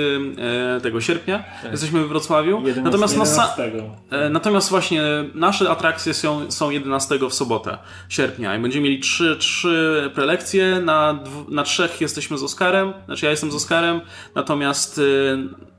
tego 0.84 1.02
sierpnia 1.02 1.44
tak. 1.64 1.72
jesteśmy 1.72 2.04
w 2.04 2.08
Wrocławiu. 2.08 2.58
11, 2.58 2.82
natomiast, 2.82 3.14
11. 3.14 3.72
Na, 4.12 4.30
natomiast 4.30 4.70
właśnie 4.70 5.04
nasze 5.36 5.70
atrakcje 5.70 6.14
są, 6.14 6.52
są 6.52 6.70
11 6.70 7.20
w 7.30 7.34
sobotę, 7.34 7.78
sierpnia 8.10 8.56
i 8.56 8.60
będziemy 8.60 8.84
mieli 8.84 9.00
3, 9.00 9.36
3 9.40 10.12
prelekcje, 10.16 10.80
na, 10.80 11.20
na 11.50 11.64
trzech 11.64 12.02
jesteśmy 12.02 12.38
z 12.38 12.44
Oskarem, 12.44 12.94
znaczy 13.06 13.26
ja 13.26 13.32
jestem 13.32 13.52
z 13.52 13.56
Oskarem, 13.56 14.02
natomiast 14.36 15.02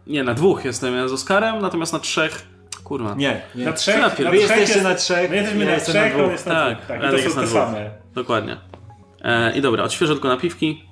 nie, 0.06 0.24
na 0.24 0.34
dwóch 0.34 0.64
jestem 0.64 0.94
ja 0.94 1.08
z 1.08 1.12
Oskarem, 1.12 1.62
natomiast 1.62 1.92
na 1.92 1.98
trzech 1.98 2.51
Kurwa. 2.84 3.14
Nie, 3.14 3.40
nie. 3.54 3.64
Na 3.64 3.72
trzech? 3.72 4.00
Na 4.00 4.30
wy 4.30 4.36
jesteście 4.36 4.72
jest, 4.72 4.82
na 4.82 4.94
trzech. 4.94 5.30
My 5.30 5.36
jesteśmy 5.36 5.64
na 5.64 5.80
trzech, 5.80 6.18
on 6.24 6.30
jest 6.30 6.46
na 6.46 6.54
tak, 6.54 6.76
dwóch. 6.76 6.86
Tak, 6.86 7.20
i 7.20 7.24
to 7.24 7.30
są 7.30 7.40
te 7.40 7.46
same. 7.46 7.90
Dokładnie. 8.14 8.56
E, 9.24 9.56
I 9.56 9.60
dobra, 9.60 9.84
odświeżę 9.84 10.12
tylko 10.12 10.28
napiwki. 10.28 10.84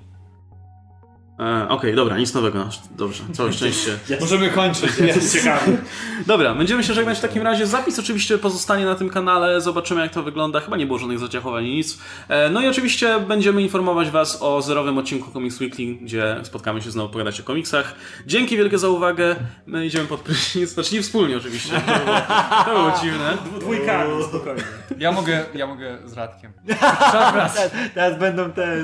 E, 1.41 1.63
Okej, 1.65 1.77
okay, 1.77 1.95
dobra, 1.95 2.19
nic 2.19 2.35
nowego. 2.35 2.69
Dobrze, 2.97 3.23
całe 3.33 3.53
szczęście. 3.53 3.99
Możemy 4.21 4.51
kończyć. 4.51 4.99
Jest 4.99 5.35
ciekawy. 5.35 5.79
Dobra, 6.27 6.55
będziemy 6.55 6.85
się 6.85 6.95
żegnać 6.95 7.19
w 7.19 7.21
takim 7.21 7.43
razie. 7.43 7.67
Zapis 7.67 7.99
oczywiście 7.99 8.39
pozostanie 8.39 8.85
na 8.85 8.95
tym 8.95 9.09
kanale. 9.09 9.61
Zobaczymy, 9.61 10.01
jak 10.01 10.13
to 10.13 10.23
wygląda. 10.23 10.61
Chyba 10.61 10.77
nie 10.77 10.87
było 10.87 10.99
żadnych 10.99 11.19
zaciachowań 11.19 11.67
i 11.67 11.77
nic. 11.77 11.99
E, 12.29 12.51
no 12.51 12.63
i 12.63 12.69
oczywiście 12.69 13.21
będziemy 13.21 13.63
informować 13.63 14.11
Was 14.11 14.39
o 14.43 14.63
zerowym 14.63 14.99
odcinku 14.99 15.31
Comics 15.33 15.61
Weekly, 15.61 15.95
gdzie 15.95 16.37
spotkamy 16.43 16.83
się 16.83 16.91
znowu 16.91 17.13
pogadać 17.13 17.41
o 17.41 17.45
komiksach. 17.45 17.95
Dzięki 18.27 18.57
wielkie 18.57 18.79
za 18.79 18.89
uwagę. 18.89 19.37
My 19.67 19.87
idziemy 19.87 20.07
pod 20.07 20.21
prysznic. 20.21 20.71
Znaczy 20.71 20.95
nie 20.95 21.03
wspólnie 21.03 21.37
oczywiście. 21.37 21.73
To 21.87 22.05
było, 22.05 22.17
to 22.65 22.71
było 22.71 23.01
dziwne. 23.03 23.37
Dwójkami, 23.61 24.25
spokojnie. 24.25 24.63
Ja 24.99 25.13
mogę, 25.13 25.45
ja 25.55 25.67
mogę 25.67 25.99
z 26.05 26.13
Radkiem. 26.13 26.53
Teraz, 27.13 27.71
teraz 27.95 28.19
będą 28.19 28.51
te 28.51 28.77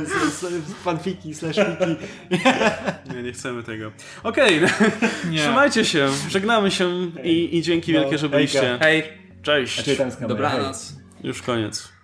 fanfiki, 0.84 1.34
slash 1.34 1.56
fiki. 1.56 2.45
Nie, 3.14 3.22
nie 3.22 3.32
chcemy 3.32 3.62
tego. 3.62 3.92
Okej, 4.22 4.60
okay. 4.64 4.90
trzymajcie 5.36 5.84
się, 5.84 6.08
żegnamy 6.28 6.70
się 6.70 7.10
i, 7.24 7.56
i 7.56 7.62
dzięki 7.62 7.92
no, 7.92 8.00
wielkie, 8.00 8.18
że 8.18 8.28
byliście. 8.28 8.78
Hej. 8.80 9.02
Cześć. 9.42 9.84
Dobranoc. 10.28 10.96
Już 11.24 11.42
koniec. 11.42 11.95